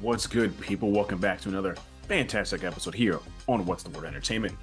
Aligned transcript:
What's 0.00 0.26
good, 0.26 0.58
people? 0.60 0.90
Welcome 0.92 1.18
back 1.18 1.40
to 1.42 1.48
another 1.48 1.76
fantastic 2.06 2.62
episode 2.62 2.94
here 2.94 3.18
on 3.48 3.66
What's 3.66 3.82
the 3.82 3.90
Word 3.90 4.04
Entertainment. 4.04 4.54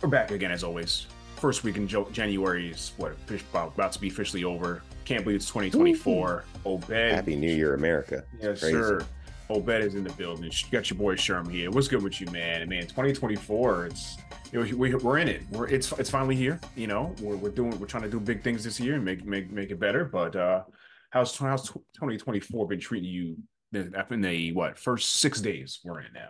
We're 0.00 0.08
back 0.08 0.30
again 0.30 0.50
as 0.52 0.62
always. 0.62 1.06
First 1.36 1.64
week 1.64 1.76
in 1.76 1.88
jo- 1.88 2.08
January 2.12 2.68
is 2.70 2.92
what 2.96 3.16
about 3.52 3.92
to 3.92 3.98
be 4.00 4.08
officially 4.08 4.44
over. 4.44 4.82
Can't 5.04 5.24
believe 5.24 5.36
it's 5.36 5.46
2024. 5.48 6.44
Obed, 6.64 6.90
Happy 6.90 7.34
New 7.36 7.52
Year, 7.52 7.74
America. 7.74 8.24
yes 8.40 8.60
Crazy. 8.60 8.72
sir. 8.74 9.04
Obed 9.50 9.68
is 9.82 9.94
in 9.94 10.04
the 10.04 10.12
building. 10.12 10.44
You 10.44 10.50
got 10.70 10.88
your 10.88 10.98
boy 10.98 11.16
Sherm 11.16 11.50
here. 11.50 11.70
What's 11.70 11.88
good 11.88 12.02
with 12.02 12.20
you, 12.20 12.26
man? 12.28 12.62
And 12.62 12.70
man, 12.70 12.82
2024. 12.82 13.86
It's 13.86 14.16
you 14.52 14.64
know, 14.64 14.76
we, 14.76 14.94
we're 14.94 15.18
in 15.18 15.28
it. 15.28 15.42
We're 15.50 15.66
it's 15.66 15.90
it's 15.92 16.08
finally 16.08 16.36
here. 16.36 16.60
You 16.76 16.86
know, 16.86 17.14
we're, 17.20 17.36
we're 17.36 17.50
doing 17.50 17.78
we're 17.78 17.86
trying 17.86 18.04
to 18.04 18.08
do 18.08 18.20
big 18.20 18.42
things 18.42 18.64
this 18.64 18.78
year 18.80 18.94
and 18.94 19.04
make 19.04 19.24
make 19.26 19.50
make 19.50 19.70
it 19.70 19.78
better. 19.80 20.04
But 20.04 20.36
uh 20.36 20.62
how's 21.10 21.36
how's 21.36 21.68
2024 21.68 22.68
been 22.68 22.80
treating 22.80 23.10
you? 23.10 23.36
In 23.74 24.22
the 24.22 24.52
what 24.52 24.78
first 24.78 25.16
six 25.16 25.40
days 25.40 25.80
we're 25.84 26.00
in 26.00 26.12
now. 26.14 26.28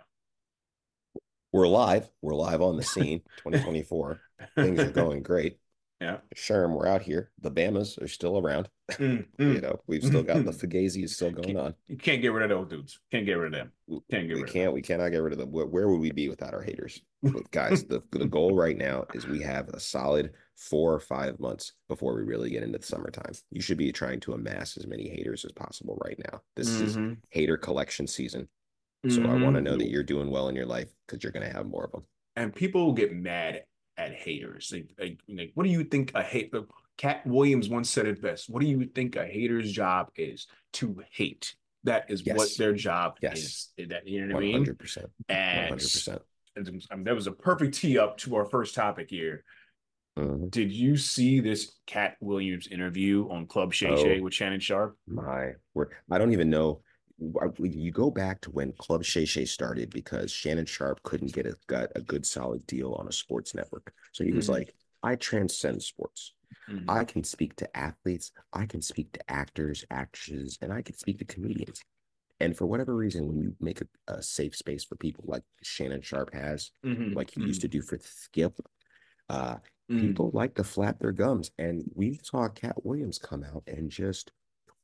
We're 1.53 1.67
live. 1.67 2.09
We're 2.21 2.33
live 2.33 2.61
on 2.61 2.75
the 2.75 2.83
scene. 2.83 3.21
2024. 3.37 4.19
Things 4.55 4.79
are 4.79 4.91
going 4.91 5.21
great. 5.21 5.57
Yeah. 6.01 6.17
Sherm, 6.35 6.73
we're 6.75 6.87
out 6.87 7.01
here. 7.01 7.31
The 7.41 7.49
Bamas 7.51 7.97
are 8.01 8.07
still 8.07 8.37
around. 8.37 8.69
Mm, 8.99 9.25
You 9.39 9.45
mm. 9.45 9.61
know, 9.61 9.79
we've 9.87 10.03
still 10.03 10.23
got 10.23 10.43
the 10.43 10.51
Fugazi 10.51 11.03
is 11.03 11.15
still 11.15 11.31
going 11.31 11.57
on. 11.57 11.73
You 11.87 11.95
can't 11.97 12.21
get 12.21 12.33
rid 12.33 12.43
of 12.43 12.49
those 12.49 12.67
dudes. 12.69 12.99
Can't 13.11 13.25
get 13.25 13.33
rid 13.33 13.53
of 13.53 13.59
them. 13.87 14.01
Can't 14.11 14.27
get 14.27 14.35
We 14.35 14.43
rid 14.43 14.51
can't. 14.51 14.73
We 14.73 14.81
cannot 14.81 15.09
get 15.09 15.21
rid 15.21 15.31
of 15.33 15.39
them. 15.39 15.51
Where, 15.51 15.65
where 15.65 15.87
would 15.87 16.01
we 16.01 16.11
be 16.11 16.27
without 16.27 16.53
our 16.53 16.61
haters? 16.61 17.01
But 17.23 17.49
guys, 17.51 17.85
the 17.85 18.01
the 18.11 18.25
goal 18.25 18.55
right 18.55 18.77
now 18.77 19.05
is 19.13 19.25
we 19.25 19.41
have 19.41 19.69
a 19.69 19.79
solid 19.79 20.31
four 20.57 20.93
or 20.93 20.99
five 20.99 21.39
months 21.39 21.73
before 21.87 22.13
we 22.15 22.23
really 22.23 22.49
get 22.49 22.63
into 22.63 22.77
the 22.77 22.85
summertime. 22.85 23.31
You 23.51 23.61
should 23.61 23.77
be 23.77 23.91
trying 23.91 24.19
to 24.21 24.33
amass 24.33 24.77
as 24.77 24.85
many 24.87 25.07
haters 25.09 25.45
as 25.45 25.51
possible 25.53 25.97
right 26.03 26.19
now. 26.31 26.41
This 26.55 26.69
of 26.81 26.93
them. 26.93 27.11
is 27.11 27.17
hater 27.29 27.57
collection 27.57 28.05
season. 28.07 28.47
So 29.07 29.21
I 29.23 29.35
want 29.35 29.55
to 29.55 29.61
know 29.61 29.77
that 29.77 29.89
you're 29.89 30.03
doing 30.03 30.31
well 30.31 30.49
in 30.49 30.55
your 30.55 30.65
life 30.65 30.89
because 31.07 31.23
you're 31.23 31.31
going 31.31 31.45
to 31.47 31.53
have 31.55 31.67
more 31.67 31.85
of 31.85 31.91
them. 31.91 32.05
and 32.35 32.53
people 32.53 32.91
get 32.93 33.13
mad 33.13 33.63
at 33.97 34.13
haters. 34.13 34.71
Like, 34.73 34.89
like, 34.99 35.19
like, 35.29 35.51
what 35.55 35.63
do 35.65 35.69
you 35.69 35.83
think 35.83 36.11
a 36.15 36.21
hate? 36.23 36.53
Katt 36.97 37.25
Williams 37.27 37.69
once 37.69 37.89
said 37.89 38.05
it 38.07 38.21
best. 38.21 38.49
What 38.49 38.61
do 38.61 38.67
you 38.67 38.85
think 38.85 39.15
a 39.15 39.25
hater's 39.25 39.71
job 39.71 40.09
is? 40.15 40.47
To 40.73 41.01
hate. 41.11 41.55
That 41.83 42.09
is 42.09 42.25
what 42.25 42.49
their 42.57 42.73
job 42.73 43.17
Yes. 43.21 43.71
is. 43.77 43.89
That 43.89 44.07
you 44.07 44.25
know 44.25 44.33
what 44.35 44.43
I 44.43 44.45
mean? 44.47 44.53
hundred 44.53 44.79
percent. 44.79 45.07
And 45.29 45.69
hundred 45.69 45.83
percent. 45.83 46.21
That 47.05 47.15
was 47.15 47.27
a 47.27 47.31
perfect 47.31 47.75
tee 47.75 47.97
up 47.99 48.17
to 48.19 48.35
our 48.35 48.45
first 48.45 48.75
topic 48.75 49.09
here. 49.09 49.43
Mm-hmm. 50.17 50.47
Did 50.47 50.71
you 50.71 50.95
see 50.95 51.41
this 51.41 51.75
Katt 51.85 52.15
Williams 52.21 52.67
interview 52.67 53.27
on 53.29 53.45
Club 53.47 53.73
Shay 53.73 53.93
Shay 53.97 54.19
Oh. 54.19 54.23
with 54.23 54.33
Shannon 54.33 54.61
Sharpe? 54.61 54.97
My 55.07 55.51
word. 55.73 55.91
I 56.09 56.17
don't 56.17 56.31
even 56.31 56.49
know. 56.49 56.81
You 57.17 57.91
go 57.91 58.11
back 58.11 58.41
to 58.41 58.51
when 58.51 58.73
Club 58.73 59.03
Shay 59.03 59.25
Shay 59.25 59.45
started 59.45 59.89
because 59.91 60.31
Shannon 60.31 60.65
Sharpe 60.65 61.01
couldn't 61.03 61.33
get 61.33 61.45
a 61.45 61.55
got 61.67 61.89
a 61.95 62.01
good 62.01 62.25
solid 62.25 62.65
deal 62.67 62.93
on 62.93 63.07
a 63.07 63.11
sports 63.11 63.55
network. 63.55 63.93
So 64.11 64.23
he 64.23 64.33
was 64.33 64.47
Mhm. 64.47 64.51
like, 64.51 64.75
I 65.01 65.15
transcend 65.15 65.81
sports. 65.81 66.33
Mhm. 66.69 66.85
I 66.89 67.05
can 67.05 67.23
speak 67.23 67.55
to 67.57 67.77
athletes, 67.77 68.31
I 68.51 68.65
can 68.65 68.81
speak 68.81 69.11
to 69.13 69.31
actors, 69.31 69.85
actresses, 69.89 70.57
and 70.61 70.73
I 70.73 70.81
can 70.81 70.95
speak 70.97 71.19
to 71.19 71.25
comedians. 71.25 71.81
And 72.41 72.57
for 72.57 72.65
whatever 72.65 72.95
reason, 72.95 73.27
when 73.27 73.37
you 73.39 73.55
make 73.61 73.79
a, 73.81 73.87
a 74.07 74.21
safe 74.21 74.55
space 74.55 74.83
for 74.83 74.97
people 74.97 75.23
like 75.27 75.43
Shannon 75.63 76.01
Sharpe 76.01 76.33
has, 76.33 76.71
Mhm. 76.83 77.15
like 77.15 77.29
he 77.29 77.41
used 77.41 77.61
to 77.61 77.69
do 77.69 77.81
for 77.81 77.97
Skip, 77.99 78.59
uh, 79.29 79.59
Mhm. 79.89 79.99
people 80.01 80.31
like 80.33 80.55
to 80.55 80.63
flap 80.65 80.99
their 80.99 81.13
gums. 81.13 81.51
And 81.57 81.89
we 81.93 82.19
saw 82.23 82.49
Katt 82.49 82.83
Williams 82.85 83.19
come 83.19 83.43
out 83.43 83.63
and 83.67 83.89
just 83.89 84.33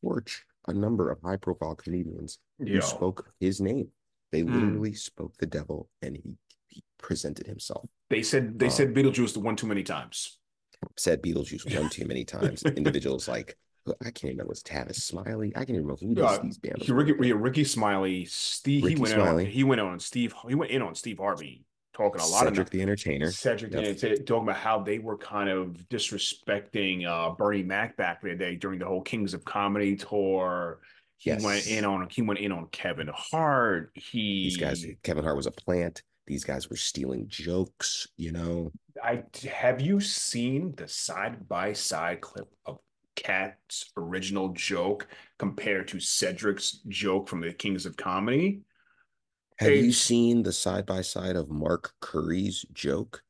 torch 0.01 0.45
a 0.67 0.73
number 0.73 1.09
of 1.11 1.19
high 1.23 1.37
profile 1.37 1.75
comedians 1.75 2.39
who 2.59 2.65
Yo. 2.65 2.79
spoke 2.81 3.31
his 3.39 3.59
name. 3.61 3.87
They 4.31 4.43
Mm. 4.43 4.53
literally 4.53 4.93
spoke 4.93 5.35
the 5.37 5.45
devil 5.45 5.89
and 6.01 6.15
he, 6.15 6.37
he 6.67 6.83
presented 6.97 7.47
himself. 7.47 7.89
They 8.09 8.23
said 8.23 8.57
they 8.59 8.65
Um, 8.67 8.71
said 8.71 8.93
Beetlejuice 8.93 9.33
the 9.33 9.39
one 9.39 9.55
too 9.55 9.67
many 9.67 9.83
times. 9.83 10.37
Said 10.97 11.21
Beetlejuice 11.21 11.75
one 11.77 11.89
too 11.89 12.05
many 12.05 12.23
times. 12.35 12.63
Individuals 12.63 13.27
like, 13.27 13.57
I 13.87 14.05
can't 14.05 14.17
even 14.25 14.29
remember, 14.37 14.49
was 14.49 14.63
Tavis 14.63 14.95
Smiley? 15.01 15.51
I 15.55 15.59
can't 15.59 15.71
even 15.71 15.81
remember 15.87 16.05
who 16.05 16.15
these, 16.15 16.23
Uh, 16.23 16.39
these 16.43 16.57
bands 16.59 16.89
Ricky, 16.89 17.13
yeah, 17.27 17.33
Ricky 17.35 17.63
Smiley, 17.63 18.25
Steve. 18.25 18.83
Ricky 18.83 18.95
he 18.95 19.01
went 19.01 19.13
on. 19.19 19.39
He 19.45 19.63
went 19.63 19.81
on 19.81 19.99
Steve. 19.99 20.33
He 20.47 20.55
went 20.55 20.71
in 20.71 20.81
on 20.81 20.95
Steve 20.95 21.17
Harvey, 21.17 21.65
talking 21.93 22.21
a 22.21 22.25
lot 22.27 22.43
Cedric 22.45 22.67
of 22.67 22.71
the 22.71 22.81
Entertainer. 22.81 23.31
Cedric 23.31 23.73
Yep. 23.73 23.83
and 23.85 23.99
t- 23.99 24.15
talking 24.23 24.43
about 24.43 24.57
how 24.57 24.79
they 24.81 24.99
were 24.99 25.17
kind 25.17 25.49
of 25.49 25.77
disrespecting 25.89 27.05
uh, 27.07 27.31
Bernie 27.35 27.63
Mac 27.63 27.97
back 27.97 28.23
in 28.23 28.29
the 28.29 28.35
day 28.35 28.55
during 28.55 28.79
the 28.79 28.85
whole 28.85 29.01
Kings 29.01 29.33
of 29.33 29.43
Comedy 29.43 29.95
tour. 29.95 30.79
He 31.17 31.29
Yes. 31.29 31.43
went 31.43 31.67
in 31.67 31.85
on 31.85 32.07
he 32.09 32.21
went 32.21 32.39
in 32.39 32.51
on 32.51 32.67
Kevin 32.71 33.09
Hart. 33.13 33.91
He 33.93 34.43
These 34.45 34.57
guys, 34.57 34.85
Kevin 35.03 35.23
Hart 35.23 35.35
was 35.35 35.45
a 35.47 35.51
plant. 35.51 36.01
These 36.27 36.43
guys 36.43 36.69
were 36.69 36.75
stealing 36.77 37.27
jokes, 37.27 38.07
you 38.17 38.31
know. 38.31 38.71
I 39.03 39.23
have 39.51 39.81
you 39.81 39.99
seen 39.99 40.73
the 40.75 40.87
side 40.87 41.47
by 41.47 41.73
side 41.73 42.21
clip 42.21 42.47
of 42.65 42.79
Katt's 43.15 43.91
original 43.97 44.49
joke 44.49 45.07
compared 45.37 45.87
to 45.89 45.99
Cedric's 45.99 46.79
joke 46.87 47.27
from 47.27 47.41
the 47.41 47.53
Kings 47.53 47.85
of 47.85 47.97
Comedy? 47.97 48.61
Have 49.61 49.75
you 49.75 49.91
seen 49.91 50.41
the 50.41 50.51
side 50.51 50.87
by 50.87 51.01
side 51.01 51.35
of 51.35 51.49
Mark 51.49 51.93
Curry's 51.99 52.65
joke 52.73 53.23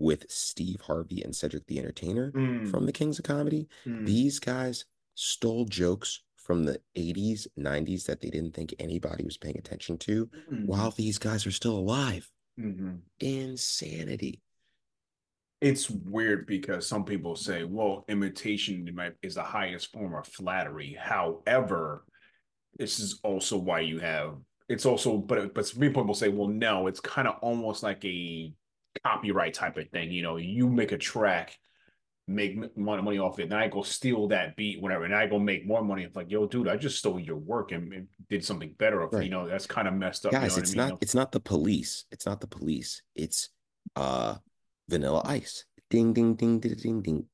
with 0.00 0.28
Steve 0.28 0.80
Harvey 0.80 1.22
and 1.22 1.34
Cedric 1.34 1.64
the 1.68 1.78
Entertainer 1.78 2.32
Mm, 2.32 2.68
from 2.68 2.86
the 2.86 2.92
Kings 2.92 3.20
of 3.20 3.24
Comedy? 3.24 3.68
mm. 3.86 4.04
These 4.04 4.40
guys 4.40 4.84
stole 5.14 5.66
jokes 5.66 6.22
from 6.34 6.64
the 6.64 6.80
80s, 6.96 7.46
90s 7.56 8.04
that 8.06 8.20
they 8.20 8.30
didn't 8.30 8.52
think 8.52 8.74
anybody 8.80 9.22
was 9.24 9.36
paying 9.36 9.58
attention 9.58 9.96
to 9.98 10.26
Mhm. 10.26 10.66
while 10.66 10.90
these 10.90 11.18
guys 11.18 11.46
are 11.46 11.52
still 11.52 11.78
alive. 11.78 12.28
Mhm. 12.58 13.02
Insanity. 13.20 14.40
It's 15.60 15.88
weird 15.88 16.46
because 16.48 16.88
some 16.88 17.04
people 17.04 17.36
say, 17.36 17.62
well, 17.62 18.04
imitation 18.08 18.98
is 19.22 19.36
the 19.36 19.44
highest 19.44 19.92
form 19.92 20.14
of 20.14 20.26
flattery. 20.26 20.94
However, 20.94 22.04
this 22.76 22.98
is 22.98 23.20
also 23.22 23.56
why 23.56 23.80
you 23.80 24.00
have 24.00 24.36
it's 24.70 24.86
also, 24.86 25.18
but 25.18 25.52
but 25.54 25.66
some 25.66 25.80
people 25.80 26.04
will 26.04 26.14
say, 26.14 26.28
well, 26.28 26.48
no, 26.48 26.86
it's 26.86 27.00
kind 27.00 27.28
of 27.28 27.34
almost 27.42 27.82
like 27.82 28.04
a 28.04 28.52
copyright 29.04 29.54
type 29.54 29.76
of 29.76 29.88
thing. 29.90 30.10
You 30.12 30.22
know, 30.22 30.36
you 30.36 30.68
make 30.68 30.92
a 30.92 30.98
track, 30.98 31.58
make 32.28 32.76
money 32.76 33.18
off 33.18 33.38
it, 33.40 33.44
and 33.44 33.54
I 33.54 33.68
go 33.68 33.82
steal 33.82 34.28
that 34.28 34.56
beat, 34.56 34.80
whatever, 34.80 35.04
and 35.04 35.14
I 35.14 35.26
go 35.26 35.38
make 35.38 35.66
more 35.66 35.82
money. 35.82 36.04
It's 36.04 36.14
like, 36.16 36.30
yo, 36.30 36.46
dude, 36.46 36.68
I 36.68 36.76
just 36.76 36.98
stole 36.98 37.18
your 37.18 37.36
work 37.36 37.72
and, 37.72 37.92
and 37.92 38.06
did 38.28 38.44
something 38.44 38.74
better. 38.78 39.06
Right. 39.06 39.24
You 39.24 39.30
know, 39.30 39.48
that's 39.48 39.66
kind 39.66 39.88
of 39.88 39.94
messed 39.94 40.24
up. 40.26 40.32
you 40.32 40.38
Guys, 40.38 40.52
know 40.52 40.54
what 40.54 40.62
it's 40.62 40.76
I 40.76 40.78
mean? 40.78 40.88
not 40.90 41.02
it's 41.02 41.14
not 41.14 41.32
the 41.32 41.40
police. 41.40 42.04
It's 42.12 42.26
not 42.26 42.40
the 42.40 42.46
police. 42.46 43.02
It's 43.16 43.50
uh 43.96 44.36
vanilla 44.88 45.22
ice. 45.24 45.64
Ding 45.90 46.12
ding 46.12 46.34
ding 46.36 46.60
ding 46.60 46.74
ding 46.76 47.02
ding. 47.02 47.26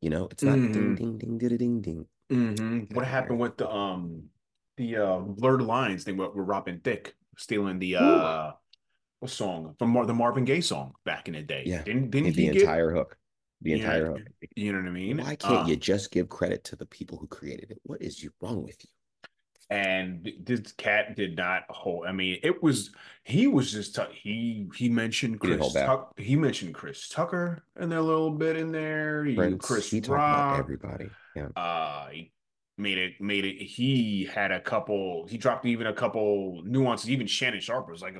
You 0.00 0.08
know, 0.08 0.28
it's 0.30 0.42
not 0.42 0.56
ding 0.72 0.94
Mhm. 0.94 0.96
ding 0.96 1.18
ding 1.18 1.38
ding 1.38 1.58
ding 1.58 1.80
ding. 1.82 2.06
Mhm. 2.32 2.94
What 2.94 3.06
happened 3.06 3.38
with 3.38 3.58
the 3.58 3.68
um 3.68 4.30
the 4.80 4.96
uh 4.96 5.18
blurred 5.18 5.62
lines 5.62 6.04
thing 6.04 6.16
with, 6.16 6.34
with 6.34 6.46
Robin 6.46 6.80
Thicke 6.82 7.14
stealing 7.36 7.78
the 7.78 7.96
uh 7.96 8.52
what 9.20 9.30
song 9.30 9.74
from 9.78 9.90
Mar- 9.90 10.06
the 10.06 10.14
Marvin 10.14 10.44
Gaye 10.46 10.62
song 10.62 10.94
back 11.04 11.28
in 11.28 11.34
the 11.34 11.42
day? 11.42 11.64
Yeah. 11.66 11.82
Didn't 11.82 12.10
didn't 12.10 12.34
The 12.34 12.46
he 12.46 12.50
get 12.52 12.62
entire 12.62 12.90
hook. 12.90 13.16
The 13.62 13.74
entire 13.74 14.06
hook. 14.12 14.20
you 14.56 14.72
know 14.72 14.78
what 14.78 14.88
I 14.88 14.92
mean? 14.92 15.18
Why 15.18 15.36
can't 15.36 15.64
Uh, 15.64 15.68
you 15.68 15.76
just 15.76 16.10
give 16.10 16.30
credit 16.30 16.64
to 16.64 16.76
the 16.76 16.86
people 16.86 17.18
who 17.18 17.26
created 17.26 17.70
it? 17.70 17.78
What 17.82 18.00
is 18.00 18.22
you 18.22 18.30
wrong 18.40 18.62
with 18.62 18.78
you? 18.82 18.88
And 19.68 20.28
this 20.42 20.72
cat 20.72 21.14
did 21.14 21.36
not 21.36 21.62
hold. 21.68 22.06
I 22.06 22.12
mean, 22.12 22.40
it 22.42 22.60
was 22.62 22.90
he 23.22 23.46
was 23.46 23.70
just 23.70 23.94
tu- 23.94 24.06
he 24.12 24.66
he 24.74 24.88
mentioned 24.88 25.38
Chris 25.38 25.72
back. 25.74 25.86
Tuck, 25.86 26.18
he 26.18 26.34
mentioned 26.34 26.74
Chris 26.74 27.08
Tucker 27.08 27.62
in 27.78 27.88
there 27.90 27.98
a 28.00 28.02
little 28.02 28.32
bit 28.32 28.56
in 28.56 28.72
there. 28.72 29.24
He, 29.24 29.36
Prince, 29.36 29.64
Chris 29.64 29.90
he 29.90 30.00
Rock. 30.00 30.08
about 30.54 30.58
everybody. 30.58 31.10
Yeah. 31.36 31.48
uh 31.54 32.08
he 32.08 32.32
made 32.80 32.98
it 32.98 33.12
made 33.20 33.44
it 33.44 33.56
he 33.62 34.24
had 34.32 34.50
a 34.50 34.60
couple 34.60 35.26
he 35.28 35.38
dropped 35.38 35.64
even 35.66 35.86
a 35.86 35.92
couple 35.92 36.62
nuances 36.64 37.10
even 37.10 37.26
shannon 37.26 37.60
sharpe 37.60 37.88
was 37.88 38.02
like 38.02 38.16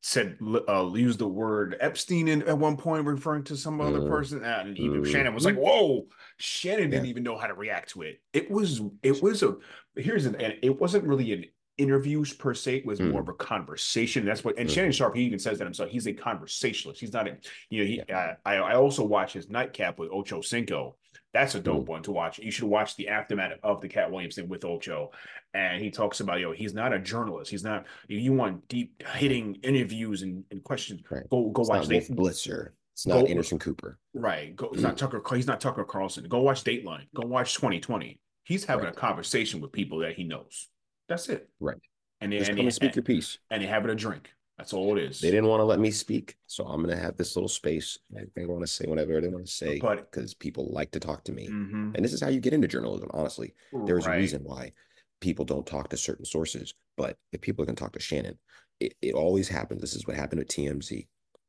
said 0.00 0.38
uh 0.68 0.88
used 0.94 1.18
the 1.18 1.26
word 1.28 1.76
epstein 1.80 2.28
in, 2.28 2.42
at 2.42 2.56
one 2.56 2.76
point 2.76 3.04
referring 3.04 3.42
to 3.42 3.56
some 3.56 3.80
other 3.80 4.00
Mm. 4.00 4.08
person 4.08 4.44
and 4.44 4.78
even 4.78 5.02
Mm. 5.02 5.06
shannon 5.10 5.34
was 5.34 5.44
like 5.44 5.56
whoa 5.56 6.06
shannon 6.36 6.90
didn't 6.90 7.06
even 7.06 7.22
know 7.24 7.36
how 7.36 7.48
to 7.48 7.54
react 7.54 7.90
to 7.90 8.02
it 8.02 8.20
it 8.32 8.50
was 8.50 8.80
it 9.02 9.20
was 9.22 9.42
a 9.42 9.56
here's 9.96 10.26
an 10.26 10.36
and 10.36 10.54
it 10.62 10.80
wasn't 10.80 11.04
really 11.04 11.32
an 11.32 11.44
interviews 11.78 12.32
per 12.32 12.52
se 12.54 12.76
it 12.76 12.86
was 12.86 13.00
more 13.00 13.20
Mm. 13.22 13.24
of 13.24 13.28
a 13.28 13.34
conversation 13.34 14.24
that's 14.24 14.44
what 14.44 14.58
and 14.58 14.68
Mm. 14.68 14.72
shannon 14.74 14.92
sharpe 14.92 15.14
he 15.16 15.22
even 15.22 15.38
says 15.38 15.58
that 15.58 15.64
himself 15.64 15.88
he's 15.90 16.06
a 16.06 16.12
conversationalist 16.12 17.00
he's 17.00 17.12
not 17.12 17.28
a 17.28 17.36
you 17.70 17.80
know 17.80 17.86
he 17.86 18.00
uh, 18.00 18.34
I, 18.44 18.56
I 18.56 18.74
also 18.74 19.04
watch 19.04 19.32
his 19.32 19.48
nightcap 19.48 19.98
with 19.98 20.10
ocho 20.12 20.40
cinco 20.40 20.96
that's 21.34 21.54
a 21.54 21.60
dope 21.60 21.84
Mm. 21.84 21.88
one 21.88 22.02
to 22.04 22.10
watch. 22.12 22.38
You 22.38 22.50
should 22.50 22.68
watch 22.68 22.96
the 22.96 23.08
aftermath 23.08 23.58
of 23.62 23.82
the 23.82 23.88
Katt 23.88 24.10
Williams 24.10 24.36
thing 24.36 24.48
with 24.48 24.64
Ocho. 24.64 25.10
And 25.52 25.80
he 25.82 25.90
talks 25.90 26.20
about, 26.20 26.40
yo, 26.40 26.52
he's 26.52 26.72
not 26.72 26.94
a 26.94 26.98
journalist. 26.98 27.50
He's 27.50 27.62
not, 27.62 27.84
if 28.08 28.18
you 28.22 28.32
want 28.32 28.66
deep 28.68 29.02
hitting 29.14 29.56
interviews 29.56 30.22
and, 30.22 30.42
and 30.50 30.64
questions, 30.64 31.02
Right. 31.10 31.28
go 31.28 31.50
go 31.50 31.60
It's 31.62 31.68
watch 31.68 31.80
not 31.82 31.88
Date- 31.90 32.10
Wolf 32.10 32.32
Blitzer. 32.32 32.70
It's 32.94 33.06
not 33.06 33.20
Go- 33.20 33.26
Anderson 33.26 33.58
Cooper. 33.58 33.98
Right. 34.14 34.56
Go, 34.56 34.70
he's 34.72 34.82
not 34.82 34.96
Tucker. 34.96 35.22
He's 35.36 35.46
not 35.46 35.60
Tucker 35.60 35.84
Carlson. 35.84 36.24
Go 36.28 36.40
watch 36.40 36.64
Dateline. 36.64 37.06
Go 37.14 37.26
watch 37.28 37.54
2020. 37.54 38.18
He's 38.44 38.64
having 38.64 38.86
Right. 38.86 38.94
a 38.96 38.98
conversation 38.98 39.60
with 39.60 39.70
people 39.70 39.98
that 39.98 40.14
he 40.14 40.24
knows. 40.24 40.68
That's 41.08 41.28
it. 41.28 41.48
Right. 41.60 41.76
and 42.20 42.32
they 42.32 42.38
Just 42.38 42.50
and 42.50 42.58
and 42.58 42.74
speak 42.74 42.96
your 42.96 43.02
piece. 43.04 43.38
and 43.50 43.62
they 43.62 43.66
have 43.66 43.84
it 43.84 43.90
a 43.90 43.94
drink. 43.94 44.30
That's 44.56 44.72
all 44.72 44.96
it 44.96 45.02
is. 45.04 45.20
They 45.20 45.30
didn't 45.30 45.46
want 45.46 45.60
to 45.60 45.64
let 45.64 45.78
me 45.78 45.92
speak, 45.92 46.36
so 46.48 46.64
I'm 46.64 46.80
gonna 46.82 46.96
have 46.96 47.16
this 47.16 47.36
little 47.36 47.48
space. 47.48 47.96
They 48.34 48.44
want 48.44 48.62
to 48.62 48.66
say 48.66 48.86
whatever 48.88 49.20
they 49.20 49.28
want 49.28 49.46
to 49.46 49.52
say, 49.52 49.78
But- 49.78 50.10
because 50.10 50.34
people 50.34 50.68
like 50.72 50.90
to 50.92 51.00
talk 51.00 51.22
to 51.24 51.32
me, 51.32 51.46
Mhm. 51.48 51.94
and 51.94 52.04
this 52.04 52.12
is 52.12 52.20
how 52.20 52.28
you 52.28 52.40
get 52.40 52.52
into 52.52 52.66
journalism. 52.66 53.08
Honestly, 53.14 53.54
there's 53.86 54.06
Right. 54.06 54.16
a 54.16 54.18
reason 54.18 54.42
why 54.42 54.72
people 55.20 55.44
don't 55.44 55.66
talk 55.66 55.88
to 55.90 55.96
certain 55.96 56.24
sources. 56.24 56.74
But 56.96 57.16
if 57.32 57.40
people 57.40 57.64
can 57.64 57.76
talk 57.76 57.92
to 57.92 58.00
Shannon, 58.00 58.38
it, 58.80 58.94
it 59.00 59.14
always 59.14 59.48
happens. 59.48 59.80
This 59.80 59.94
is 59.94 60.06
what 60.06 60.16
happened 60.16 60.40
with 60.40 60.48
TMZ. 60.48 61.06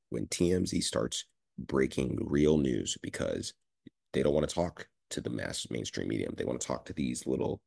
When 0.10 0.28
TMZ 0.28 0.80
starts 0.82 1.26
breaking 1.58 2.18
real 2.22 2.58
news 2.60 2.96
because 3.02 3.54
they 4.14 4.22
don't 4.24 4.34
want 4.36 4.48
to 4.48 4.54
talk 4.56 4.88
to 5.10 5.22
the 5.22 5.30
mass 5.32 5.68
mainstream 5.72 6.08
medium. 6.08 6.34
They 6.38 6.46
want 6.46 6.62
to 6.62 6.66
talk 6.68 6.86
to 6.86 6.94
these 6.94 7.26
little 7.26 7.60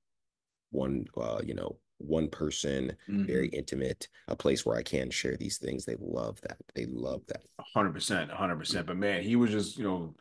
one 0.73 1.07
uh, 1.17 1.41
you 1.45 1.55
know, 1.55 1.77
one 1.99 2.29
person, 2.29 2.97
very 3.07 3.49
Mhm. 3.49 3.55
intimate, 3.55 4.09
a 4.27 4.35
place 4.35 4.67
where 4.67 4.77
I 4.77 4.83
can 4.83 5.11
share 5.11 5.37
these 5.37 5.59
things. 5.59 5.85
They 5.85 5.97
love 6.01 6.41
that. 6.41 6.59
They 6.75 6.87
love 6.87 7.23
that. 7.29 7.43
hundred 7.75 7.93
percent, 7.93 8.31
hundred 8.31 8.59
percent. 8.59 8.87
But 8.89 8.97
man, 8.97 9.23
he 9.23 9.37
was 9.37 9.51
just 9.51 9.79
you 9.79 9.85
know, 9.85 10.15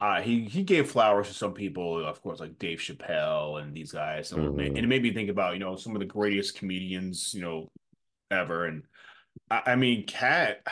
uh, 0.00 0.20
he 0.20 0.44
he 0.44 0.62
gave 0.62 0.90
flowers 0.90 1.28
to 1.28 1.34
some 1.34 1.54
people, 1.54 2.04
of 2.04 2.20
course, 2.22 2.40
like 2.40 2.58
Dave 2.58 2.78
Chappelle 2.80 3.62
and 3.62 3.74
these 3.74 3.92
guys. 3.92 4.30
Ma- 4.32 4.38
Mhm. 4.38 4.66
and 4.66 4.78
it 4.78 4.88
made 4.88 5.02
me 5.02 5.12
think 5.12 5.30
about 5.30 5.54
you 5.54 5.60
know 5.60 5.76
some 5.76 5.94
of 5.96 6.00
the 6.00 6.06
greatest 6.06 6.56
comedians 6.56 7.32
you 7.34 7.40
know 7.40 7.70
ever. 8.30 8.66
And 8.66 8.84
I, 9.50 9.62
I 9.72 9.76
mean, 9.76 10.06
Katt. 10.06 10.66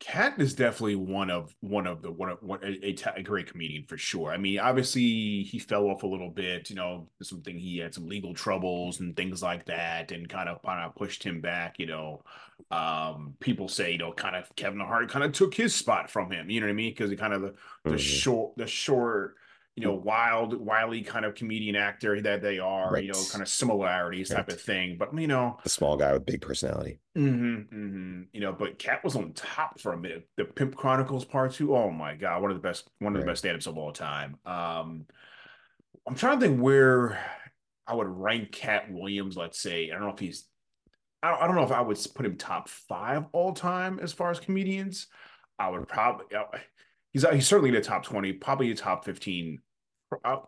Katt 0.00 0.40
is 0.40 0.54
definitely 0.54 0.94
one 0.94 1.28
of 1.28 1.52
one 1.60 1.86
of 1.86 2.02
the 2.02 2.10
one 2.12 2.28
of 2.28 2.40
one 2.40 2.60
a, 2.62 2.94
a, 3.16 3.22
great 3.22 3.50
comedian 3.50 3.84
for 3.84 3.98
sure. 3.98 4.30
I 4.30 4.36
mean, 4.36 4.60
obviously 4.60 5.42
he 5.42 5.58
fell 5.58 5.86
off 5.86 6.04
a 6.04 6.06
little 6.06 6.30
bit, 6.30 6.70
you 6.70 6.76
know, 6.76 7.08
something 7.20 7.58
he 7.58 7.78
had 7.78 7.94
some 7.94 8.08
legal 8.08 8.32
troubles 8.32 9.00
and 9.00 9.16
things 9.16 9.42
like 9.42 9.64
that, 9.66 10.12
and 10.12 10.28
kind 10.28 10.48
of 10.48 10.62
kind 10.62 10.84
of 10.84 10.94
pushed 10.94 11.24
him 11.24 11.40
back. 11.40 11.80
You 11.80 11.86
know, 11.86 12.22
um, 12.70 13.34
people 13.40 13.68
say 13.68 13.90
you 13.92 13.98
know, 13.98 14.12
kind 14.12 14.36
of 14.36 14.54
Kevin 14.54 14.78
Hart 14.78 15.10
kind 15.10 15.24
of 15.24 15.32
took 15.32 15.52
his 15.52 15.74
spot 15.74 16.08
from 16.08 16.30
him. 16.30 16.48
You 16.48 16.60
know 16.60 16.66
what 16.66 16.72
I 16.72 16.74
mean? 16.74 16.92
Because 16.92 17.10
he 17.10 17.16
kind 17.16 17.32
of 17.34 17.42
the 17.42 17.54
the 17.82 17.90
Mhm. 17.96 17.98
short 17.98 18.56
the 18.56 18.68
short 18.68 19.34
you 19.78 19.84
know 19.84 19.94
wild 19.94 20.54
wily 20.54 21.02
kind 21.02 21.24
of 21.24 21.36
comedian 21.36 21.76
actor 21.76 22.20
that 22.20 22.42
they 22.42 22.58
are. 22.58 22.98
You 22.98 23.12
know, 23.12 23.22
kind 23.30 23.42
of 23.42 23.48
similarities 23.48 24.28
type 24.28 24.48
of 24.48 24.60
thing. 24.60 24.96
But 24.98 25.16
you 25.16 25.28
know, 25.28 25.58
The 25.62 25.70
small 25.70 25.96
guy 25.96 26.12
with 26.12 26.26
big 26.26 26.40
personality. 26.40 26.98
hmm 27.14 27.60
hmm 27.60 28.22
You 28.32 28.40
know, 28.40 28.52
but 28.52 28.78
Katt 28.78 29.04
was 29.04 29.14
on 29.14 29.32
top 29.34 29.80
for 29.80 29.92
a 29.92 29.96
minute. 29.96 30.28
The 30.36 30.44
Pimp 30.46 30.74
Chronicles 30.74 31.24
Part 31.24 31.52
Two. 31.52 31.76
Oh 31.76 31.90
my 31.90 32.16
God, 32.16 32.42
one 32.42 32.50
of 32.50 32.56
the 32.56 32.60
best, 32.62 32.88
one 32.98 33.14
of 33.14 33.20
the 33.20 33.26
best 33.26 33.38
stand-ups 33.40 33.68
of 33.68 33.78
all 33.78 33.92
time. 33.92 34.36
Um, 34.44 35.06
I'm 36.06 36.16
trying 36.16 36.40
to 36.40 36.46
think 36.46 36.60
where 36.60 37.22
I 37.86 37.94
would 37.94 38.08
rank 38.08 38.50
Katt 38.50 38.90
Williams. 38.90 39.36
Let's 39.36 39.60
say 39.60 39.90
I 39.90 39.94
don't 39.94 40.02
know 40.02 40.12
if 40.12 40.18
he's, 40.18 40.46
I 41.22 41.30
don't, 41.30 41.42
I 41.42 41.46
don't 41.46 41.54
know 41.54 41.62
if 41.62 41.70
I 41.70 41.82
would 41.82 41.98
put 42.16 42.26
him 42.26 42.36
top 42.36 42.68
five 42.68 43.26
all 43.32 43.52
time 43.52 44.00
as 44.02 44.12
far 44.12 44.32
as 44.32 44.40
comedians. 44.40 45.06
I 45.56 45.70
would 45.70 45.86
probably, 45.86 46.34
uh, 46.36 46.58
he's 47.12 47.24
he's 47.28 47.46
certainly 47.46 47.68
in 47.68 47.76
the 47.76 47.80
top 47.80 48.04
twenty, 48.04 48.32
probably 48.32 48.70
the 48.70 48.76
top 48.76 49.04
fifteen. 49.04 49.60
I, 50.24 50.38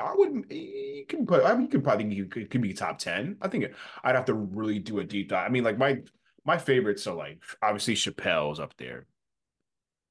I 0.00 0.14
wouldn't. 0.14 0.50
You 0.50 1.04
can 1.08 1.26
put. 1.26 1.44
I 1.44 1.52
mean, 1.54 1.62
you 1.62 1.68
could 1.68 1.84
probably 1.84 2.14
you 2.14 2.26
could, 2.26 2.50
could 2.50 2.62
be 2.62 2.72
top 2.72 2.98
ten. 2.98 3.36
I 3.40 3.48
think 3.48 3.66
I'd 4.04 4.14
have 4.14 4.26
to 4.26 4.34
really 4.34 4.78
do 4.78 5.00
a 5.00 5.04
deep 5.04 5.28
dive. 5.30 5.46
I 5.46 5.48
mean, 5.50 5.64
like 5.64 5.78
my 5.78 5.98
my 6.44 6.58
favorites 6.58 7.06
are 7.06 7.14
like 7.14 7.42
obviously 7.62 7.94
Chappelle's 7.94 8.60
up 8.60 8.74
there. 8.76 9.06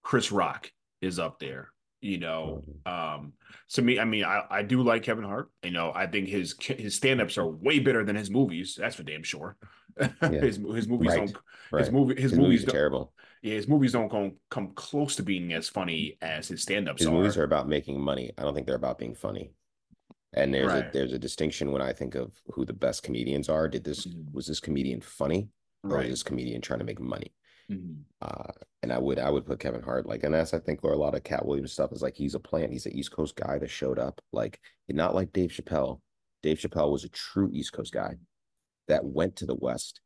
Chris 0.03 0.31
Rock 0.31 0.71
is 1.01 1.19
up 1.19 1.39
there. 1.39 1.69
You 1.99 2.19
know, 2.19 2.63
um, 2.85 3.33
to 3.69 3.81
me, 3.81 3.99
I 3.99 4.05
mean, 4.05 4.23
I, 4.23 4.43
I 4.49 4.61
do 4.61 4.83
like 4.83 5.01
Kevin 5.03 5.23
Hart. 5.23 5.49
You 5.63 5.71
know, 5.71 5.91
I 5.95 6.05
think 6.05 6.27
his 6.27 6.55
his 6.61 6.95
stand 6.95 7.21
ups 7.21 7.37
are 7.37 7.47
way 7.47 7.79
better 7.79 8.03
than 8.03 8.15
his 8.15 8.29
movies. 8.29 8.75
That's 8.79 8.95
for 8.95 9.03
damn 9.03 9.23
sure. 9.23 9.57
his 10.21 10.57
his 10.57 10.87
movies 10.87 11.15
Right. 11.15 11.33
don't 11.71 11.79
his 11.79 11.91
movie 11.91 12.21
his, 12.21 12.31
His, 12.31 12.39
movies 12.39 12.39
movies 12.39 12.63
don't, 12.65 12.71
terrible. 12.73 13.13
Yeah 13.43 13.53
his 13.55 13.67
movies 13.67 13.91
don't 13.93 14.09
come 14.09 14.33
come 14.49 14.73
close 14.73 15.15
to 15.17 15.23
being 15.23 15.53
as 15.53 15.69
funny 15.69 16.17
as 16.21 16.47
his 16.47 16.61
stand 16.61 16.89
ups 16.89 17.01
His 17.01 17.07
are. 17.07 17.11
movies 17.13 17.37
are 17.37 17.43
about 17.43 17.67
making 17.67 17.99
money. 17.99 18.31
I 18.37 18.41
don't 18.43 18.53
think 18.53 18.65
they're 18.67 18.75
about 18.75 18.97
being 18.99 19.15
funny. 19.15 19.53
And 20.33 20.53
there's 20.53 20.67
Right. 20.67 20.85
a 20.87 20.91
there's 20.91 21.13
a 21.13 21.19
distinction 21.19 21.71
when 21.71 21.81
I 21.81 21.93
think 21.93 22.15
of 22.15 22.33
who 22.53 22.65
the 22.65 22.73
best 22.73 23.03
comedians 23.03 23.49
are. 23.49 23.67
Did 23.67 23.83
this 23.83 24.05
Mhm. 24.05 24.31
was 24.33 24.47
this 24.47 24.59
comedian 24.59 25.01
funny 25.01 25.49
or 25.83 25.91
right. 25.91 26.03
was 26.03 26.09
this 26.19 26.23
comedian 26.23 26.61
trying 26.61 26.79
to 26.79 26.85
make 26.85 26.99
money? 26.99 27.33
Mhm. 27.69 28.03
Uh, 28.21 28.51
and 28.83 28.91
I 28.93 28.97
would 28.99 29.19
I 29.19 29.29
would 29.29 29.45
put 29.45 29.59
Kevin 29.59 29.81
Hart 29.81 30.05
like, 30.05 30.23
and 30.23 30.33
that's 30.33 30.53
I 30.53 30.59
think 30.59 30.83
where 30.83 30.93
a 30.93 30.97
lot 30.97 31.15
of 31.15 31.23
Katt 31.23 31.45
Williams 31.45 31.73
stuff 31.73 31.91
is 31.91 32.01
like 32.01 32.15
he's 32.15 32.35
a 32.35 32.39
plant. 32.39 32.71
He's 32.71 32.85
an 32.85 32.93
East 32.93 33.11
Coast 33.11 33.35
guy 33.35 33.57
that 33.59 33.69
showed 33.69 33.99
up, 33.99 34.21
like 34.31 34.59
not 34.89 35.15
like 35.15 35.33
Dave 35.33 35.51
Chappelle. 35.51 36.01
Dave 36.43 36.57
Chappelle 36.59 36.91
was 36.91 37.03
a 37.03 37.09
true 37.09 37.49
East 37.51 37.73
Coast 37.73 37.91
guy 37.93 38.15
that 38.87 39.03
went 39.05 39.35
to 39.37 39.45
the 39.45 39.55
West, 39.55 40.01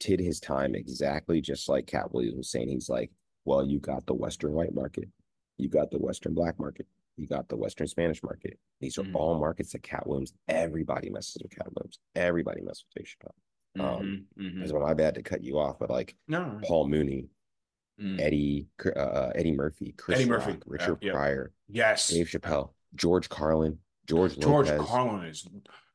did 0.00 0.20
his 0.20 0.40
time 0.40 0.74
exactly 0.74 1.40
just 1.40 1.68
like 1.68 1.86
Katt 1.86 2.12
Williams 2.12 2.36
was 2.36 2.50
saying. 2.50 2.68
He's 2.68 2.88
like, 2.88 3.10
well, 3.44 3.64
you 3.66 3.78
got 3.78 4.06
the 4.06 4.14
Western 4.14 4.52
white 4.52 4.74
market, 4.74 5.08
you 5.56 5.68
got 5.68 5.90
the 5.90 5.98
Western 5.98 6.34
black 6.34 6.58
market, 6.58 6.86
you 7.16 7.26
got 7.26 7.48
the 7.48 7.56
Western 7.56 7.86
Spanish 7.86 8.22
market. 8.22 8.58
These 8.80 8.98
are 8.98 9.02
Mhm. 9.04 9.14
all 9.14 9.38
markets 9.38 9.72
that 9.72 9.82
Katt 9.82 10.06
Williams. 10.06 10.34
Everybody 10.48 11.08
messes 11.10 11.38
with 11.42 11.50
Katt 11.52 11.72
Williams. 11.74 11.98
Everybody 12.14 12.60
messes 12.62 12.84
with 12.94 13.04
Dave 13.04 13.14
Chappelle. 13.16 13.80
Um, 13.82 14.26
Mhm. 14.38 14.54
Mhm. 14.54 14.62
It's 14.62 14.72
my 14.72 14.94
bad 14.94 15.14
to 15.16 15.22
cut 15.22 15.42
you 15.42 15.58
off, 15.58 15.78
but 15.78 15.90
like 15.90 16.16
no, 16.28 16.60
Paul 16.64 16.88
Mooney, 16.88 17.28
Mm. 17.98 18.20
Eddie, 18.20 18.68
uh, 18.94 19.32
Eddie 19.34 19.52
Murphy, 19.52 19.92
Chris 19.92 20.18
Eddie 20.20 20.28
Murphy, 20.28 20.52
Rock, 20.52 20.62
Richard. 20.66 21.00
Pryor, 21.00 21.52
yes, 21.68 22.08
Dave 22.08 22.26
Chappelle, 22.26 22.74
George 22.94 23.30
Carlin, 23.30 23.78
George, 24.06 24.38
George 24.38 24.68
Lopez, 24.68 24.86
Carlin 24.86 25.24
is 25.24 25.48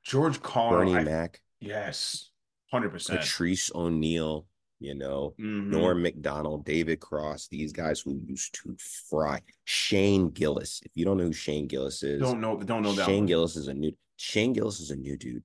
George 0.04 0.42
Carlin. 0.42 0.88
Bernie 0.88 0.98
I- 0.98 1.04
Mac, 1.04 1.42
yes, 1.60 2.31
hundred 2.72 2.90
percent. 2.92 3.20
Patrice 3.20 3.72
O'Neal, 3.76 4.46
you 4.80 4.96
know, 4.96 5.34
Mm-hmm. 5.40 5.72
Norm 5.72 6.02
Macdonald, 6.02 6.66
David 6.66 7.00
Cross, 7.00 7.48
these 7.48 7.72
guys 7.72 8.00
who 8.02 8.20
used 8.26 8.54
to 8.64 8.76
fry. 9.10 9.42
Shane 9.66 10.30
Gillis. 10.30 10.82
If 10.86 10.92
you 10.96 11.06
don't 11.06 11.18
know 11.18 11.26
who 11.26 11.34
Shane 11.34 11.68
Gillis 11.68 12.04
is, 12.04 12.22
Don't 12.22 12.42
know. 12.42 12.58
Don't 12.62 12.84
know 12.84 12.94
that. 12.94 13.06
Shane 13.06 13.20
one. 13.20 13.26
Gillis 13.28 13.56
is 13.56 13.68
a 13.68 13.74
new 13.74 13.92
Shane 14.18 14.54
Gillis 14.54 14.80
is 14.80 14.92
a 14.92 14.96
new 14.96 15.18
dude. 15.18 15.44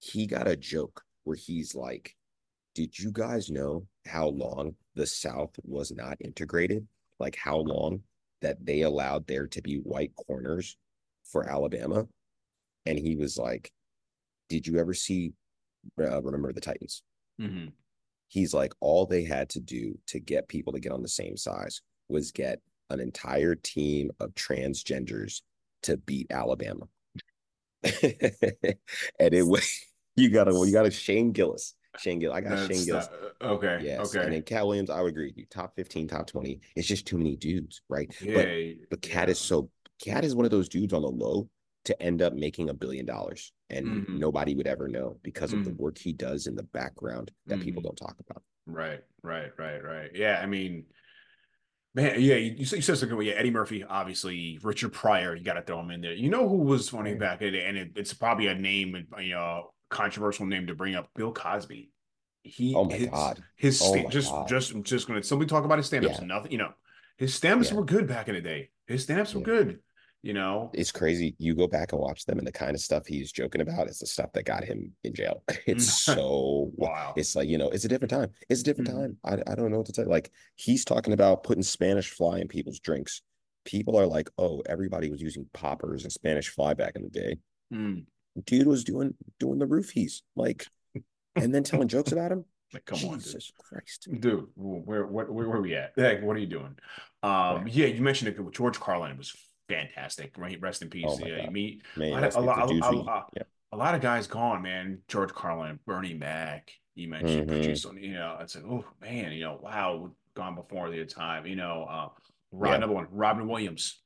He 0.00 0.26
got 0.26 0.48
a 0.48 0.56
joke 0.56 1.02
where 1.24 1.36
he's 1.36 1.74
like, 1.74 2.14
Did 2.74 2.98
you 2.98 3.10
guys 3.12 3.50
know 3.50 3.86
how 4.06 4.28
long 4.28 4.74
the 4.94 5.06
South 5.06 5.50
was 5.62 5.90
not 5.92 6.16
integrated? 6.20 6.86
Like 7.18 7.36
how 7.36 7.58
long 7.58 8.02
that 8.42 8.64
they 8.64 8.82
allowed 8.82 9.26
there 9.26 9.46
to 9.46 9.62
be 9.62 9.76
white 9.76 10.12
corners 10.26 10.76
for 11.24 11.48
Alabama? 11.48 12.06
And 12.86 12.98
he 12.98 13.16
was 13.16 13.38
like, 13.38 13.70
Did 14.48 14.66
you 14.66 14.78
ever 14.78 14.92
see 14.94 15.32
uh, 16.00 16.22
Remember 16.22 16.52
the 16.52 16.60
Titans? 16.60 17.02
Mhm. 17.40 17.72
He's 18.28 18.52
like, 18.54 18.72
all 18.80 19.06
they 19.06 19.22
had 19.24 19.48
to 19.50 19.60
do 19.60 19.98
to 20.08 20.18
get 20.18 20.48
people 20.48 20.72
to 20.72 20.80
get 20.80 20.92
on 20.92 21.02
the 21.02 21.08
same 21.08 21.36
size 21.36 21.82
was 22.08 22.32
get 22.32 22.60
an 22.90 23.00
entire 23.00 23.54
team 23.54 24.10
of 24.20 24.34
transgenders 24.34 25.42
to 25.84 25.96
beat 25.96 26.26
Alabama. 26.30 26.86
and 28.02 29.34
it 29.34 29.42
was 29.46 29.68
you 30.16 30.30
gotta 30.30 30.52
you 30.52 30.72
gotta 30.72 30.90
Shane 30.90 31.32
Gillis. 31.32 31.74
Shane 31.98 32.18
Gillis. 32.18 32.36
I 32.36 32.40
got 32.40 32.56
That's 32.56 32.66
Shane 32.66 32.86
Gillis. 32.86 33.06
that- 33.06 33.46
okay. 33.46 33.78
Yes. 33.82 34.14
Okay. 34.14 34.24
And 34.24 34.32
then 34.32 34.42
Katt 34.42 34.66
Williams, 34.66 34.90
I 34.90 35.00
would 35.00 35.12
agree 35.12 35.26
with 35.26 35.36
you. 35.38 35.46
Top 35.50 35.76
15, 35.76 36.08
top 36.08 36.26
20. 36.26 36.60
It's 36.76 36.88
just 36.88 37.06
too 37.06 37.18
many 37.18 37.36
dudes, 37.36 37.82
right? 37.88 38.12
yeah. 38.20 38.34
But 38.34 38.48
but 38.90 39.02
Katt 39.02 39.28
is 39.28 39.38
so 39.38 39.70
Katt 40.00 40.24
is 40.24 40.34
one 40.34 40.44
of 40.44 40.50
those 40.50 40.68
dudes 40.68 40.92
on 40.92 41.02
the 41.02 41.08
low 41.10 41.48
to 41.84 42.02
end 42.02 42.22
up 42.22 42.32
making 42.34 42.68
a 42.70 42.74
billion 42.74 43.06
dollars. 43.06 43.52
And 43.70 43.86
Mhm. 44.06 44.18
nobody 44.18 44.54
would 44.54 44.66
ever 44.66 44.88
know 44.88 45.18
because 45.22 45.52
of 45.52 45.64
the 45.64 45.70
Mhm. 45.70 45.76
work 45.76 45.98
he 45.98 46.12
does 46.12 46.46
in 46.46 46.54
the 46.54 46.62
background 46.62 47.30
that 47.46 47.60
people 47.60 47.82
Mhm. 47.82 47.86
don't 47.86 47.96
talk 47.96 48.16
about. 48.20 48.42
Right. 48.66 49.00
Right. 49.22 49.50
Right. 49.58 49.82
Right. 49.82 50.10
Yeah. 50.14 50.40
I 50.42 50.46
mean, 50.46 50.86
man. 51.94 52.20
Yeah. 52.20 52.36
You, 52.36 52.52
you 52.58 52.64
said 52.64 52.82
something. 52.98 53.20
Yeah. 53.22 53.34
Eddie 53.34 53.50
Murphy, 53.50 53.84
obviously. 53.84 54.58
Richard 54.62 54.92
Pryor. 54.92 55.34
You 55.34 55.44
got 55.44 55.54
to 55.54 55.62
throw 55.62 55.80
him 55.80 55.90
in 55.90 56.00
there. 56.00 56.12
You 56.14 56.30
know 56.30 56.48
who 56.48 56.58
was 56.58 56.88
funny 56.88 57.10
Yeah. 57.12 57.16
back 57.18 57.42
in 57.42 57.52
the 57.52 57.58
day, 57.58 57.66
and 57.66 57.76
it, 57.76 57.92
it's 57.96 58.14
probably 58.14 58.46
a 58.48 58.54
name, 58.54 59.06
you 59.18 59.30
know, 59.30 59.72
controversial 59.90 60.46
name 60.46 60.66
to 60.68 60.74
bring 60.74 60.94
up. 60.94 61.10
Bill 61.14 61.32
Cosby. 61.32 61.90
He. 62.42 62.74
Oh 62.74 62.84
my 62.84 62.96
his, 62.96 63.08
God. 63.08 63.42
His 63.56 63.80
Oh 63.82 63.92
sta- 63.94 64.08
just 64.10 64.30
God. 64.30 64.48
just 64.48 64.82
just 64.82 65.06
going 65.06 65.20
to 65.20 65.26
somebody 65.26 65.48
talk 65.48 65.64
about 65.64 65.78
his 65.78 65.86
stand-ups. 65.86 66.18
Yeah. 66.20 66.26
Nothing. 66.26 66.52
You 66.52 66.58
know, 66.58 66.72
his 67.16 67.34
stand-ups 67.34 67.70
Yeah. 67.70 67.76
were 67.78 67.84
good 67.84 68.06
back 68.06 68.28
in 68.28 68.34
the 68.34 68.40
day. 68.42 68.70
His 68.86 69.02
stand-ups 69.04 69.34
were 69.34 69.40
good. 69.40 69.80
You 70.24 70.32
know. 70.32 70.70
It's 70.72 70.90
crazy. 70.90 71.34
You 71.38 71.54
go 71.54 71.66
back 71.68 71.92
and 71.92 72.00
watch 72.00 72.24
them, 72.24 72.38
and 72.38 72.46
the 72.46 72.52
kind 72.52 72.74
of 72.74 72.80
stuff 72.80 73.06
he's 73.06 73.30
joking 73.30 73.60
about 73.60 73.88
is 73.88 73.98
the 73.98 74.06
stuff 74.06 74.32
that 74.32 74.44
got 74.46 74.64
him 74.64 74.92
in 75.04 75.12
jail. 75.12 75.42
It's 75.66 75.86
so 75.92 76.70
Wow. 76.76 77.12
It's 77.14 77.36
like, 77.36 77.46
you 77.46 77.58
know, 77.58 77.68
it's 77.68 77.84
a 77.84 77.88
different 77.88 78.10
time. 78.10 78.30
It's 78.48 78.62
a 78.62 78.64
different 78.64 78.88
Mhm. 78.88 78.94
time. 78.94 79.16
I, 79.22 79.52
I 79.52 79.54
don't 79.54 79.70
know 79.70 79.76
what 79.76 79.86
to 79.86 79.92
tell 79.92 80.04
you. 80.06 80.10
Like, 80.10 80.30
he's 80.56 80.82
talking 80.86 81.12
about 81.12 81.42
putting 81.44 81.62
Spanish 81.62 82.08
fly 82.08 82.38
in 82.38 82.48
people's 82.48 82.80
drinks. 82.80 83.20
People 83.66 83.98
are 83.98 84.06
like, 84.06 84.30
oh, 84.38 84.62
everybody 84.66 85.10
was 85.10 85.20
using 85.20 85.44
poppers 85.52 86.04
and 86.04 86.12
Spanish 86.12 86.48
fly 86.48 86.72
back 86.72 86.96
in 86.96 87.02
the 87.02 87.10
day. 87.10 87.36
Mm. 87.72 88.06
Dude 88.46 88.66
was 88.66 88.82
doing 88.82 89.14
doing 89.38 89.58
the 89.58 89.66
roofies, 89.66 90.22
like, 90.36 90.66
and 91.36 91.54
then 91.54 91.64
telling 91.64 91.88
jokes 91.88 92.12
about 92.12 92.32
him. 92.32 92.46
Like, 92.72 92.86
come 92.86 92.98
on, 93.04 93.18
dude. 93.18 93.24
Jesus 93.24 93.52
Christ. 93.56 94.08
dude 94.18 94.48
where 94.56 95.04
where 95.06 95.26
where, 95.26 95.46
where 95.46 95.58
are 95.58 95.62
we 95.62 95.76
at 95.76 95.92
like 95.96 96.20
what 96.22 96.34
are 96.36 96.40
you 96.40 96.48
doing 96.48 96.74
um 97.22 97.68
yeah 97.68 97.86
you 97.86 98.00
mentioned 98.02 98.28
it 98.28 98.42
with 98.44 98.52
george 98.52 98.80
carlin 98.80 99.12
it 99.12 99.16
was 99.18 99.32
fantastic 99.68 100.34
right 100.36 100.60
rest 100.60 100.82
in 100.82 100.90
peace 100.90 101.04
Oh 101.08 101.18
yeah 101.24 101.44
you 101.44 101.50
meet 101.50 101.82
Man, 101.96 102.14
I- 102.14 102.20
that's 102.20 102.36
a 102.36 102.40
lot- 102.40 102.70
a- 102.70 102.74
a- 102.74 103.26
yeah. 103.36 103.42
a 103.72 103.76
lot 103.76 103.94
of 103.94 104.00
guys 104.00 104.26
gone, 104.26 104.62
man. 104.62 105.00
George 105.08 105.32
Carlin, 105.32 105.78
Bernie 105.86 106.14
Mac. 106.14 106.70
You 106.94 107.08
mentioned 107.08 107.48
Mhm. 107.48 107.54
produced 107.62 107.86
on, 107.86 107.96
you 107.96 108.12
know, 108.12 108.36
it's 108.40 108.54
like, 108.54 108.64
oh 108.64 108.84
man, 109.00 109.32
you 109.32 109.40
know, 109.42 109.58
wow, 109.60 110.14
gone 110.34 110.54
before 110.54 110.90
their 110.90 111.06
time. 111.06 111.46
You 111.46 111.56
know, 111.56 111.84
uh, 111.84 112.08
Yeah. 112.64 112.74
another 112.76 112.92
one, 112.92 113.08
Robin 113.10 113.48
Williams, 113.48 114.00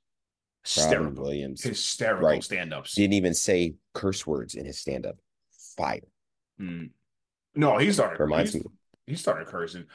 Robin 0.76 0.82
hysterical, 0.84 1.22
Williams 1.24 1.62
hysterical 1.62 2.26
Right. 2.28 2.42
stand-ups. 2.44 2.94
didn't 2.94 3.14
even 3.14 3.34
say 3.34 3.74
curse 3.94 4.26
words 4.26 4.54
in 4.54 4.64
his 4.64 4.78
stand 4.78 5.04
up. 5.06 5.18
Fire. 5.76 6.00
Mm. 6.60 6.90
No, 7.54 7.76
he 7.78 7.92
started. 7.92 8.20
Reminds 8.20 8.54
me. 8.54 8.62
he 9.06 9.14
started 9.16 9.46
cursing. 9.48 9.86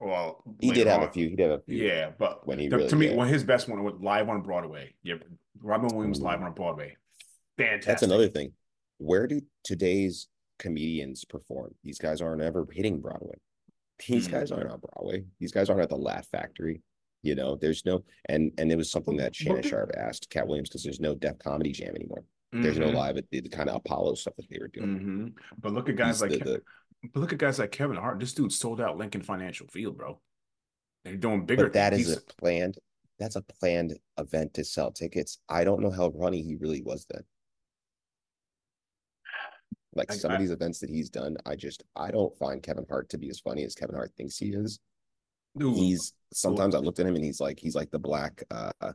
Well, 0.00 0.42
He 0.60 0.70
did 0.72 0.86
have 0.86 1.02
a 1.02 1.10
few. 1.12 1.28
He 1.28 1.36
did 1.36 1.50
have 1.50 1.60
a 1.60 1.62
few. 1.62 1.76
Yeah, 1.86 2.10
but 2.18 2.46
When 2.46 2.58
he 2.58 2.68
the- 2.68 2.78
really- 2.78 2.88
to 2.88 2.96
me, 2.96 3.14
when 3.14 3.28
his 3.28 3.44
best 3.44 3.68
one 3.68 3.82
was 3.84 3.94
live 4.00 4.28
on 4.28 4.42
Broadway. 4.42 4.94
Yeah, 5.02 5.16
Robin 5.60 5.94
Williams 5.94 6.20
live 6.20 6.40
on 6.40 6.52
Broadway. 6.54 6.96
Fantastic. 7.58 7.86
That's 7.86 8.02
another 8.02 8.28
thing. 8.28 8.54
Where 8.98 9.26
do 9.26 9.42
today's 9.62 10.28
comedians 10.58 11.24
perform? 11.24 11.74
These 11.84 11.98
guys 11.98 12.20
aren't 12.22 12.40
ever 12.42 12.66
hitting 12.70 13.00
Broadway. 13.00 13.36
These 14.08 14.28
Mm. 14.28 14.30
guys 14.32 14.50
aren't 14.50 14.70
on 14.70 14.80
Broadway. 14.80 15.24
These 15.38 15.52
guys 15.52 15.68
aren't 15.68 15.82
at 15.82 15.90
the 15.90 15.96
Laugh 15.96 16.26
Factory. 16.28 16.82
You 17.22 17.34
know, 17.34 17.56
there's 17.56 17.84
no 17.84 18.02
and 18.26 18.52
and 18.56 18.72
it 18.72 18.76
was 18.76 18.90
something 18.90 19.18
that 19.18 19.34
Shannon 19.36 19.62
Sharpe 19.62 19.90
asked 19.94 20.30
Katt 20.30 20.46
Williams 20.48 20.70
because 20.70 20.82
there's 20.82 21.00
no 21.00 21.14
Def 21.14 21.38
Comedy 21.38 21.72
Jam 21.72 21.94
anymore. 21.94 22.24
There's 22.52 22.78
no 22.78 22.88
Mhm, 22.88 22.94
live 22.94 23.14
the, 23.30 23.40
the 23.40 23.48
kind 23.48 23.68
of 23.68 23.76
Apollo 23.76 24.14
stuff 24.16 24.34
that 24.36 24.48
they 24.50 24.58
were 24.60 24.68
doing. 24.68 24.98
mhm. 24.98 25.34
But 25.58 25.72
look 25.72 25.88
at 25.88 25.96
guys 25.96 26.16
He's 26.20 26.22
like 26.30 26.38
the- 26.40 26.44
the- 26.44 26.62
but 27.12 27.20
look 27.20 27.32
at 27.32 27.38
guys 27.38 27.58
like 27.58 27.70
Kevin 27.72 27.96
Hart. 27.96 28.18
This 28.20 28.34
dude 28.34 28.52
sold 28.52 28.80
out 28.80 28.98
Lincoln 28.98 29.22
Financial 29.22 29.66
Field, 29.68 29.96
bro. 29.96 30.20
They're 31.04 31.16
doing 31.16 31.46
bigger 31.46 31.64
but 31.64 31.72
that 31.74 31.92
is 31.94 32.16
a 32.16 32.20
planned 32.20 32.78
that's 33.18 33.36
a 33.36 33.42
planned 33.42 33.98
event 34.18 34.54
to 34.54 34.64
sell 34.64 34.90
tickets. 34.90 35.38
I 35.48 35.62
don't 35.64 35.80
know 35.82 35.90
how 35.90 36.08
runny 36.08 36.42
he 36.42 36.56
really 36.56 36.82
was 36.82 37.06
then. 37.10 37.22
Like 39.94 40.10
I- 40.12 40.16
some 40.16 40.30
I- 40.30 40.34
of 40.34 40.40
these 40.40 40.50
events 40.50 40.78
that 40.80 40.90
he's 40.90 41.10
done, 41.10 41.36
I 41.46 41.56
just 41.56 41.82
I 41.96 42.10
don't 42.10 42.36
find 42.36 42.62
Kevin 42.62 42.86
Hart 42.88 43.08
to 43.10 43.18
be 43.18 43.28
as 43.28 43.40
funny 43.40 43.64
as 43.64 43.74
Kevin 43.74 43.94
Hart 43.94 44.12
thinks 44.16 44.36
he 44.38 44.50
is. 44.54 44.80
dude, 45.56 45.76
He's 45.76 46.12
sometimes 46.32 46.74
I 46.74 46.78
looked 46.78 46.98
at 47.00 47.06
him 47.06 47.14
and 47.16 47.24
he's 47.24 47.40
like 47.40 47.58
he's 47.58 47.74
like 47.74 47.90
the 47.90 47.98
black 47.98 48.42
uh 48.50 48.92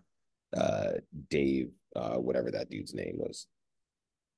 uh 0.55 0.93
Dave 1.29 1.69
uh 1.95 2.15
whatever 2.15 2.51
that 2.51 2.69
dude's 2.69 2.93
name 2.93 3.15
was. 3.17 3.47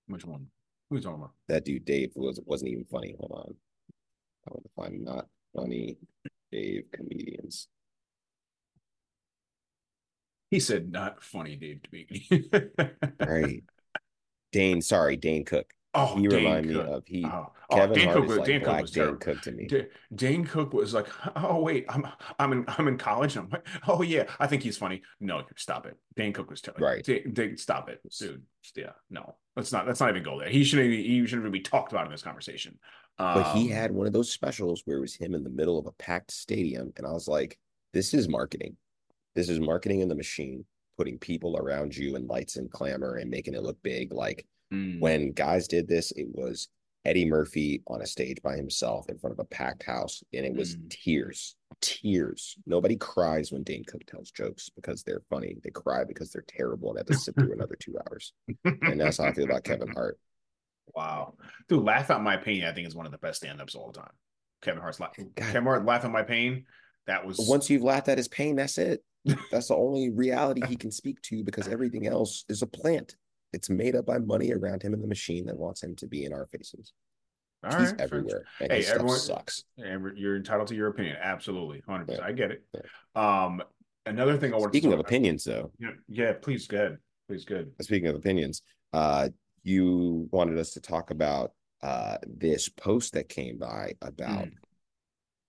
which 0.07 0.25
one? 0.25 0.47
Who's 0.89 1.03
talking 1.03 1.19
about? 1.19 1.33
That 1.47 1.65
dude 1.65 1.85
Dave 1.85 2.11
was 2.15 2.39
wasn't 2.45 2.71
even 2.71 2.85
funny. 2.85 3.15
Hold 3.19 3.31
on. 3.31 3.55
I 4.47 4.51
want 4.51 4.63
to 4.63 4.71
find 4.75 5.03
not 5.03 5.27
funny 5.55 5.97
Dave 6.51 6.85
comedians. 6.93 7.67
He 10.49 10.61
said 10.61 10.91
not 10.91 11.21
funny, 11.21 11.57
Dave 11.57 11.81
to 11.83 11.89
me. 11.91 12.49
Right. 13.27 13.63
Dane, 14.53 14.81
sorry, 14.81 15.17
Dane 15.17 15.43
Cook. 15.43 15.73
Oh, 15.99 16.15
he 16.15 16.27
Dane 16.27 16.43
remind 16.43 16.65
me 16.67 16.73
Cook. 16.75 16.87
of 16.87 17.03
he 17.07 17.25
Oh, 17.25 17.51
oh, 17.71 17.87
Dane 17.93 18.05
Hart 18.07 18.17
Cook 18.17 18.27
was 18.27 18.37
like 18.37 18.45
Dane 18.47 18.61
Cook 18.63 18.81
was 18.81 18.91
Dane. 18.91 19.17
Cook 19.17 19.41
to 19.41 19.51
me. 19.51 19.65
Da- 19.67 19.87
Dane 20.15 20.45
Cook 20.45 20.73
was 20.73 20.93
like, 20.93 21.07
"Oh 21.35 21.59
wait, 21.61 21.85
I'm 21.89 22.07
I'm 22.39 22.51
in 22.51 22.65
I'm 22.67 22.87
in 22.87 22.97
college." 22.97 23.35
And 23.35 23.45
I'm 23.45 23.49
like, 23.51 23.67
"Oh 23.87 24.01
yeah, 24.01 24.25
I 24.39 24.47
think 24.47 24.63
he's 24.63 24.77
funny." 24.77 25.01
No, 25.19 25.43
stop 25.55 25.85
it. 25.85 25.97
Dane 26.15 26.33
Cook 26.33 26.49
was 26.49 26.61
terrible. 26.61 26.85
Right. 26.87 27.03
Da- 27.03 27.23
Da- 27.25 27.55
stop 27.55 27.89
it, 27.89 27.99
dude. 28.19 28.43
Yeah, 28.75 28.91
no, 29.09 29.35
let's 29.55 29.71
not 29.71 29.87
let's 29.87 29.99
not 29.99 30.09
even 30.09 30.23
go 30.23 30.39
there. 30.39 30.49
He 30.49 30.63
shouldn't 30.63 30.91
even, 30.91 31.05
he 31.05 31.25
shouldn't 31.25 31.43
even 31.43 31.51
be 31.51 31.61
talked 31.61 31.91
about 31.91 32.05
in 32.05 32.11
this 32.11 32.21
conversation. 32.21 32.77
But 33.17 33.53
he 33.55 33.71
Um, 33.71 33.77
had 33.77 33.91
one 33.91 34.05
of 34.05 34.13
those 34.13 34.31
specials 34.31 34.83
where 34.85 34.97
it 34.97 35.01
was 35.01 35.15
him 35.15 35.33
in 35.33 35.43
the 35.43 35.49
middle 35.49 35.79
of 35.79 35.87
a 35.87 35.91
packed 35.93 36.31
stadium, 36.31 36.93
and 36.97 37.07
I 37.07 37.11
was 37.11 37.27
like, 37.27 37.57
"This 37.93 38.13
is 38.13 38.29
marketing. 38.29 38.77
This 39.33 39.49
is 39.49 39.59
marketing 39.59 40.01
in 40.01 40.07
the 40.09 40.15
machine, 40.15 40.65
putting 40.97 41.17
people 41.17 41.57
around 41.57 41.95
you 41.97 42.15
and 42.15 42.27
lights 42.27 42.57
and 42.57 42.69
clamor 42.71 43.15
and 43.15 43.31
making 43.31 43.55
it 43.55 43.63
look 43.63 43.81
big." 43.81 44.13
Like 44.13 44.45
mm, 44.73 44.99
when 44.99 45.31
guys 45.31 45.67
did 45.67 45.87
this, 45.87 46.11
it 46.11 46.27
was 46.31 46.69
Eddie 47.05 47.25
Murphy 47.25 47.81
on 47.87 48.01
a 48.01 48.05
stage 48.05 48.41
by 48.43 48.55
himself 48.57 49.09
in 49.09 49.17
front 49.17 49.33
of 49.33 49.39
a 49.39 49.45
packed 49.45 49.83
house, 49.83 50.23
and 50.33 50.45
it 50.45 50.53
was 50.53 50.75
Mm. 50.75 50.89
tears, 50.89 51.55
tears. 51.81 52.57
Nobody 52.65 52.97
cries 52.97 53.51
when 53.51 53.63
Dane 53.63 53.85
Cook 53.85 54.05
tells 54.05 54.31
jokes 54.31 54.69
because 54.75 55.03
they're 55.03 55.21
funny. 55.29 55.55
They 55.63 55.69
cry 55.69 56.03
because 56.03 56.31
they're 56.31 56.43
terrible 56.47 56.89
and 56.89 56.97
have 56.97 57.07
to 57.07 57.13
sit 57.15 57.35
through 57.35 57.53
another 57.53 57.77
two 57.79 57.95
hours. 58.07 58.33
And 58.63 58.99
that's 58.99 59.17
how 59.17 59.25
I 59.25 59.33
feel 59.33 59.45
about 59.45 59.63
Kevin 59.63 59.89
Hart. 59.93 60.19
wow, 60.95 61.35
dude, 61.69 61.83
laugh 61.83 62.09
out 62.09 62.23
my 62.23 62.35
pain. 62.37 62.63
I 62.63 62.73
think 62.73 62.87
is 62.87 62.95
one 62.95 63.05
of 63.05 63.11
the 63.11 63.17
best 63.19 63.37
stand-ups 63.37 63.75
of 63.75 63.81
all 63.81 63.91
time. 63.91 64.11
Kevin 64.61 64.81
Hart's 64.81 64.99
laugh. 64.99 65.15
Kevin 65.35 65.63
Hart 65.63 65.85
laugh 65.85 66.03
at 66.03 66.11
my 66.11 66.23
pain. 66.23 66.65
That 67.05 67.25
was 67.25 67.37
Once 67.47 67.69
you've 67.69 67.83
laughed 67.83 68.09
at 68.09 68.17
his 68.17 68.27
pain, 68.27 68.55
that's 68.57 68.77
it. 68.77 69.01
That's 69.51 69.67
the 69.67 69.75
only 69.75 70.09
reality 70.09 70.61
he 70.67 70.75
can 70.75 70.91
speak 70.91 71.21
to 71.23 71.43
because 71.43 71.67
everything 71.67 72.07
else 72.07 72.43
is 72.49 72.61
a 72.63 72.67
plant. 72.67 73.15
It's 73.53 73.69
made 73.69 73.95
up 73.95 74.05
by 74.05 74.17
money 74.19 74.51
around 74.51 74.83
him 74.83 74.93
in 74.93 75.01
the 75.01 75.07
machine 75.07 75.45
that 75.45 75.57
wants 75.57 75.81
him 75.81 75.95
to 75.97 76.07
be 76.07 76.25
in 76.25 76.33
our 76.33 76.45
faces. 76.47 76.93
all 77.63 77.71
He's 77.79 77.89
right, 77.89 77.97
fair- 77.97 78.05
everywhere, 78.05 78.43
and 78.59 78.71
Hey, 78.71 78.77
his 78.77 78.85
stuff 78.87 78.95
everyone- 78.97 79.19
sucks. 79.19 79.63
And 79.77 80.17
you're 80.17 80.35
entitled 80.35 80.67
to 80.67 80.75
your 80.75 80.87
opinion. 80.89 81.17
Absolutely. 81.19 81.81
100%. 81.87 82.21
I 82.21 82.31
get 82.33 82.51
it. 82.51 82.63
Yeah. 82.73 82.81
Um, 83.45 83.63
another 84.05 84.37
thing 84.37 84.53
I 84.53 84.57
want 84.57 84.71
to. 84.73 84.77
Speaking 84.77 84.93
of 84.93 84.99
opinions, 84.99 85.43
though, 85.43 85.71
yeah, 85.79 85.91
yeah, 86.07 86.33
please 86.33 86.67
go 86.67 86.77
ahead. 86.77 86.97
Please 87.27 87.45
good. 87.45 87.71
speaking 87.81 88.07
of 88.07 88.15
opinions, 88.15 88.61
uh, 88.93 89.29
you 89.63 90.29
wanted 90.31 90.57
us 90.57 90.71
to 90.73 90.81
talk 90.81 91.11
about 91.11 91.51
uh 91.83 92.17
this 92.25 92.69
post 92.69 93.13
that 93.13 93.29
came 93.29 93.57
by 93.59 93.93
about 94.01 94.45
Mm. 94.45 94.53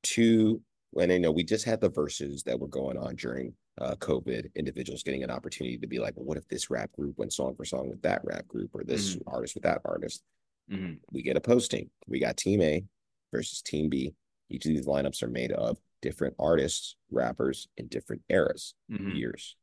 two. 0.03 0.61
And 0.99 1.11
I 1.13 1.19
know 1.19 1.31
we 1.31 1.45
just 1.45 1.65
had 1.65 1.81
the 1.81 1.89
verses 1.89 2.43
that 2.45 2.59
were 2.59 2.69
going 2.69 2.97
on 2.99 3.15
during 3.17 3.55
uh, 3.81 3.95
COVID. 3.97 4.55
Individuals 4.55 5.03
getting 5.03 5.23
an 5.25 5.31
opportunity 5.31 5.79
to 5.79 5.87
be 5.87 5.99
like, 5.99 6.15
well, 6.17 6.25
what 6.27 6.39
if 6.39 6.47
this 6.49 6.71
rap 6.71 6.91
group 6.93 7.17
went 7.19 7.33
song 7.33 7.55
for 7.55 7.65
song 7.65 7.89
with 7.89 8.03
that 8.03 8.21
rap 8.25 8.47
group, 8.47 8.71
or 8.75 8.85
this 8.85 9.17
artist 9.27 9.55
with 9.55 9.63
that 9.65 9.81
artist? 9.85 10.23
Mhm. 10.71 10.99
we 11.13 11.23
get 11.23 11.37
a 11.37 11.41
posting. 11.41 11.89
We 12.09 12.19
got 12.21 12.37
Team 12.37 12.61
A 12.61 12.85
versus 13.33 13.63
Team 13.63 13.89
B. 13.89 14.15
Each 14.51 14.67
of 14.67 14.71
these 14.71 14.85
lineups 14.87 15.23
are 15.23 15.29
made 15.29 15.51
of 15.53 15.79
different 16.03 16.35
artists, 16.39 16.97
rappers 17.11 17.69
in 17.79 17.87
different 17.89 18.23
eras, 18.29 18.75
Mhm. 18.91 19.17
years. 19.17 19.57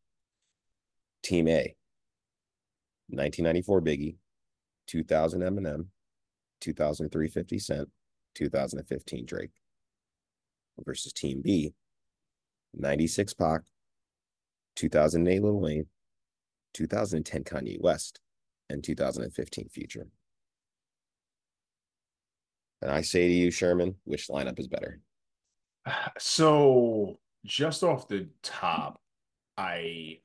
Team 1.22 1.48
A, 1.48 1.76
1994 3.10 3.82
Biggie, 3.82 4.18
2000 4.88 5.42
Eminem, 5.42 5.88
2003 6.60 7.28
50 7.28 7.60
Cent, 7.60 7.92
2015 8.34 9.26
Drake. 9.26 9.52
Versus 10.84 11.14
Team 11.14 11.42
B, 11.42 11.74
96 12.74 13.34
Pac, 13.34 13.62
2008 14.76 15.44
Lil 15.44 15.60
Wayne, 15.60 15.86
2010 16.74 17.44
Kanye 17.44 17.80
West, 17.82 18.20
and 18.70 18.84
2015 18.84 19.70
Future. 19.70 20.08
And 22.82 22.92
I 22.92 23.02
say 23.02 23.28
to 23.28 23.34
you, 23.34 23.52
Sherman, 23.52 23.96
which 24.04 24.28
lineup 24.28 24.60
is 24.60 24.68
better? 24.68 25.00
So 26.20 27.20
just 27.46 27.84
off 27.84 28.08
the 28.08 28.28
top, 28.44 29.00
I 29.58 30.20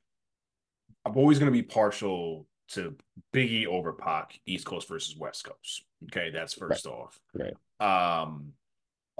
I'm 1.05 1.17
always 1.17 1.39
going 1.39 1.51
to 1.51 1.57
be 1.57 1.63
partial 1.63 2.47
to 2.69 2.95
Biggie 3.33 3.67
over 3.67 3.93
Pac, 3.93 4.39
East 4.45 4.65
Coast 4.65 4.87
versus 4.87 5.15
West 5.17 5.43
Coast. 5.43 5.85
Okay, 6.05 6.29
that's 6.29 6.53
first 6.53 6.85
off. 6.85 7.19
Right. 7.33 7.53
Um, 7.79 8.53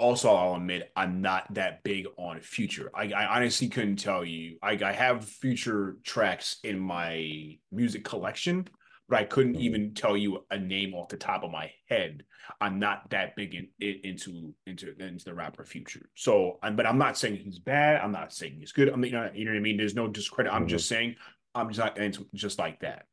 also, 0.02 0.34
I'll 0.34 0.56
admit 0.56 0.92
I'm 0.96 1.22
not 1.22 1.54
that 1.54 1.84
big 1.84 2.08
on 2.18 2.42
Future. 2.42 2.90
I, 2.96 3.12
I 3.12 3.38
honestly 3.38 3.70
couldn't 3.70 3.98
tell 3.98 4.26
you. 4.26 4.58
I, 4.62 4.72
I 4.84 4.92
have 4.92 5.24
Future 5.26 5.98
tracks 6.04 6.58
in 6.64 6.80
my 6.80 7.58
music 7.72 8.04
collection, 8.04 8.68
but 9.08 9.20
I 9.20 9.26
couldn't 9.26 9.54
Mhm. 9.58 9.62
even 9.62 9.94
tell 9.94 10.18
you 10.18 10.44
a 10.50 10.58
name 10.58 10.96
off 10.96 11.10
the 11.10 11.18
top 11.18 11.44
of 11.44 11.52
my 11.52 11.72
head. 11.88 12.24
I'm 12.60 12.80
not 12.80 13.12
that 13.12 13.36
big 13.36 13.54
in, 13.54 13.68
in, 13.80 14.02
into 14.04 14.56
into 14.66 14.96
into 15.00 15.24
the 15.24 15.36
rapper 15.36 15.64
Future. 15.64 16.10
So, 16.16 16.58
I'm, 16.64 16.76
but 16.76 16.88
I'm 16.88 16.98
not 16.98 17.16
saying 17.18 17.36
he's 17.36 17.60
bad. 17.60 18.02
I'm 18.02 18.12
not 18.12 18.34
saying 18.34 18.56
he's 18.58 18.72
good. 18.72 18.90
I 18.92 18.96
mean, 18.96 19.12
you 19.12 19.18
know, 19.20 19.30
you 19.34 19.46
know 19.46 19.52
what 19.52 19.58
I 19.58 19.62
mean. 19.62 19.78
There's 19.78 19.96
no 19.96 20.08
discredit. 20.08 20.52
I'm 20.52 20.66
Mhm. 20.66 20.70
just 20.70 20.88
saying 20.88 21.16
I'm 21.54 21.68
just 21.70 21.80
not 21.80 21.98
into 22.00 22.28
just 22.34 22.58
like 22.58 22.80
that. 22.80 23.06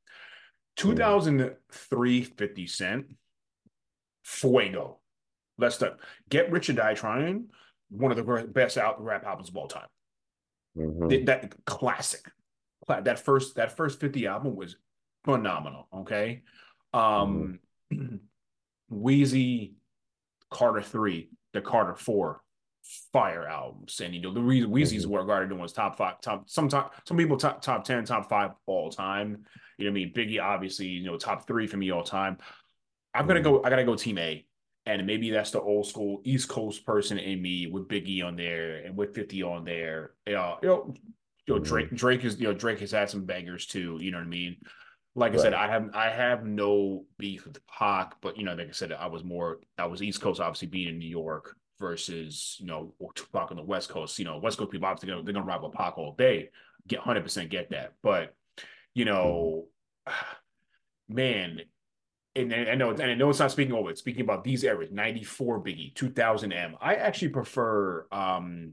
Mhm. 0.77 0.77
2003 0.77 2.23
50 2.23 2.67
Cent, 2.67 3.07
Fuego. 4.25 4.98
Let's 5.59 5.75
start. 5.75 5.99
Get 6.29 6.51
Rich 6.51 6.71
or 6.71 6.75
Die 6.75 6.95
Trying, 6.95 7.47
one 7.91 8.11
of 8.13 8.17
the 8.17 8.47
best 8.53 8.79
out 8.79 9.03
rap 9.03 9.25
albums 9.25 9.49
of 9.49 9.57
all 9.57 9.67
time. 9.69 9.89
Mhm. 10.77 11.11
That, 11.11 11.27
that 11.27 11.65
classic. 11.65 12.31
That 12.87 13.19
first 13.19 13.57
that 13.57 13.77
first 13.77 14.01
50 14.01 14.27
album 14.27 14.55
was 14.57 14.77
phenomenal. 15.25 15.89
Okay. 15.93 16.43
Um 16.95 17.59
Weezy, 18.91 19.75
Carter 20.51 20.81
3, 20.81 21.29
the 21.53 21.61
Carter 21.61 21.95
4 21.95 22.41
fire 23.13 23.47
albums. 23.47 24.01
And 24.01 24.15
you 24.15 24.23
know, 24.23 24.33
the 24.33 24.41
reason 24.41 24.71
Weezy's 24.71 25.05
Mhm. 25.05 25.11
what 25.11 25.21
regarded 25.21 25.49
doing 25.51 25.61
was 25.61 25.75
top 25.75 25.99
five, 25.99 26.21
top 26.23 26.49
some 26.49 26.69
top 26.71 26.95
some 27.07 27.19
people 27.19 27.37
top 27.37 27.61
top 27.61 27.85
10, 27.85 28.05
top 28.07 28.31
five 28.31 28.53
all 28.65 28.91
time. 28.91 29.45
You 29.77 29.85
know 29.87 29.91
what 29.91 30.01
I 30.01 30.05
mean? 30.05 30.13
Biggie, 30.15 30.43
obviously, 30.43 30.87
you 30.87 31.05
know, 31.05 31.19
top 31.19 31.47
three 31.47 31.67
for 31.67 31.77
me 31.77 31.91
all 31.91 32.03
time. 32.05 32.39
I'm 33.13 33.27
gonna 33.27 33.41
Mhm. 33.41 33.45
go, 33.45 33.63
I 33.65 33.69
gotta 33.71 33.85
go 33.85 33.95
team 33.97 34.17
A. 34.17 34.47
And 34.89 35.07
maybe 35.07 35.31
that's 35.31 35.51
the 35.51 35.61
old 35.61 35.87
school 35.87 36.23
East 36.25 36.49
Coast 36.49 36.87
person 36.87 37.19
in 37.19 37.43
me 37.43 37.67
with 37.67 37.89
Biggie 37.89 38.25
on 38.25 38.37
there 38.37 38.77
and 38.79 38.97
with 38.97 39.15
50 39.15 39.43
on 39.43 39.65
there. 39.67 40.13
Know, 40.27 40.57
you 40.63 40.69
know, 40.69 40.95
you 41.47 41.55
know. 41.55 41.61
Drake, 41.61 41.87
mm-hmm. 41.89 41.97
Drake 41.97 42.25
is, 42.25 42.41
you 42.41 42.49
know, 42.49 42.55
Drake 42.55 42.81
has 42.81 42.91
had 42.91 43.11
some 43.11 43.27
bangers 43.27 43.67
too, 43.67 43.99
you 44.01 44.11
know 44.11 44.17
what 44.17 44.25
I 44.25 44.31
mean? 44.31 44.57
Like 45.15 45.35
I 45.35 45.39
said, 45.39 45.53
I 45.53 45.69
have 45.69 45.91
I 45.95 46.11
have 46.11 46.47
no 46.47 47.05
beef 47.19 47.45
with 47.45 47.59
Pac, 47.67 48.15
but 48.21 48.39
you 48.39 48.45
know, 48.45 48.55
like 48.55 48.69
I 48.69 48.73
said, 48.73 48.93
I 48.93 49.09
was 49.09 49.25
more 49.25 49.59
I 49.77 49.87
was 49.87 50.01
East 50.01 50.21
Coast, 50.21 50.41
obviously 50.41 50.69
being 50.69 50.89
in 50.89 50.99
New 50.99 51.09
York 51.09 51.57
versus 51.81 52.57
you 52.61 52.67
know 52.67 52.95
Tupac 53.15 53.51
on 53.51 53.57
the 53.57 53.63
West 53.65 53.89
Coast. 53.89 54.19
You 54.19 54.25
know, 54.25 54.39
West 54.39 54.59
Coast 54.59 54.71
people 54.71 54.87
obviously 54.87 55.09
gonna, 55.09 55.25
they're 55.25 55.35
gonna 55.35 55.45
ride 55.45 55.61
with 55.61 55.73
Pac 55.73 55.99
all 55.99 56.15
day. 56.17 56.51
Get 56.87 57.01
hundred 57.01 57.25
percent 57.25 57.51
get 57.51 57.71
that, 57.71 57.95
but 58.01 58.35
you 58.95 59.05
know, 59.05 59.67
man, 61.09 61.63
and, 62.39 62.53
and 62.53 62.71
I 62.71 62.75
know 62.75 62.91
and 62.91 63.03
I 63.03 63.15
know 63.15 63.31
it's 63.31 63.39
not 63.39 63.51
speaking 63.51 63.75
over 63.75 63.91
it. 63.91 63.99
Speaking 63.99 64.23
about 64.23 64.45
these 64.45 64.65
eras, 64.65 64.91
ninety 64.91 65.25
four 65.25 65.63
Biggie, 65.63 65.95
two 65.95 66.11
thousand 66.11 66.53
M. 66.53 66.77
I 66.81 66.95
actually 66.95 67.29
prefer 67.31 68.07
um 68.13 68.73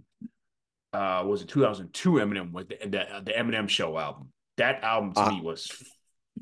uh 0.94 1.24
was 1.26 1.42
it 1.42 1.48
2002 1.50 2.12
Eminem 2.14 2.52
with 2.52 2.70
the, 2.70 2.78
the 2.84 3.06
the 3.26 3.32
Eminem 3.32 3.68
Show 3.68 3.98
album. 3.98 4.30
That 4.58 4.84
album 4.84 5.14
to 5.14 5.20
Uh, 5.22 5.30
me 5.32 5.42
was 5.42 5.70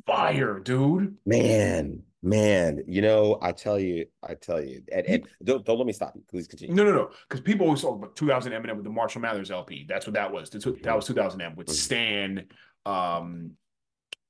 fire, 0.06 0.60
dude. 0.60 1.16
man, 1.26 2.04
man, 2.22 2.84
you 2.88 3.02
know, 3.02 3.38
I 3.42 3.52
tell 3.52 3.80
you, 3.80 4.06
I 4.28 4.36
tell 4.36 4.64
you, 4.64 4.82
and, 4.92 5.06
and 5.08 5.28
don't, 5.44 5.66
don't 5.66 5.78
let 5.78 5.88
me 5.88 5.94
stop 5.94 6.14
you. 6.16 6.24
Please 6.30 6.48
continue. 6.48 6.74
No, 6.76 6.84
no, 6.84 6.92
no. 6.92 7.10
Because 7.28 7.42
people 7.42 7.66
always 7.66 7.82
talk 7.82 7.96
about 7.98 8.16
2000 8.16 8.52
Eminem 8.54 8.76
with 8.76 8.84
the 8.84 8.90
Marshall 8.92 9.22
Mathers 9.22 9.52
LP. 9.52 9.86
That's 9.88 10.06
what 10.06 10.14
that 10.14 10.32
was. 10.32 10.50
That's 10.50 10.66
what, 10.66 10.82
that 10.84 10.96
was 10.96 11.06
2000 11.08 11.42
M 11.42 11.56
with 11.56 11.68
Mhm. 11.68 11.72
Stan. 11.72 12.46
Um, 12.86 13.52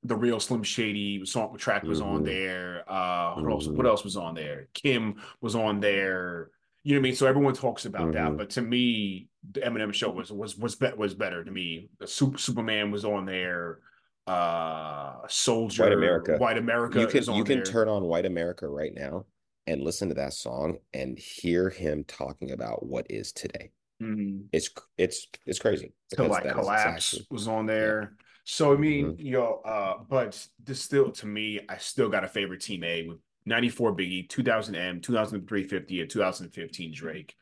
the 0.04 0.16
real 0.16 0.40
Slim 0.40 0.64
Shady 0.64 1.26
song 1.26 1.56
track 1.58 1.84
was 1.84 2.02
on 2.02 2.22
Mhm. 2.22 2.26
there. 2.26 2.84
Uh, 2.92 3.36
what 3.36 3.52
else? 3.52 3.68
What 3.68 3.86
else 3.86 4.04
was 4.04 4.18
on 4.18 4.36
there? 4.36 4.68
Kim 4.74 5.22
was 5.42 5.56
on 5.56 5.80
there. 5.80 6.50
You 6.84 6.94
know 6.96 7.00
what 7.00 7.04
I 7.06 7.10
mean? 7.10 7.16
So 7.16 7.28
everyone 7.28 7.54
talks 7.54 7.86
about 7.86 8.12
that, 8.14 8.32
Mhm. 8.32 8.38
but 8.38 8.50
to 8.52 8.62
me, 8.62 9.30
the 9.52 9.62
Eminem 9.62 9.94
show 9.94 10.10
was 10.12 10.32
was 10.32 10.58
was 10.58 10.76
be- 10.76 10.92
was 10.98 11.14
better 11.14 11.44
to 11.44 11.52
me. 11.52 11.90
The 12.00 12.08
Super, 12.08 12.38
Superman 12.38 12.92
was 12.92 13.06
on 13.06 13.26
there. 13.26 13.80
Uh, 14.28 15.20
Soldier, 15.28 15.84
White 15.84 15.94
America. 15.94 16.38
White 16.38 16.58
America 16.58 17.00
you 17.00 17.08
can 17.08 17.30
on 17.30 17.36
you 17.36 17.44
can 17.44 17.58
there. 17.58 17.66
turn 17.66 17.88
on 17.90 18.04
White 18.04 18.26
America 18.26 18.68
right 18.68 18.94
now 18.94 19.26
and 19.68 19.82
listen 19.82 20.10
to 20.10 20.16
that 20.16 20.34
song 20.34 20.78
and 20.94 21.18
hear 21.20 21.70
him 21.70 22.04
talking 22.06 22.52
about 22.52 22.86
what 22.86 23.06
is 23.10 23.32
today. 23.34 23.72
Mhm. 24.02 24.46
It's 24.52 24.70
it's 24.98 25.28
it's 25.46 25.60
crazy. 25.60 25.94
So 26.16 26.26
like 26.28 26.44
collapse 26.50 27.14
exactly- 27.14 27.28
was 27.32 27.48
on 27.48 27.66
there. 27.66 28.16
So 28.46 28.74
I 28.74 28.78
mean, 28.78 29.16
Mhm. 29.16 29.20
you 29.20 29.32
know, 29.34 29.62
uh, 29.66 30.04
but 30.10 30.48
this 30.64 30.82
still 30.82 31.12
to 31.14 31.26
me, 31.26 31.62
I 31.70 31.78
still 31.78 32.10
got 32.10 32.24
a 32.24 32.28
favorite 32.28 32.62
team 32.62 32.84
A 32.84 33.08
with 33.08 33.20
94 33.46 33.96
Biggie, 33.96 34.28
2000 34.28 34.76
M, 34.76 35.02
2003 35.02 35.64
50, 35.64 36.02
and 36.02 36.10
2015 36.10 36.94
Drake 36.94 37.36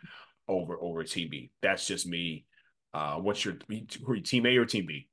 over 0.47 0.77
over 0.81 1.03
Team 1.03 1.29
B. 1.29 1.51
That's 1.61 1.85
just 1.87 2.05
me. 2.07 2.45
Uh, 2.93 3.15
what's 3.17 3.43
your 3.45 3.55
who 3.67 4.13
you, 4.15 4.21
team 4.21 4.45
A 4.45 4.57
or 4.57 4.65
team 4.65 4.85
B? 4.85 5.07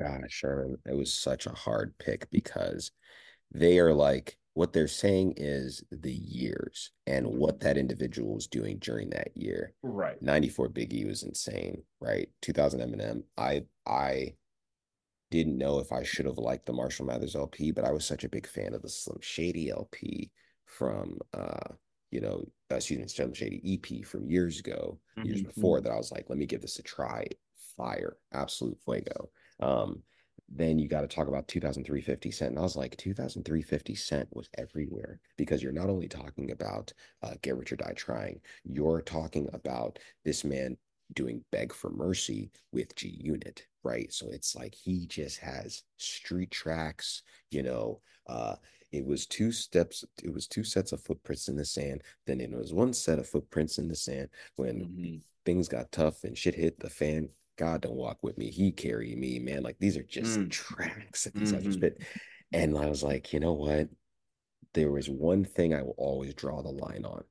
Gosh, 0.00 0.30
Sherman, 0.30 0.78
it 0.86 0.94
was 0.96 1.12
such 1.12 1.46
a 1.46 1.50
hard 1.50 1.96
pick 1.98 2.30
because 2.30 2.92
they 3.52 3.78
are 3.78 3.94
like 3.94 4.38
what 4.54 4.72
they're 4.72 4.88
saying 4.88 5.34
is 5.36 5.84
the 5.90 6.12
years 6.12 6.90
and 7.06 7.26
what 7.26 7.60
that 7.60 7.76
individual 7.78 8.34
was 8.34 8.46
doing 8.48 8.78
during 8.78 9.10
that 9.10 9.36
year. 9.36 9.72
Right. 9.82 10.20
94 10.20 10.68
Biggie 10.68 11.06
was 11.06 11.22
insane, 11.22 11.82
right? 12.00 12.28
2000 12.42 12.80
Eminem. 12.80 13.22
I 13.36 13.64
I 13.86 14.34
didn't 15.30 15.58
know 15.58 15.78
if 15.78 15.92
I 15.92 16.02
should 16.02 16.26
have 16.26 16.38
liked 16.38 16.66
the 16.66 16.72
Marshall 16.72 17.06
Mathers 17.06 17.36
LP, 17.36 17.70
but 17.72 17.84
I 17.84 17.92
was 17.92 18.06
such 18.06 18.24
a 18.24 18.28
big 18.28 18.46
fan 18.46 18.74
of 18.74 18.82
the 18.82 18.88
Slim 18.88 19.18
Shady 19.20 19.70
LP 19.70 20.30
from 20.66 21.18
uh, 21.34 21.74
you 22.10 22.20
know, 22.20 22.42
uh, 22.72 22.76
excuse 22.76 22.98
me, 22.98 23.06
Slim 23.06 23.34
Shady 23.34 23.60
EP 23.64 24.02
from 24.02 24.30
years 24.30 24.58
ago, 24.58 24.98
years 25.20 25.42
Mhm. 25.42 25.46
before 25.46 25.80
that 25.82 25.92
I 25.92 25.96
was 25.96 26.10
like, 26.10 26.30
let 26.30 26.38
me 26.38 26.46
give 26.46 26.62
this 26.62 26.78
a 26.78 26.82
try. 26.82 27.26
Fire, 27.76 28.16
absolute 28.32 28.78
fuego. 28.82 29.30
Um, 29.60 30.02
then 30.48 30.78
you 30.78 30.88
got 30.88 31.02
to 31.02 31.06
talk 31.08 31.28
about 31.28 31.46
2003 31.48 32.00
50 32.00 32.30
Cent. 32.30 32.50
And 32.52 32.58
I 32.58 32.62
was 32.62 32.76
like, 32.76 32.96
2003 32.96 33.60
50 33.62 33.94
Cent 33.94 34.28
was 34.34 34.48
everywhere 34.56 35.20
because 35.36 35.62
you're 35.62 35.72
not 35.72 35.90
only 35.90 36.08
talking 36.08 36.50
about 36.50 36.92
uh, 37.22 37.34
Get 37.42 37.56
Rich 37.56 37.72
or 37.72 37.76
Die 37.76 37.92
Trying, 37.94 38.40
you're 38.64 39.02
talking 39.02 39.48
about 39.52 39.98
this 40.24 40.44
man 40.44 40.78
doing 41.12 41.44
Beg 41.52 41.72
for 41.74 41.90
Mercy 41.90 42.50
with 42.72 42.94
G 42.96 43.08
Unit, 43.08 43.66
right? 43.82 44.12
So 44.12 44.28
it's 44.30 44.54
like 44.54 44.74
he 44.74 45.06
just 45.06 45.38
has 45.38 45.82
street 45.96 46.50
tracks, 46.50 47.22
you 47.50 47.62
know. 47.62 48.00
Uh, 48.26 48.56
it 48.92 49.04
was 49.04 49.26
two 49.26 49.52
steps, 49.52 50.04
it 50.22 50.32
was 50.32 50.46
two 50.46 50.64
sets 50.64 50.92
of 50.92 51.00
footprints 51.02 51.48
in 51.48 51.56
the 51.56 51.64
sand. 51.64 52.02
Then 52.26 52.40
it 52.40 52.50
was 52.50 52.72
one 52.72 52.92
set 52.92 53.18
of 53.18 53.28
footprints 53.28 53.78
in 53.78 53.88
the 53.88 53.96
sand 53.96 54.28
when 54.56 54.86
Mhm. 54.86 55.22
things 55.44 55.68
got 55.68 55.92
tough 55.92 56.24
and 56.24 56.36
shit 56.36 56.54
hit 56.54 56.78
the 56.80 56.90
fan. 56.90 57.28
God 57.56 57.80
don't 57.82 57.96
walk 57.96 58.22
with 58.22 58.38
me. 58.38 58.50
He 58.50 58.70
carry 58.72 59.14
me, 59.16 59.38
man. 59.38 59.62
Like 59.62 59.78
these 59.78 59.96
are 59.96 60.02
just 60.04 60.38
Mm. 60.38 60.50
tracks 60.50 61.24
that 61.24 61.34
these 61.34 61.52
Mhm. 61.52 61.72
spit. 61.72 62.02
And 62.52 62.78
I 62.78 62.88
was 62.88 63.02
like, 63.02 63.32
you 63.32 63.40
know 63.40 63.52
what? 63.52 63.88
There 64.74 64.90
was 64.90 65.08
one 65.10 65.44
thing 65.44 65.74
I 65.74 65.82
will 65.82 65.94
always 65.98 66.34
draw 66.34 66.62
the 66.62 66.70
line 66.70 67.04
on. 67.04 67.24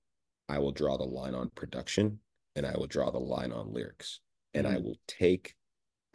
I 0.50 0.60
will 0.60 0.72
draw 0.72 0.98
the 0.98 1.06
line 1.06 1.34
on 1.36 1.50
production 1.52 2.20
and 2.56 2.66
I 2.66 2.76
will 2.78 2.88
draw 2.88 3.12
the 3.12 3.20
line 3.20 3.52
on 3.52 3.74
lyrics. 3.74 4.20
And 4.54 4.68
I 4.68 4.76
Mhm. 4.76 4.84
will 4.84 5.00
take 5.08 5.56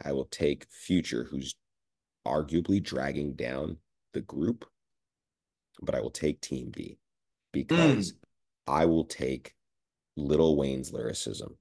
I 0.01 0.11
will 0.11 0.25
take 0.25 0.67
Future, 0.69 1.25
who's 1.25 1.55
arguably 2.25 2.81
dragging 2.81 3.33
down 3.33 3.77
the 4.13 4.21
group, 4.21 4.65
but 5.81 5.95
I 5.95 6.01
will 6.01 6.11
take 6.11 6.41
Team 6.41 6.71
D 6.71 6.97
because 7.51 8.13
I 8.67 8.85
will 8.85 9.05
take 9.05 9.55
Lil 10.15 10.55
Wayne's 10.55 10.93
lyricism 10.93 11.57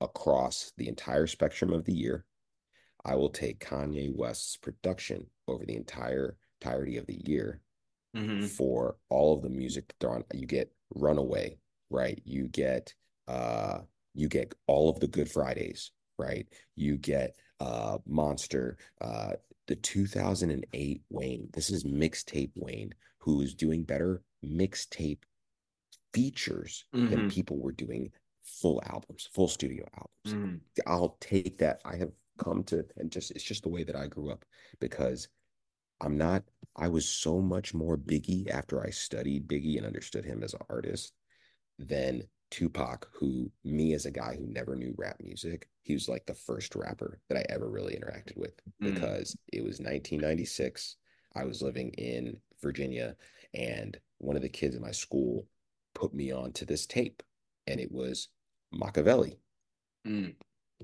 across 0.00 0.72
the 0.76 0.88
entire 0.88 1.26
spectrum 1.26 1.72
of 1.72 1.84
the 1.84 1.94
year. 1.94 2.24
I 3.04 3.14
will 3.14 3.30
take 3.30 3.60
Kanye 3.64 4.14
West's 4.14 4.56
production 4.56 5.26
over 5.46 5.64
the 5.64 5.76
entire 5.76 6.36
entirety 6.60 6.96
of 6.96 7.06
the 7.06 7.20
year 7.24 7.60
Mhm. 8.14 8.48
for 8.48 8.96
all 9.08 9.34
of 9.34 9.42
the 9.42 9.50
music 9.50 9.88
that 9.88 9.96
they're 10.00 10.10
on. 10.10 10.24
You 10.32 10.46
get 10.46 10.72
Runaway, 10.94 11.58
right? 11.90 12.20
You 12.24 12.48
get 12.48 12.94
uh 13.28 13.82
you 14.14 14.28
get 14.28 14.54
all 14.66 14.88
of 14.88 14.98
the 14.98 15.08
Good 15.08 15.30
Fridays, 15.30 15.92
right? 16.18 16.48
You 16.74 16.96
get 16.96 17.36
uh 17.60 17.98
Monster, 18.06 18.78
uh 19.00 19.34
the 19.66 19.76
2008 19.76 21.02
Wayne. 21.10 21.48
This 21.52 21.70
is 21.70 21.84
mixtape 21.84 22.52
Wayne, 22.56 22.94
who 23.18 23.40
is 23.40 23.54
doing 23.54 23.82
better 23.84 24.22
mixtape 24.44 25.24
features 26.12 26.84
than 26.92 27.26
Mhm. 27.26 27.30
people 27.30 27.58
were 27.58 27.72
doing 27.72 28.12
full 28.42 28.80
albums, 28.84 29.26
full 29.32 29.48
studio 29.48 29.84
albums. 29.94 30.60
Mhm. 30.60 30.60
I'll 30.86 31.16
take 31.20 31.58
that. 31.58 31.80
I 31.84 31.96
have 31.96 32.12
come 32.38 32.64
to, 32.64 32.86
and 32.96 33.10
just 33.10 33.30
it's 33.32 33.44
just 33.44 33.62
the 33.64 33.68
way 33.68 33.82
that 33.84 33.96
I 33.96 34.06
grew 34.06 34.30
up 34.30 34.44
because 34.80 35.28
I'm 36.00 36.16
not, 36.16 36.44
I 36.76 36.88
was 36.88 37.08
so 37.08 37.40
much 37.40 37.74
more 37.74 37.96
Biggie 37.98 38.48
after 38.50 38.84
I 38.86 38.90
studied 38.90 39.48
Biggie 39.48 39.78
and 39.78 39.86
understood 39.86 40.24
him 40.24 40.42
as 40.42 40.54
an 40.54 40.60
artist 40.68 41.14
than 41.78 42.28
Tupac, 42.50 43.08
who 43.12 43.50
me 43.64 43.92
as 43.94 44.06
a 44.06 44.10
guy 44.10 44.36
who 44.36 44.46
never 44.46 44.76
knew 44.76 44.94
rap 44.96 45.16
music, 45.20 45.68
he 45.82 45.94
was 45.94 46.08
like 46.08 46.26
the 46.26 46.34
first 46.34 46.74
rapper 46.74 47.20
that 47.28 47.38
I 47.38 47.44
ever 47.48 47.68
really 47.68 47.94
interacted 47.94 48.36
with 48.36 48.60
Mm. 48.80 48.94
because 48.94 49.36
it 49.52 49.62
was 49.64 49.80
1996. 49.80 50.96
I 51.34 51.44
was 51.44 51.62
living 51.62 51.90
in 51.90 52.40
Virginia, 52.62 53.16
and 53.54 53.98
one 54.18 54.36
of 54.36 54.42
the 54.42 54.48
kids 54.48 54.74
in 54.74 54.82
my 54.82 54.90
school 54.92 55.46
put 55.94 56.14
me 56.14 56.30
on 56.32 56.52
to 56.54 56.64
this 56.64 56.86
tape, 56.86 57.22
and 57.66 57.80
it 57.80 57.90
was 57.92 58.28
Machiavelli. 58.72 59.38
Mm. 60.06 60.34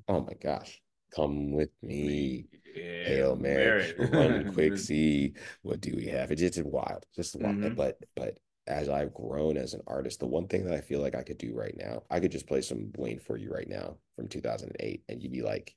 Oh 0.09 0.23
my 0.23 0.35
gosh. 0.35 0.81
Come 1.15 1.53
with 1.53 1.71
me. 1.83 2.49
Yeah, 2.75 3.05
Hail 3.05 3.37
Mary, 3.37 3.93
run 3.99 4.53
quick, 4.53 4.77
see 4.79 5.35
what 5.61 5.81
do 5.81 5.95
we 5.95 6.07
have? 6.07 6.31
It's 6.33 6.41
just 6.41 6.63
wild, 6.65 7.05
just 7.15 7.37
wild. 7.37 7.57
Mhm. 7.57 7.77
But 7.77 7.99
but 8.17 8.39
as 8.67 8.89
I've 8.89 9.13
grown 9.13 9.57
as 9.57 9.75
an 9.75 9.81
artist, 9.87 10.21
the 10.21 10.27
one 10.27 10.47
thing 10.47 10.65
that 10.65 10.75
I 10.75 10.81
feel 10.81 11.01
like 11.01 11.15
I 11.15 11.23
could 11.23 11.39
do 11.39 11.53
right 11.55 11.75
now, 11.77 12.03
I 12.11 12.21
could 12.21 12.31
just 12.33 12.47
play 12.47 12.61
some 12.63 12.93
Wayne 12.97 13.19
for 13.19 13.37
you 13.37 13.51
right 13.53 13.69
now 13.69 13.97
from 14.17 14.29
2008, 14.29 15.03
and 15.09 15.23
you'd 15.23 15.33
be 15.33 15.43
like, 15.43 15.75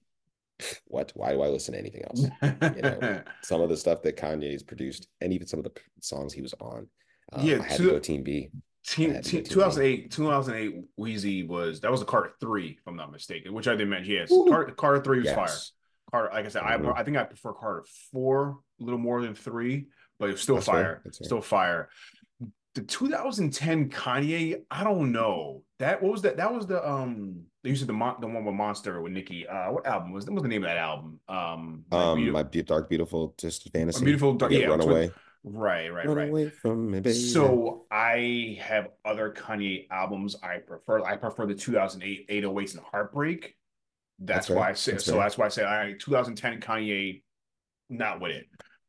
"What? 0.85 1.11
Why 1.15 1.31
do 1.31 1.41
I 1.41 1.47
listen 1.47 1.73
to 1.73 1.79
anything 1.79 2.03
else?" 2.03 2.21
you 2.75 2.81
know, 2.81 3.21
Some 3.41 3.61
of 3.61 3.69
the 3.69 3.77
stuff 3.77 4.01
that 4.03 4.17
Kanye's 4.17 4.63
produced, 4.63 5.07
and 5.21 5.33
even 5.33 5.47
some 5.47 5.59
of 5.59 5.63
the 5.65 5.71
songs 6.01 6.33
he 6.33 6.41
was 6.41 6.53
on. 6.61 6.87
Um, 7.33 7.45
Yeah, 7.45 7.59
I 7.59 7.63
had 7.63 7.77
to- 7.77 7.83
to 7.83 7.89
go 7.91 7.99
Team 7.99 8.23
B. 8.23 8.49
Team, 8.87 9.19
team, 9.23 9.41
go 9.41 9.45
B. 9.45 9.49
2008, 9.49 10.11
2008, 10.11 10.75
Weezy 10.99 11.47
was 11.47 11.81
that 11.81 11.89
was 11.89 12.03
a 12.03 12.05
Carter 12.05 12.33
three, 12.39 12.77
if 12.79 12.87
I'm 12.87 12.95
not 12.95 13.11
mistaken, 13.11 13.51
which 13.55 13.67
I 13.67 13.71
didn't 13.71 13.89
mention. 13.89 14.13
Yes. 14.13 14.29
Carter, 14.29 14.71
Carter 14.73 15.01
three 15.03 15.21
was 15.21 15.29
fire. 15.31 15.47
Yes, 15.47 15.71
Carter, 16.11 16.29
like 16.31 16.45
I 16.45 16.49
said, 16.49 16.61
Mhm. 16.61 16.93
I 16.95 16.99
I 16.99 17.03
think 17.03 17.17
I 17.17 17.23
prefer 17.23 17.51
Carter 17.53 17.83
four 18.11 18.59
a 18.79 18.83
little 18.83 18.99
more 18.99 19.23
than 19.23 19.33
three, 19.33 19.87
but 20.19 20.29
it's 20.29 20.43
still 20.43 20.55
That's 20.57 20.67
fire, 20.67 21.01
fair. 21.03 21.11
still 21.13 21.41
fire. 21.41 21.89
The 22.75 22.81
2010 22.81 23.89
Kanye, 23.89 24.61
I 24.69 24.83
don't 24.83 25.11
know 25.13 25.63
that. 25.79 26.03
What 26.03 26.11
was 26.11 26.21
that? 26.23 26.37
That 26.37 26.53
was 26.53 26.67
the 26.67 26.87
um. 26.87 27.43
They 27.63 27.69
used 27.71 27.81
to 27.81 27.87
the 27.87 27.93
mon- 27.93 28.17
the 28.21 28.27
one 28.27 28.45
with 28.45 28.53
Monster 28.53 29.01
with 29.01 29.13
Nicki. 29.13 29.47
Uh, 29.47 29.71
what 29.71 29.87
album 29.87 30.11
was? 30.11 30.25
What 30.25 30.33
was 30.35 30.43
the 30.43 30.49
name 30.49 30.63
of 30.63 30.67
that 30.69 30.77
album? 30.77 31.19
Um, 31.27 31.85
Um, 31.91 32.17
Beautiful- 32.17 32.33
my 32.33 32.43
deep, 32.43 32.67
dark, 32.67 32.89
beautiful, 32.89 33.33
just 33.39 33.71
fantasy. 33.71 34.03
Beautiful 34.03 34.33
Dark- 34.35 34.51
yeah, 34.51 34.65
Runaway. 34.67 35.09
right, 35.45 35.87
right, 35.91 36.05
Run 36.05 36.17
right. 36.17 36.29
away 36.29 36.49
from 36.49 36.91
me, 36.91 36.99
baby. 36.99 37.15
So 37.15 37.85
I 37.89 38.59
have 38.61 38.89
other 39.05 39.31
Kanye 39.31 39.87
albums 39.89 40.35
I 40.43 40.57
prefer. 40.57 41.03
I 41.03 41.15
prefer 41.15 41.45
the 41.47 41.55
2008 41.55 42.27
808s 42.29 42.75
and 42.75 42.83
Heartbreak. 42.83 43.55
That's, 44.19 44.47
That's 44.47 44.57
why 44.57 44.69
I 44.69 44.73
say 44.73 44.97
so. 44.97 45.13
fair. 45.13 45.21
That's 45.21 45.37
why 45.37 45.45
I 45.45 45.49
say 45.49 45.63
I 45.65 45.93
2010 45.99 46.59
Kanye, 46.59 47.23
not 47.89 48.19
with 48.19 48.31
it. 48.31 48.45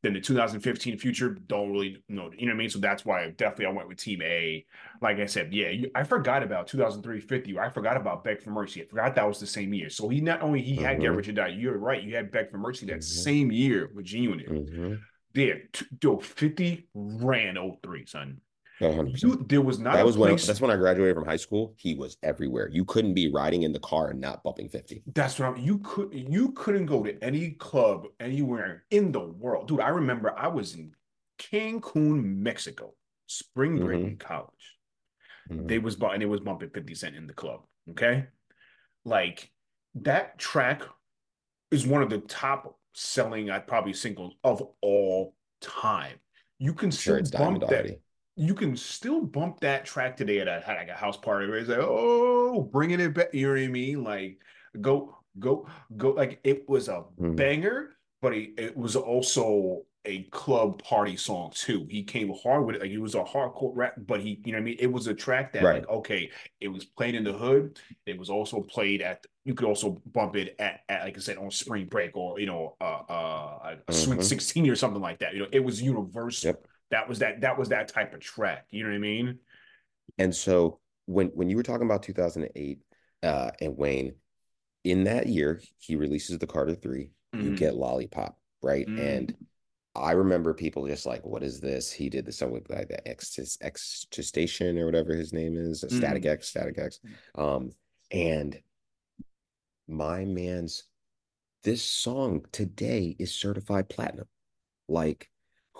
Then 0.07 0.13
the 0.13 0.21
2015 0.21 0.99
future 0.99 1.31
don't 1.49 1.73
really 1.73 2.01
know. 2.09 2.31
You 2.39 2.47
know 2.47 2.53
what 2.53 2.55
I 2.55 2.59
mean? 2.59 2.71
So 2.71 2.79
that's 2.79 3.05
why 3.05 3.29
definitely 3.31 3.67
I 3.67 3.71
went 3.71 3.89
with 3.89 3.99
Team 3.99 4.23
A. 4.23 4.65
Like 5.03 5.19
I 5.19 5.27
said, 5.27 5.53
yeah, 5.53 5.71
you, 5.71 5.91
I 5.97 6.05
forgot 6.05 6.45
about 6.45 6.69
2003 6.69 7.19
50. 7.19 7.59
I 7.59 7.71
forgot 7.71 7.97
about 7.97 8.23
Beg 8.23 8.41
for 8.41 8.51
Mercy. 8.51 8.83
I 8.83 8.87
forgot 8.87 9.17
that 9.17 9.27
was 9.27 9.41
the 9.41 9.49
same 9.49 9.75
year. 9.75 9.91
So 9.91 10.09
he 10.09 10.21
not 10.21 10.43
only 10.43 10.63
he 10.63 10.77
had 10.77 10.93
mm-hmm. 10.93 11.03
Get 11.03 11.13
Rich 11.17 11.29
or 11.31 11.33
Die. 11.33 11.49
You're 11.49 11.77
right. 11.77 12.01
You 12.01 12.15
had 12.15 12.31
Beg 12.31 12.53
for 12.53 12.59
Mercy 12.59 12.87
that 12.87 12.99
mm-hmm. 12.99 13.21
same 13.21 13.51
year 13.51 13.91
with 13.97 14.05
G 14.05 14.21
Unit. 14.21 14.49
Mm-hmm. 14.49 14.95
There, 15.35 15.63
yo, 16.01 16.19
50 16.19 16.89
ran 16.95 17.57
03, 17.83 18.07
son. 18.07 18.41
You, 18.81 19.45
there 19.49 19.63
was 19.63 19.79
not 19.79 19.95
that 19.95 20.05
was 20.05 20.17
place... 20.17 20.43
when 20.43 20.47
that's 20.47 20.61
when 20.61 20.71
I 20.71 20.77
graduated 20.77 21.15
from 21.15 21.25
high 21.25 21.37
school. 21.37 21.75
He 21.79 21.95
was 21.95 22.19
everywhere. 22.23 22.69
You 22.71 22.85
couldn't 22.85 23.15
be 23.15 23.31
riding 23.31 23.63
in 23.63 23.73
the 23.73 23.81
car 23.81 24.11
and 24.11 24.21
not 24.21 24.43
bumping 24.43 24.69
50. 24.69 25.03
That's 25.15 25.39
what 25.39 25.49
I'm 25.49 25.57
you 25.57 25.79
could 25.79 26.13
you 26.13 26.53
couldn't 26.53 26.87
go 26.87 27.03
to 27.03 27.23
any 27.25 27.53
club 27.53 28.07
anywhere 28.21 28.85
in 28.91 29.13
the 29.13 29.21
world. 29.21 29.69
Dude, 29.69 29.81
I 29.81 29.89
remember 29.89 30.35
I 30.39 30.49
was 30.49 30.75
in 30.75 30.93
Cancun, 31.39 32.23
Mexico, 32.23 32.93
spring 33.27 33.79
break 33.79 34.01
mm-hmm. 34.01 34.09
in 34.09 34.17
college. 34.19 34.51
Mm-hmm. 35.51 35.67
They 35.67 35.79
was 35.79 35.97
and 35.97 36.23
it 36.23 36.27
was 36.27 36.41
bumping 36.41 36.71
50 36.71 36.95
Cent 36.95 37.17
in 37.17 37.27
the 37.27 37.33
club. 37.33 37.63
Okay. 37.91 38.27
Like 39.07 39.51
that 39.95 40.39
track 40.39 40.83
is 41.71 41.87
one 41.87 42.03
of 42.03 42.11
the 42.11 42.19
top 42.19 42.79
selling, 42.93 43.51
I'd 43.51 43.67
probably 43.67 43.95
singles 43.95 44.35
of 44.45 44.63
all 44.83 45.35
time. 45.63 46.17
You 46.59 46.75
can 46.75 46.91
sure 46.91 47.25
still 47.25 47.39
bump 47.39 47.61
that. 47.61 47.71
Already 47.71 47.99
you 48.37 48.55
can 48.55 48.77
still 48.77 49.23
bump 49.23 49.61
that 49.61 49.87
track 49.87 50.17
today 50.17 50.41
at 50.41 50.49
a, 50.49 50.63
like 50.67 50.89
a 50.89 50.95
house 50.95 51.17
party 51.17 51.49
where 51.49 51.57
it's 51.57 51.71
like, 51.71 51.79
oh, 51.81 52.69
bringing 52.71 53.01
it 53.01 53.15
back. 53.15 53.33
You 53.33 53.47
know 53.47 53.55
what 53.55 53.63
I 53.63 53.69
mean? 53.69 54.05
Like, 54.05 54.39
go, 54.81 55.17
go, 55.39 55.67
go. 55.97 56.11
Like, 56.11 56.39
it 56.45 56.69
was 56.69 56.89
a 56.89 57.05
mm. 57.19 57.35
banger, 57.35 57.97
but 58.21 58.35
it, 58.35 58.51
it 58.59 58.77
was 58.77 58.95
also 58.95 59.83
a 60.05 60.25
club 60.25 60.83
party 60.83 61.17
song 61.17 61.51
too. 61.55 61.87
He 61.89 62.03
came 62.03 62.33
hard 62.43 62.67
with 62.67 62.77
it. 62.77 62.83
Like, 62.83 62.91
it 62.91 62.99
was 62.99 63.15
a 63.15 63.25
hardcore 63.25 63.73
rap, 63.75 63.95
but 64.07 64.21
he, 64.21 64.39
you 64.45 64.53
know 64.53 64.59
what 64.59 64.63
I 64.63 64.65
mean? 64.65 64.77
It 64.81 64.93
was 64.93 65.07
a 65.07 65.15
track 65.15 65.55
that, 65.55 65.63
right. 65.63 65.81
like, 65.81 65.89
okay, 65.89 66.31
it 66.61 66.69
was 66.69 66.85
played 66.85 67.15
in 67.15 67.25
the 67.25 67.33
hood. 67.33 67.81
It 68.05 68.19
was 68.19 68.29
also 68.29 68.61
played 68.61 69.01
at, 69.01 69.25
you 69.47 69.55
could 69.55 69.67
also 69.67 70.03
bump 70.13 70.37
it 70.37 70.57
at, 70.59 70.81
at 70.91 71.05
like 71.05 71.17
I 71.17 71.21
said, 71.21 71.39
on 71.39 71.51
spring 71.51 71.87
break 71.87 72.15
or, 72.15 72.39
you 72.39 72.47
know, 72.47 72.77
uh, 72.83 73.01
uh, 73.09 73.59
a 73.65 73.77
mm-hmm. 73.77 73.93
Sweet 73.93 74.23
16 74.23 74.69
or 74.69 74.77
something 74.77 75.01
like 75.01 75.21
that. 75.21 75.33
You 75.33 75.41
know, 75.41 75.49
it 75.51 75.65
was 75.65 75.81
universal. 75.81 76.49
Yep 76.49 76.67
that 76.91 77.09
was 77.09 77.19
that 77.19 77.41
that 77.41 77.59
was 77.59 77.69
that 77.71 77.89
type 77.89 78.15
of 78.15 78.21
track. 78.21 78.67
You 78.71 78.85
know 78.85 78.91
what 78.91 78.97
I 78.97 79.01
mean? 79.01 79.39
And 80.19 80.35
so 80.35 80.81
when 81.07 81.29
when 81.29 81.49
you 81.49 81.57
were 81.57 81.63
talking 81.63 81.87
about 81.87 82.03
2008 82.03 82.81
uh, 83.23 83.51
and 83.61 83.77
Wayne, 83.77 84.15
in 84.85 85.05
that 85.05 85.27
year 85.27 85.61
he 85.79 85.97
releases 85.97 86.39
the 86.39 86.47
Carter 86.47 86.75
3 86.75 87.11
mm-hmm. 87.35 87.45
You 87.45 87.57
get 87.57 87.75
Lollipop, 87.75 88.39
right? 88.63 88.87
Mm-hmm. 88.87 89.01
And 89.01 89.37
I 89.95 90.13
remember 90.13 90.53
people 90.53 90.87
just 90.87 91.07
like, 91.07 91.25
"What 91.25 91.43
is 91.43 91.61
this?" 91.61 91.91
He 91.91 92.09
did 92.11 92.27
the 92.27 92.33
song 92.33 92.53
with 92.53 92.69
like 92.69 92.89
the 92.89 93.07
X 93.09 93.59
X 93.61 94.07
Station 94.11 94.79
or 94.79 94.87
whatever 94.87 95.15
his 95.15 95.33
name 95.33 95.57
is, 95.57 95.83
mm-hmm. 95.83 95.97
Static 95.97 96.27
X, 96.27 96.49
Static 96.49 96.79
X, 96.79 97.01
um, 97.35 97.73
and 98.11 98.61
my 99.89 100.25
man's 100.25 100.85
this 101.63 101.83
song 101.83 102.45
today 102.53 103.17
is 103.19 103.35
certified 103.35 103.89
platinum. 103.89 104.27
Like 104.89 105.31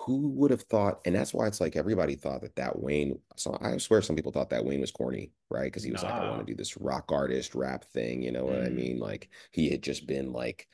who 0.07 0.29
would 0.29 0.51
have 0.51 0.61
thought? 0.61 1.01
And 1.05 1.13
that's 1.13 1.33
why 1.33 1.47
it's 1.47 1.59
like 1.59 1.75
everybody 1.75 2.15
thought 2.15 2.39
that 2.41 2.55
that 2.55 2.79
Wayne. 2.79 3.19
So 3.35 3.57
I 3.61 3.75
swear 3.77 4.01
some 4.01 4.15
people 4.15 4.31
thought 4.31 4.49
that 4.51 4.63
Wayne 4.63 4.79
was 4.79 4.89
corny, 4.89 5.33
right? 5.49 5.65
Because 5.65 5.83
he 5.83 5.91
was 5.91 6.01
nah. 6.01 6.09
like, 6.09 6.21
I 6.21 6.29
want 6.29 6.39
to 6.39 6.51
do 6.51 6.55
this 6.55 6.77
rock 6.77 7.11
artist 7.11 7.55
rap 7.55 7.83
thing. 7.83 8.23
You 8.23 8.31
know 8.31 8.45
what 8.45 8.59
mm. 8.59 8.65
I 8.65 8.69
mean? 8.69 8.99
Like 8.99 9.29
he 9.51 9.69
had 9.69 9.83
just 9.83 10.07
been 10.07 10.31
like 10.31 10.65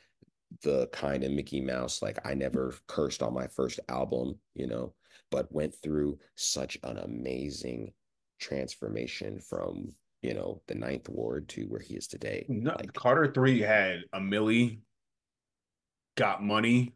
the 0.61 0.85
kind 0.93 1.23
of 1.23 1.31
Mickey 1.31 1.61
Mouse. 1.61 2.03
Like 2.03 2.19
I 2.23 2.35
never 2.35 2.75
cursed 2.85 3.23
on 3.23 3.33
my 3.33 3.47
first 3.47 3.79
album, 3.89 4.35
you 4.53 4.67
know, 4.67 4.93
but 5.31 5.51
went 5.51 5.73
through 5.73 6.19
such 6.35 6.77
an 6.83 6.99
amazing 6.99 7.93
transformation 8.39 9.39
from 9.39 9.93
you 10.21 10.35
know 10.35 10.61
the 10.67 10.75
ninth 10.75 11.09
ward 11.09 11.49
to 11.49 11.63
where 11.63 11.81
he 11.81 11.95
is 11.95 12.07
today. 12.07 12.45
No, 12.47 12.75
like, 12.77 12.93
Carter 12.93 13.33
three 13.33 13.61
had 13.61 14.03
a 14.13 14.19
millie, 14.19 14.81
got 16.15 16.43
money. 16.43 16.93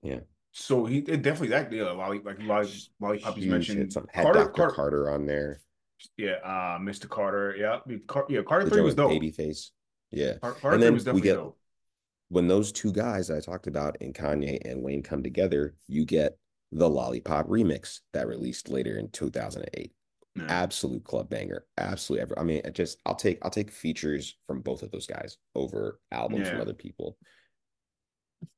Yeah 0.00 0.20
so 0.52 0.84
he 0.84 1.00
definitely 1.00 1.48
that 1.48 1.72
yeah, 1.72 1.90
Lolly, 1.90 2.20
like 2.22 2.40
Lolly, 2.42 2.70
Lollipop 3.00 3.38
you 3.38 3.50
mentioned. 3.50 3.94
Had 4.12 4.24
Carter, 4.24 4.40
Dr. 4.40 4.52
Carter, 4.52 4.74
Carter 4.74 5.10
on 5.10 5.26
there. 5.26 5.60
Yeah, 6.16 6.36
uh, 6.44 6.78
Mr. 6.78 7.08
Carter. 7.08 7.56
Yeah, 7.56 7.78
Car- 8.06 8.26
yeah. 8.28 8.42
Carter 8.42 8.68
three 8.68 8.82
was 8.82 8.94
dope. 8.94 9.12
Babyface. 9.12 9.70
Yeah, 10.10 10.34
Car- 10.42 10.52
Carter 10.52 10.74
and 10.74 10.82
then 10.82 10.92
was 10.92 11.04
definitely 11.04 11.22
we 11.22 11.28
get, 11.28 11.36
dope. 11.36 11.58
When 12.28 12.48
those 12.48 12.70
two 12.70 12.92
guys 12.92 13.30
I 13.30 13.40
talked 13.40 13.66
about 13.66 13.96
in 14.02 14.12
Kanye 14.12 14.58
and 14.64 14.82
Wayne 14.82 15.02
come 15.02 15.22
together, 15.22 15.74
you 15.86 16.04
get 16.04 16.36
the 16.70 16.88
Lollipop 16.88 17.48
remix 17.48 18.00
that 18.12 18.26
released 18.26 18.68
later 18.68 18.98
in 18.98 19.08
2008. 19.10 19.92
Yeah. 20.34 20.44
Absolute 20.48 21.04
club 21.04 21.28
banger. 21.28 21.66
Absolutely 21.78 22.22
ever. 22.22 22.38
I 22.38 22.42
mean, 22.42 22.62
just 22.72 22.98
I'll 23.06 23.14
take 23.14 23.38
I'll 23.42 23.50
take 23.50 23.70
features 23.70 24.36
from 24.46 24.60
both 24.60 24.82
of 24.82 24.90
those 24.90 25.06
guys 25.06 25.38
over 25.54 26.00
albums 26.10 26.46
yeah. 26.46 26.52
from 26.52 26.60
other 26.60 26.74
people. 26.74 27.16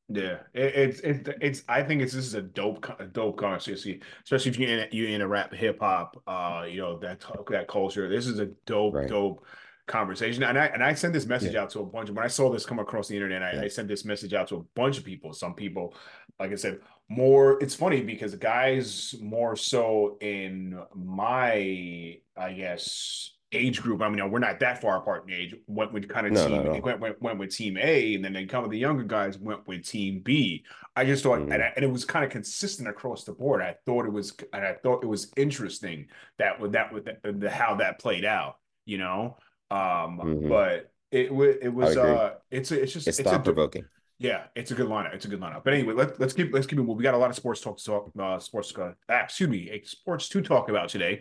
Yeah, 0.08 0.38
it, 0.52 0.74
it's 0.74 1.00
it's 1.00 1.30
it's. 1.40 1.62
I 1.68 1.82
think 1.82 2.02
it's 2.02 2.12
this 2.12 2.26
is 2.26 2.34
a 2.34 2.42
dope 2.42 2.86
a 2.98 3.06
dope 3.06 3.38
conversation, 3.38 4.00
especially 4.22 4.50
if 4.50 4.58
you're 4.58 4.68
in 4.68 4.88
you 4.92 5.06
in 5.06 5.22
a 5.22 5.28
rap 5.28 5.54
hip 5.54 5.78
hop, 5.80 6.22
uh, 6.26 6.66
you 6.68 6.82
know 6.82 6.98
that 6.98 7.24
that 7.50 7.68
culture. 7.68 8.08
This 8.08 8.26
is 8.26 8.38
a 8.38 8.46
dope 8.66 8.94
right. 8.94 9.08
dope 9.08 9.44
conversation, 9.86 10.42
and 10.42 10.58
I 10.58 10.66
and 10.66 10.84
I 10.84 10.92
sent 10.92 11.14
this 11.14 11.24
message 11.24 11.54
yeah. 11.54 11.62
out 11.62 11.70
to 11.70 11.80
a 11.80 11.86
bunch. 11.86 12.10
Of, 12.10 12.16
when 12.16 12.24
I 12.24 12.28
saw 12.28 12.50
this 12.50 12.66
come 12.66 12.80
across 12.80 13.08
the 13.08 13.14
internet, 13.14 13.42
I, 13.42 13.52
yeah. 13.54 13.62
I 13.62 13.68
sent 13.68 13.88
this 13.88 14.04
message 14.04 14.34
out 14.34 14.48
to 14.48 14.56
a 14.56 14.62
bunch 14.74 14.98
of 14.98 15.04
people. 15.04 15.32
Some 15.32 15.54
people, 15.54 15.94
like 16.38 16.52
I 16.52 16.56
said, 16.56 16.80
more. 17.08 17.62
It's 17.62 17.74
funny 17.74 18.02
because 18.02 18.34
guys 18.34 19.14
more 19.22 19.56
so 19.56 20.18
in 20.20 20.78
my, 20.94 22.18
I 22.36 22.52
guess, 22.52 23.33
age 23.54 23.82
group. 23.82 24.02
I 24.02 24.08
mean, 24.08 24.30
we're 24.30 24.38
not 24.38 24.60
that 24.60 24.80
far 24.80 24.98
apart 24.98 25.24
in 25.26 25.34
age. 25.34 25.54
Went 25.66 25.92
with 25.92 26.08
kind 26.08 26.26
of 26.26 26.32
no, 26.32 26.46
team, 26.46 26.64
no, 26.64 26.72
no. 26.72 26.80
Went, 26.80 27.00
went, 27.00 27.22
went 27.22 27.38
with 27.38 27.54
team 27.54 27.76
A, 27.78 28.14
and 28.14 28.24
then 28.24 28.32
they 28.32 28.44
come 28.46 28.62
with 28.62 28.70
the 28.70 28.78
younger 28.78 29.04
guys 29.04 29.38
went 29.38 29.66
with 29.66 29.86
team 29.86 30.20
B. 30.20 30.64
I 30.96 31.04
just 31.04 31.22
thought, 31.22 31.40
mm. 31.40 31.52
and, 31.52 31.62
I, 31.62 31.72
and, 31.76 31.84
it 31.84 31.90
was 31.90 32.04
kind 32.04 32.24
of 32.24 32.30
consistent 32.30 32.88
across 32.88 33.24
the 33.24 33.32
board. 33.32 33.62
I 33.62 33.76
thought 33.86 34.06
it 34.06 34.12
was, 34.12 34.34
and 34.52 34.64
I 34.64 34.74
thought 34.74 35.02
it 35.02 35.06
was 35.06 35.32
interesting 35.36 36.06
that 36.38 36.60
with 36.60 36.72
that 36.72 36.92
with 36.92 37.04
the, 37.04 37.32
the, 37.32 37.50
how 37.50 37.76
that 37.76 37.98
played 37.98 38.24
out. 38.24 38.58
You 38.86 38.98
know, 38.98 39.38
um, 39.70 40.18
mm-hmm. 40.18 40.48
but 40.48 40.92
it 41.10 41.30
it 41.62 41.72
was 41.72 41.96
uh, 41.96 42.34
it's 42.50 42.70
a, 42.70 42.82
it's 42.82 42.92
just 42.92 43.08
it's, 43.08 43.18
it's 43.18 43.28
thought 43.28 43.44
provoking. 43.44 43.84
Yeah, 44.18 44.44
it's 44.54 44.70
a 44.70 44.74
good 44.74 44.86
lineup. 44.86 45.14
It's 45.14 45.24
a 45.24 45.28
good 45.28 45.40
lineup. 45.40 45.64
But 45.64 45.74
anyway, 45.74 45.94
let, 45.94 46.20
let's 46.20 46.32
keep 46.32 46.52
let's 46.52 46.66
keep 46.66 46.78
it. 46.78 46.82
Moving. 46.82 46.96
We 46.96 47.02
got 47.02 47.14
a 47.14 47.18
lot 47.18 47.30
of 47.30 47.36
sports 47.36 47.60
talk 47.60 47.78
to 47.78 47.84
talk. 47.84 48.10
Uh, 48.18 48.38
sports, 48.38 48.72
uh, 48.76 48.92
ah, 49.08 49.24
excuse 49.24 49.48
me, 49.48 49.82
sports 49.84 50.28
to 50.28 50.40
talk 50.40 50.68
about 50.68 50.88
today. 50.88 51.20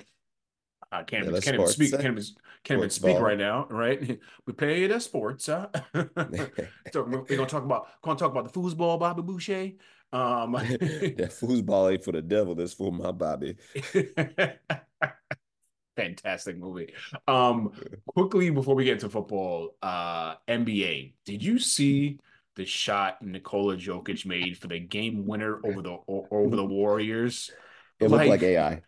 I 0.94 1.00
uh, 1.00 1.04
can't, 1.04 1.26
yeah, 1.26 1.40
can't 1.40 1.56
even 1.56 1.68
speak. 1.68 1.92
Can't 1.92 2.04
even, 2.04 2.24
can't 2.64 2.78
even 2.78 2.90
speak 2.92 3.16
ball. 3.16 3.24
right 3.24 3.38
now. 3.38 3.68
Right? 3.70 4.20
We 4.46 4.54
play 4.54 4.86
the 4.86 5.00
sports. 5.00 5.48
Huh? 5.48 5.68
so 6.94 7.04
we're 7.04 7.24
gonna 7.24 7.48
talk 7.48 7.64
about. 7.64 7.88
Gonna 8.04 8.20
talk 8.20 8.32
about 8.32 8.52
the 8.52 8.60
foosball, 8.60 9.00
Bobby 9.00 9.24
Boucher. 9.24 9.72
Um, 10.12 10.52
that 10.52 11.32
foosball 11.32 11.92
ain't 11.92 12.04
for 12.04 12.12
the 12.12 12.22
devil. 12.22 12.54
That's 12.54 12.74
for 12.74 12.92
my 12.92 13.12
Bobby. 13.12 13.56
Fantastic 15.96 16.58
movie. 16.58 16.94
Um, 17.28 17.72
quickly 18.06 18.52
before 18.52 18.76
we 18.76 18.86
get 18.86 18.94
into 18.94 19.10
football, 19.10 19.76
uh, 19.82 20.36
NBA. 20.48 21.14
Did 21.26 21.44
you 21.44 21.58
see 21.58 22.20
the 22.56 22.66
shot 22.66 23.22
Nikola 23.24 23.78
Jokic 23.78 24.28
made 24.28 24.60
for 24.60 24.68
the 24.68 24.80
game 24.80 25.26
winner 25.26 25.60
over 25.66 25.82
the 25.82 25.98
over 26.08 26.56
the 26.56 26.66
Warriors? 26.66 27.50
It 28.00 28.10
looked 28.10 28.28
like, 28.28 28.42
like 28.42 28.44
AI. 28.44 28.82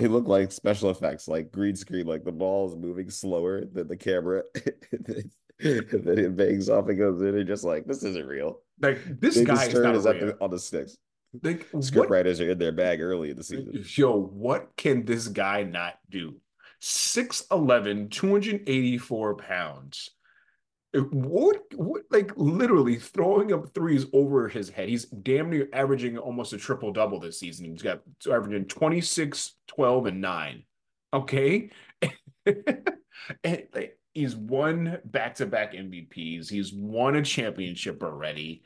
It 0.00 0.10
look 0.10 0.28
like 0.28 0.52
special 0.52 0.90
effects, 0.90 1.28
like 1.28 1.50
green 1.50 1.74
screen, 1.74 2.06
like 2.06 2.24
the 2.24 2.32
ball 2.32 2.68
is 2.68 2.76
moving 2.76 3.10
slower 3.10 3.64
than 3.64 3.88
the 3.88 3.96
camera. 3.96 4.42
then 4.54 5.30
it 5.60 6.36
bangs 6.36 6.68
off 6.68 6.88
and 6.88 6.98
goes 6.98 7.20
in, 7.22 7.36
and 7.36 7.46
just 7.46 7.64
like 7.64 7.86
this 7.86 8.02
isn't 8.04 8.26
real. 8.26 8.60
Like 8.80 9.00
this 9.20 9.40
guy 9.40 9.64
is 9.64 9.74
not 9.74 9.96
is 9.96 10.04
the, 10.04 10.36
on 10.40 10.50
the 10.50 10.58
sticks. 10.58 10.96
Like, 11.42 11.66
Script 11.80 11.96
what, 11.96 12.10
writers 12.10 12.40
are 12.40 12.50
in 12.50 12.58
their 12.58 12.72
bag 12.72 13.00
early 13.00 13.30
in 13.30 13.36
the 13.36 13.44
season. 13.44 13.84
Yo, 13.94 14.16
what 14.16 14.68
can 14.76 15.04
this 15.04 15.28
guy 15.28 15.62
not 15.62 15.98
do? 16.08 16.36
6'11, 16.80 18.10
284 18.10 19.34
pounds 19.36 20.10
what, 20.94 21.62
what, 21.74 22.02
like 22.10 22.32
literally 22.36 22.96
throwing 22.96 23.52
up 23.52 23.74
threes 23.74 24.06
over 24.12 24.48
his 24.48 24.70
head. 24.70 24.88
He's 24.88 25.04
damn 25.04 25.50
near 25.50 25.68
averaging 25.72 26.16
almost 26.16 26.52
a 26.52 26.58
triple 26.58 26.92
double 26.92 27.20
this 27.20 27.38
season. 27.38 27.66
He's 27.66 27.82
got 27.82 28.00
averaging 28.30 28.66
26, 28.66 29.54
12, 29.66 30.06
and 30.06 30.20
9. 30.20 30.62
Okay. 31.12 31.70
and 32.46 33.66
like, 33.74 33.98
he's 34.14 34.34
won 34.34 34.98
back 35.04 35.34
to 35.36 35.46
back 35.46 35.74
MVPs, 35.74 36.48
he's 36.50 36.72
won 36.72 37.16
a 37.16 37.22
championship 37.22 38.02
already. 38.02 38.62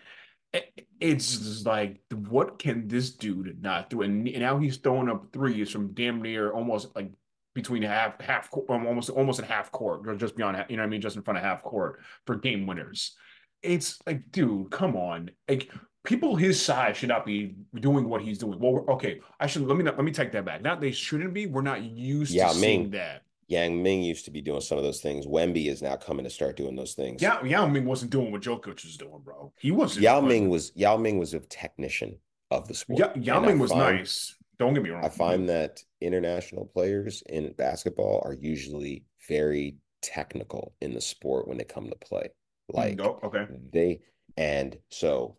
It's 1.01 1.65
like, 1.65 2.01
what 2.13 2.59
can 2.59 2.87
this 2.87 3.13
dude 3.13 3.63
not 3.63 3.89
do? 3.89 4.03
And 4.03 4.25
now 4.25 4.59
he's 4.59 4.77
throwing 4.77 5.09
up 5.09 5.33
threes 5.33 5.71
from 5.71 5.95
damn 5.95 6.21
near 6.21 6.53
almost 6.53 6.95
like 6.95 7.11
between 7.55 7.83
half 7.83 8.21
half 8.21 8.49
um, 8.69 8.87
almost 8.87 9.11
almost 9.11 9.39
at 9.41 9.47
half 9.47 9.71
court 9.73 10.09
or 10.09 10.15
just 10.17 10.37
beyond 10.37 10.65
you 10.69 10.77
know 10.77 10.83
what 10.83 10.87
I 10.87 10.91
mean 10.91 11.01
just 11.01 11.17
in 11.17 11.23
front 11.23 11.39
of 11.39 11.45
half 11.45 11.63
court 11.63 12.01
for 12.27 12.37
game 12.37 12.67
winners. 12.67 13.15
It's 13.63 13.99
like 14.07 14.31
dude, 14.33 14.71
come 14.71 14.97
on. 14.97 15.31
Like 15.49 15.71
people 16.05 16.35
his 16.37 16.61
size 16.61 16.97
should 16.97 17.09
not 17.09 17.25
be 17.27 17.55
doing 17.75 18.09
what 18.09 18.23
he's 18.23 18.39
doing. 18.39 18.59
Well, 18.59 18.85
okay, 18.89 19.21
I 19.39 19.47
should 19.47 19.63
let 19.63 19.77
me 19.77 19.85
not, 19.85 19.97
let 19.97 20.05
me 20.05 20.13
take 20.13 20.33
that 20.33 20.45
back. 20.45 20.63
Not 20.63 20.81
they 20.81 20.93
shouldn't 20.93 21.35
be. 21.35 21.47
We're 21.47 21.63
not 21.63 21.83
used 21.83 22.33
Yao 22.33 22.49
to 22.49 22.55
seeing 22.55 22.91
that. 22.91 23.23
Yang 23.49 23.83
Ming 23.83 24.03
used 24.03 24.25
to 24.25 24.31
be 24.31 24.41
doing 24.41 24.63
some 24.63 24.79
of 24.79 24.85
those 24.85 25.03
things. 25.03 25.27
Wemby 25.27 25.67
is 25.69 25.83
now 25.83 25.97
coming 25.97 26.25
to 26.25 26.31
start 26.31 26.57
doing 26.57 26.75
those 26.75 26.95
things. 26.95 27.21
Yeah, 27.21 27.43
Yao 27.45 27.67
Ming 27.67 27.85
wasn't 27.85 28.11
doing 28.11 28.33
what 28.33 28.41
Jokic 28.41 28.83
was 28.83 28.97
doing, 28.97 29.21
bro. 29.23 29.53
He 29.59 29.71
wasn't. 29.71 30.05
Yao 30.05 30.21
Ming 30.23 30.49
was 30.49 30.73
Yao 30.75 30.97
Ming 30.97 31.19
was 31.19 31.35
a 31.35 31.41
technician 31.41 32.17
of 32.51 32.67
the 32.67 32.75
sport. 32.75 32.99
Ya- 32.99 33.13
Yao 33.17 33.37
And 33.39 33.47
Ming 33.47 33.59
was 33.59 33.71
find- 33.71 33.99
nice. 33.99 34.35
Don't 34.59 34.75
get 34.75 34.83
me 34.83 34.91
wrong. 34.91 35.05
I 35.05 35.09
find 35.09 35.49
that 35.49 35.81
international 36.01 36.67
players 36.67 37.23
in 37.29 37.53
basketball 37.53 38.23
are 38.25 38.35
usually 38.35 39.05
very 39.29 39.77
technical 40.03 40.75
in 40.81 40.95
the 40.95 41.01
sport 41.01 41.49
when 41.49 41.59
they 41.59 41.65
come 41.65 41.89
to 41.89 41.97
play. 41.97 42.29
Like 42.69 43.01
oh, 43.01 43.19
okay. 43.25 43.47
they 43.73 44.01
and 44.37 44.79
so 44.89 45.37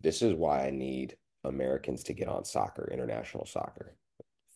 this 0.00 0.22
is 0.22 0.34
why 0.34 0.66
I 0.66 0.70
need 0.70 1.16
Americans 1.44 2.04
to 2.04 2.12
get 2.12 2.28
on 2.28 2.44
soccer, 2.44 2.88
international 2.92 3.46
soccer, 3.46 3.96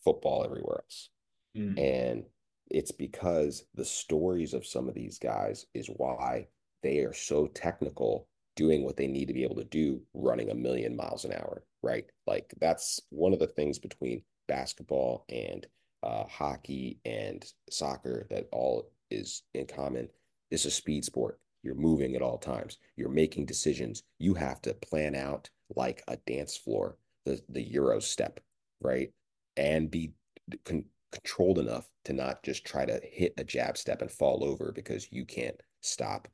football 0.03 0.43
everywhere 0.43 0.81
else. 0.83 1.09
Mm. 1.57 1.79
And 1.79 2.23
it's 2.69 2.91
because 2.91 3.65
the 3.73 3.85
stories 3.85 4.53
of 4.53 4.65
some 4.65 4.87
of 4.87 4.95
these 4.95 5.19
guys 5.19 5.65
is 5.73 5.87
why 5.87 6.47
they 6.83 6.99
are 6.99 7.13
so 7.13 7.47
technical 7.47 8.27
doing 8.55 8.83
what 8.83 8.97
they 8.97 9.07
need 9.07 9.27
to 9.27 9.33
be 9.33 9.43
able 9.43 9.55
to 9.55 9.63
do 9.63 10.01
running 10.13 10.49
a 10.49 10.55
million 10.55 10.95
miles 10.95 11.25
an 11.25 11.33
hour, 11.33 11.63
right? 11.83 12.05
Like 12.25 12.53
that's 12.59 12.99
one 13.09 13.33
of 13.33 13.39
the 13.39 13.47
things 13.47 13.79
between 13.79 14.23
basketball 14.47 15.25
and 15.29 15.65
uh, 16.03 16.25
hockey 16.25 16.99
and 17.05 17.45
soccer 17.69 18.27
that 18.29 18.47
all 18.51 18.89
is 19.11 19.43
in 19.53 19.65
common. 19.65 20.09
It's 20.51 20.65
a 20.65 20.71
speed 20.71 21.03
sport. 21.05 21.39
You're 21.63 21.75
moving 21.75 22.15
at 22.15 22.21
all 22.21 22.37
times. 22.37 22.77
You're 22.95 23.09
making 23.09 23.45
decisions. 23.45 24.03
You 24.19 24.33
have 24.35 24.61
to 24.61 24.73
plan 24.75 25.15
out 25.15 25.49
like 25.75 26.03
a 26.07 26.17
dance 26.27 26.55
floor, 26.55 26.97
the 27.25 27.41
the 27.49 27.61
Euro 27.71 27.99
step, 27.99 28.39
right? 28.81 29.11
And 29.57 29.91
be 29.91 30.13
con- 30.63 30.85
controlled 31.11 31.57
enough 31.59 31.89
to 32.05 32.13
not 32.13 32.43
just 32.43 32.63
try 32.63 32.85
to 32.85 32.99
hit 33.03 33.33
a 33.37 33.43
jab 33.43 33.77
step 33.77 34.01
and 34.01 34.11
fall 34.11 34.43
over 34.43 34.71
because 34.71 35.11
you 35.11 35.25
can't 35.25 35.59
stop 35.81 36.27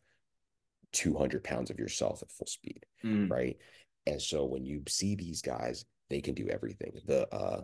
200 0.92 1.44
pounds 1.44 1.72
of 1.72 1.80
yourself 1.80 2.22
at 2.22 2.32
full 2.32 2.48
speed, 2.48 2.86
Mm. 3.04 3.30
right? 3.30 3.58
And 4.06 4.22
so 4.22 4.46
when 4.46 4.66
you 4.66 4.82
see 4.88 5.16
these 5.16 5.42
guys, 5.42 5.86
they 6.10 6.22
can 6.22 6.34
do 6.34 6.48
everything. 6.50 7.00
The 7.06 7.28
uh, 7.34 7.62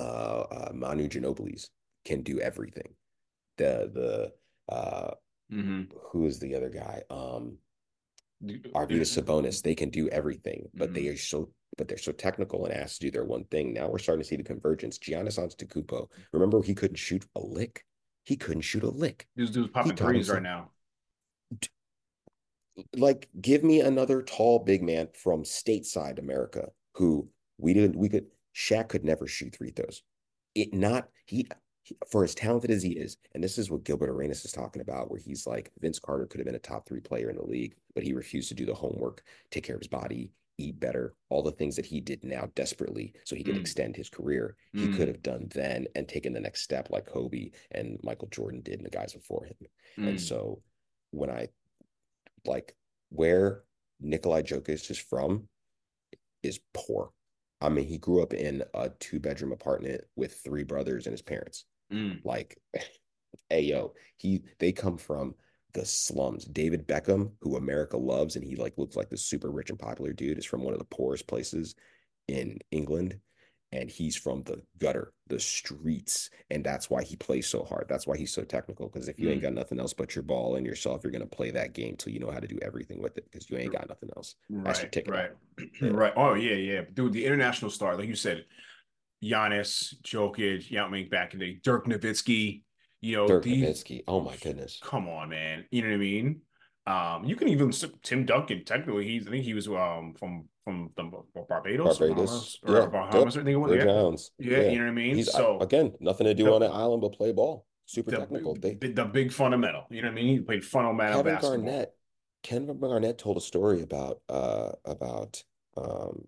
uh, 0.00 0.02
uh, 0.02 0.70
Manu 0.72 1.08
Ginobili's 1.08 1.70
can 2.04 2.22
do 2.22 2.40
everything. 2.40 2.94
The 3.58 3.90
the 3.92 4.74
uh, 4.74 5.14
Mhm. 5.52 5.88
who 6.12 6.26
is 6.26 6.38
the 6.38 6.54
other 6.54 6.70
guy? 6.70 7.02
Um, 7.10 7.58
Mm-hmm. 8.42 8.74
Arvydas 8.74 9.20
Sabonis, 9.20 9.60
they 9.62 9.74
can 9.74 9.90
do 9.90 10.08
everything, 10.08 10.66
but 10.72 10.94
they 10.94 11.08
are 11.08 11.16
so 11.16 11.52
but 11.76 11.88
they're 11.88 11.98
so 11.98 12.12
technical 12.12 12.64
and 12.64 12.74
asked 12.74 13.00
to 13.00 13.06
do 13.06 13.10
their 13.10 13.24
one 13.24 13.44
thing. 13.44 13.74
Now 13.74 13.88
we're 13.88 13.98
starting 13.98 14.22
to 14.22 14.28
see 14.28 14.36
the 14.36 14.42
convergence. 14.42 14.98
Giannis 14.98 15.38
Antetokounmpo, 15.38 16.08
remember 16.32 16.62
he 16.62 16.74
couldn't 16.74 16.96
shoot 16.96 17.26
a 17.36 17.40
lick. 17.40 17.84
He 18.24 18.36
couldn't 18.36 18.62
shoot 18.62 18.82
a 18.82 18.88
lick. 18.88 19.28
This 19.36 19.50
dude's 19.50 19.70
popping 19.70 19.94
threes 19.94 20.30
right 20.30 20.42
now. 20.42 20.70
Like, 22.94 23.28
give 23.40 23.62
me 23.64 23.80
another 23.80 24.22
tall 24.22 24.58
big 24.60 24.82
man 24.82 25.08
from 25.14 25.42
stateside 25.42 26.18
America 26.18 26.70
who 26.94 27.28
we 27.58 27.74
didn't. 27.74 27.96
We 27.96 28.08
could. 28.08 28.26
Shaq 28.54 28.88
could 28.88 29.04
never 29.04 29.26
shoot 29.26 29.54
three 29.54 29.70
throws. 29.70 30.02
It 30.54 30.74
not 30.74 31.08
he. 31.26 31.46
he- 31.82 31.96
For 32.10 32.24
as 32.24 32.34
talented 32.34 32.70
as 32.70 32.82
he 32.82 32.92
is, 32.92 33.16
and 33.34 33.42
this 33.42 33.58
is 33.58 33.70
what 33.70 33.84
Gilbert 33.84 34.10
Arenas 34.10 34.44
is 34.44 34.52
talking 34.52 34.82
about, 34.82 35.10
where 35.10 35.20
he's 35.20 35.46
like 35.46 35.70
Vince 35.80 35.98
Carter 35.98 36.26
could 36.26 36.38
have 36.38 36.46
been 36.46 36.54
a 36.54 36.58
top 36.58 36.86
three 36.86 37.00
player 37.00 37.30
in 37.30 37.36
the 37.36 37.44
league, 37.44 37.74
but 37.94 38.02
he 38.04 38.12
refused 38.12 38.48
to 38.48 38.54
do 38.54 38.66
the 38.66 38.74
homework, 38.74 39.24
take 39.50 39.64
care 39.64 39.76
of 39.76 39.80
his 39.80 39.88
body, 39.88 40.30
eat 40.58 40.78
better, 40.78 41.14
all 41.30 41.42
the 41.42 41.52
things 41.52 41.74
that 41.76 41.86
he 41.86 42.00
did 42.00 42.22
now 42.22 42.48
desperately 42.54 43.14
so 43.24 43.34
he 43.34 43.42
could 43.42 43.54
Mm. 43.56 43.60
extend 43.60 43.96
his 43.96 44.10
career. 44.10 44.56
He 44.72 44.86
Mm. 44.88 44.92
could 44.92 45.08
have 45.08 45.22
done 45.22 45.48
then 45.48 45.88
and 45.94 46.08
taken 46.08 46.32
the 46.32 46.40
next 46.40 46.62
step 46.62 46.90
like 46.90 47.06
Kobe 47.06 47.50
and 47.70 47.98
Michael 48.02 48.28
Jordan 48.28 48.60
did 48.60 48.74
and 48.74 48.86
the 48.86 48.90
guys 48.90 49.14
before 49.14 49.44
him. 49.44 49.56
And 49.96 50.16
Mm. 50.16 50.20
so 50.20 50.62
when 51.10 51.30
I 51.30 51.48
like 52.44 52.74
where 53.10 53.62
Nikolai 54.00 54.42
Jokic 54.42 54.90
is 54.90 54.98
from 54.98 55.48
is 56.42 56.60
poor. 56.72 57.10
I 57.60 57.68
mean, 57.68 57.86
he 57.86 57.98
grew 57.98 58.22
up 58.22 58.32
in 58.32 58.62
a 58.74 58.90
two 59.00 59.20
bedroom 59.20 59.52
apartment 59.52 60.02
with 60.16 60.40
three 60.42 60.64
brothers 60.64 61.06
and 61.06 61.12
his 61.12 61.22
parents. 61.22 61.66
Mm. 61.92 62.24
Like, 62.24 62.58
hey 63.50 63.62
yo, 63.62 63.94
he 64.16 64.42
they 64.58 64.72
come 64.72 64.96
from 64.96 65.34
the 65.72 65.84
slums. 65.84 66.44
David 66.44 66.86
Beckham, 66.86 67.32
who 67.40 67.56
America 67.56 67.96
loves, 67.96 68.36
and 68.36 68.44
he 68.44 68.56
like 68.56 68.74
looks 68.76 68.96
like 68.96 69.10
this 69.10 69.24
super 69.24 69.50
rich 69.50 69.70
and 69.70 69.78
popular 69.78 70.12
dude, 70.12 70.38
is 70.38 70.46
from 70.46 70.62
one 70.62 70.72
of 70.72 70.78
the 70.78 70.84
poorest 70.84 71.26
places 71.26 71.74
in 72.28 72.58
England. 72.70 73.18
And 73.72 73.88
he's 73.88 74.16
from 74.16 74.42
the 74.42 74.60
gutter, 74.78 75.12
the 75.28 75.38
streets. 75.38 76.30
And 76.50 76.64
that's 76.64 76.90
why 76.90 77.04
he 77.04 77.14
plays 77.14 77.46
so 77.46 77.62
hard. 77.62 77.86
That's 77.88 78.04
why 78.04 78.16
he's 78.16 78.32
so 78.34 78.42
technical. 78.42 78.88
Because 78.88 79.06
if 79.08 79.16
you 79.20 79.28
ain't 79.30 79.38
Mm. 79.38 79.42
got 79.44 79.52
nothing 79.54 79.78
else 79.78 79.92
but 79.94 80.16
your 80.16 80.24
ball 80.24 80.56
and 80.56 80.66
yourself, 80.66 81.02
you're 81.04 81.12
gonna 81.12 81.24
play 81.26 81.52
that 81.52 81.72
game 81.72 81.96
till 81.96 82.12
you 82.12 82.18
know 82.18 82.32
how 82.32 82.40
to 82.40 82.48
do 82.48 82.58
everything 82.62 83.00
with 83.00 83.16
it 83.16 83.24
because 83.30 83.48
you 83.48 83.56
ain't 83.58 83.72
got 83.72 83.88
nothing 83.88 84.10
else. 84.16 84.34
That's 84.48 84.80
your 84.80 84.84
Right, 84.86 84.92
ticket. 84.92 85.12
right, 85.14 85.30
Yeah. 85.80 85.88
right. 85.92 86.12
Oh 86.16 86.34
yeah, 86.34 86.54
yeah, 86.56 86.82
dude. 86.94 87.12
The 87.12 87.24
international 87.24 87.70
star, 87.70 87.96
like 87.96 88.08
you 88.08 88.16
said, 88.16 88.44
Giannis, 89.22 89.94
Jokic, 90.02 90.70
Yao 90.70 90.88
Ming 90.88 91.08
back 91.08 91.34
in 91.34 91.40
the 91.40 91.54
Dirk 91.62 91.86
Nowitzki. 91.86 92.62
You 93.02 93.16
know, 93.16 93.26
Dirk 93.28 93.44
these- 93.44 93.62
Nowitzki. 93.64 94.02
Oh 94.08 94.20
my 94.20 94.36
goodness. 94.36 94.80
Come 94.82 95.08
on, 95.08 95.28
man. 95.28 95.64
You 95.70 95.82
know 95.82 95.88
what 95.88 95.94
I 95.94 95.98
mean? 95.98 96.42
Um, 96.90 97.24
you 97.24 97.36
can 97.36 97.48
even 97.48 97.72
Tim 98.02 98.26
Duncan. 98.26 98.64
Technically, 98.64 99.06
he's 99.06 99.26
I 99.26 99.30
think 99.30 99.44
he 99.44 99.54
was 99.54 99.68
um 99.68 100.14
from 100.18 100.48
from 100.64 100.90
the 100.96 101.04
Barbados, 101.48 101.98
Barbados. 101.98 102.58
or 102.66 102.74
Yeah, 102.74 102.86
Bahamas. 102.86 103.36
I 103.36 103.40
think 103.44 103.54
it 103.54 103.56
was. 103.56 103.72
Virgin 103.72 104.16
Yeah. 104.38 104.58
Yeah, 104.58 104.70
you 104.70 104.78
know 104.78 104.84
what 104.84 104.90
I 104.90 104.94
mean. 104.94 105.16
He's 105.16 105.32
so 105.32 105.60
again 105.60 105.92
nothing 106.00 106.26
to 106.26 106.34
do 106.34 106.44
the- 106.44 106.52
on 106.52 106.62
an 106.62 106.72
island 106.72 107.02
but 107.02 107.12
play 107.12 107.32
ball. 107.32 107.66
Super 107.86 108.12
the, 108.12 108.18
technical. 108.18 108.54
They 108.54 108.74
the, 108.74 108.92
the 108.92 109.04
big 109.04 109.32
fundamental. 109.32 109.84
You 109.90 110.02
know 110.02 110.08
what 110.08 110.12
I 110.12 110.22
mean? 110.22 110.26
He 110.28 110.40
played 110.40 110.64
fundamental 110.64 111.18
Kevin 111.18 111.34
basketball. 111.34 111.58
Garnett. 111.58 111.94
Kevin 112.42 112.78
Garnett 112.80 113.18
told 113.18 113.36
a 113.36 113.40
story 113.40 113.82
about 113.82 114.20
uh 114.28 114.72
about 114.84 115.42
um 115.76 116.24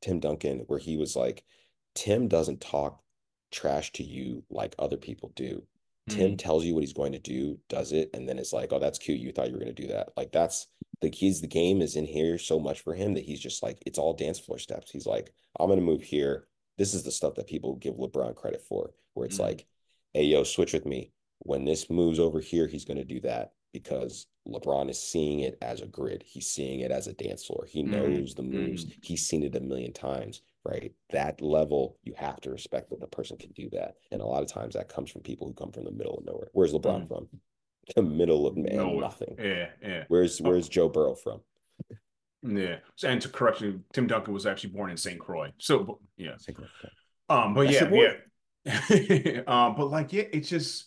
Tim 0.00 0.20
Duncan 0.20 0.60
where 0.68 0.78
he 0.78 0.96
was 0.96 1.16
like, 1.16 1.44
Tim 1.94 2.28
doesn't 2.28 2.60
talk 2.60 3.00
trash 3.50 3.92
to 3.92 4.02
you 4.02 4.42
like 4.50 4.74
other 4.78 4.96
people 4.96 5.32
do. 5.36 5.62
Tim 6.08 6.36
tells 6.36 6.64
you 6.64 6.74
what 6.74 6.82
he's 6.82 6.92
going 6.92 7.12
to 7.12 7.18
do, 7.18 7.58
does 7.68 7.92
it, 7.92 8.10
and 8.12 8.28
then 8.28 8.38
it's 8.38 8.52
like, 8.52 8.72
oh, 8.72 8.78
that's 8.78 8.98
cute. 8.98 9.20
You 9.20 9.32
thought 9.32 9.46
you 9.48 9.52
were 9.54 9.60
going 9.60 9.74
to 9.74 9.82
do 9.82 9.88
that. 9.88 10.08
Like 10.16 10.32
that's 10.32 10.66
the 11.00 11.10
keys. 11.10 11.40
The 11.40 11.46
game 11.46 11.80
is 11.80 11.96
in 11.96 12.04
here 12.04 12.38
so 12.38 12.58
much 12.58 12.80
for 12.80 12.94
him 12.94 13.14
that 13.14 13.24
he's 13.24 13.40
just 13.40 13.62
like, 13.62 13.78
it's 13.86 13.98
all 13.98 14.12
dance 14.12 14.38
floor 14.38 14.58
steps. 14.58 14.90
He's 14.90 15.06
like, 15.06 15.32
I'm 15.58 15.68
going 15.68 15.78
to 15.78 15.84
move 15.84 16.02
here. 16.02 16.48
This 16.76 16.94
is 16.94 17.04
the 17.04 17.12
stuff 17.12 17.34
that 17.36 17.46
people 17.46 17.76
give 17.76 17.94
LeBron 17.94 18.34
credit 18.34 18.62
for, 18.62 18.94
where 19.14 19.26
it's 19.26 19.36
Mhm. 19.38 19.42
like, 19.42 19.66
hey, 20.12 20.24
yo, 20.24 20.42
switch 20.42 20.72
with 20.72 20.86
me. 20.86 21.12
When 21.40 21.64
this 21.64 21.88
moves 21.88 22.18
over 22.18 22.40
here, 22.40 22.66
he's 22.66 22.84
going 22.84 22.98
to 22.98 23.04
do 23.04 23.20
that 23.20 23.52
because 23.72 24.26
LeBron 24.48 24.90
is 24.90 25.00
seeing 25.00 25.40
it 25.40 25.56
as 25.62 25.80
a 25.80 25.86
grid. 25.86 26.22
He's 26.26 26.50
seeing 26.50 26.80
it 26.80 26.90
as 26.90 27.06
a 27.06 27.12
dance 27.12 27.44
floor. 27.44 27.66
He 27.68 27.82
Mhm. 27.82 27.90
knows 27.90 28.34
the 28.34 28.42
moves. 28.42 28.86
Mhm. 28.86 29.04
He's 29.04 29.26
seen 29.26 29.42
it 29.44 29.54
a 29.56 29.60
million 29.60 29.92
times, 29.92 30.42
right? 30.64 30.92
That 31.10 31.40
level, 31.40 31.98
you 32.04 32.14
have 32.16 32.40
to 32.42 32.50
respect 32.50 32.90
that 32.90 33.00
the 33.00 33.06
person 33.06 33.36
can 33.36 33.50
do 33.52 33.68
that. 33.70 33.94
And 34.10 34.20
a 34.20 34.26
lot 34.26 34.42
of 34.42 34.48
times 34.50 34.74
that 34.74 34.88
comes 34.88 35.10
from 35.10 35.22
people 35.22 35.46
who 35.46 35.54
come 35.54 35.72
from 35.72 35.84
the 35.84 35.90
middle 35.92 36.18
of 36.18 36.24
nowhere. 36.24 36.48
Where's 36.52 36.72
LeBron 36.72 37.04
Mhm. 37.04 37.08
from? 37.08 37.28
The 37.96 38.02
middle 38.02 38.46
of 38.46 38.56
man, 38.56 38.76
Nowhere. 38.76 39.00
nothing. 39.00 39.34
Yeah, 39.40 39.70
yeah, 39.82 40.04
Where's 40.06 40.40
Oh. 40.40 40.44
where's 40.44 40.68
Joe 40.68 40.88
Burrow 40.88 41.16
from? 41.16 41.40
yeah. 42.44 42.76
And 43.02 43.20
to 43.22 43.28
correct 43.28 43.60
you, 43.60 43.82
Tim 43.92 44.06
Duncan 44.06 44.32
was 44.32 44.46
actually 44.46 44.70
born 44.70 44.90
in 44.92 44.96
St. 44.96 45.18
Croix. 45.18 45.50
So, 45.58 45.98
yeah. 46.16 46.36
About 46.48 46.68
that. 46.82 47.34
Um, 47.34 47.54
but 47.54 47.66
That's 47.68 47.90
yeah, 47.90 48.14
yeah. 48.64 49.42
um, 49.48 49.74
but 49.74 49.86
like, 49.86 50.12
yeah, 50.12 50.24
it's 50.32 50.48
just 50.48 50.86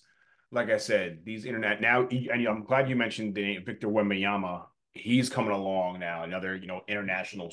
like 0.52 0.70
I 0.70 0.78
said, 0.78 1.20
these 1.26 1.44
internet 1.44 1.82
now, 1.82 2.08
and 2.08 2.48
I'm 2.48 2.64
glad 2.64 2.88
you 2.90 2.96
mentioned 2.96 3.36
the 3.36 3.42
name 3.42 3.66
Victor 3.66 3.88
Wembanyama. 3.90 4.66
He's 4.94 5.30
coming 5.30 5.52
along 5.52 6.00
now, 6.00 6.24
another 6.24 6.56
you 6.56 6.68
know 6.68 6.82
international 6.88 7.52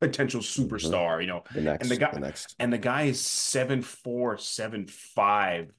potential 0.00 0.40
superstar. 0.40 1.20
You 1.20 1.26
know, 1.28 1.44
The 1.54 1.60
next, 1.60 1.88
the 1.88 1.96
guy- 1.96 2.10
the 2.12 2.20
next. 2.20 2.54
and 2.58 2.72
the 2.72 2.78
guy 2.78 3.02
is 3.02 3.20
seven 3.20 3.82
four, 3.82 4.38
seven 4.38 4.86
five, 4.86 5.70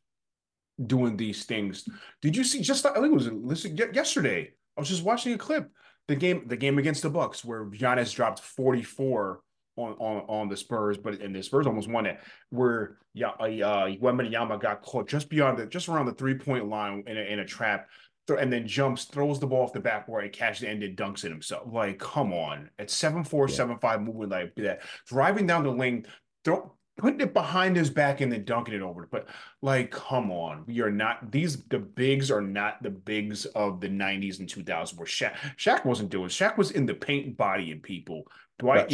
doing 0.85 1.17
these 1.17 1.45
things. 1.45 1.87
Did 2.21 2.35
you 2.35 2.43
see? 2.43 2.61
Just 2.61 2.85
I 2.85 2.93
think 2.93 3.05
it 3.07 3.11
was 3.13 3.27
listen 3.31 3.75
yesterday. 3.77 4.51
I 4.77 4.81
was 4.81 4.89
just 4.89 5.03
watching 5.03 5.33
a 5.33 5.37
clip. 5.37 5.69
The 6.07 6.15
game, 6.15 6.47
the 6.47 6.57
game 6.57 6.77
against 6.77 7.03
the 7.03 7.09
Bucks, 7.09 7.45
where 7.45 7.65
Giannis 7.65 8.13
dropped 8.13 8.39
forty 8.39 8.83
four 8.83 9.41
on 9.77 9.93
on 9.93 10.23
on 10.27 10.49
the 10.49 10.57
Spurs, 10.57 10.97
but 10.97 11.21
and 11.21 11.35
the 11.35 11.41
Spurs 11.43 11.67
almost 11.67 11.89
won 11.89 12.05
it. 12.05 12.19
Where 12.49 12.97
yeah, 13.13 13.29
uh, 13.29 13.45
Wembanyama 13.47 14.59
got 14.61 14.81
caught 14.81 15.07
just 15.07 15.29
beyond 15.29 15.57
the 15.57 15.65
just 15.65 15.89
around 15.89 16.05
the 16.07 16.13
three 16.13 16.35
point 16.35 16.67
line 16.67 17.03
in 17.07 17.17
a, 17.17 17.21
in 17.21 17.39
a 17.39 17.45
trap. 17.45 17.87
Th- 18.31 18.43
And 18.43 18.51
then 18.51 18.67
jumps, 18.67 19.05
throws 19.05 19.39
the 19.39 19.47
ball 19.47 19.63
off 19.63 19.73
the 19.73 19.79
backboard, 19.79 20.23
and 20.23 20.33
catches 20.33 20.63
it, 20.63 20.69
and 20.69 20.81
then 20.81 20.95
dunks 20.95 21.23
it 21.23 21.29
himself. 21.31 21.71
Like, 21.71 21.99
come 21.99 22.33
on! 22.33 22.69
At 22.79 22.89
seven 22.89 23.23
four, 23.23 23.47
Yeah. 23.47 23.55
seven 23.55 23.77
five, 23.79 24.01
moving 24.01 24.29
like 24.29 24.55
that, 24.55 24.81
driving 25.07 25.47
down 25.47 25.63
the 25.63 25.71
lane, 25.71 26.05
throw, 26.43 26.73
putting 26.97 27.21
it 27.21 27.33
behind 27.33 27.75
his 27.75 27.89
back 27.89 28.21
and 28.21 28.31
then 28.31 28.43
dunking 28.45 28.75
it 28.75 28.81
over. 28.81 29.07
But 29.11 29.27
like, 29.61 29.89
come 29.91 30.29
on, 30.31 30.65
we 30.67 30.81
are 30.81 30.91
not 30.91 31.31
these. 31.31 31.63
The 31.65 31.79
bigs 31.79 32.29
are 32.29 32.41
not 32.41 32.83
the 32.83 32.89
bigs 32.91 33.45
of 33.45 33.79
the 33.81 33.87
'90s 33.89 34.39
and 34.39 34.47
2000s 34.49 34.95
where 34.97 35.07
Shaq 35.07 35.33
Shaq 35.57 35.85
wasn't 35.85 36.09
doing. 36.09 36.29
Shaq 36.29 36.57
was 36.57 36.71
in 36.71 36.85
the 36.85 36.93
paint, 36.93 37.37
bodying 37.37 37.79
people. 37.79 38.23
Dwight, 38.59 38.89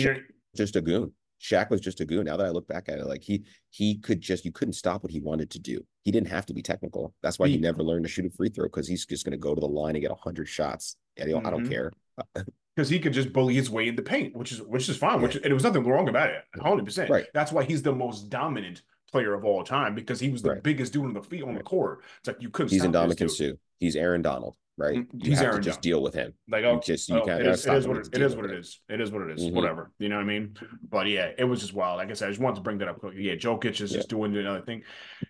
just 0.55 0.75
a 0.75 0.81
goon. 0.81 1.11
Shaq 1.41 1.69
was 1.69 1.81
just 1.81 2.01
a 2.01 2.05
goon. 2.05 2.25
Now 2.25 2.37
that 2.37 2.45
I 2.45 2.49
look 2.49 2.67
back 2.67 2.89
at 2.89 2.99
it, 2.99 3.05
like 3.05 3.23
he 3.23 3.43
he 3.69 3.97
could 3.97 4.21
just 4.21 4.45
you 4.45 4.51
couldn't 4.51 4.73
stop 4.73 5.03
what 5.03 5.11
he 5.11 5.19
wanted 5.19 5.51
to 5.51 5.59
do. 5.59 5.85
He 6.03 6.11
didn't 6.11 6.29
have 6.29 6.45
to 6.47 6.53
be 6.53 6.61
technical. 6.61 7.13
That's 7.21 7.37
why 7.37 7.47
he, 7.47 7.53
he 7.53 7.59
never 7.59 7.83
learned 7.83 8.05
to 8.05 8.09
shoot 8.09 8.25
a 8.25 8.29
free 8.29 8.49
throw 8.49 8.65
because 8.65 8.87
he's 8.87 9.05
just 9.05 9.25
going 9.25 9.31
to 9.31 9.37
go 9.37 9.53
to 9.53 9.61
the 9.61 9.67
line 9.67 9.95
and 9.95 10.01
get 10.01 10.11
hundred 10.11 10.47
shots. 10.47 10.95
And 11.17 11.29
mm-hmm. 11.29 11.45
I 11.45 11.49
don't 11.49 11.63
mm-hmm. 11.63 11.71
care 11.71 11.91
because 12.75 12.89
he 12.89 12.99
could 12.99 13.13
just 13.13 13.33
bully 13.33 13.55
his 13.55 13.69
way 13.69 13.87
in 13.87 13.95
the 13.95 14.01
paint, 14.01 14.35
which 14.35 14.51
is 14.51 14.61
which 14.61 14.89
is 14.89 14.97
fine. 14.97 15.15
Yeah. 15.15 15.23
Which 15.23 15.35
and 15.35 15.45
there 15.45 15.53
was 15.53 15.63
nothing 15.63 15.85
wrong 15.85 16.09
about 16.09 16.29
it, 16.29 16.43
hundred 16.59 16.85
percent. 16.85 17.09
Right. 17.09 17.25
That's 17.33 17.51
why 17.51 17.63
he's 17.63 17.81
the 17.81 17.93
most 17.93 18.29
dominant 18.29 18.81
player 19.11 19.33
of 19.33 19.45
all 19.45 19.63
time 19.63 19.95
because 19.95 20.19
he 20.19 20.29
was 20.29 20.41
the 20.41 20.51
right. 20.51 20.63
biggest 20.63 20.93
dude 20.93 21.05
on 21.05 21.13
the 21.13 21.21
field 21.21 21.49
on 21.49 21.55
the 21.55 21.63
court. 21.63 22.03
It's 22.19 22.27
like 22.27 22.41
you 22.41 22.49
couldn't. 22.49 22.71
He's 22.71 22.83
Ndamukong 22.83 23.29
Suh. 23.29 23.53
He's 23.79 23.95
Aaron 23.95 24.21
Donald, 24.21 24.55
right? 24.77 24.99
Mm, 24.99 25.07
you 25.13 25.29
he's 25.31 25.39
have 25.39 25.47
Aaron 25.47 25.61
to 25.61 25.69
just 25.69 25.81
deal 25.81 26.01
with 26.01 26.13
him. 26.13 26.33
Like 26.49 26.63
oh, 26.63 26.75
you 26.75 26.81
just 26.81 27.09
you 27.09 27.19
oh. 27.19 27.27
It 27.27 27.47
is, 27.47 27.65
it 27.65 27.73
is 27.73 27.87
what 27.87 27.97
it, 27.97 28.09
it 28.13 28.21
is. 28.21 28.35
What 28.35 28.45
it 28.45 28.51
is. 28.51 28.79
It 28.89 29.01
is 29.01 29.11
what 29.11 29.23
it 29.23 29.31
is. 29.31 29.45
Mm-hmm. 29.45 29.55
Whatever. 29.55 29.91
You 29.99 30.09
know 30.09 30.15
what 30.15 30.23
I 30.23 30.27
mean? 30.27 30.55
But 30.89 31.07
yeah, 31.07 31.31
it 31.37 31.43
was 31.43 31.61
just 31.61 31.73
wild. 31.73 31.97
Like 31.97 32.09
I 32.09 32.13
said, 32.13 32.27
I 32.27 32.31
just 32.31 32.41
wanted 32.41 32.55
to 32.55 32.61
bring 32.61 32.77
that 32.79 32.87
up. 32.87 33.01
Yeah, 33.15 33.33
Jokic 33.33 33.81
is 33.81 33.91
yeah. 33.91 33.97
just 33.97 34.09
doing 34.09 34.35
another 34.35 34.61
thing. 34.61 34.83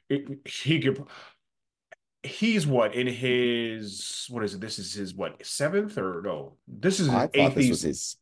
It, 0.10 0.48
he 0.48 0.80
could 0.80 1.06
he's 2.24 2.68
what 2.68 2.96
in 2.96 3.08
his 3.08 4.28
what 4.30 4.44
is 4.44 4.54
it? 4.54 4.62
This 4.62 4.80
is 4.80 4.94
his 4.94 5.14
what 5.14 5.44
seventh 5.46 5.98
or 5.98 6.22
no? 6.24 6.54
This 6.68 7.00
is 7.00 7.08
his 7.08 7.30
eighth. 7.34 7.56
This 7.56 7.70
was 7.70 7.82
his 7.82 8.18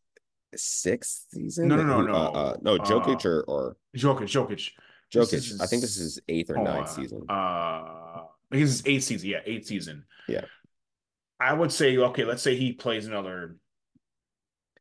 sixth 0.56 1.26
season. 1.34 1.68
No, 1.68 1.76
no, 1.76 1.84
no, 1.84 2.02
no, 2.02 2.14
uh, 2.14 2.30
uh, 2.30 2.58
no. 2.62 2.78
Jokic 2.78 3.26
uh, 3.26 3.30
or 3.30 3.44
or 3.44 3.78
Jokic, 3.96 4.28
Jokic, 4.28 4.72
Jokic. 5.14 5.32
His, 5.32 5.62
I 5.62 5.66
think 5.66 5.82
this 5.82 5.98
is 5.98 6.16
his 6.16 6.20
eighth 6.30 6.50
or 6.50 6.58
ninth 6.58 6.90
season. 6.90 7.26
Uh, 7.30 8.24
his 8.52 8.84
eighth 8.86 9.04
season. 9.04 9.30
Yeah, 9.30 9.40
eighth 9.46 9.68
season. 9.68 10.06
Yeah. 10.28 10.46
I 11.40 11.54
would 11.54 11.72
say 11.72 11.98
okay. 11.98 12.24
Let's 12.24 12.42
say 12.42 12.56
he 12.56 12.74
plays 12.74 13.08
another. 13.08 13.58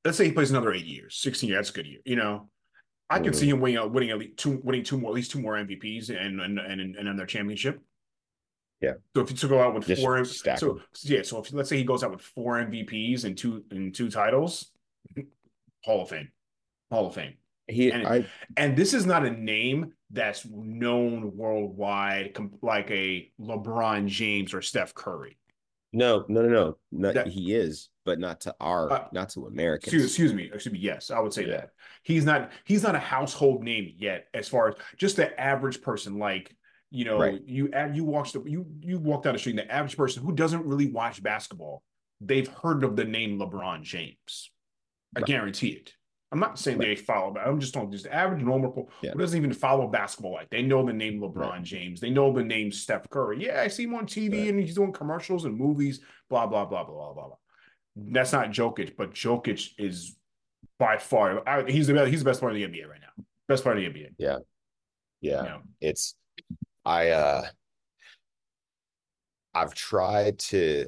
Let's 0.05 0.19
say 0.19 0.27
he 0.27 0.33
plays 0.33 0.51
another 0.51 0.73
eight 0.73 0.85
years, 0.85 1.17
sixteen 1.17 1.51
years. 1.51 1.59
That's 1.59 1.71
a 1.71 1.73
good 1.73 1.87
year. 1.87 2.01
You 2.05 2.17
know, 2.17 2.49
I 3.11 3.17
mm-hmm. 3.17 3.25
can 3.25 3.35
see 3.35 3.49
him 3.49 3.61
winning, 3.61 3.93
winning 3.93 4.11
at 4.11 4.19
least 4.19 4.37
two, 4.37 4.61
winning 4.63 4.85
two 4.85 4.99
more, 4.99 5.11
at 5.11 5.15
least 5.15 5.31
two 5.31 5.41
more 5.41 5.55
MVPs 5.55 6.11
and 6.11 6.41
and 6.41 6.59
and, 6.59 6.81
and 6.81 6.97
another 6.97 7.27
championship. 7.27 7.81
Yeah. 8.81 8.95
So 9.17 9.23
if 9.23 9.43
you 9.43 9.49
go 9.49 9.63
out 9.63 9.75
with 9.75 9.87
Just 9.87 10.03
four, 10.03 10.25
so 10.25 10.81
yeah, 11.03 11.23
so 11.23 11.41
if 11.41 11.53
let's 11.53 11.69
say 11.69 11.79
he 11.79 11.85
goes 11.85 12.05
out 12.05 12.11
with 12.11 12.21
four 12.21 12.57
MVPs 12.57 13.25
and 13.25 13.37
two 13.37 13.65
and 13.71 13.95
two 13.95 14.11
titles, 14.11 14.71
Hall 15.85 16.03
of 16.03 16.11
Fame, 16.11 16.31
Hall 16.91 17.07
of 17.07 17.15
Fame. 17.15 17.35
He 17.67 17.91
and, 17.91 18.07
I, 18.07 18.27
and 18.59 18.77
this 18.77 18.93
is 18.93 19.07
not 19.07 19.25
a 19.25 19.31
name 19.31 19.95
that's 20.11 20.45
known 20.45 21.35
worldwide 21.35 22.37
like 22.61 22.91
a 22.91 23.33
LeBron 23.41 24.07
James 24.07 24.53
or 24.53 24.61
Steph 24.61 24.93
Curry. 24.95 25.39
No, 25.95 26.25
no, 26.29 26.43
no, 26.43 26.49
no. 26.49 26.77
Not, 26.91 27.15
that, 27.15 27.29
he 27.29 27.55
is, 27.55 27.89
but 28.05 28.19
not 28.19 28.41
to 28.43 28.55
our, 28.61 28.91
uh, 28.91 29.09
not 29.13 29.29
to 29.31 29.47
Americans. 29.47 29.95
Excuse, 29.95 30.05
excuse, 30.07 30.35
me, 30.35 30.51
excuse 30.53 30.73
me. 30.73 30.81
Yes, 30.81 31.13
I 31.13 31.21
would 31.21 31.33
say 31.33 31.47
yeah. 31.47 31.53
that 31.53 31.71
he's 32.03 32.25
not. 32.25 32.51
He's 32.65 32.83
not 32.83 32.97
a 32.97 32.99
household 32.99 33.63
name 33.63 33.95
yet, 33.97 34.27
as 34.35 34.49
far 34.49 34.69
as 34.69 34.75
just 34.97 35.17
the 35.17 35.41
average 35.41 35.81
person. 35.83 36.19
Like 36.19 36.55
you 36.91 37.05
know, 37.05 37.19
right. 37.19 37.41
you 37.47 37.71
you 37.93 38.05
watch 38.05 38.33
the 38.33 38.43
you 38.43 38.67
you 38.81 38.99
walk 38.99 39.23
down 39.23 39.35
the 39.35 39.39
street, 39.39 39.59
and 39.59 39.69
the 39.69 39.73
average 39.73 39.97
person 39.97 40.25
who 40.25 40.33
doesn't 40.33 40.67
really 40.67 40.91
watch 40.91 41.23
basketball, 41.23 41.85
they've 42.21 42.49
heard 42.49 42.83
of 42.83 42.97
the 42.97 43.05
name 43.05 43.39
LeBron 43.39 43.83
James. 43.83 44.51
I 45.17 45.21
right. 45.21 45.27
guarantee 45.27 45.69
it. 45.69 45.93
I'm 46.35 46.41
not 46.41 46.59
saying 46.59 46.79
right. 46.79 46.89
they 46.89 46.97
follow, 46.97 47.33
but 47.33 47.47
I'm 47.47 47.61
just 47.61 47.73
talking 47.73 47.93
just 47.93 48.05
the 48.05 48.13
average 48.13 48.43
normal 48.43 48.91
yeah. 49.03 49.13
who 49.13 49.21
doesn't 49.21 49.39
even 49.39 49.53
follow 49.53 49.87
basketball 49.87 50.33
like 50.33 50.51
they 50.51 50.63
know 50.63 50.85
the 50.85 50.93
name 50.93 51.21
LeBron 51.21 51.63
James. 51.63 52.01
They 52.01 52.11
know 52.11 52.33
the 52.33 52.43
name 52.43 52.73
Steph 52.73 53.09
Curry. 53.09 53.45
Yeah, 53.45 53.61
I 53.61 53.69
see 53.69 53.85
him 53.85 53.95
on 53.95 54.05
TV 54.05 54.49
and 54.49 54.59
he's 54.59 54.75
doing 54.75 54.93
commercials 54.93 55.45
and 55.45 55.57
movies, 55.57 56.01
blah, 56.29 56.49
blah, 56.49 56.65
blah, 56.65 56.83
blah, 56.83 57.13
blah, 57.13 57.29
blah. 57.29 57.37
That's 57.95 58.33
not 58.33 58.51
Jokic, 58.51 58.97
but 58.99 59.15
Jokic 59.15 59.71
is 59.79 60.17
by 60.77 60.99
far 60.99 61.49
I, 61.49 61.71
he's 61.71 61.87
the 61.87 61.95
best, 61.95 62.11
he's 62.11 62.25
the 62.25 62.25
best 62.25 62.41
player 62.41 62.57
in 62.57 62.73
the 62.73 62.79
NBA 62.79 62.89
right 62.89 63.01
now. 63.01 63.25
Best 63.47 63.63
player 63.63 63.77
in 63.77 63.85
the 63.85 64.01
NBA. 64.01 64.09
Yeah. 64.19 64.39
Yeah. 65.21 65.43
You 65.43 65.49
know? 65.49 65.61
It's 65.81 66.17
I 66.85 67.11
uh 67.11 67.45
I've 69.55 69.75
tried 69.75 70.41
to 70.41 70.87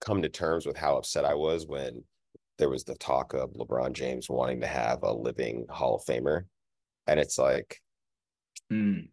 come 0.00 0.22
to 0.22 0.28
terms 0.28 0.64
with 0.64 0.76
how 0.76 0.96
upset 0.96 1.24
I 1.24 1.34
was 1.34 1.66
when 1.66 2.04
there 2.58 2.68
was 2.68 2.84
the 2.84 2.94
talk 2.96 3.34
of 3.34 3.52
LeBron 3.52 3.92
James 3.92 4.28
wanting 4.28 4.60
to 4.60 4.66
have 4.66 5.02
a 5.02 5.12
living 5.12 5.66
Hall 5.68 5.96
of 5.96 6.04
Famer. 6.04 6.44
And 7.06 7.20
it's 7.20 7.38
like 7.38 7.80
mm. 8.72 9.08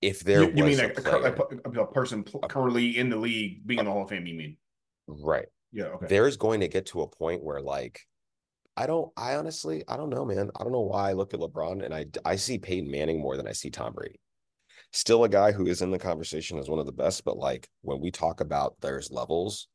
if 0.00 0.20
there 0.20 0.42
you, 0.42 0.52
you 0.54 0.64
mean 0.64 0.80
a, 0.80 0.88
player, 0.90 1.34
a, 1.64 1.80
a, 1.80 1.86
person 1.86 2.24
currently 2.48 2.98
in 2.98 3.08
the 3.08 3.16
league 3.16 3.66
being 3.66 3.80
in 3.80 3.86
the 3.86 3.90
Hall 3.90 4.02
of 4.02 4.10
Fame, 4.10 4.26
you 4.26 4.34
mean? 4.34 4.56
Right. 5.06 5.46
Yeah, 5.72 5.86
okay. 5.86 6.06
There's 6.08 6.36
going 6.36 6.60
to 6.60 6.68
get 6.68 6.86
to 6.86 7.02
a 7.02 7.08
point 7.08 7.42
where 7.42 7.60
like 7.60 8.00
I 8.76 8.86
don't 8.86 9.10
I 9.16 9.34
honestly 9.34 9.82
I 9.88 9.96
don't 9.96 10.10
know, 10.10 10.24
man. 10.24 10.50
I 10.58 10.62
don't 10.62 10.72
know 10.72 10.80
why 10.80 11.10
I 11.10 11.12
look 11.14 11.34
at 11.34 11.40
LeBron 11.40 11.84
and 11.84 11.94
I 11.94 12.06
I 12.24 12.36
see 12.36 12.58
Peyton 12.58 12.90
Manning 12.90 13.20
more 13.20 13.36
than 13.36 13.48
I 13.48 13.52
see 13.52 13.70
Tom 13.70 13.92
Brady 13.92 14.20
still 14.92 15.24
a 15.24 15.28
guy 15.28 15.52
who 15.52 15.66
is 15.66 15.82
in 15.82 15.90
the 15.90 15.98
conversation 15.98 16.58
as 16.58 16.68
one 16.68 16.78
of 16.78 16.86
the 16.86 16.92
best. 16.92 17.24
But 17.24 17.36
like 17.36 17.68
when 17.82 18.00
we 18.00 18.10
talk 18.10 18.40
about 18.40 18.76
there's 18.80 19.10
levels, 19.10 19.68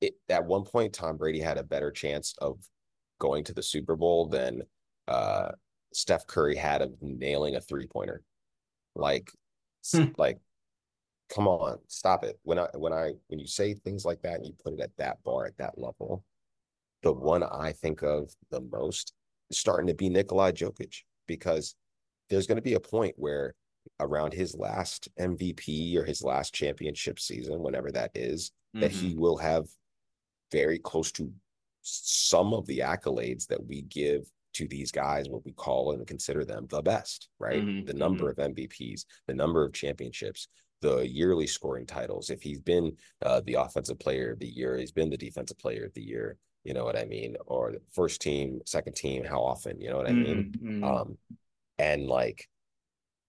it, 0.00 0.14
at 0.28 0.44
one 0.44 0.64
point 0.64 0.92
Tom 0.92 1.16
Brady 1.16 1.40
had 1.40 1.58
a 1.58 1.62
better 1.62 1.90
chance 1.90 2.34
of 2.38 2.58
going 3.18 3.44
to 3.44 3.54
the 3.54 3.62
Super 3.62 3.96
Bowl 3.96 4.28
than 4.28 4.62
uh, 5.08 5.50
Steph 5.92 6.26
Curry 6.26 6.56
had 6.56 6.82
of 6.82 6.94
nailing 7.00 7.56
a 7.56 7.60
three 7.60 7.86
pointer. 7.86 8.22
Like, 8.94 9.30
hmm. 9.90 10.06
like, 10.16 10.38
come 11.34 11.48
on, 11.48 11.78
stop 11.88 12.24
it. 12.24 12.38
When 12.42 12.58
I 12.58 12.68
when 12.74 12.92
I 12.92 13.12
when 13.28 13.38
you 13.38 13.46
say 13.46 13.74
things 13.74 14.04
like 14.04 14.22
that 14.22 14.36
and 14.36 14.46
you 14.46 14.52
put 14.62 14.74
it 14.74 14.80
at 14.80 14.96
that 14.98 15.22
bar 15.24 15.46
at 15.46 15.56
that 15.58 15.78
level, 15.78 16.24
the 17.02 17.12
one 17.12 17.42
I 17.42 17.72
think 17.72 18.02
of 18.02 18.30
the 18.50 18.60
most 18.60 19.12
is 19.50 19.58
starting 19.58 19.86
to 19.86 19.94
be 19.94 20.08
Nikolai 20.08 20.52
Jokic 20.52 21.02
because 21.26 21.74
there's 22.28 22.46
going 22.46 22.56
to 22.56 22.62
be 22.62 22.74
a 22.74 22.80
point 22.80 23.14
where 23.16 23.54
around 24.00 24.32
his 24.32 24.54
last 24.54 25.08
MVP 25.18 25.96
or 25.96 26.04
his 26.04 26.22
last 26.22 26.52
championship 26.54 27.20
season, 27.20 27.60
whenever 27.60 27.90
that 27.92 28.10
is, 28.14 28.50
mm-hmm. 28.74 28.80
that 28.80 28.90
he 28.90 29.10
mm-hmm. 29.10 29.20
will 29.20 29.36
have 29.36 29.66
very 30.52 30.78
close 30.78 31.12
to 31.12 31.32
some 31.82 32.52
of 32.52 32.66
the 32.66 32.80
accolades 32.80 33.46
that 33.46 33.64
we 33.64 33.82
give 33.82 34.26
to 34.54 34.66
these 34.66 34.90
guys, 34.90 35.28
what 35.28 35.44
we 35.44 35.52
call 35.52 35.92
and 35.92 36.06
consider 36.06 36.44
them 36.44 36.66
the 36.70 36.82
best, 36.82 37.28
right? 37.38 37.62
Mm-hmm. 37.62 37.86
The 37.86 37.94
number 37.94 38.32
mm-hmm. 38.32 38.40
of 38.40 38.54
MVPs, 38.54 39.04
the 39.26 39.34
number 39.34 39.64
of 39.64 39.72
championships, 39.72 40.48
the 40.80 41.06
yearly 41.06 41.46
scoring 41.46 41.86
titles. 41.86 42.30
If 42.30 42.42
he's 42.42 42.60
been 42.60 42.96
uh, 43.22 43.42
the 43.44 43.54
offensive 43.54 43.98
player 43.98 44.32
of 44.32 44.38
the 44.38 44.48
year, 44.48 44.76
he's 44.76 44.92
been 44.92 45.10
the 45.10 45.16
defensive 45.16 45.58
player 45.58 45.84
of 45.84 45.94
the 45.94 46.02
year. 46.02 46.38
You 46.64 46.74
know 46.74 46.84
what 46.84 46.98
I 46.98 47.04
mean? 47.04 47.36
Or 47.46 47.74
first 47.92 48.20
team, 48.20 48.60
second 48.64 48.94
team, 48.94 49.24
how 49.24 49.40
often? 49.40 49.80
You 49.80 49.90
know 49.90 49.98
what 49.98 50.08
I 50.08 50.12
mean? 50.12 50.52
Mm-hmm. 50.56 50.84
Um, 50.84 51.18
and 51.78 52.06
like 52.06 52.48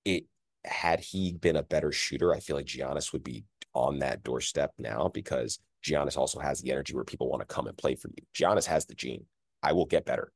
it 0.05 0.25
had 0.65 0.99
he 0.99 1.33
been 1.33 1.57
a 1.57 1.63
better 1.63 1.91
shooter, 1.91 2.33
I 2.33 2.39
feel 2.39 2.55
like 2.55 2.65
Giannis 2.65 3.13
would 3.13 3.23
be 3.23 3.43
on 3.73 3.99
that 3.99 4.23
doorstep 4.23 4.71
now 4.79 5.11
because 5.13 5.59
Giannis 5.83 6.17
also 6.17 6.39
has 6.39 6.61
the 6.61 6.71
energy 6.71 6.93
where 6.93 7.03
people 7.03 7.29
want 7.29 7.47
to 7.47 7.53
come 7.53 7.67
and 7.67 7.77
play 7.77 7.95
for 7.95 8.09
you. 8.09 8.23
Giannis 8.35 8.65
has 8.65 8.85
the 8.85 8.95
gene. 8.95 9.25
I 9.63 9.73
will 9.73 9.85
get 9.85 10.05
better. 10.05 10.31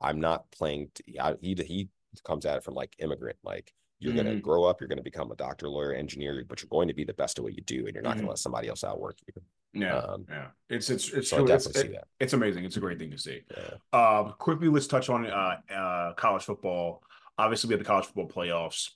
I'm 0.00 0.20
not 0.20 0.50
playing. 0.50 0.90
To, 0.94 1.04
I, 1.20 1.34
he 1.40 1.54
he 1.54 1.88
comes 2.24 2.46
at 2.46 2.56
it 2.56 2.64
from 2.64 2.74
like 2.74 2.94
immigrant. 2.98 3.36
Like 3.44 3.72
you're 3.98 4.12
mm-hmm. 4.12 4.22
going 4.22 4.36
to 4.36 4.42
grow 4.42 4.64
up, 4.64 4.80
you're 4.80 4.88
going 4.88 4.98
to 4.98 5.02
become 5.02 5.30
a 5.30 5.36
doctor, 5.36 5.68
lawyer, 5.68 5.92
engineer, 5.92 6.44
but 6.48 6.60
you're 6.60 6.68
going 6.68 6.88
to 6.88 6.94
be 6.94 7.04
the 7.04 7.14
best 7.14 7.38
at 7.38 7.44
what 7.44 7.54
you 7.54 7.62
do, 7.62 7.86
and 7.86 7.94
you're 7.94 8.02
not 8.02 8.10
mm-hmm. 8.10 8.18
going 8.18 8.26
to 8.26 8.30
let 8.30 8.38
somebody 8.38 8.68
else 8.68 8.84
outwork 8.84 9.16
you. 9.26 9.42
Yeah, 9.74 9.96
um, 9.96 10.26
yeah, 10.28 10.48
it's 10.68 10.90
it's 10.90 11.10
it's 11.10 11.30
so 11.30 11.46
it's, 11.46 11.66
it, 11.66 11.96
it's, 12.20 12.34
amazing. 12.34 12.64
It's 12.64 12.76
a 12.76 12.80
great 12.80 12.98
thing 12.98 13.10
to 13.10 13.18
see. 13.18 13.40
Yeah. 13.56 13.70
Uh, 13.92 14.24
quickly, 14.32 14.68
let's 14.68 14.86
touch 14.86 15.08
on 15.08 15.26
uh, 15.26 15.56
uh, 15.74 16.12
college 16.14 16.42
football. 16.42 17.02
Obviously, 17.38 17.68
we 17.68 17.72
have 17.72 17.80
the 17.80 17.86
college 17.86 18.04
football 18.04 18.28
playoffs. 18.28 18.90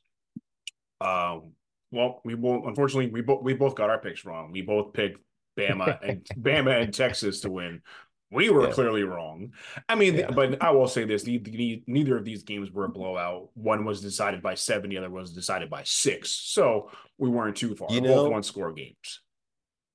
Um, 1.00 1.52
well, 1.90 2.20
we 2.24 2.34
both 2.34 2.66
unfortunately 2.66 3.10
we 3.10 3.22
both 3.22 3.42
we 3.42 3.54
both 3.54 3.74
got 3.74 3.88
our 3.88 3.98
picks 3.98 4.26
wrong. 4.26 4.52
We 4.52 4.60
both 4.60 4.92
picked 4.92 5.18
Bama 5.56 5.98
and 6.08 6.24
Bama 6.38 6.82
and 6.82 6.92
Texas 6.94 7.40
to 7.40 7.50
win. 7.50 7.82
We 8.30 8.50
were 8.50 8.66
yeah. 8.66 8.72
clearly 8.72 9.04
wrong. 9.04 9.52
I 9.88 9.94
mean, 9.94 10.16
yeah. 10.16 10.30
but 10.30 10.60
I 10.62 10.70
will 10.72 10.88
say 10.88 11.04
this: 11.04 11.26
neither 11.26 12.16
of 12.16 12.24
these 12.24 12.42
games 12.42 12.72
were 12.72 12.84
a 12.84 12.88
blowout. 12.88 13.50
One 13.54 13.84
was 13.84 14.00
decided 14.00 14.42
by 14.42 14.54
seven, 14.54 14.90
the 14.90 14.98
other 14.98 15.10
was 15.10 15.32
decided 15.32 15.70
by 15.70 15.82
six. 15.84 16.30
So 16.30 16.90
we 17.18 17.28
weren't 17.28 17.56
too 17.56 17.76
far. 17.76 17.88
You 17.90 18.00
know, 18.00 18.24
both 18.24 18.32
one 18.32 18.42
score 18.42 18.72
games. 18.72 19.20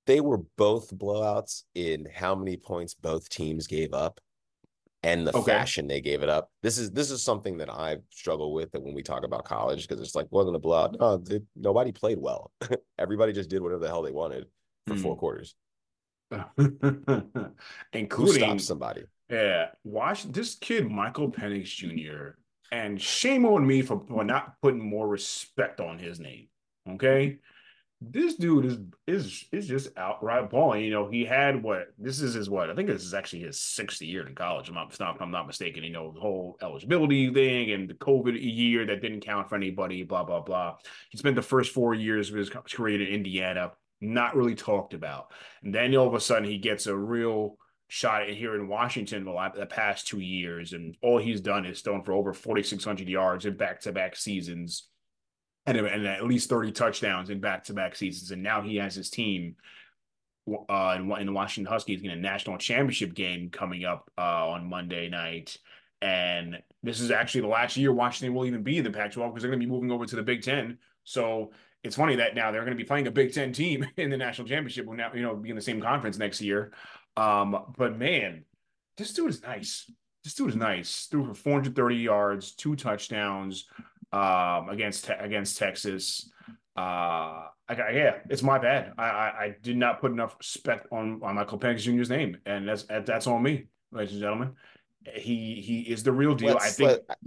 They 0.08 0.22
were 0.22 0.42
both 0.58 0.96
blowouts 0.98 1.64
in 1.76 2.08
how 2.14 2.34
many 2.36 2.58
points 2.58 2.94
both 2.94 3.30
teams 3.30 3.68
gave 3.68 3.94
up 3.94 4.20
and 5.04 5.28
the 5.28 5.36
okay. 5.36 5.52
fashion 5.52 5.88
they 5.88 6.02
gave 6.02 6.24
it 6.24 6.30
up. 6.30 6.50
This 6.64 6.78
is 6.78 6.92
this 6.92 7.12
is 7.12 7.22
something 7.22 7.58
that 7.58 7.70
I 7.70 7.98
struggle 8.12 8.54
with 8.54 8.72
that 8.72 8.82
when 8.82 8.94
we 8.94 9.04
talk 9.04 9.26
about 9.26 9.46
college 9.46 9.88
because 9.88 10.02
it's 10.02 10.16
like 10.16 10.28
wasn't 10.30 10.56
a 10.56 10.60
blowout. 10.60 10.96
No, 11.00 11.18
they, 11.18 11.42
nobody 11.56 11.92
played 11.92 12.18
well. 12.18 12.52
Everybody 12.98 13.34
just 13.34 13.50
did 13.50 13.62
whatever 13.62 13.82
the 13.82 13.90
hell 13.90 14.04
they 14.04 14.12
wanted 14.12 14.46
for 14.88 14.96
mm. 14.96 15.02
four 15.02 15.18
quarters, 15.18 15.56
including 17.94 18.50
Who 18.52 18.60
somebody. 18.60 19.04
Yeah, 19.30 19.68
watch 19.84 20.24
this 20.32 20.56
kid, 20.56 20.90
Michael 20.90 21.32
Penix 21.32 21.68
Jr. 21.68 22.38
And 22.74 23.02
shame 23.02 23.46
on 23.46 23.68
me 23.68 23.82
for, 23.82 24.04
for 24.08 24.24
not 24.24 24.54
putting 24.62 24.88
more 24.88 25.08
respect 25.08 25.82
on 25.82 26.00
his 26.00 26.20
name. 26.20 26.48
Okay 26.90 27.40
this 28.02 28.36
dude 28.36 28.66
is 28.66 28.78
is 29.06 29.46
is 29.52 29.68
just 29.68 29.96
outright 29.96 30.50
balling. 30.50 30.84
You 30.84 30.90
know, 30.90 31.08
he 31.08 31.24
had 31.24 31.62
what 31.62 31.94
this 32.00 32.20
is 32.20 32.34
his 32.34 32.50
what 32.50 32.70
I 32.70 32.74
think 32.74 32.88
this 32.88 33.04
is 33.04 33.14
actually 33.14 33.44
his 33.44 33.62
sixth 33.62 34.02
year 34.02 34.28
in 34.28 34.34
college. 34.34 34.70
I'm 34.70 34.76
not, 34.76 34.92
if 34.92 35.22
I'm 35.22 35.30
not 35.30 35.46
mistaken. 35.46 35.84
You 35.84 35.92
know, 35.92 36.12
the 36.12 36.20
whole 36.20 36.58
eligibility 36.62 37.32
thing 37.32 37.72
and 37.72 37.88
the 37.88 37.94
COVID 37.94 38.38
year 38.40 38.88
that 38.88 39.02
didn't 39.02 39.22
count 39.22 39.50
for 39.50 39.56
anybody. 39.56 40.04
Blah 40.04 40.24
blah 40.24 40.42
blah. 40.42 40.78
He 41.10 41.20
spent 41.20 41.36
the 41.36 41.44
first 41.44 41.74
four 41.74 41.94
years 41.94 42.30
of 42.30 42.36
his 42.36 42.50
career 42.50 43.00
in 43.02 43.08
Indiana, 43.08 43.72
not 44.02 44.36
really 44.36 44.56
talked 44.56 44.94
about, 44.94 45.32
and 45.64 45.74
then 45.74 45.96
all 45.96 46.08
of 46.08 46.14
a 46.14 46.20
sudden 46.20 46.50
he 46.50 46.58
gets 46.58 46.88
a 46.88 46.96
real 46.96 47.58
shot 47.88 48.28
here 48.28 48.56
in 48.56 48.68
Washington 48.68 49.26
the, 49.26 49.66
past 49.70 50.08
two 50.08 50.20
years, 50.20 50.74
and 50.74 50.98
all 51.02 51.18
he's 51.18 51.42
done 51.42 51.66
is 51.66 51.82
thrown 51.82 52.04
for 52.04 52.14
over 52.14 52.34
4,600 52.34 53.08
yards 53.08 53.46
in 53.46 53.56
back 53.56 53.82
to 53.82 53.92
back 53.92 54.16
seasons 54.16 54.90
and, 55.66 55.78
and 55.78 56.08
at 56.08 56.26
least 56.26 56.50
30 56.50 56.72
touchdowns 56.72 57.30
in 57.30 57.40
back-to-back 57.40 57.96
seasons. 57.96 58.32
And 58.32 58.42
now 58.42 58.62
he 58.62 58.78
has 58.78 58.96
his 58.96 59.10
team 59.10 59.56
uh, 60.50 60.98
in, 60.98 61.12
in 61.12 61.28
the 61.28 61.34
Washington 61.34 61.72
Huskies 61.72 62.02
in 62.02 62.10
a 62.10 62.16
national 62.16 62.58
championship 62.58 63.14
game 63.14 63.50
coming 63.50 63.86
up 63.86 64.10
uh, 64.18 64.50
on 64.50 64.70
Monday 64.70 65.10
night. 65.10 65.58
And 66.02 66.58
this 66.82 67.00
is 67.00 67.12
actually 67.12 67.42
the 67.42 67.48
last 67.48 67.78
year 67.78 67.94
Washington 67.94 68.34
will 68.34 68.46
even 68.46 68.64
be 68.64 68.78
in 68.78 68.84
the 68.84 68.90
Pac-12 68.90 69.30
because 69.30 69.44
they're 69.44 69.52
going 69.52 69.62
to 69.62 69.66
be 69.66 69.72
moving 69.72 69.92
over 69.92 70.06
to 70.06 70.16
the 70.16 70.24
Big 70.24 70.42
Ten. 70.42 70.80
So 71.04 71.52
it's 71.84 71.96
funny 71.96 72.16
that 72.18 72.36
now 72.36 72.52
they're 72.52 72.62
going 72.62 72.78
to 72.78 72.82
be 72.82 72.88
playing 72.88 73.08
a 73.08 73.12
Big 73.12 73.34
Ten 73.34 73.54
team 73.54 73.86
in 73.98 74.10
the 74.10 74.18
national 74.18 74.48
championship. 74.48 74.86
Will 74.86 74.96
now 74.96 75.12
you 75.14 75.22
know 75.22 75.36
be 75.36 75.50
in 75.50 75.56
the 75.56 75.62
same 75.62 75.82
conference 75.82 76.18
next 76.18 76.42
year. 76.42 76.72
Um, 77.18 77.74
but 77.78 77.98
man, 77.98 78.46
this 78.98 79.14
dude 79.14 79.30
is 79.30 79.42
nice. 79.42 79.90
This 80.24 80.36
dude 80.36 80.50
is 80.50 80.56
nice. 80.56 81.08
Threw 81.10 81.26
for 81.26 81.34
430 81.34 81.96
yards, 81.96 82.54
two 82.54 82.76
touchdowns 82.76 83.68
um, 84.12 84.70
against 84.70 85.06
te- 85.06 85.14
against 85.14 85.58
Texas. 85.58 86.30
Uh, 86.78 87.48
I, 87.68 87.92
yeah, 87.94 88.16
it's 88.30 88.44
my 88.44 88.60
bad. 88.60 88.94
I, 88.98 89.04
I, 89.04 89.44
I 89.44 89.56
did 89.62 89.78
not 89.78 90.02
put 90.02 90.12
enough 90.12 90.36
respect 90.38 90.88
on 90.92 91.22
on 91.24 91.36
Michael 91.36 91.60
Penix 91.60 91.80
Jr.'s 91.80 92.10
name, 92.10 92.38
and 92.46 92.68
that's 92.68 92.84
that's 92.84 93.28
on 93.28 93.42
me, 93.42 93.66
ladies 93.92 94.14
and 94.14 94.22
gentlemen. 94.22 94.54
He 95.14 95.56
he 95.56 95.82
is 95.82 96.04
the 96.04 96.12
real 96.12 96.36
deal. 96.36 96.54
Let's, 96.54 96.66
I 96.66 96.70
think 96.70 96.90
let... 97.10 97.18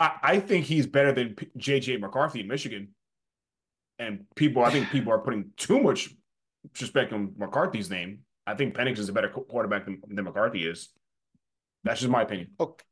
I, 0.00 0.12
I 0.22 0.40
think 0.40 0.64
he's 0.64 0.86
better 0.86 1.12
than 1.12 1.36
JJ 1.56 2.00
McCarthy 2.00 2.40
in 2.40 2.48
Michigan. 2.48 2.88
And 3.98 4.24
people, 4.34 4.64
I 4.64 4.70
think 4.70 4.90
people 4.90 5.12
are 5.12 5.18
putting 5.18 5.50
too 5.56 5.80
much 5.80 6.10
respect 6.80 7.12
on 7.12 7.32
McCarthy's 7.36 7.90
name. 7.90 8.20
I 8.46 8.54
think 8.54 8.74
Penix 8.74 8.98
is 8.98 9.08
a 9.08 9.12
better 9.12 9.28
quarterback 9.28 9.84
than, 9.86 10.00
than 10.08 10.24
McCarthy 10.24 10.66
is. 10.66 10.90
That's 11.84 12.00
just 12.00 12.10
my 12.10 12.22
opinion. 12.22 12.48
Okay. 12.58 12.84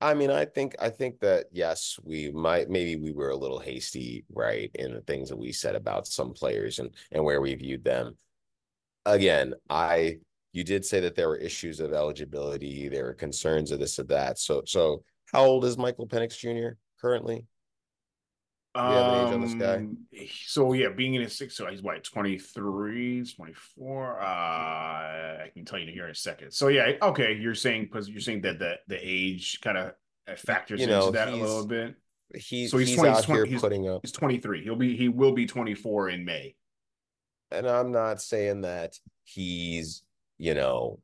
I 0.00 0.12
mean, 0.12 0.30
I 0.30 0.44
think 0.44 0.76
I 0.80 0.90
think 0.90 1.20
that 1.20 1.46
yes, 1.50 1.98
we 2.02 2.30
might 2.30 2.68
maybe 2.68 2.96
we 2.96 3.12
were 3.12 3.30
a 3.30 3.36
little 3.36 3.58
hasty, 3.58 4.24
right, 4.30 4.70
in 4.74 4.92
the 4.92 5.00
things 5.00 5.30
that 5.30 5.36
we 5.36 5.50
said 5.52 5.74
about 5.74 6.06
some 6.06 6.32
players 6.34 6.78
and 6.78 6.90
and 7.12 7.24
where 7.24 7.40
we 7.40 7.54
viewed 7.54 7.84
them. 7.84 8.16
Again, 9.06 9.54
I 9.70 10.18
you 10.52 10.62
did 10.62 10.84
say 10.84 11.00
that 11.00 11.14
there 11.14 11.28
were 11.28 11.36
issues 11.36 11.80
of 11.80 11.92
eligibility, 11.92 12.88
there 12.88 13.04
were 13.04 13.14
concerns 13.14 13.70
of 13.70 13.78
this 13.78 13.98
of 13.98 14.08
that. 14.08 14.38
So 14.38 14.62
so 14.66 15.04
how 15.32 15.44
old 15.44 15.64
is 15.64 15.78
Michael 15.78 16.06
Penix 16.06 16.38
Jr. 16.38 16.76
currently? 17.00 17.46
Do 18.74 18.80
you 18.80 18.86
have 18.86 19.12
an 19.12 19.28
age 19.28 19.34
on 19.34 19.40
this 19.40 19.54
guy? 19.54 19.74
Um, 19.76 20.06
so 20.46 20.72
yeah, 20.72 20.88
being 20.88 21.14
in 21.14 21.22
his 21.22 21.36
six, 21.36 21.56
so 21.56 21.66
he's 21.66 21.82
what 21.82 22.02
23, 22.02 23.24
24. 23.24 24.20
Uh 24.20 24.24
I 24.24 25.50
can 25.52 25.64
tell 25.64 25.78
you 25.78 25.92
here 25.92 26.06
in 26.06 26.10
a 26.10 26.14
second. 26.14 26.50
So 26.50 26.68
yeah, 26.68 26.92
okay, 27.02 27.34
you're 27.34 27.54
saying 27.54 27.84
because 27.84 28.08
you're 28.08 28.20
saying 28.20 28.40
that 28.42 28.58
the 28.58 28.78
the 28.88 28.98
age 29.00 29.60
kind 29.60 29.78
of 29.78 29.92
factors 30.38 30.80
you 30.80 30.86
know, 30.86 31.06
into 31.06 31.12
that 31.12 31.28
a 31.28 31.36
little 31.36 31.66
bit. 31.66 31.94
He's 32.34 32.70
so 32.70 32.78
he's, 32.78 32.88
he's 32.88 32.96
20, 32.96 33.10
out 33.10 33.22
20, 33.24 33.38
here 33.38 33.46
he's, 33.46 33.60
putting 33.60 33.88
up. 33.88 34.00
He's 34.02 34.12
23. 34.12 34.64
He'll 34.64 34.76
be 34.76 34.96
he 34.96 35.08
will 35.08 35.32
be 35.32 35.46
24 35.46 36.08
in 36.08 36.24
May. 36.24 36.56
And 37.50 37.68
I'm 37.68 37.92
not 37.92 38.20
saying 38.20 38.62
that 38.62 38.98
he's 39.22 40.02
you 40.38 40.54
know 40.54 40.98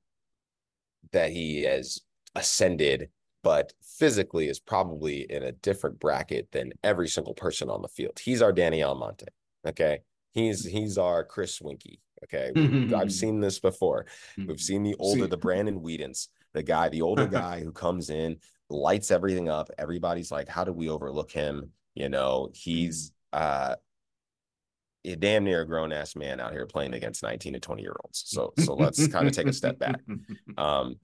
that 1.12 1.30
he 1.30 1.62
has 1.62 2.00
ascended 2.34 3.10
but 3.42 3.72
physically 3.82 4.48
is 4.48 4.60
probably 4.60 5.30
in 5.30 5.42
a 5.42 5.52
different 5.52 5.98
bracket 5.98 6.50
than 6.52 6.72
every 6.84 7.08
single 7.08 7.34
person 7.34 7.70
on 7.70 7.82
the 7.82 7.88
field. 7.88 8.18
He's 8.18 8.42
our 8.42 8.52
Danny 8.52 8.82
Almonte. 8.82 9.26
Okay. 9.66 10.00
He's 10.32 10.64
he's 10.64 10.98
our 10.98 11.24
Chris 11.24 11.58
Weinke. 11.60 11.98
Okay. 12.24 12.52
I've 12.94 13.12
seen 13.12 13.40
this 13.40 13.58
before. 13.58 14.06
We've 14.36 14.60
seen 14.60 14.82
the 14.82 14.94
older, 14.98 15.26
the 15.26 15.36
Brandon 15.36 15.80
Weedens, 15.80 16.28
the 16.52 16.62
guy, 16.62 16.88
the 16.88 17.02
older 17.02 17.26
guy 17.40 17.60
who 17.60 17.72
comes 17.72 18.10
in, 18.10 18.38
lights 18.68 19.10
everything 19.10 19.48
up. 19.48 19.70
Everybody's 19.78 20.30
like, 20.30 20.48
how 20.48 20.64
do 20.64 20.72
we 20.72 20.88
overlook 20.88 21.32
him? 21.32 21.70
You 21.94 22.08
know, 22.08 22.50
he's 22.52 23.12
uh 23.32 23.76
a 25.04 25.16
damn 25.16 25.44
near 25.44 25.62
a 25.62 25.66
grown 25.66 25.92
ass 25.92 26.14
man 26.14 26.40
out 26.40 26.52
here 26.52 26.66
playing 26.66 26.92
against 26.92 27.22
19 27.22 27.54
to 27.54 27.60
20 27.60 27.82
year 27.82 27.96
olds. 28.04 28.22
So 28.26 28.52
so 28.58 28.74
let's 28.74 29.06
kind 29.08 29.26
of 29.26 29.32
take 29.32 29.46
a 29.46 29.52
step 29.52 29.78
back. 29.78 30.00
Um 30.58 30.96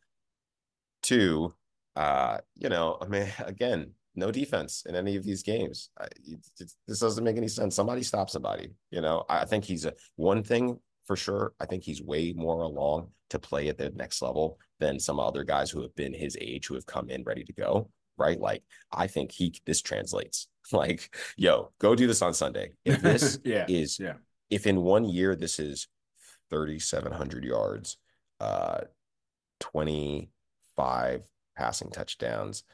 two, 1.03 1.55
uh, 1.97 2.39
you 2.55 2.69
know, 2.69 2.99
I 3.01 3.07
mean, 3.07 3.27
again, 3.45 3.93
no 4.15 4.31
defense 4.31 4.85
in 4.89 4.95
any 4.95 5.17
of 5.17 5.25
these 5.25 5.43
games. 5.43 5.91
I, 5.99 6.07
this 6.87 7.01
doesn't 7.01 7.25
make 7.25 7.37
any 7.37 7.49
sense. 7.49 7.75
Somebody 7.75 8.03
stop 8.03 8.31
somebody. 8.31 8.71
You 8.91 9.01
know, 9.01 9.25
I 9.29 9.45
think 9.45 9.65
he's 9.65 9.85
a 9.85 9.93
one 10.17 10.43
thing 10.43 10.79
for 11.07 11.17
sure. 11.17 11.53
I 11.61 11.67
think 11.67 11.83
he's 11.83 12.03
way 12.03 12.33
more 12.35 12.63
along 12.63 13.09
to 13.31 13.39
play 13.39 13.69
at 13.69 13.79
the 13.79 13.91
next 13.91 14.23
level 14.23 14.59
than 14.79 15.01
some 15.01 15.21
other 15.21 15.45
guys 15.45 15.71
who 15.71 15.83
have 15.83 15.95
been 15.97 16.15
his 16.15 16.37
age 16.41 16.67
who 16.67 16.75
have 16.75 16.87
come 16.87 17.11
in 17.11 17.25
ready 17.25 17.45
to 17.45 17.53
go. 17.53 17.91
Right. 18.19 18.41
Like, 18.41 18.63
I 18.91 19.07
think 19.07 19.33
he, 19.33 19.55
this 19.65 19.83
translates. 19.83 20.49
Like, 20.73 21.15
yo, 21.37 21.71
go 21.79 21.95
do 21.95 22.09
this 22.09 22.23
on 22.23 22.35
Sunday. 22.35 22.73
If 22.85 23.01
this 23.01 23.39
yeah, 23.45 23.67
is, 23.69 24.01
yeah. 24.01 24.15
if 24.51 24.67
in 24.67 24.83
one 24.83 25.05
year 25.05 25.37
this 25.37 25.61
is 25.61 25.87
3,700 26.51 27.45
yards, 27.45 27.99
uh, 28.41 28.81
25 29.61 31.23
passing 31.57 31.91
touchdowns, 31.91 32.65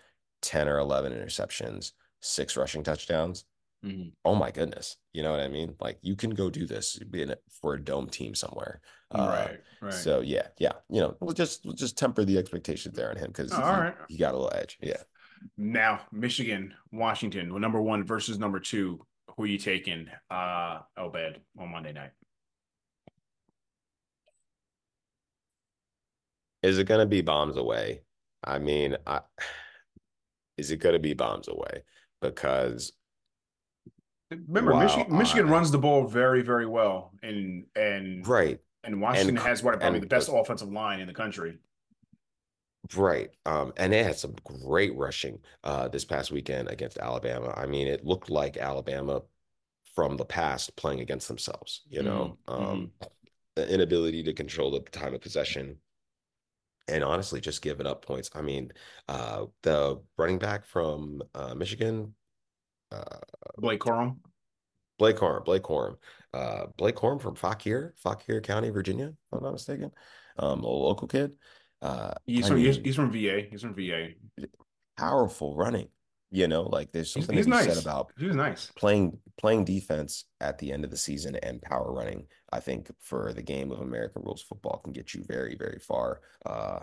10 0.42 0.68
or 0.68 0.78
11 0.78 1.12
interceptions, 1.12 1.92
six 2.20 2.56
rushing 2.56 2.82
touchdowns. 2.82 3.44
Mm-hmm. 3.84 4.10
Oh 4.24 4.34
my 4.34 4.50
goodness. 4.50 4.96
You 5.12 5.22
know 5.22 5.32
what 5.32 5.40
I 5.40 5.48
mean? 5.48 5.74
Like 5.80 5.98
you 6.02 6.14
can 6.14 6.30
go 6.30 6.50
do 6.50 6.66
this 6.66 6.98
for 7.60 7.74
a 7.74 7.82
dome 7.82 8.08
team 8.08 8.34
somewhere. 8.34 8.80
Uh, 9.10 9.46
right. 9.48 9.60
Right. 9.80 9.94
So 9.94 10.20
yeah, 10.20 10.46
yeah. 10.58 10.72
You 10.88 11.00
know, 11.00 11.16
we'll 11.20 11.34
just 11.34 11.64
we'll 11.64 11.74
just 11.74 11.98
temper 11.98 12.24
the 12.24 12.38
expectations 12.38 12.94
there 12.94 13.10
on 13.10 13.16
him 13.16 13.28
because 13.28 13.52
oh, 13.52 13.56
he, 13.56 13.62
right. 13.62 13.94
he 14.08 14.16
got 14.18 14.34
a 14.34 14.36
little 14.36 14.52
edge. 14.54 14.78
Yeah. 14.80 15.02
Now, 15.56 16.02
Michigan, 16.12 16.72
Washington, 16.92 17.48
number 17.60 17.82
one 17.82 18.04
versus 18.04 18.38
number 18.38 18.60
two. 18.60 19.04
Who 19.36 19.44
are 19.44 19.46
you 19.46 19.58
taking? 19.58 20.08
Uh 20.30 20.80
Obed 20.96 21.40
on 21.58 21.72
Monday 21.72 21.92
night. 21.92 22.10
Is 26.62 26.78
it 26.78 26.84
gonna 26.84 27.06
be 27.06 27.22
bombs 27.22 27.56
away? 27.56 28.02
I 28.44 28.58
mean, 28.58 28.96
I, 29.06 29.20
is 30.56 30.70
it 30.70 30.78
going 30.78 30.94
to 30.94 30.98
be 30.98 31.14
bombs 31.14 31.48
away? 31.48 31.84
Because 32.20 32.92
remember, 34.30 34.74
Michigan, 34.74 35.16
Michigan 35.16 35.48
runs 35.48 35.70
the 35.70 35.78
ball 35.78 36.06
very, 36.06 36.42
very 36.42 36.66
well, 36.66 37.12
and 37.22 37.64
and 37.74 38.26
right, 38.26 38.60
and 38.84 39.00
Washington 39.00 39.36
and, 39.36 39.46
has 39.46 39.62
what 39.62 39.78
probably 39.78 39.98
and, 39.98 40.02
the 40.02 40.08
best 40.08 40.30
offensive 40.32 40.70
line 40.70 41.00
in 41.00 41.06
the 41.06 41.14
country. 41.14 41.58
Right. 42.96 43.30
Um, 43.46 43.72
and 43.76 43.92
they 43.92 44.02
had 44.02 44.16
some 44.16 44.34
great 44.44 44.96
rushing 44.96 45.38
uh, 45.62 45.88
this 45.88 46.04
past 46.04 46.32
weekend 46.32 46.68
against 46.68 46.98
Alabama. 46.98 47.54
I 47.56 47.66
mean, 47.66 47.86
it 47.86 48.04
looked 48.04 48.28
like 48.28 48.56
Alabama 48.56 49.22
from 49.94 50.16
the 50.16 50.24
past 50.24 50.74
playing 50.76 51.00
against 51.00 51.28
themselves, 51.28 51.82
you 51.88 52.02
know, 52.02 52.38
mm-hmm. 52.48 52.62
um, 52.62 52.76
mm-hmm. 52.76 53.06
the 53.56 53.72
inability 53.72 54.22
to 54.24 54.32
control 54.32 54.70
the 54.70 54.80
time 54.80 55.14
of 55.14 55.20
possession, 55.20 55.76
and 56.88 57.04
honestly 57.04 57.40
just 57.40 57.62
giving 57.62 57.86
up 57.86 58.04
points. 58.04 58.30
I 58.34 58.42
mean, 58.42 58.72
uh, 59.08 59.46
the 59.62 60.00
running 60.18 60.38
back 60.38 60.66
from 60.66 61.22
uh, 61.34 61.54
Michigan, 61.54 62.14
uh, 62.90 63.18
Blake 63.58 63.80
Corum. 63.80 64.16
Blake 64.98 65.16
Corum, 65.16 65.44
Blake 65.44 65.62
Corum, 65.62 65.96
uh, 66.32 66.66
Blake 66.76 66.94
Corum 66.94 67.20
from 67.20 67.34
Fauquier, 67.34 67.94
Fauquier 67.96 68.40
County, 68.40 68.70
Virginia, 68.70 69.06
if 69.06 69.32
I'm 69.32 69.42
not 69.42 69.52
mistaken. 69.52 69.90
Um, 70.38 70.62
a 70.62 70.68
local 70.68 71.08
kid. 71.08 71.32
Uh, 71.80 72.14
he's 72.26 72.46
from 72.46 72.62
mean, 72.62 72.82
he's, 72.84 72.96
from 72.96 73.10
VA. 73.10 73.42
He's 73.50 73.62
from 73.62 73.74
VA. 73.74 74.10
Powerful 74.96 75.56
running. 75.56 75.88
You 76.34 76.48
know, 76.48 76.62
like 76.62 76.92
there's 76.92 77.12
something 77.12 77.36
he's, 77.36 77.44
he's 77.44 77.50
nice. 77.50 77.66
said 77.66 77.82
about 77.82 78.10
he's 78.18 78.34
nice 78.34 78.72
playing 78.74 79.18
playing 79.38 79.66
defense 79.66 80.24
at 80.40 80.58
the 80.58 80.72
end 80.72 80.82
of 80.82 80.90
the 80.90 80.96
season 80.96 81.36
and 81.36 81.60
power 81.60 81.92
running. 81.92 82.26
I 82.50 82.58
think 82.58 82.90
for 83.00 83.34
the 83.34 83.42
game 83.42 83.70
of 83.70 83.80
American 83.80 84.22
rules 84.22 84.40
football 84.40 84.80
can 84.82 84.94
get 84.94 85.12
you 85.12 85.24
very 85.28 85.56
very 85.56 85.78
far. 85.78 86.22
Uh, 86.46 86.80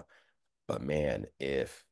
but 0.68 0.84
man, 0.84 1.26
if 1.40 1.84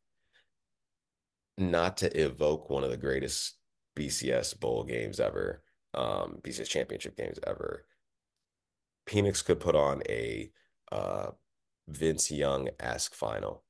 not 1.58 1.98
to 1.98 2.16
evoke 2.16 2.70
one 2.70 2.84
of 2.84 2.92
the 2.92 2.98
greatest 2.98 3.56
BCS 3.98 4.60
bowl 4.60 4.84
games 4.84 5.20
ever, 5.20 5.64
um, 5.96 6.38
BCS 6.44 6.70
championship 6.70 7.18
games 7.18 7.40
ever, 7.48 7.86
Penix 9.10 9.44
could 9.44 9.60
put 9.60 9.76
on 9.76 10.04
a 10.08 10.52
uh, 10.92 11.32
Vince 11.88 12.30
Young 12.30 12.70
esque 12.80 13.16
final 13.16 13.64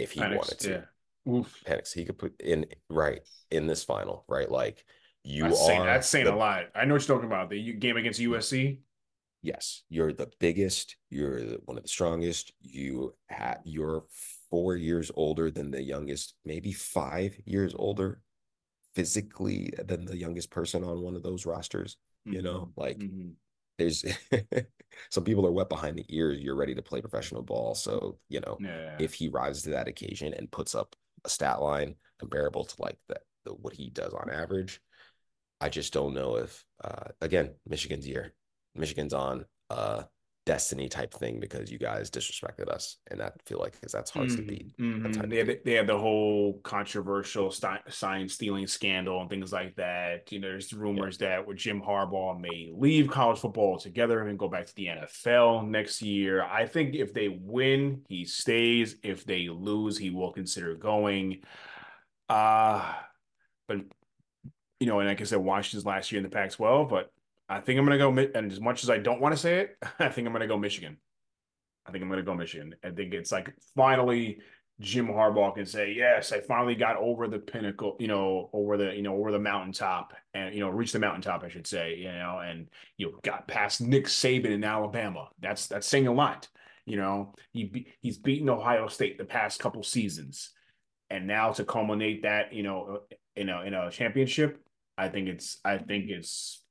if 0.00 0.10
he 0.10 0.20
Penix, 0.20 0.36
wanted 0.36 0.58
to. 0.58 0.70
Yeah. 0.70 0.80
Oof. 1.28 1.62
Penix. 1.66 1.92
He 1.92 2.04
could 2.04 2.18
put 2.18 2.40
in 2.40 2.66
right 2.88 3.20
in 3.50 3.66
this 3.66 3.84
final, 3.84 4.24
right? 4.28 4.50
Like 4.50 4.84
you 5.24 5.44
that's 5.44 5.60
are 5.60 5.66
saying, 5.66 5.84
that's 5.84 6.08
saying 6.08 6.24
the, 6.24 6.34
a 6.34 6.36
lot. 6.36 6.64
I 6.74 6.84
know 6.84 6.94
what 6.94 7.06
you're 7.06 7.16
talking 7.16 7.30
about. 7.30 7.50
The 7.50 7.72
game 7.74 7.96
against 7.96 8.20
USC. 8.20 8.80
Yes, 9.42 9.82
you're 9.88 10.12
the 10.12 10.30
biggest. 10.38 10.96
You're 11.10 11.40
one 11.64 11.76
of 11.76 11.82
the 11.82 11.88
strongest. 11.88 12.52
You 12.60 13.14
you're 13.64 14.04
four 14.50 14.76
years 14.76 15.10
older 15.14 15.50
than 15.50 15.70
the 15.70 15.82
youngest, 15.82 16.34
maybe 16.44 16.72
five 16.72 17.36
years 17.44 17.74
older 17.76 18.20
physically 18.94 19.72
than 19.84 20.04
the 20.04 20.16
youngest 20.16 20.50
person 20.50 20.84
on 20.84 21.00
one 21.00 21.16
of 21.16 21.22
those 21.22 21.46
rosters. 21.46 21.96
Mm-hmm. 22.26 22.36
You 22.36 22.42
know, 22.42 22.72
like 22.76 22.98
mm-hmm. 22.98 23.30
there's 23.78 24.04
some 25.10 25.24
people 25.24 25.46
are 25.46 25.52
wet 25.52 25.68
behind 25.68 25.98
the 25.98 26.06
ears. 26.08 26.38
You're 26.40 26.54
ready 26.54 26.74
to 26.74 26.82
play 26.82 27.00
professional 27.00 27.42
ball. 27.42 27.74
So, 27.74 28.18
you 28.28 28.40
know, 28.40 28.58
yeah. 28.60 28.96
if 29.00 29.14
he 29.14 29.28
rises 29.28 29.62
to 29.64 29.70
that 29.70 29.88
occasion 29.88 30.34
and 30.34 30.50
puts 30.50 30.74
up 30.74 30.94
a 31.24 31.28
stat 31.28 31.60
line 31.60 31.94
comparable 32.18 32.64
to 32.64 32.74
like 32.78 32.98
the, 33.08 33.20
the 33.44 33.52
what 33.52 33.74
he 33.74 33.90
does 33.90 34.12
on 34.12 34.30
average, 34.30 34.80
I 35.60 35.68
just 35.68 35.92
don't 35.92 36.14
know 36.14 36.36
if 36.36 36.64
uh 36.82 37.10
again, 37.20 37.54
Michigan's 37.66 38.06
year. 38.06 38.34
Michigan's 38.74 39.14
on 39.14 39.44
uh 39.70 40.04
destiny 40.44 40.88
type 40.88 41.14
thing 41.14 41.38
because 41.38 41.70
you 41.70 41.78
guys 41.78 42.10
disrespected 42.10 42.68
us, 42.68 42.96
and 43.10 43.20
that 43.20 43.34
feel 43.46 43.58
like 43.58 43.72
because 43.72 43.92
that's 43.92 44.10
hard 44.10 44.28
mm-hmm. 44.28 44.36
to 44.36 44.42
beat. 44.42 44.76
Mm-hmm. 44.78 45.28
They 45.28 45.38
had 45.38 45.58
they 45.64 45.72
had 45.72 45.86
the 45.86 45.98
whole 45.98 46.60
controversial 46.62 47.50
st- 47.50 47.92
sign 47.92 48.28
stealing 48.28 48.66
scandal 48.66 49.20
and 49.20 49.30
things 49.30 49.52
like 49.52 49.76
that. 49.76 50.32
You 50.32 50.40
know, 50.40 50.48
there's 50.48 50.72
rumors 50.72 51.18
yeah. 51.20 51.28
that 51.28 51.46
with 51.46 51.58
Jim 51.58 51.80
Harbaugh 51.80 52.40
may 52.40 52.70
leave 52.74 53.10
college 53.10 53.38
football 53.38 53.72
altogether 53.72 54.26
and 54.26 54.38
go 54.38 54.48
back 54.48 54.66
to 54.66 54.74
the 54.74 54.86
NFL 54.86 55.68
next 55.68 56.02
year. 56.02 56.42
I 56.42 56.66
think 56.66 56.94
if 56.94 57.14
they 57.14 57.28
win, 57.28 58.02
he 58.08 58.24
stays. 58.24 58.96
If 59.02 59.24
they 59.24 59.48
lose, 59.48 59.96
he 59.96 60.10
will 60.10 60.32
consider 60.32 60.74
going. 60.74 61.42
Uh 62.28 62.94
but 63.68 63.78
you 64.80 64.88
know, 64.88 64.98
and 64.98 65.08
like 65.08 65.20
I 65.20 65.24
said, 65.24 65.38
Washington's 65.38 65.86
last 65.86 66.10
year 66.10 66.18
in 66.18 66.24
the 66.24 66.28
Pac-12, 66.28 66.88
but 66.88 67.12
I 67.52 67.60
think 67.60 67.78
I'm 67.78 67.86
going 67.86 67.98
to 67.98 68.26
go. 68.26 68.38
And 68.38 68.50
as 68.50 68.60
much 68.60 68.82
as 68.82 68.90
I 68.90 68.98
don't 68.98 69.20
want 69.20 69.34
to 69.34 69.40
say 69.40 69.60
it, 69.60 69.76
I 69.98 70.08
think 70.08 70.26
I'm 70.26 70.32
going 70.32 70.40
to 70.40 70.48
go 70.48 70.58
Michigan. 70.58 70.96
I 71.86 71.90
think 71.90 72.02
I'm 72.02 72.08
going 72.08 72.20
to 72.20 72.24
go 72.24 72.34
Michigan. 72.34 72.74
I 72.84 72.90
think 72.90 73.12
it's 73.12 73.32
like 73.32 73.52
finally 73.74 74.38
Jim 74.80 75.08
Harbaugh 75.08 75.54
can 75.54 75.66
say, 75.66 75.92
"Yes, 75.92 76.32
I 76.32 76.40
finally 76.40 76.74
got 76.74 76.96
over 76.96 77.28
the 77.28 77.38
pinnacle, 77.38 77.96
you 78.00 78.08
know, 78.08 78.50
over 78.52 78.76
the, 78.76 78.94
you 78.94 79.02
know, 79.02 79.14
over 79.14 79.30
the 79.30 79.38
mountaintop, 79.38 80.12
and 80.34 80.54
you 80.54 80.60
know, 80.60 80.68
reached 80.68 80.92
the 80.92 80.98
mountaintop, 80.98 81.44
I 81.44 81.48
should 81.48 81.66
say, 81.66 81.96
you 81.96 82.12
know, 82.12 82.40
and 82.44 82.68
you 82.96 83.06
know, 83.06 83.18
got 83.22 83.48
past 83.48 83.80
Nick 83.80 84.06
Saban 84.06 84.46
in 84.46 84.64
Alabama. 84.64 85.28
That's 85.40 85.66
that's 85.66 85.86
saying 85.86 86.06
a 86.06 86.12
lot. 86.12 86.48
You 86.86 86.96
know, 86.96 87.34
he 87.52 87.86
he's 88.00 88.18
beaten 88.18 88.48
Ohio 88.48 88.88
State 88.88 89.18
the 89.18 89.24
past 89.24 89.60
couple 89.60 89.82
seasons, 89.82 90.50
and 91.10 91.26
now 91.26 91.52
to 91.52 91.64
culminate 91.64 92.22
that, 92.22 92.52
you 92.52 92.62
know, 92.62 93.00
in 93.36 93.48
a 93.48 93.62
in 93.62 93.74
a 93.74 93.90
championship, 93.90 94.60
I 94.96 95.08
think 95.08 95.28
it's 95.28 95.58
I 95.64 95.78
think 95.78 96.10
it's 96.10 96.61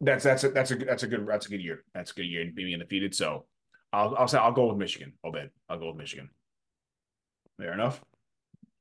that's 0.00 0.24
that's 0.24 0.44
a, 0.44 0.48
that's 0.50 0.70
a 0.70 0.76
that's 0.76 1.02
a 1.02 1.06
good 1.06 1.26
that's 1.26 1.46
a 1.46 1.48
good 1.48 1.62
year. 1.62 1.84
That's 1.94 2.12
a 2.12 2.14
good 2.14 2.26
year 2.26 2.50
being 2.54 2.72
undefeated. 2.74 3.14
So 3.14 3.46
I'll 3.92 4.14
I'll 4.16 4.28
say 4.28 4.38
I'll 4.38 4.52
go 4.52 4.66
with 4.66 4.78
Michigan. 4.78 5.12
I'll 5.24 5.32
bet 5.32 5.50
I'll 5.68 5.78
go 5.78 5.88
with 5.88 5.96
Michigan. 5.96 6.30
Fair 7.58 7.72
enough. 7.72 8.00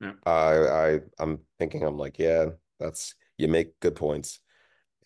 Yeah. 0.02 0.14
I 0.26 0.32
I 0.32 1.00
I'm 1.20 1.40
thinking 1.58 1.84
I'm 1.84 1.98
like 1.98 2.20
yeah 2.20 2.50
that's 2.80 3.16
you 3.38 3.48
make 3.48 3.80
good 3.80 3.96
points. 3.96 4.40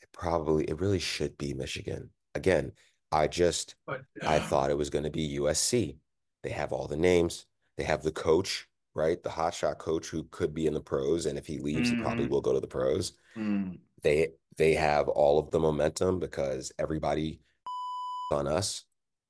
It 0.02 0.10
probably 0.12 0.66
it 0.66 0.80
really 0.80 1.00
should 1.00 1.38
be 1.38 1.54
Michigan 1.54 2.10
again. 2.36 2.74
I 3.12 3.28
just 3.28 3.76
but, 3.86 4.02
uh, 4.24 4.28
I 4.28 4.40
thought 4.40 4.70
it 4.70 4.78
was 4.78 4.90
going 4.90 5.04
to 5.04 5.10
be 5.10 5.38
USC. 5.40 5.98
They 6.44 6.50
have 6.50 6.72
all 6.72 6.88
the 6.88 6.98
names. 6.98 7.46
They 7.78 7.84
have 7.84 8.04
the 8.04 8.12
coach, 8.12 8.68
right? 8.96 9.22
The 9.22 9.30
hotshot 9.30 9.78
coach 9.78 10.08
who 10.08 10.24
could 10.32 10.54
be 10.54 10.66
in 10.66 10.74
the 10.74 10.82
pros, 10.82 11.26
and 11.26 11.38
if 11.38 11.46
he 11.46 11.60
leaves, 11.60 11.90
mm-hmm. 11.90 11.98
he 11.98 12.04
probably 12.04 12.24
mm-hmm. 12.26 12.34
will 12.34 12.42
go 12.42 12.54
to 12.54 12.60
the 12.60 12.68
pros. 12.68 13.14
Mm. 13.38 13.80
They 14.02 14.34
they 14.58 14.74
have 14.74 15.08
all 15.08 15.40
of 15.40 15.52
the 15.52 15.60
momentum 15.60 16.20
because 16.20 16.72
everybody 16.78 17.42
on 18.32 18.48
us 18.48 18.84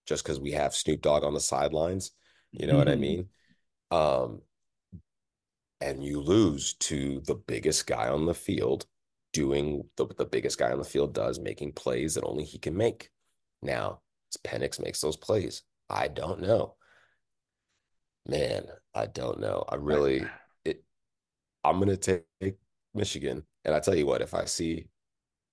just 0.05 0.24
because 0.24 0.39
we 0.39 0.51
have 0.51 0.76
Snoop 0.76 1.01
Dogg 1.01 1.24
on 1.24 1.34
the 1.34 1.39
sidelines. 1.39 2.11
You 2.51 2.67
know 2.67 2.74
mm-hmm. 2.74 2.80
what 2.80 2.89
I 2.89 2.91
mm-hmm. 2.91 3.01
mean? 3.01 3.30
Um, 3.91 4.41
and 5.80 6.03
you 6.03 6.22
lose 6.22 6.74
to 6.76 7.22
the 7.26 7.36
biggest 7.36 7.88
guy 7.88 8.09
on 8.09 8.26
the 8.26 8.34
field 8.34 8.86
doing 9.34 9.84
the, 9.97 10.07
the 10.17 10.26
biggest 10.26 10.57
guy 10.57 10.72
on 10.72 10.78
the 10.78 10.84
field 10.84 11.13
does, 11.13 11.39
making 11.39 11.74
plays 11.74 12.15
that 12.15 12.24
only 12.24 12.43
he 12.43 12.57
can 12.57 12.76
make. 12.76 13.09
Now, 13.61 14.01
Penix 14.43 14.82
makes 14.82 15.01
those 15.01 15.17
plays. 15.17 15.63
I 15.89 16.07
don't 16.07 16.41
know. 16.41 16.76
Man, 18.28 18.65
I 18.93 19.07
don't 19.07 19.39
know. 19.39 19.63
I 19.67 19.76
really 19.76 20.26
it 20.63 20.84
I'm 21.63 21.80
gonna 21.80 21.97
take 21.97 22.26
Michigan. 22.93 23.43
And 23.65 23.74
I 23.74 23.80
tell 23.80 23.95
you 23.95 24.05
what, 24.05 24.22
if 24.22 24.34
I 24.34 24.45
see 24.45 24.88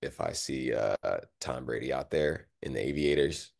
if 0.01 0.21
I 0.21 0.31
see 0.31 0.73
uh, 0.73 0.95
Tom 1.39 1.65
Brady 1.65 1.93
out 1.93 2.09
there 2.09 2.47
in 2.61 2.73
the 2.73 2.87
Aviators, 2.87 3.51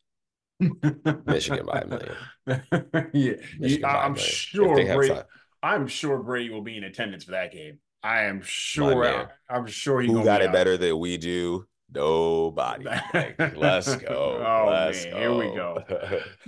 Michigan 1.26 1.66
by 1.66 1.80
a 1.80 1.86
million. 1.86 2.16
yeah, 3.12 3.32
Michigan 3.58 3.84
I'm 3.84 4.14
sure 4.14 4.74
Brady. 4.74 5.20
I'm 5.62 5.86
sure 5.86 6.18
Brady 6.22 6.50
will 6.50 6.62
be 6.62 6.76
in 6.76 6.84
attendance 6.84 7.24
for 7.24 7.32
that 7.32 7.52
game. 7.52 7.78
I 8.02 8.22
am 8.22 8.40
sure. 8.42 9.30
I, 9.48 9.56
am 9.56 9.66
sure 9.66 10.00
he 10.00 10.08
who 10.08 10.24
got 10.24 10.40
it 10.40 10.48
out. 10.48 10.52
better 10.52 10.76
than 10.76 10.98
we 10.98 11.16
do. 11.18 11.66
Nobody. 11.92 12.84
Like, 12.84 13.56
let's 13.56 13.94
go. 13.96 14.38
Oh 14.50 14.68
let's 14.70 15.04
man, 15.04 15.12
go. 15.12 15.18
here 15.18 15.34
we 15.34 15.56
go. 15.56 15.84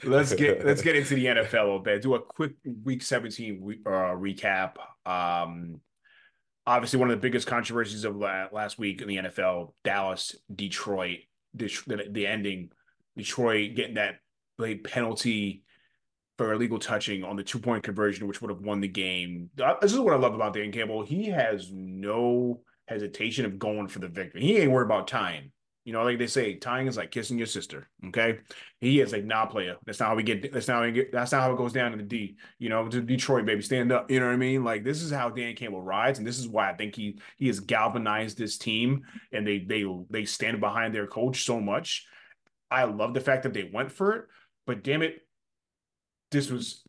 let's 0.05 0.35
get 0.35 0.65
let's 0.67 0.83
get 0.83 0.97
into 0.97 1.15
the 1.15 1.27
NFL 1.27 1.77
a 1.77 1.83
bit. 1.83 2.03
Do 2.03 2.15
a 2.15 2.21
quick 2.21 2.53
Week 2.85 3.03
17 3.03 3.81
uh, 3.85 3.91
recap. 3.91 4.77
Um, 5.05 5.81
obviously 6.67 6.99
one 6.99 7.11
of 7.11 7.17
the 7.17 7.23
biggest 7.23 7.47
controversies 7.47 8.05
of 8.05 8.17
last 8.17 8.79
week 8.79 9.03
in 9.03 9.09
the 9.09 9.17
NFL, 9.17 9.73
Dallas, 9.85 10.37
Detroit, 10.55 11.19
the, 11.55 11.71
the 12.11 12.27
ending, 12.27 12.71
Detroit 13.17 13.75
getting 13.75 13.95
that 13.95 14.17
penalty 14.85 15.63
for 16.39 16.53
illegal 16.53 16.79
touching 16.79 17.25
on 17.25 17.37
the 17.37 17.43
two 17.43 17.59
point 17.59 17.83
conversion, 17.83 18.27
which 18.27 18.41
would 18.41 18.51
have 18.51 18.61
won 18.61 18.81
the 18.81 18.89
game. 18.89 19.51
Uh, 19.63 19.75
this 19.81 19.93
is 19.93 19.99
what 19.99 20.15
I 20.15 20.19
love 20.19 20.35
about 20.35 20.55
Dan 20.55 20.73
Campbell. 20.73 21.05
He 21.05 21.27
has 21.27 21.71
no 21.73 22.61
hesitation 22.87 23.45
of 23.45 23.59
going 23.59 23.89
for 23.89 23.99
the 23.99 24.09
victory. 24.09 24.43
He 24.43 24.59
ain't 24.59 24.71
worried 24.71 24.87
about 24.87 25.09
tying. 25.09 25.53
You 25.85 25.93
know, 25.93 26.05
like 26.05 26.19
they 26.19 26.29
say, 26.29 26.55
tying 26.55 26.87
is 26.87 26.97
like 26.97 27.11
kissing 27.11 27.39
your 27.39 27.47
sister. 27.47 27.89
Okay, 28.09 28.39
he 28.81 29.01
is 29.01 29.13
a 29.13 29.21
nah, 29.21 29.47
player. 29.47 29.77
That's 29.85 29.99
not 29.99 30.11
how 30.11 30.15
we 30.15 30.23
get. 30.23 30.53
That's 30.53 30.69
not 30.69 30.77
how 30.77 30.83
we 30.83 30.93
get. 30.93 31.13
That's 31.13 31.33
not 31.33 31.43
how 31.43 31.53
it 31.53 31.59
goes 31.59 31.73
down 31.73 31.93
in 31.93 31.99
the 31.99 32.05
D. 32.05 32.37
You 32.59 32.69
know, 32.69 32.87
to 32.89 33.01
Detroit, 33.01 33.47
baby, 33.47 33.63
stand 33.63 33.91
up. 33.91 34.11
You 34.11 34.21
know 34.21 34.27
what 34.27 34.33
I 34.33 34.37
mean? 34.37 34.63
Like 34.63 34.85
this 34.85 35.03
is 35.03 35.11
how 35.11 35.29
Dan 35.29 35.57
Campbell 35.57 35.83
rides, 35.83 36.19
and 36.19 36.27
this 36.27 36.39
is 36.39 36.47
why 36.47 36.71
I 36.71 36.75
think 36.75 36.95
he 36.95 37.19
he 37.37 37.49
has 37.49 37.59
galvanized 37.59 38.39
this 38.39 38.59
team, 38.59 39.03
and 39.33 39.47
they 39.47 39.59
they 39.59 39.85
they 40.09 40.25
stand 40.25 40.61
behind 40.61 40.95
their 40.95 41.07
coach 41.07 41.45
so 41.45 41.61
much. 41.61 42.07
I 42.71 42.85
love 42.85 43.13
the 43.13 43.21
fact 43.21 43.43
that 43.43 43.53
they 43.53 43.69
went 43.73 43.91
for 43.91 44.13
it, 44.13 44.25
but 44.67 44.85
damn 44.85 45.03
it, 45.03 45.17
this 46.31 46.49
was 46.49 46.85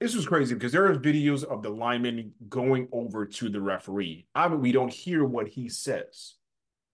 this 0.00 0.14
was 0.14 0.26
crazy 0.26 0.54
because 0.54 0.72
there 0.72 0.86
are 0.86 0.94
videos 0.94 1.42
of 1.42 1.62
the 1.62 1.70
lineman 1.70 2.32
going 2.48 2.88
over 2.92 3.24
to 3.24 3.48
the 3.48 3.60
referee. 3.60 4.26
I 4.34 4.48
mean, 4.48 4.60
we 4.60 4.72
don't 4.72 4.92
hear 4.92 5.24
what 5.24 5.48
he 5.48 5.68
says. 5.70 6.34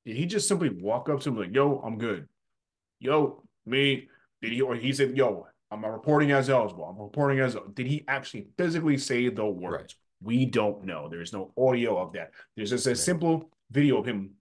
Did 0.05 0.17
he 0.17 0.27
just 0.27 0.49
simply 0.49 0.71
walk 0.71 1.09
up 1.09 1.21
to 1.21 1.29
him 1.29 1.39
like, 1.39 1.55
"Yo, 1.55 1.81
I'm 1.85 1.99
good"? 1.99 2.29
Yo, 2.99 3.43
me. 3.67 4.09
Did 4.41 4.53
he 4.53 4.61
or 4.61 4.75
he 4.75 4.93
said, 4.93 5.17
"Yo, 5.17 5.47
I'm 5.71 5.85
reporting 5.85 6.33
as 6.33 6.51
eligible. 6.51 6.85
I'm 6.85 7.01
reporting 7.01 7.41
as." 7.41 7.57
Did 7.75 7.87
he 7.87 8.05
actually 8.09 8.49
physically 8.57 8.99
say 8.99 9.29
the 9.29 9.47
words? 9.47 9.95
Right. 9.95 9.95
We 10.25 10.47
don't 10.47 10.85
know. 10.85 11.09
There's 11.09 11.33
no 11.33 11.53
audio 11.57 11.99
of 11.99 12.13
that. 12.13 12.33
There's 12.57 12.71
just 12.71 12.87
a 12.87 12.91
right. 12.91 12.99
simple 12.99 13.51
video 13.71 13.99
of 13.99 14.07
him 14.07 14.35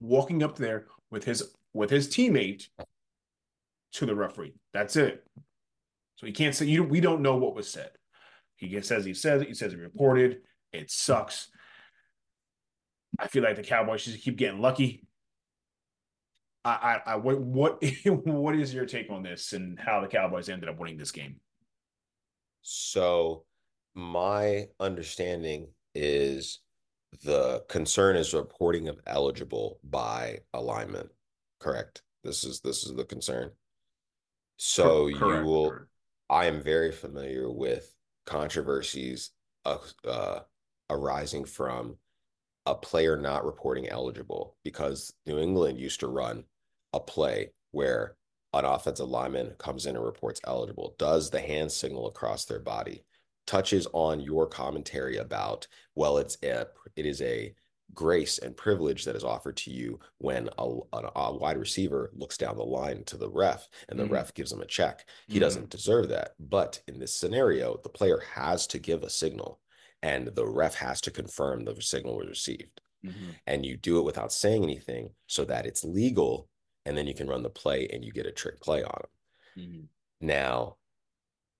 walking 0.00 0.42
up 0.42 0.56
there 0.56 0.86
with 1.10 1.24
his 1.24 1.54
with 1.72 1.90
his 1.90 2.08
teammate 2.08 2.68
to 3.92 4.06
the 4.06 4.14
referee. 4.14 4.54
That's 4.72 4.96
it. 4.96 5.24
So 6.16 6.26
he 6.26 6.32
can't 6.32 6.54
say 6.54 6.66
you. 6.66 6.84
We 6.84 7.00
don't 7.00 7.22
know 7.22 7.36
what 7.36 7.54
was 7.54 7.68
said. 7.68 7.90
He 8.56 8.80
says 8.82 9.04
he 9.04 9.14
says 9.14 9.42
it. 9.42 9.48
He 9.48 9.54
says 9.54 9.72
he 9.72 9.78
reported. 9.78 10.42
It 10.72 10.90
sucks. 10.90 11.48
I 13.20 13.26
feel 13.28 13.42
like 13.42 13.56
the 13.56 13.62
Cowboys 13.62 14.04
just 14.04 14.22
keep 14.22 14.36
getting 14.36 14.60
lucky. 14.60 15.04
I, 16.64 16.70
I, 17.06 17.12
I 17.12 17.16
what, 17.16 17.40
what, 17.40 17.84
what 18.04 18.54
is 18.56 18.72
your 18.72 18.86
take 18.86 19.10
on 19.10 19.22
this 19.22 19.52
and 19.52 19.78
how 19.78 20.00
the 20.00 20.08
Cowboys 20.08 20.48
ended 20.48 20.68
up 20.68 20.78
winning 20.78 20.98
this 20.98 21.12
game? 21.12 21.36
So, 22.62 23.44
my 23.94 24.68
understanding 24.78 25.68
is 25.94 26.60
the 27.24 27.64
concern 27.68 28.16
is 28.16 28.34
reporting 28.34 28.88
of 28.88 29.00
eligible 29.06 29.80
by 29.82 30.40
alignment. 30.54 31.10
Correct. 31.58 32.02
This 32.22 32.44
is 32.44 32.60
this 32.60 32.84
is 32.84 32.94
the 32.94 33.04
concern. 33.04 33.50
So 34.58 35.10
correct, 35.14 35.44
you 35.44 35.50
will. 35.50 35.78
I 36.28 36.46
am 36.46 36.62
very 36.62 36.92
familiar 36.92 37.50
with 37.50 37.92
controversies 38.26 39.30
uh, 39.64 39.78
uh, 40.06 40.40
arising 40.88 41.44
from 41.44 41.96
a 42.66 42.74
player 42.74 43.16
not 43.16 43.44
reporting 43.44 43.88
eligible 43.88 44.56
because 44.64 45.12
New 45.26 45.38
England 45.38 45.78
used 45.78 46.00
to 46.00 46.08
run 46.08 46.44
a 46.92 47.00
play 47.00 47.50
where 47.72 48.16
an 48.52 48.64
offensive 48.64 49.08
lineman 49.08 49.54
comes 49.58 49.86
in 49.86 49.96
and 49.96 50.04
reports 50.04 50.40
eligible, 50.44 50.94
does 50.98 51.30
the 51.30 51.40
hand 51.40 51.70
signal 51.70 52.08
across 52.08 52.44
their 52.44 52.58
body, 52.58 53.04
touches 53.46 53.86
on 53.92 54.20
your 54.20 54.46
commentary 54.46 55.16
about 55.16 55.66
well 55.96 56.18
it's 56.18 56.36
a 56.44 56.66
it 56.94 57.04
is 57.04 57.20
a 57.20 57.52
grace 57.92 58.38
and 58.38 58.56
privilege 58.56 59.04
that 59.04 59.16
is 59.16 59.24
offered 59.24 59.56
to 59.56 59.72
you 59.72 59.98
when 60.18 60.48
a, 60.58 60.64
a, 60.92 61.10
a 61.16 61.36
wide 61.36 61.58
receiver 61.58 62.12
looks 62.14 62.36
down 62.36 62.56
the 62.56 62.62
line 62.62 63.02
to 63.02 63.16
the 63.16 63.28
ref 63.28 63.68
and 63.88 63.98
the 63.98 64.04
mm. 64.04 64.10
ref 64.10 64.32
gives 64.34 64.52
him 64.52 64.60
a 64.60 64.66
check 64.66 65.04
he 65.26 65.38
mm. 65.38 65.40
doesn't 65.40 65.68
deserve 65.68 66.08
that 66.08 66.34
but 66.38 66.80
in 66.86 67.00
this 67.00 67.12
scenario 67.12 67.76
the 67.82 67.88
player 67.88 68.22
has 68.34 68.68
to 68.68 68.78
give 68.78 69.02
a 69.02 69.10
signal 69.10 69.58
and 70.02 70.28
the 70.28 70.46
ref 70.46 70.74
has 70.74 71.00
to 71.00 71.10
confirm 71.10 71.64
the 71.64 71.80
signal 71.80 72.16
was 72.16 72.28
received 72.28 72.80
mm-hmm. 73.04 73.30
and 73.46 73.64
you 73.64 73.76
do 73.76 73.98
it 73.98 74.04
without 74.04 74.32
saying 74.32 74.62
anything 74.62 75.10
so 75.26 75.44
that 75.44 75.66
it's 75.66 75.84
legal 75.84 76.48
and 76.86 76.96
then 76.96 77.06
you 77.06 77.14
can 77.14 77.28
run 77.28 77.42
the 77.42 77.50
play 77.50 77.88
and 77.92 78.04
you 78.04 78.12
get 78.12 78.26
a 78.26 78.32
trick 78.32 78.60
play 78.60 78.82
on 78.82 79.02
him 79.56 79.64
mm-hmm. 79.64 80.26
now 80.26 80.76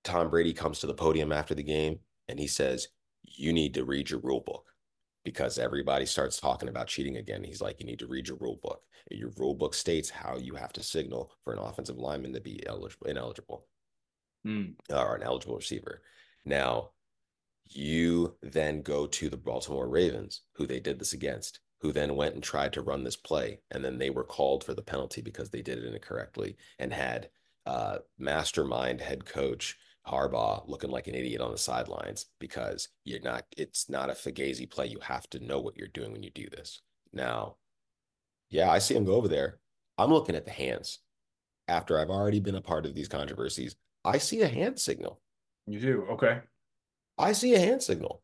Tom 0.04 0.30
Brady 0.30 0.52
comes 0.52 0.80
to 0.80 0.86
the 0.86 0.94
podium 0.94 1.32
after 1.32 1.54
the 1.54 1.62
game 1.62 1.98
and 2.28 2.38
he 2.38 2.46
says, 2.46 2.88
You 3.22 3.52
need 3.52 3.74
to 3.74 3.84
read 3.84 4.10
your 4.10 4.20
rule 4.20 4.40
book 4.40 4.66
because 5.24 5.58
everybody 5.58 6.06
starts 6.06 6.40
talking 6.40 6.68
about 6.68 6.86
cheating 6.86 7.16
again. 7.16 7.44
He's 7.44 7.60
like, 7.60 7.80
You 7.80 7.86
need 7.86 7.98
to 7.98 8.06
read 8.06 8.28
your 8.28 8.38
rule 8.38 8.58
book. 8.62 8.82
Your 9.10 9.30
rule 9.36 9.54
book 9.54 9.74
states 9.74 10.08
how 10.08 10.36
you 10.38 10.54
have 10.54 10.72
to 10.74 10.82
signal 10.82 11.32
for 11.44 11.52
an 11.52 11.58
offensive 11.58 11.98
lineman 11.98 12.32
to 12.34 12.40
be 12.40 12.64
eligible, 12.66 13.06
ineligible 13.06 13.66
mm. 14.46 14.74
or 14.90 15.16
an 15.16 15.22
eligible 15.22 15.56
receiver. 15.56 16.02
Now, 16.44 16.90
you 17.70 18.36
then 18.42 18.82
go 18.82 19.06
to 19.06 19.28
the 19.28 19.36
Baltimore 19.36 19.88
Ravens, 19.88 20.42
who 20.54 20.66
they 20.66 20.80
did 20.80 20.98
this 20.98 21.12
against, 21.12 21.60
who 21.80 21.92
then 21.92 22.16
went 22.16 22.34
and 22.34 22.42
tried 22.42 22.72
to 22.74 22.82
run 22.82 23.04
this 23.04 23.16
play. 23.16 23.60
And 23.70 23.84
then 23.84 23.98
they 23.98 24.10
were 24.10 24.24
called 24.24 24.64
for 24.64 24.74
the 24.74 24.82
penalty 24.82 25.22
because 25.22 25.50
they 25.50 25.62
did 25.62 25.78
it 25.78 25.94
incorrectly 25.94 26.56
and 26.78 26.92
had 26.92 27.30
uh, 27.66 27.98
mastermind 28.18 29.00
head 29.00 29.24
coach 29.24 29.76
Harbaugh 30.06 30.66
looking 30.66 30.90
like 30.90 31.08
an 31.08 31.14
idiot 31.14 31.40
on 31.40 31.52
the 31.52 31.58
sidelines 31.58 32.26
because 32.38 32.88
you're 33.04 33.20
not, 33.20 33.44
it's 33.56 33.88
not 33.88 34.10
a 34.10 34.14
Fugazi 34.14 34.68
play. 34.68 34.86
You 34.86 34.98
have 35.00 35.28
to 35.30 35.44
know 35.44 35.60
what 35.60 35.76
you're 35.76 35.88
doing 35.88 36.12
when 36.12 36.22
you 36.22 36.30
do 36.30 36.48
this. 36.50 36.80
Now, 37.12 37.56
yeah, 38.48 38.70
I 38.70 38.78
see 38.78 38.94
him 38.94 39.04
go 39.04 39.14
over 39.14 39.28
there. 39.28 39.58
I'm 39.98 40.12
looking 40.12 40.34
at 40.34 40.44
the 40.44 40.50
hands. 40.50 40.98
After 41.68 42.00
I've 42.00 42.10
already 42.10 42.40
been 42.40 42.56
a 42.56 42.60
part 42.60 42.84
of 42.84 42.94
these 42.94 43.06
controversies, 43.06 43.76
I 44.04 44.18
see 44.18 44.40
a 44.42 44.48
hand 44.48 44.78
signal. 44.80 45.20
You 45.66 45.78
do? 45.78 46.06
Okay. 46.10 46.40
I 47.20 47.32
see 47.32 47.54
a 47.54 47.58
hand 47.58 47.82
signal. 47.82 48.22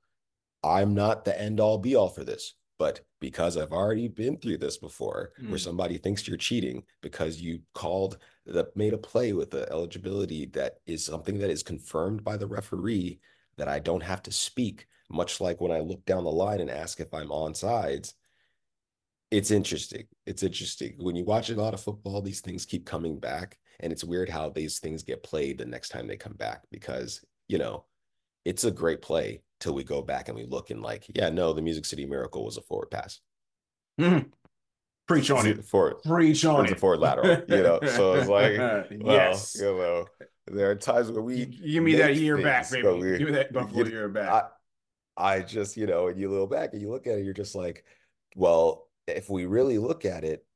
I'm 0.64 0.94
not 0.94 1.24
the 1.24 1.40
end 1.40 1.60
all 1.60 1.78
be 1.78 1.94
all 1.94 2.08
for 2.08 2.24
this. 2.24 2.54
But 2.78 3.00
because 3.20 3.56
I've 3.56 3.72
already 3.72 4.08
been 4.08 4.36
through 4.36 4.58
this 4.58 4.76
before, 4.76 5.32
mm. 5.40 5.48
where 5.48 5.58
somebody 5.58 5.96
thinks 5.96 6.28
you're 6.28 6.36
cheating 6.36 6.82
because 7.00 7.40
you 7.40 7.60
called 7.74 8.18
the 8.44 8.68
made 8.74 8.92
a 8.92 8.98
play 8.98 9.32
with 9.32 9.50
the 9.50 9.70
eligibility 9.70 10.46
that 10.46 10.74
is 10.86 11.04
something 11.04 11.38
that 11.38 11.50
is 11.50 11.62
confirmed 11.62 12.22
by 12.22 12.36
the 12.36 12.46
referee 12.46 13.18
that 13.56 13.68
I 13.68 13.78
don't 13.78 14.02
have 14.02 14.22
to 14.24 14.32
speak, 14.32 14.86
much 15.10 15.40
like 15.40 15.60
when 15.60 15.72
I 15.72 15.80
look 15.80 16.04
down 16.04 16.24
the 16.24 16.30
line 16.30 16.60
and 16.60 16.70
ask 16.70 17.00
if 17.00 17.14
I'm 17.14 17.32
on 17.32 17.54
sides. 17.54 18.14
It's 19.30 19.50
interesting. 19.50 20.06
It's 20.26 20.42
interesting. 20.42 20.96
When 20.98 21.16
you 21.16 21.24
watch 21.24 21.48
a 21.48 21.54
lot 21.54 21.74
of 21.74 21.80
football, 21.80 22.20
these 22.20 22.40
things 22.40 22.66
keep 22.66 22.84
coming 22.84 23.18
back. 23.18 23.58
And 23.80 23.92
it's 23.92 24.04
weird 24.04 24.28
how 24.28 24.50
these 24.50 24.78
things 24.78 25.02
get 25.02 25.22
played 25.22 25.58
the 25.58 25.66
next 25.66 25.88
time 25.88 26.06
they 26.06 26.16
come 26.16 26.34
back 26.34 26.62
because, 26.70 27.24
you 27.48 27.58
know, 27.58 27.84
it's 28.46 28.62
a 28.62 28.70
great 28.70 29.02
play 29.02 29.42
till 29.58 29.74
we 29.74 29.82
go 29.82 30.00
back 30.00 30.28
and 30.28 30.36
we 30.36 30.44
look 30.44 30.70
and 30.70 30.80
like, 30.80 31.04
yeah, 31.12 31.30
no, 31.30 31.52
the 31.52 31.60
Music 31.60 31.84
City 31.84 32.06
Miracle 32.06 32.44
was 32.44 32.56
a 32.56 32.60
forward 32.60 32.92
pass. 32.92 33.20
Mm-hmm. 34.00 34.28
Preach 35.08 35.32
on 35.32 35.46
it. 35.48 35.64
Forward. 35.64 35.96
Preach 36.04 36.44
on 36.44 36.60
it. 36.60 36.70
It's 36.70 36.72
a 36.72 36.76
forward 36.76 37.00
lateral, 37.00 37.42
you 37.48 37.62
know. 37.62 37.80
So 37.82 38.14
it's 38.14 38.28
like, 38.28 38.56
well, 38.58 39.16
yes, 39.16 39.56
you 39.58 39.64
know, 39.64 40.06
there 40.46 40.70
are 40.70 40.76
times 40.76 41.10
where 41.10 41.22
we 41.22 41.46
give 41.46 41.82
me 41.82 41.96
that 41.96 42.14
year 42.14 42.40
back, 42.40 42.70
baby. 42.70 42.86
We, 42.86 43.18
give 43.18 43.26
me 43.26 43.34
that 43.34 43.52
Buffalo 43.52 43.84
year 43.84 44.08
back. 44.08 44.52
I, 45.16 45.34
I 45.34 45.40
just, 45.40 45.76
you 45.76 45.88
know, 45.88 46.06
and 46.06 46.20
you 46.20 46.30
look 46.30 46.48
back 46.48 46.72
and 46.72 46.80
you 46.80 46.88
look 46.88 47.08
at 47.08 47.18
it, 47.18 47.24
you're 47.24 47.34
just 47.34 47.56
like, 47.56 47.84
well, 48.36 48.86
if 49.08 49.28
we 49.28 49.46
really 49.46 49.78
look 49.78 50.04
at 50.04 50.22
it, 50.22 50.46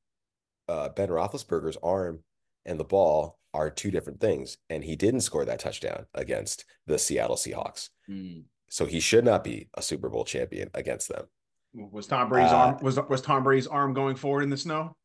uh, 0.68 0.90
Ben 0.90 1.08
Roethlisberger's 1.08 1.78
arm 1.82 2.22
and 2.64 2.78
the 2.78 2.84
ball 2.84 3.39
are 3.52 3.70
two 3.70 3.90
different 3.90 4.20
things, 4.20 4.58
and 4.68 4.84
he 4.84 4.96
didn't 4.96 5.22
score 5.22 5.44
that 5.44 5.58
touchdown 5.58 6.06
against 6.14 6.64
the 6.86 6.98
Seattle 6.98 7.36
Seahawks. 7.36 7.90
Mm. 8.08 8.44
So 8.68 8.86
he 8.86 9.00
should 9.00 9.24
not 9.24 9.42
be 9.42 9.68
a 9.74 9.82
Super 9.82 10.08
Bowl 10.08 10.24
champion 10.24 10.70
against 10.74 11.08
them. 11.08 11.26
Was 11.74 12.06
Tom 12.06 12.28
Brady's 12.28 12.52
uh, 12.52 12.56
arm 12.56 12.78
was 12.82 12.98
was 13.08 13.20
Tom 13.20 13.44
Brady's 13.44 13.66
arm 13.66 13.92
going 13.92 14.16
forward 14.16 14.42
in 14.42 14.50
the 14.50 14.56
snow? 14.56 14.96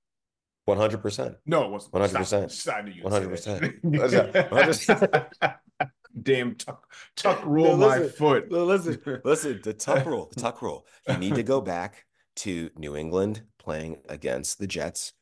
One 0.65 0.77
hundred 0.77 1.01
percent. 1.01 1.35
No, 1.45 1.65
it 1.65 1.71
wasn't. 1.71 1.93
One 1.93 2.01
hundred 2.01 2.17
percent. 2.17 3.01
One 3.03 3.11
hundred 3.11 3.29
percent. 3.29 5.13
Damn 6.21 6.55
tuck, 6.55 6.87
tuck 7.15 7.45
rule 7.45 7.75
no, 7.75 7.87
listen, 7.87 8.01
my 8.03 8.07
foot. 8.07 8.51
No, 8.51 8.63
listen, 8.65 8.99
listen. 9.25 9.59
The 9.63 9.73
tuck 9.73 10.05
rule. 10.05 10.31
The 10.33 10.41
tuck 10.41 10.61
rule. 10.61 10.85
You 11.09 11.17
need 11.17 11.35
to 11.35 11.43
go 11.43 11.59
back 11.59 12.05
to 12.37 12.69
New 12.77 12.95
England 12.95 13.41
playing 13.59 13.97
against 14.07 14.59
the 14.59 14.67
Jets 14.67 15.13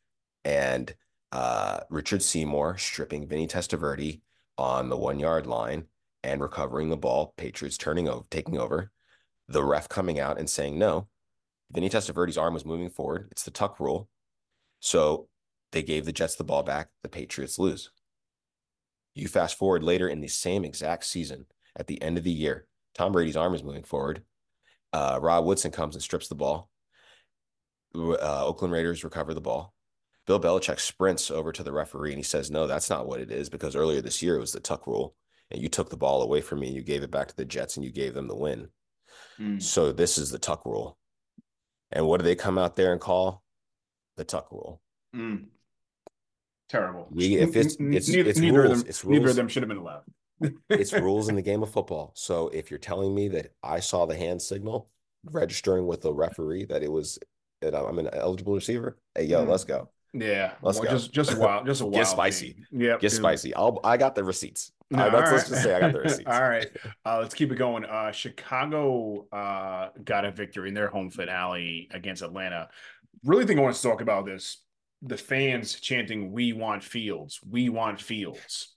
and 0.46 0.94
uh, 1.34 1.80
Richard 1.90 2.22
Seymour 2.22 2.78
stripping 2.78 3.28
Vinny 3.28 3.48
Testaverde 3.48 4.22
on 4.58 4.90
the 4.90 4.98
one 4.98 5.20
yard 5.20 5.48
line 5.48 5.86
and 6.24 6.40
recovering 6.40 6.90
the 6.90 6.96
ball. 6.96 7.34
Patriots 7.38 7.78
turning 7.78 8.08
over, 8.08 8.24
taking 8.30 8.60
over. 8.60 8.92
The 9.48 9.64
ref 9.64 9.90
coming 9.90 10.20
out 10.20 10.38
and 10.38 10.48
saying 10.48 10.78
no. 10.78 11.08
Vinny 11.72 11.90
Testaverde's 11.90 12.38
arm 12.38 12.54
was 12.54 12.66
moving 12.66 12.92
forward. 12.92 13.30
It's 13.32 13.44
the 13.44 13.52
tuck 13.52 13.80
rule. 13.80 14.08
So 14.80 15.28
they 15.72 15.82
gave 15.82 16.06
the 16.06 16.14
Jets 16.14 16.36
the 16.36 16.44
ball 16.44 16.62
back. 16.62 16.90
The 17.02 17.10
Patriots 17.10 17.58
lose. 17.58 17.90
You 19.16 19.28
fast 19.28 19.58
forward 19.58 19.84
later 19.84 20.08
in 20.08 20.22
the 20.22 20.28
same 20.28 20.64
exact 20.64 21.04
season, 21.04 21.48
at 21.76 21.88
the 21.88 22.00
end 22.02 22.20
of 22.20 22.24
the 22.24 22.32
year, 22.32 22.68
Tom 22.94 23.12
Brady's 23.12 23.38
arm 23.38 23.56
is 23.56 23.64
moving 23.64 23.84
forward. 23.84 24.24
Uh, 24.92 25.18
Rod 25.20 25.46
Woodson 25.46 25.72
comes 25.72 25.96
and 25.96 26.04
strips 26.04 26.28
the 26.28 26.36
ball. 26.36 26.70
Uh, 27.96 28.46
Oakland 28.46 28.72
Raiders 28.72 29.04
recover 29.04 29.34
the 29.34 29.42
ball. 29.42 29.74
Bill 30.26 30.40
Belichick 30.40 30.80
sprints 30.80 31.30
over 31.30 31.52
to 31.52 31.64
the 31.64 31.72
referee 31.72 32.12
and 32.12 32.20
he 32.20 32.24
says, 32.24 32.50
No, 32.50 32.68
that's 32.68 32.90
not 32.90 33.08
what 33.08 33.20
it 33.20 33.32
is 33.32 33.50
because 33.50 33.76
earlier 33.76 34.02
this 34.02 34.22
year 34.22 34.38
it 34.38 34.42
was 34.42 34.54
the 34.54 34.60
tuck 34.60 34.88
rule 34.88 35.16
and 35.52 35.62
you 35.62 35.68
took 35.68 35.90
the 35.90 35.98
ball 35.98 36.22
away 36.22 36.42
from 36.42 36.60
me 36.60 36.68
and 36.68 36.76
you 36.76 36.82
gave 36.82 37.04
it 37.04 37.12
back 37.12 37.28
to 37.28 37.36
the 37.36 37.46
Jets 37.46 37.76
and 37.76 37.86
you 37.86 37.92
gave 37.92 38.14
them 38.14 38.28
the 38.28 38.36
win. 38.36 38.70
Mm. 39.40 39.62
So 39.62 39.92
this 39.92 40.18
is 40.18 40.32
the 40.32 40.40
tuck 40.40 40.66
rule. 40.66 40.98
And 41.92 42.08
what 42.08 42.20
do 42.20 42.24
they 42.24 42.36
come 42.36 42.58
out 42.58 42.76
there 42.76 42.92
and 42.92 43.02
call? 43.02 43.44
The 44.16 44.24
tuck 44.24 44.52
rule. 44.52 44.82
Mm. 45.16 45.46
Terrible. 46.70 47.08
We, 47.12 47.36
if 47.36 47.56
it's 47.56 47.76
it's, 47.80 48.10
neither, 48.10 48.30
it's 48.30 48.40
neither 48.40 48.62
rules, 48.62 48.72
of 48.72 48.78
them, 48.80 48.90
it's 48.90 49.04
rules. 49.04 49.20
Neither 49.20 49.30
of 49.30 49.36
them 49.36 49.48
should 49.48 49.64
have 49.64 49.70
been 49.70 49.78
allowed. 49.78 50.04
it's 50.70 50.94
rules 50.94 51.30
in 51.30 51.36
the 51.36 51.42
game 51.42 51.62
of 51.62 51.72
football. 51.72 52.12
So 52.16 52.48
if 52.50 52.72
you're 52.72 52.80
telling 52.80 53.14
me 53.14 53.28
that 53.30 53.54
I 53.62 53.80
saw 53.80 54.06
the 54.06 54.16
hand 54.16 54.42
signal 54.42 54.90
registering 55.26 55.88
with 55.88 56.02
the 56.02 56.14
referee 56.14 56.66
that 56.66 56.84
it 56.84 56.92
was 56.92 57.20
that 57.62 57.76
I'm 57.76 58.00
an 58.00 58.10
eligible 58.12 58.56
receiver, 58.56 58.98
hey 59.16 59.26
yo, 59.26 59.46
mm. 59.46 59.50
let's 59.50 59.64
go. 59.64 59.90
Yeah, 60.14 60.54
let's 60.62 60.80
well, 60.80 60.88
go. 60.88 60.92
Just 60.92 61.12
just 61.12 61.34
a 61.34 61.40
wild, 61.40 61.66
just 61.66 61.82
a 61.82 61.86
wild. 61.86 61.96
Get 61.96 62.08
spicy. 62.08 62.56
Yeah, 62.72 62.92
get 62.92 63.02
dude. 63.02 63.12
spicy. 63.12 63.54
I'll 63.56 63.80
I 63.84 63.98
got 63.98 64.14
the 64.14 64.24
receipts. 64.24 64.72
No, 64.92 65.00
uh, 65.00 65.06
let's, 65.06 65.16
right. 65.16 65.32
let's 65.32 65.50
just 65.50 65.64
say 65.64 65.74
I 65.74 65.80
got 65.80 65.94
the 65.94 66.00
receipts. 66.04 66.30
all 66.30 66.42
right, 66.42 66.68
uh, 67.06 67.20
let's 67.20 67.34
keep 67.34 67.52
it 67.52 67.56
going. 67.56 67.84
Uh, 67.84 68.12
Chicago 68.12 69.26
uh, 69.32 69.90
got 70.04 70.24
a 70.24 70.32
victory 70.32 70.70
in 70.70 70.76
their 70.76 70.88
home 70.88 71.10
finale 71.10 71.90
against 71.92 72.22
Atlanta. 72.22 72.70
Really 73.24 73.46
think 73.46 73.60
I 73.60 73.64
want 73.64 73.76
to 73.76 73.82
talk 73.82 74.02
about 74.02 74.26
this. 74.26 74.58
The 75.02 75.18
fans 75.18 75.80
chanting, 75.80 76.32
"We 76.32 76.54
want 76.54 76.84
Fields. 76.84 77.40
We 77.50 77.70
want 77.70 78.00
Fields." 78.00 78.76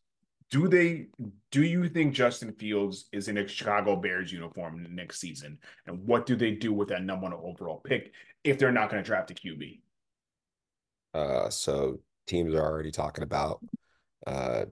Do 0.51 0.69
they? 0.69 1.09
Do 1.51 1.65
you 1.65 1.87
think 1.91 2.15
Justin 2.15 2.53
Fields 2.53 3.09
is 3.13 3.29
in 3.29 3.37
a 3.37 3.47
Chicago 3.47 3.97
Bears 3.97 4.33
uniform 4.33 4.87
next 4.91 5.21
season? 5.21 5.59
And 5.87 6.07
what 6.07 6.25
do 6.25 6.35
they 6.35 6.53
do 6.53 6.73
with 6.73 6.89
that 6.89 7.03
number 7.03 7.25
one 7.25 7.35
overall 7.35 7.83
pick 7.85 8.13
if 8.43 8.59
they're 8.59 8.73
not 8.73 8.89
going 8.91 9.03
to 9.03 9.07
draft 9.07 9.33
a 9.33 9.35
QB? 9.35 9.81
Uh, 11.17 11.49
so 11.49 11.99
teams 12.27 12.55
are 12.55 12.63
already 12.63 12.91
talking 12.91 13.25
about 13.25 13.65
uh, 14.27 14.67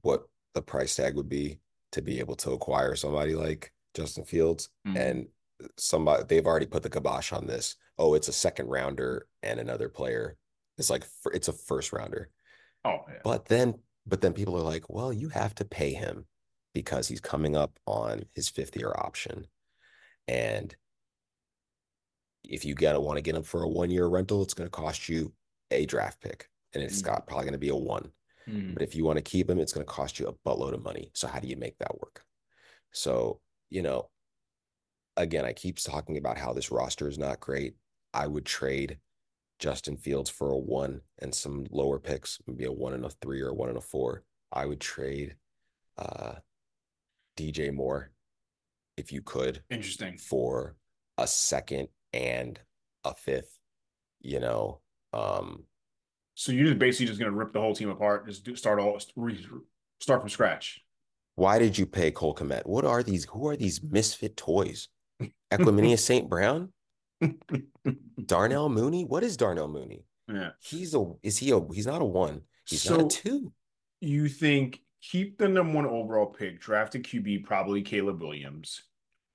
what 0.00 0.22
the 0.54 0.62
price 0.62 0.96
tag 0.96 1.14
would 1.14 1.28
be 1.28 1.60
to 1.92 2.00
be 2.00 2.20
able 2.20 2.36
to 2.36 2.52
acquire 2.52 2.94
somebody 2.96 3.34
like 3.34 3.72
Justin 3.94 4.24
Fields. 4.24 4.70
Mm-hmm. 4.86 4.96
And 4.96 5.26
somebody 5.76 6.24
they've 6.26 6.46
already 6.46 6.66
put 6.66 6.82
the 6.82 6.90
kibosh 6.90 7.32
on 7.32 7.46
this. 7.46 7.76
Oh, 7.98 8.14
it's 8.14 8.28
a 8.28 8.32
second 8.32 8.68
rounder 8.68 9.26
and 9.42 9.60
another 9.60 9.90
player. 9.90 10.36
It's 10.78 10.88
like 10.88 11.04
it's 11.34 11.48
a 11.48 11.52
first 11.52 11.92
rounder. 11.92 12.30
Oh, 12.84 13.00
yeah. 13.08 13.18
but 13.22 13.44
then 13.46 13.74
but 14.06 14.22
then 14.22 14.32
people 14.32 14.56
are 14.56 14.62
like, 14.62 14.88
well, 14.88 15.12
you 15.12 15.28
have 15.28 15.54
to 15.56 15.66
pay 15.66 15.92
him 15.92 16.26
because 16.72 17.08
he's 17.08 17.20
coming 17.20 17.56
up 17.56 17.78
on 17.86 18.24
his 18.32 18.48
fifth 18.48 18.74
year 18.74 18.92
option, 18.96 19.46
and 20.26 20.74
if 22.42 22.64
you 22.64 22.74
get 22.74 23.00
want 23.00 23.18
to 23.18 23.22
get 23.22 23.34
him 23.34 23.42
for 23.42 23.62
a 23.62 23.68
one 23.68 23.90
year 23.90 24.06
rental, 24.06 24.42
it's 24.42 24.54
going 24.54 24.66
to 24.66 24.70
cost 24.70 25.08
you 25.08 25.32
a 25.70 25.86
draft 25.86 26.20
pick, 26.20 26.48
and 26.74 26.82
it's 26.82 27.02
mm. 27.02 27.06
got 27.06 27.26
probably 27.26 27.44
going 27.44 27.52
to 27.52 27.58
be 27.58 27.68
a 27.68 27.76
one. 27.76 28.10
Mm. 28.48 28.74
But 28.74 28.82
if 28.82 28.94
you 28.94 29.04
want 29.04 29.16
to 29.16 29.22
keep 29.22 29.48
him, 29.48 29.58
it's 29.58 29.72
going 29.72 29.86
to 29.86 29.92
cost 29.92 30.18
you 30.18 30.26
a 30.26 30.48
buttload 30.48 30.74
of 30.74 30.82
money. 30.82 31.10
So 31.14 31.28
how 31.28 31.40
do 31.40 31.48
you 31.48 31.56
make 31.56 31.78
that 31.78 31.98
work? 32.00 32.24
So 32.92 33.40
you 33.70 33.82
know, 33.82 34.10
again, 35.16 35.44
I 35.44 35.52
keep 35.52 35.78
talking 35.78 36.18
about 36.18 36.38
how 36.38 36.52
this 36.52 36.70
roster 36.70 37.08
is 37.08 37.18
not 37.18 37.40
great. 37.40 37.74
I 38.12 38.26
would 38.26 38.44
trade 38.44 38.98
Justin 39.58 39.96
Fields 39.96 40.28
for 40.28 40.50
a 40.50 40.58
one 40.58 41.00
and 41.20 41.34
some 41.34 41.66
lower 41.70 41.98
picks, 41.98 42.38
maybe 42.46 42.64
a 42.64 42.72
one 42.72 42.92
and 42.92 43.04
a 43.04 43.10
three 43.22 43.40
or 43.40 43.48
a 43.48 43.54
one 43.54 43.68
and 43.68 43.78
a 43.78 43.82
four. 43.82 44.24
I 44.52 44.66
would 44.66 44.80
trade 44.80 45.36
uh, 45.96 46.34
DJ 47.36 47.72
Moore 47.72 48.10
if 48.96 49.12
you 49.12 49.22
could 49.22 49.62
Interesting. 49.70 50.18
for 50.18 50.74
a 51.16 51.26
second 51.26 51.88
and 52.12 52.58
a 53.04 53.14
fifth, 53.14 53.58
you 54.20 54.40
know. 54.40 54.80
Um, 55.12 55.64
So 56.34 56.52
you're 56.52 56.66
just 56.66 56.78
basically 56.78 57.06
just 57.06 57.18
gonna 57.18 57.32
rip 57.32 57.52
the 57.52 57.60
whole 57.60 57.74
team 57.74 57.90
apart, 57.90 58.26
just 58.26 58.44
do, 58.44 58.54
start 58.56 58.78
all 58.80 58.98
re, 59.16 59.46
start 60.00 60.20
from 60.22 60.28
scratch. 60.30 60.80
why 61.34 61.58
did 61.58 61.76
you 61.76 61.86
pay 61.86 62.10
Cole 62.10 62.34
Kmet? 62.34 62.66
What 62.66 62.84
are 62.84 63.02
these? 63.02 63.24
Who 63.26 63.48
are 63.48 63.56
these 63.56 63.82
misfit 63.82 64.36
toys? 64.36 64.88
Equanimeous 65.52 66.00
St. 66.00 66.28
Brown? 66.28 66.72
Darnell 68.24 68.68
Mooney? 68.68 69.04
What 69.04 69.22
is 69.22 69.36
Darnell 69.36 69.68
Mooney? 69.68 70.04
yeah. 70.28 70.50
He's 70.60 70.94
a 70.94 71.12
is 71.22 71.38
he 71.38 71.50
a 71.50 71.60
he's 71.72 71.86
not 71.86 72.02
a 72.02 72.04
one. 72.04 72.42
He's 72.66 72.82
So- 72.82 72.96
not 72.96 73.06
a 73.12 73.16
two. 73.16 73.52
You 74.00 74.28
think 74.28 74.80
keep 75.02 75.36
the 75.38 75.48
number 75.48 75.74
one 75.74 75.86
overall 75.86 76.26
pick, 76.26 76.60
draft 76.60 76.94
a 76.94 76.98
QB, 76.98 77.44
probably 77.44 77.82
Caleb 77.82 78.20
Williams. 78.22 78.82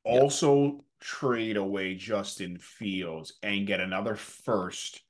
Yep. 0.06 0.22
Also 0.24 0.84
trade 1.02 1.58
away 1.58 1.96
Justin 1.96 2.58
Fields 2.58 3.34
and 3.44 3.68
get 3.68 3.80
another 3.80 4.16
first 4.16 5.02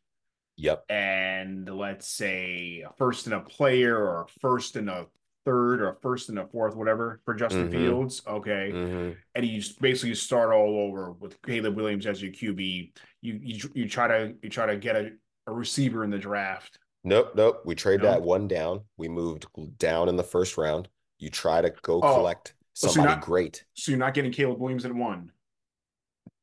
Yep. 0.58 0.86
and 0.90 1.70
let's 1.70 2.08
say 2.08 2.84
a 2.88 2.94
first 2.98 3.26
and 3.28 3.36
a 3.36 3.42
player 3.42 3.98
or 3.98 4.22
a 4.22 4.28
first 4.40 4.76
and 4.78 4.90
a 4.90 5.08
third 5.46 5.82
or 5.82 5.90
a 5.90 5.96
first 6.02 6.30
and 6.30 6.40
a 6.40 6.48
fourth, 6.48 6.76
whatever, 6.76 7.22
for 7.26 7.34
Justin 7.36 7.68
Mhm. 7.68 7.72
Fields. 7.72 8.22
Okay. 8.26 8.72
Mhm. 8.74 9.18
And 9.36 9.46
you 9.46 9.62
basically 9.80 10.16
start 10.16 10.52
all 10.54 10.80
over 10.80 11.12
with 11.12 11.40
Caleb 11.44 11.76
Williams 11.76 12.06
as 12.08 12.22
your 12.22 12.32
QB. 12.32 12.94
You 13.22 13.40
you, 13.44 13.70
you 13.76 13.90
try 13.90 14.08
to 14.08 14.34
you 14.42 14.50
try 14.50 14.66
to 14.66 14.78
get 14.78 14.96
a, 14.96 15.12
a 15.48 15.52
receiver 15.54 16.04
in 16.04 16.10
the 16.10 16.18
draft. 16.18 16.80
Nope, 17.04 17.34
nope. 17.36 17.62
We 17.66 17.76
trade 17.76 18.02
No? 18.02 18.10
that 18.10 18.22
one 18.24 18.48
down. 18.48 18.82
We 18.98 19.08
moved 19.08 19.46
down 19.78 20.10
in 20.10 20.16
the 20.16 20.24
first 20.24 20.58
round. 20.58 20.88
You 21.20 21.30
try 21.30 21.62
to 21.62 21.70
go 21.84 22.02
Oh, 22.02 22.16
collect 22.16 22.56
so 22.74 22.88
somebody 22.88 23.16
not- 23.16 23.24
great. 23.24 23.64
So 23.76 23.92
you're 23.92 24.00
not 24.00 24.16
getting 24.16 24.32
Caleb 24.32 24.60
Williams 24.60 24.86
at 24.86 24.94
one. 24.94 25.32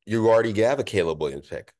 You 0.05 0.29
already 0.29 0.53
have 0.61 0.79
a 0.79 0.83
Caleb 0.83 1.21
Williams 1.21 1.47
pick. 1.47 1.73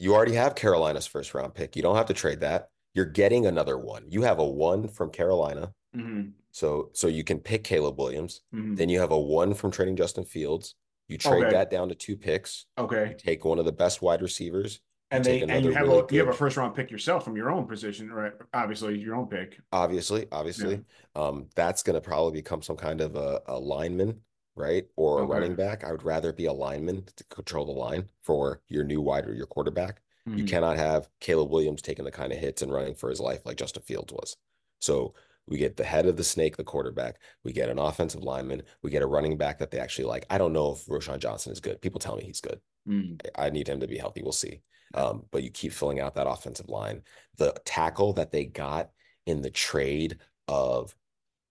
You 0.00 0.14
already 0.14 0.32
have 0.32 0.54
Carolina's 0.54 1.06
first 1.06 1.34
round 1.34 1.54
pick. 1.54 1.76
You 1.76 1.82
don't 1.82 1.96
have 1.96 2.06
to 2.06 2.14
trade 2.14 2.40
that. 2.40 2.70
You're 2.94 3.04
getting 3.04 3.46
another 3.46 3.78
one. 3.78 4.04
You 4.08 4.22
have 4.22 4.38
a 4.38 4.46
one 4.46 4.88
from 4.88 5.10
Carolina. 5.10 5.72
Mm-hmm. 5.94 6.30
So 6.50 6.90
so 6.94 7.06
you 7.06 7.22
can 7.22 7.38
pick 7.38 7.62
Caleb 7.62 7.98
Williams. 7.98 8.40
Mm-hmm. 8.54 8.76
Then 8.76 8.88
you 8.88 8.98
have 8.98 9.12
a 9.12 9.20
one 9.20 9.54
from 9.54 9.70
trading 9.70 9.96
Justin 9.96 10.24
Fields. 10.24 10.74
You 11.06 11.18
trade 11.18 11.44
Okay. 11.44 11.52
that 11.52 11.70
down 11.70 11.90
to 11.90 11.94
two 11.94 12.16
picks. 12.16 12.66
Okay. 12.78 13.10
You 13.10 13.14
take 13.14 13.44
one 13.44 13.58
of 13.58 13.66
the 13.66 13.72
best 13.72 14.00
wide 14.00 14.22
receivers. 14.22 14.80
And 15.12 15.24
take 15.24 15.46
they 15.46 15.52
and 15.52 15.64
you 15.64 15.72
have 15.72 15.88
really 15.88 15.98
a 16.00 16.12
you 16.12 16.20
have 16.20 16.28
a 16.28 16.32
first 16.32 16.56
round 16.56 16.74
pick 16.74 16.90
yourself 16.90 17.24
from 17.24 17.36
your 17.36 17.50
own 17.50 17.66
position, 17.66 18.10
right? 18.10 18.32
Obviously, 18.54 18.96
your 18.98 19.16
own 19.16 19.26
pick. 19.26 19.60
Obviously, 19.72 20.26
obviously. 20.32 20.82
Um, 21.14 21.48
that's 21.56 21.82
gonna 21.82 22.00
probably 22.00 22.40
become 22.40 22.62
some 22.62 22.76
kind 22.76 23.00
of 23.00 23.16
a, 23.16 23.42
a 23.46 23.58
lineman, 23.58 24.20
right? 24.56 24.86
Or 24.96 25.22
a 25.22 25.26
running 25.26 25.54
back. 25.54 25.84
I 25.84 25.92
would 25.92 26.02
rather 26.02 26.32
be 26.32 26.46
a 26.46 26.52
lineman 26.52 27.04
to 27.16 27.24
control 27.24 27.66
the 27.66 27.72
line 27.72 28.08
for 28.22 28.62
your 28.68 28.84
new 28.84 29.00
wide 29.00 29.26
or 29.26 29.34
your 29.34 29.46
quarterback. 29.46 30.02
You 30.26 30.44
Mhm. 30.44 30.48
cannot 30.48 30.76
have 30.76 31.08
Caleb 31.20 31.50
Williams 31.50 31.82
taking 31.82 32.04
the 32.04 32.10
kind 32.10 32.32
of 32.32 32.38
hits 32.38 32.62
and 32.62 32.72
running 32.72 32.94
for 32.94 33.08
his 33.10 33.20
life 33.20 33.46
like 33.46 33.56
Justin 33.56 33.82
Fields 33.82 34.12
was. 34.12 34.36
So 34.80 35.14
we 35.46 35.56
get 35.58 35.76
the 35.76 35.84
head 35.84 36.06
of 36.06 36.16
the 36.16 36.24
snake, 36.24 36.56
the 36.56 36.64
quarterback. 36.64 37.20
We 37.42 37.52
get 37.52 37.70
an 37.70 37.78
offensive 37.78 38.22
lineman. 38.22 38.62
We 38.82 38.90
get 38.90 39.02
a 39.02 39.06
running 39.06 39.36
back 39.36 39.58
that 39.58 39.70
they 39.70 39.78
actually 39.80 40.04
like. 40.04 40.26
I 40.30 40.38
don't 40.38 40.52
know 40.52 40.72
if 40.72 40.86
Roschon 40.86 41.18
Johnson 41.18 41.52
is 41.52 41.60
good. 41.60 41.80
People 41.80 41.98
tell 41.98 42.16
me 42.16 42.24
he's 42.24 42.40
good. 42.40 42.60
Mm. 42.86 43.20
I 43.34 43.50
need 43.50 43.68
him 43.68 43.80
to 43.80 43.88
be 43.88 43.98
healthy. 43.98 44.22
We'll 44.22 44.32
see. 44.32 44.62
Um, 44.94 45.26
but 45.30 45.42
you 45.42 45.50
keep 45.50 45.72
filling 45.72 46.00
out 46.00 46.14
that 46.14 46.28
offensive 46.28 46.68
line. 46.68 47.02
The 47.36 47.52
tackle 47.64 48.12
that 48.14 48.30
they 48.30 48.44
got 48.44 48.90
in 49.26 49.42
the 49.42 49.50
trade 49.50 50.18
of 50.48 50.94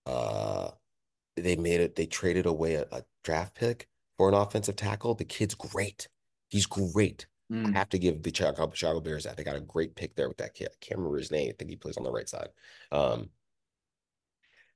uh 0.06 0.70
they 1.40 1.56
made 1.56 1.80
it, 1.80 1.96
they 1.96 2.06
traded 2.06 2.46
away 2.46 2.74
a, 2.74 2.82
a 2.92 3.02
draft 3.24 3.54
pick 3.54 3.88
for 4.16 4.28
an 4.28 4.34
offensive 4.34 4.76
tackle. 4.76 5.14
The 5.14 5.24
kid's 5.24 5.54
great. 5.54 6.08
He's 6.48 6.66
great. 6.66 7.26
I 7.52 7.54
Mm. 7.54 7.74
have 7.74 7.88
to 7.90 7.98
give 7.98 8.22
the 8.22 8.32
Chicago, 8.32 8.70
Chicago 8.72 9.00
Bears 9.00 9.24
that. 9.24 9.36
They 9.36 9.42
got 9.44 9.56
a 9.56 9.60
great 9.60 9.96
pick 9.96 10.14
there 10.14 10.28
with 10.28 10.38
that 10.38 10.54
kid. 10.54 10.68
I 10.70 10.76
can't 10.80 10.98
remember 10.98 11.18
his 11.18 11.32
name. 11.32 11.48
I 11.50 11.52
think 11.58 11.68
he 11.70 11.76
plays 11.76 11.96
on 11.96 12.04
the 12.04 12.12
right 12.12 12.28
side. 12.28 12.50
Um, 12.92 13.30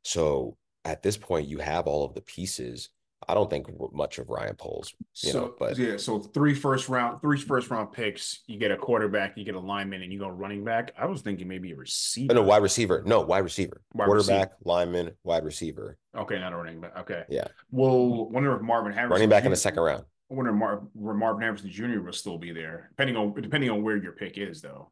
so 0.03 0.57
at 0.85 1.03
this 1.03 1.17
point, 1.17 1.49
you 1.49 1.59
have 1.59 1.87
all 1.87 2.05
of 2.05 2.15
the 2.15 2.21
pieces. 2.21 2.91
I 3.29 3.35
don't 3.35 3.49
think 3.49 3.67
much 3.93 4.19
of 4.19 4.29
Ryan 4.29 4.55
Poles. 4.57 4.95
You 5.23 5.33
so 5.33 5.41
know, 5.41 5.55
but- 5.59 5.79
yeah, 5.79 5.97
so 5.97 6.19
three 6.19 6.55
first 6.55 6.89
round, 6.89 7.21
three 7.21 7.39
first 7.41 7.71
round 7.71 7.93
picks. 7.93 8.43
You 8.47 8.59
get 8.59 8.71
a 8.71 8.77
quarterback, 8.77 9.37
you 9.37 9.45
get 9.45 9.55
a 9.55 9.61
lineman, 9.61 10.03
and 10.03 10.13
you 10.13 10.19
go 10.19 10.29
running 10.29 10.65
back. 10.65 10.93
I 10.99 11.07
was 11.07 11.23
thinking 11.23 11.49
maybe 11.49 11.73
a 11.73 11.77
receiver. 11.77 12.35
No, 12.35 12.43
wide 12.43 12.63
receiver. 12.63 13.03
No, 13.07 13.21
wide 13.21 13.39
receiver. 13.45 13.83
Wide 13.95 14.07
Quarterback, 14.07 14.53
lineman, 14.65 15.13
wide 15.23 15.45
receiver. 15.45 15.97
Okay, 16.17 16.39
not 16.39 16.53
a 16.53 16.57
running 16.57 16.81
back. 16.81 16.97
Okay. 17.01 17.25
Yeah. 17.29 17.49
Well, 17.71 18.29
wonder 18.31 18.55
if 18.57 18.63
Marvin 18.63 18.93
Harrison 18.93 19.11
Running 19.13 19.29
back 19.29 19.45
in 19.45 19.51
the 19.51 19.57
second 19.57 19.83
round. 19.83 20.05
I 20.31 20.35
wonder 20.35 20.51
if 20.53 20.57
Mar- 20.57 20.83
Marvin 20.95 21.43
Harrison 21.43 21.71
Jr. 21.71 22.01
will 22.01 22.13
still 22.13 22.39
be 22.39 22.53
there, 22.53 22.89
depending 22.91 23.17
on 23.17 23.35
depending 23.41 23.71
on 23.71 23.83
where 23.83 23.97
your 23.97 24.13
pick 24.13 24.39
is, 24.39 24.63
though. 24.63 24.91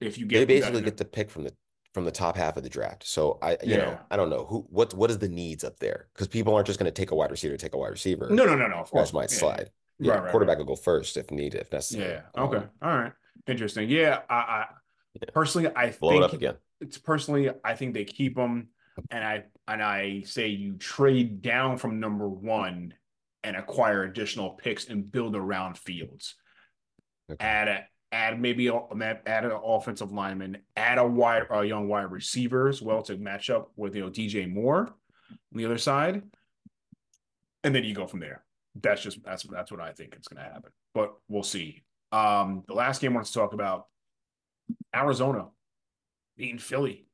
If 0.00 0.18
you 0.18 0.26
get 0.26 0.40
They 0.40 0.44
basically 0.44 0.82
get 0.82 0.96
the 0.96 1.04
pick 1.04 1.30
from 1.30 1.44
the 1.44 1.54
from 1.94 2.04
the 2.04 2.10
top 2.10 2.36
half 2.36 2.56
of 2.56 2.64
the 2.64 2.68
draft. 2.68 3.06
So 3.06 3.38
I, 3.40 3.56
you 3.62 3.76
know, 3.78 3.98
I 4.10 4.16
don't 4.16 4.28
know 4.28 4.44
who 4.44 4.66
what 4.68 4.92
what 4.94 5.10
is 5.10 5.18
the 5.18 5.28
needs 5.28 5.62
up 5.64 5.78
there 5.78 6.08
because 6.12 6.26
people 6.28 6.52
aren't 6.54 6.66
just 6.66 6.78
going 6.78 6.92
to 6.92 7.00
take 7.00 7.12
a 7.12 7.14
wide 7.14 7.30
receiver, 7.30 7.56
take 7.56 7.72
a 7.74 7.78
wide 7.78 7.92
receiver. 7.92 8.28
no, 8.30 8.44
no, 8.44 8.56
no, 8.56 8.66
no. 8.66 8.76
Of 8.76 8.90
course, 8.90 9.12
might 9.12 9.30
Yeah, 9.32 9.38
slide. 9.38 9.70
Yeah. 10.00 10.06
Yeah, 10.08 10.12
Right, 10.14 10.22
right, 10.24 10.30
quarterback 10.32 10.58
right. 10.58 10.66
will 10.66 10.74
go 10.74 10.80
first 10.80 11.16
if 11.16 11.30
needed, 11.30 11.60
if 11.60 11.72
necessary. 11.72 12.14
Yeah. 12.14 12.22
Um, 12.34 12.48
Okay. 12.48 12.66
All 12.82 12.98
right. 12.98 13.12
Interesting. 13.46 13.88
Yeah. 13.88 14.22
I, 14.28 14.34
I 14.34 14.66
Yeah. 15.14 15.30
personally, 15.32 15.70
I 15.74 15.90
blow 15.92 16.10
think 16.10 16.22
it 16.22 16.24
up 16.24 16.32
again. 16.32 16.56
it's 16.80 16.98
personally, 16.98 17.50
I 17.62 17.74
think 17.76 17.94
they 17.94 18.04
keep 18.04 18.34
them, 18.34 18.68
and 19.12 19.24
I 19.24 19.44
and 19.68 19.80
I 19.82 20.22
say 20.22 20.48
you 20.48 20.74
trade 20.74 21.42
down 21.42 21.78
from 21.78 22.00
number 22.00 22.28
one 22.28 22.94
and 23.44 23.56
acquire 23.56 24.02
additional 24.02 24.50
picks 24.50 24.88
and 24.88 25.10
build 25.12 25.36
around 25.36 25.78
Fields. 25.78 26.34
Okay. 27.30 27.42
Add 27.44 27.68
a 27.68 27.86
add 28.14 28.40
maybe 28.40 28.68
a, 28.68 28.80
add 29.26 29.44
an 29.44 29.58
offensive 29.64 30.12
lineman, 30.12 30.58
add 30.76 30.98
a 30.98 31.06
wide 31.06 31.46
a 31.50 31.64
young 31.64 31.88
wide 31.88 32.10
receiver 32.10 32.68
as 32.68 32.80
well 32.80 33.02
to 33.02 33.16
match 33.16 33.50
up 33.50 33.72
with 33.76 33.96
you 33.96 34.02
know 34.02 34.10
DJ 34.10 34.50
Moore 34.50 34.86
on 35.30 35.38
the 35.52 35.64
other 35.64 35.78
side, 35.78 36.22
and 37.64 37.74
then 37.74 37.84
you 37.84 37.94
go 37.94 38.06
from 38.06 38.20
there. 38.20 38.44
That's 38.80 39.02
just 39.02 39.22
that's 39.24 39.42
that's 39.42 39.72
what 39.72 39.80
I 39.80 39.92
think 39.92 40.16
is 40.18 40.28
going 40.28 40.44
to 40.44 40.50
happen, 40.52 40.70
but 40.94 41.14
we'll 41.28 41.42
see. 41.42 41.82
Um, 42.12 42.62
the 42.68 42.74
last 42.74 43.00
game 43.00 43.12
I 43.12 43.16
want 43.16 43.26
to 43.26 43.32
talk 43.32 43.52
about 43.52 43.86
Arizona 44.94 45.48
beating 46.36 46.58
Philly 46.58 47.06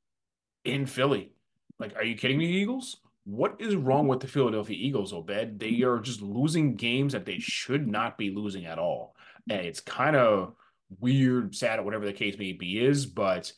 in 0.64 0.86
Philly. 0.86 1.32
Like, 1.78 1.96
are 1.96 2.04
you 2.04 2.14
kidding 2.14 2.36
me, 2.36 2.46
Eagles? 2.46 2.98
What 3.24 3.56
is 3.58 3.74
wrong 3.74 4.06
with 4.06 4.20
the 4.20 4.26
Philadelphia 4.26 4.76
Eagles, 4.78 5.14
Obed? 5.14 5.58
They 5.58 5.82
are 5.82 5.98
just 5.98 6.20
losing 6.20 6.76
games 6.76 7.14
that 7.14 7.24
they 7.24 7.38
should 7.38 7.88
not 7.88 8.18
be 8.18 8.30
losing 8.30 8.66
at 8.66 8.78
all. 8.78 9.14
And 9.48 9.64
it's 9.64 9.80
kind 9.80 10.16
of 10.16 10.54
weird, 10.98 11.54
sad, 11.54 11.84
whatever 11.84 12.06
the 12.06 12.12
case 12.12 12.38
may 12.38 12.52
be, 12.52 12.78
is, 12.78 13.06
but 13.06 13.52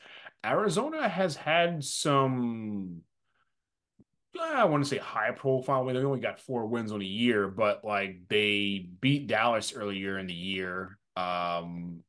Arizona 0.45 1.09
has 1.09 1.37
had 1.37 1.85
some 1.85 3.03
I 4.41 4.64
want 4.64 4.83
to 4.83 4.89
say 4.89 4.99
high 4.99 5.30
profile 5.30 5.85
win. 5.85 5.95
They 5.95 6.03
only 6.03 6.20
got 6.20 6.41
four 6.41 6.66
wins 6.66 6.93
on 6.93 7.03
a 7.03 7.07
year, 7.07 7.49
but 7.49 7.85
like 7.85 8.28
they 8.28 8.89
beat 9.01 9.26
Dallas 9.26 9.72
earlier 9.74 10.18
in 10.18 10.26
the 10.26 10.35
year, 10.35 10.99
um, 11.16 12.03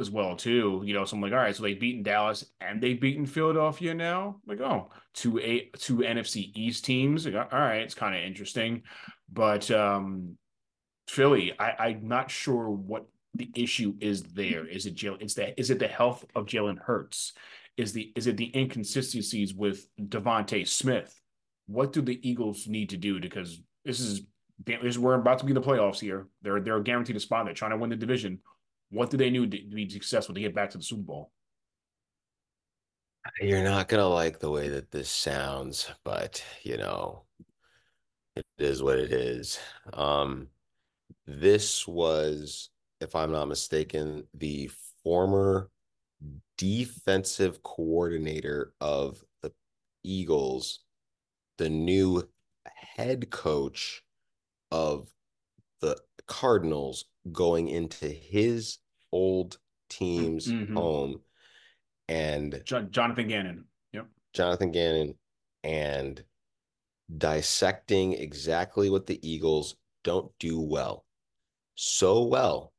as 0.00 0.10
well 0.10 0.36
too. 0.36 0.82
You 0.84 0.94
know, 0.94 1.04
so 1.04 1.16
I'm 1.16 1.22
like, 1.22 1.32
all 1.32 1.38
right, 1.38 1.54
so 1.54 1.62
they've 1.62 1.78
beaten 1.78 2.02
Dallas 2.02 2.44
and 2.60 2.80
they've 2.82 3.00
beaten 3.00 3.26
Philadelphia 3.26 3.94
now. 3.94 4.40
Like, 4.46 4.60
oh, 4.60 4.90
two 5.14 5.38
eight 5.38 5.78
two 5.78 5.98
NFC 5.98 6.50
East 6.56 6.84
teams. 6.84 7.26
Like, 7.26 7.34
all 7.52 7.60
right, 7.60 7.82
it's 7.82 7.94
kind 7.94 8.16
of 8.16 8.22
interesting, 8.22 8.82
but 9.32 9.70
um, 9.70 10.36
Philly, 11.08 11.52
I, 11.58 11.74
I'm 11.78 12.08
not 12.08 12.30
sure 12.30 12.68
what 12.68 13.06
the 13.34 13.50
issue 13.54 13.94
is 14.00 14.22
there. 14.22 14.66
Is 14.66 14.86
it 14.86 14.96
Jalen? 14.96 15.22
It's 15.22 15.34
the 15.34 15.58
is 15.58 15.70
it 15.70 15.78
the 15.78 15.88
health 15.88 16.24
of 16.34 16.46
Jalen 16.46 16.78
Hurts? 16.78 17.32
Is 17.76 17.92
the 17.92 18.12
is 18.16 18.26
it 18.26 18.36
the 18.36 18.50
inconsistencies 18.56 19.54
with 19.54 19.86
DeVonta 20.00 20.66
Smith? 20.66 21.20
What 21.66 21.92
do 21.92 22.00
the 22.00 22.18
Eagles 22.28 22.66
need 22.66 22.90
to 22.90 22.96
do? 22.96 23.20
Because 23.20 23.60
this 23.84 24.00
is 24.00 24.22
this 24.66 24.82
is 24.82 24.98
we're 24.98 25.14
about 25.14 25.38
to 25.38 25.44
be 25.44 25.50
in 25.50 25.54
the 25.54 25.60
playoffs 25.60 26.00
here. 26.00 26.26
They're 26.42 26.60
they're 26.60 26.80
guaranteed 26.80 27.16
a 27.16 27.20
spot. 27.20 27.44
They're 27.44 27.54
trying 27.54 27.72
to 27.72 27.76
win 27.76 27.90
the 27.90 27.96
division. 27.96 28.40
What 28.90 29.10
do 29.10 29.16
they 29.16 29.30
need 29.30 29.52
to 29.52 29.58
be 29.74 29.88
successful 29.88 30.34
to 30.34 30.40
get 30.40 30.54
back 30.54 30.70
to 30.70 30.78
the 30.78 30.84
Super 30.84 31.02
Bowl? 31.02 31.30
You're 33.40 33.62
not 33.62 33.88
gonna 33.88 34.08
like 34.08 34.38
the 34.38 34.50
way 34.50 34.68
that 34.68 34.90
this 34.90 35.10
sounds, 35.10 35.90
but 36.02 36.42
you 36.62 36.78
know, 36.78 37.24
it 38.34 38.46
is 38.58 38.82
what 38.82 38.98
it 38.98 39.12
is. 39.12 39.58
Um, 39.92 40.48
this 41.26 41.86
was, 41.86 42.70
if 43.00 43.14
I'm 43.14 43.32
not 43.32 43.46
mistaken, 43.48 44.24
the 44.34 44.70
former 45.02 45.70
defensive 46.56 47.62
coordinator 47.62 48.72
of 48.80 49.22
the 49.42 49.52
Eagles, 50.02 50.80
the 51.58 51.70
new 51.70 52.28
head 52.66 53.30
coach 53.30 54.02
of 54.70 55.08
the 55.80 55.96
Cardinals 56.26 57.04
going 57.30 57.68
into 57.68 58.08
his 58.08 58.78
old 59.12 59.58
team's 59.88 60.48
Mhm. 60.48 60.74
home 60.74 61.22
and 62.08 62.62
Jo- 62.64 62.82
Jonathan 62.82 63.28
Gannon. 63.28 63.68
Yep. 63.92 64.08
Jonathan 64.34 64.72
Gannon 64.72 65.18
and 65.62 66.24
dissecting 67.16 68.12
exactly 68.12 68.90
what 68.90 69.06
the 69.06 69.18
Eagles 69.26 69.76
don't 70.02 70.36
do 70.38 70.60
well. 70.60 71.06
So 71.74 72.24
well 72.24 72.74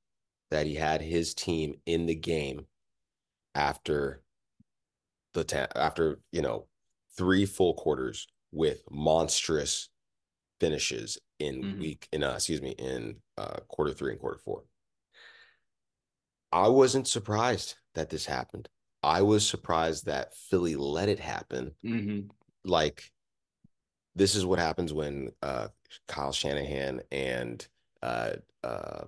that 0.51 0.65
he 0.65 0.75
had 0.75 1.01
his 1.01 1.33
team 1.33 1.81
in 1.85 2.05
the 2.05 2.15
game 2.15 2.67
after 3.55 4.23
the 5.33 5.43
ta- 5.43 5.67
after, 5.75 6.19
you 6.31 6.41
know, 6.41 6.67
three 7.17 7.45
full 7.45 7.73
quarters 7.73 8.27
with 8.51 8.81
monstrous 8.89 9.89
finishes 10.59 11.17
in 11.39 11.63
Mhm. 11.63 11.79
week 11.79 12.07
in 12.11 12.23
uh, 12.23 12.33
excuse 12.33 12.61
me 12.61 12.71
in 12.71 13.21
uh, 13.37 13.59
quarter 13.67 13.93
three 13.93 14.11
and 14.11 14.19
quarter 14.19 14.39
four. 14.39 14.65
I 16.51 16.67
wasn't 16.67 17.07
surprised 17.07 17.75
that 17.93 18.09
this 18.09 18.25
happened. 18.25 18.69
I 19.03 19.21
was 19.21 19.47
surprised 19.47 20.05
that 20.05 20.35
Philly 20.35 20.75
let 20.75 21.07
it 21.09 21.19
happen. 21.19 21.75
Mhm. 21.83 22.29
Like 22.65 23.11
this 24.15 24.35
is 24.35 24.45
what 24.45 24.59
happens 24.59 24.93
when 24.93 25.31
uh, 25.41 25.69
Kyle 26.07 26.31
Shanahan 26.31 27.01
and 27.11 27.65
uh, 28.01 28.33
uh, 28.63 29.05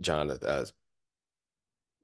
John 0.00 0.30
uh, 0.30 0.64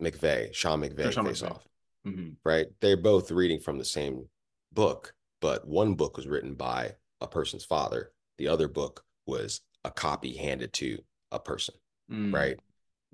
McVay, 0.03 0.55
Sean 0.55 0.80
McVay, 0.80 1.12
Sean 1.12 1.24
face 1.26 1.42
McVay. 1.42 1.51
off, 1.51 1.68
Mhm. 2.07 2.36
right? 2.44 2.66
They're 2.80 2.97
both 2.97 3.30
reading 3.30 3.61
from 3.61 3.78
the 3.78 3.84
same 3.84 4.28
book, 4.72 5.14
but 5.40 5.66
one 5.66 5.94
book 5.94 6.16
was 6.16 6.26
written 6.26 6.55
by 6.55 6.97
a 7.20 7.26
person's 7.26 7.64
father. 7.64 8.12
The 8.38 8.49
other 8.49 8.68
book 8.68 9.05
was 9.26 9.62
a 9.84 9.90
copy 9.90 10.36
handed 10.36 10.72
to 10.74 11.03
a 11.32 11.38
person, 11.40 11.74
Mm. 12.11 12.34
right? 12.34 12.61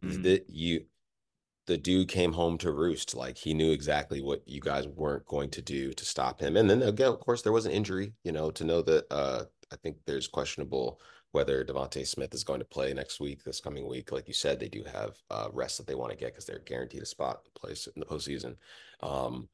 Mhm. 0.02 0.22
The, 0.22 0.44
you, 0.48 0.86
the 1.66 1.78
dude 1.78 2.08
came 2.08 2.32
home 2.32 2.58
to 2.58 2.72
roost. 2.72 3.14
Like 3.14 3.38
he 3.38 3.54
knew 3.54 3.70
exactly 3.70 4.20
what 4.20 4.46
you 4.48 4.60
guys 4.60 4.88
weren't 4.88 5.24
going 5.26 5.50
to 5.50 5.62
do 5.62 5.92
to 5.92 6.04
stop 6.04 6.40
him. 6.40 6.56
And 6.56 6.68
then 6.68 6.82
again, 6.82 7.08
of 7.12 7.20
course, 7.20 7.42
there 7.42 7.52
was 7.52 7.66
an 7.66 7.72
injury. 7.72 8.12
You 8.24 8.32
know, 8.32 8.50
to 8.50 8.64
know 8.64 8.82
that 8.82 9.06
uh, 9.12 9.44
I 9.70 9.76
think 9.76 9.98
there's 10.04 10.26
questionable 10.26 11.00
whether 11.32 11.64
DeVonta 11.64 12.06
Smith 12.06 12.32
is 12.34 12.44
going 12.44 12.60
to 12.60 12.64
play 12.64 12.92
next 12.92 13.18
week, 13.20 13.42
this 13.42 13.60
coming 13.60 13.88
week. 13.88 14.12
Like 14.12 14.28
you 14.28 14.34
said, 14.34 14.60
they 14.60 14.68
do 14.68 14.84
have 14.84 15.16
uh, 15.30 15.48
rest 15.52 15.78
that 15.78 15.86
they 15.86 15.94
want 15.94 16.10
to 16.10 16.16
get 16.16 16.26
because 16.32 16.44
they're 16.44 16.60
guaranteed 16.60 17.02
a 17.02 17.06
spot 17.06 17.40
in 17.44 17.50
place 17.58 17.86
in 17.86 17.98
the 17.98 18.06
postseason. 18.06 18.56
Um, 19.02 19.48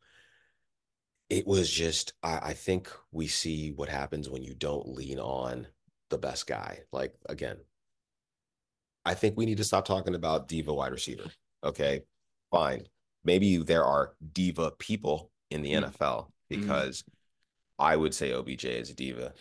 it 1.30 1.46
was 1.46 1.70
just, 1.70 2.14
I, 2.22 2.38
I 2.38 2.52
think 2.54 2.90
we 3.12 3.26
see 3.28 3.70
what 3.72 3.88
happens 3.88 4.28
when 4.28 4.42
you 4.42 4.54
don't 4.54 4.88
lean 4.88 5.18
on 5.18 5.66
the 6.10 6.18
best 6.18 6.46
guy. 6.46 6.80
Like 6.92 7.14
again, 7.28 7.58
I 9.04 9.14
think 9.14 9.36
we 9.36 9.46
need 9.46 9.58
to 9.58 9.64
stop 9.64 9.84
talking 9.84 10.14
about 10.14 10.48
diva 10.48 10.72
wide 10.74 10.92
receiver. 10.92 11.24
Okay, 11.64 12.02
fine. 12.50 12.86
Maybe 13.24 13.56
there 13.58 13.84
are 13.84 14.14
diva 14.32 14.72
people 14.78 15.30
in 15.50 15.62
the 15.62 15.72
Mm. 15.72 15.92
NFL 15.92 16.26
because 16.48 17.04
I 17.78 17.94
would 17.96 18.14
say 18.14 18.32
OBJ 18.32 18.64
is 18.64 18.90
a 18.90 18.94
diva. 18.94 19.32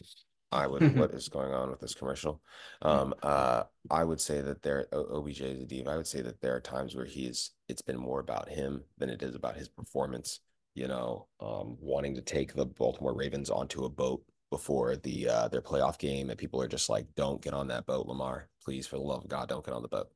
I 0.51 0.67
would. 0.67 0.95
what 0.97 1.11
is 1.11 1.27
going 1.29 1.53
on 1.53 1.69
with 1.69 1.79
this 1.79 1.93
commercial? 1.93 2.41
Um, 2.81 3.13
uh, 3.21 3.63
I 3.89 4.03
would 4.03 4.21
say 4.21 4.41
that 4.41 4.61
there 4.61 4.87
OBJ 4.93 5.41
is 5.41 5.61
a 5.61 5.65
diva. 5.65 5.91
I 5.91 5.97
would 5.97 6.07
say 6.07 6.21
that 6.21 6.41
there 6.41 6.55
are 6.55 6.61
times 6.61 6.95
where 6.95 7.05
he's. 7.05 7.51
It's 7.67 7.81
been 7.81 7.97
more 7.97 8.19
about 8.19 8.49
him 8.49 8.83
than 8.97 9.09
it 9.09 9.21
is 9.21 9.35
about 9.35 9.57
his 9.57 9.67
performance. 9.67 10.39
You 10.75 10.87
know, 10.87 11.27
um, 11.39 11.75
wanting 11.81 12.15
to 12.15 12.21
take 12.21 12.53
the 12.53 12.65
Baltimore 12.65 13.15
Ravens 13.15 13.49
onto 13.49 13.85
a 13.85 13.89
boat 13.89 14.23
before 14.49 14.95
the 14.95 15.27
uh, 15.27 15.47
their 15.49 15.61
playoff 15.61 15.97
game, 15.97 16.29
and 16.29 16.37
people 16.37 16.61
are 16.61 16.67
just 16.67 16.89
like, 16.89 17.07
"Don't 17.15 17.41
get 17.41 17.53
on 17.53 17.67
that 17.67 17.85
boat, 17.85 18.07
Lamar. 18.07 18.47
Please, 18.63 18.87
for 18.87 18.97
the 18.97 19.01
love 19.03 19.23
of 19.23 19.29
God, 19.29 19.49
don't 19.49 19.65
get 19.65 19.73
on 19.73 19.81
the 19.81 19.87
boat." 19.87 20.09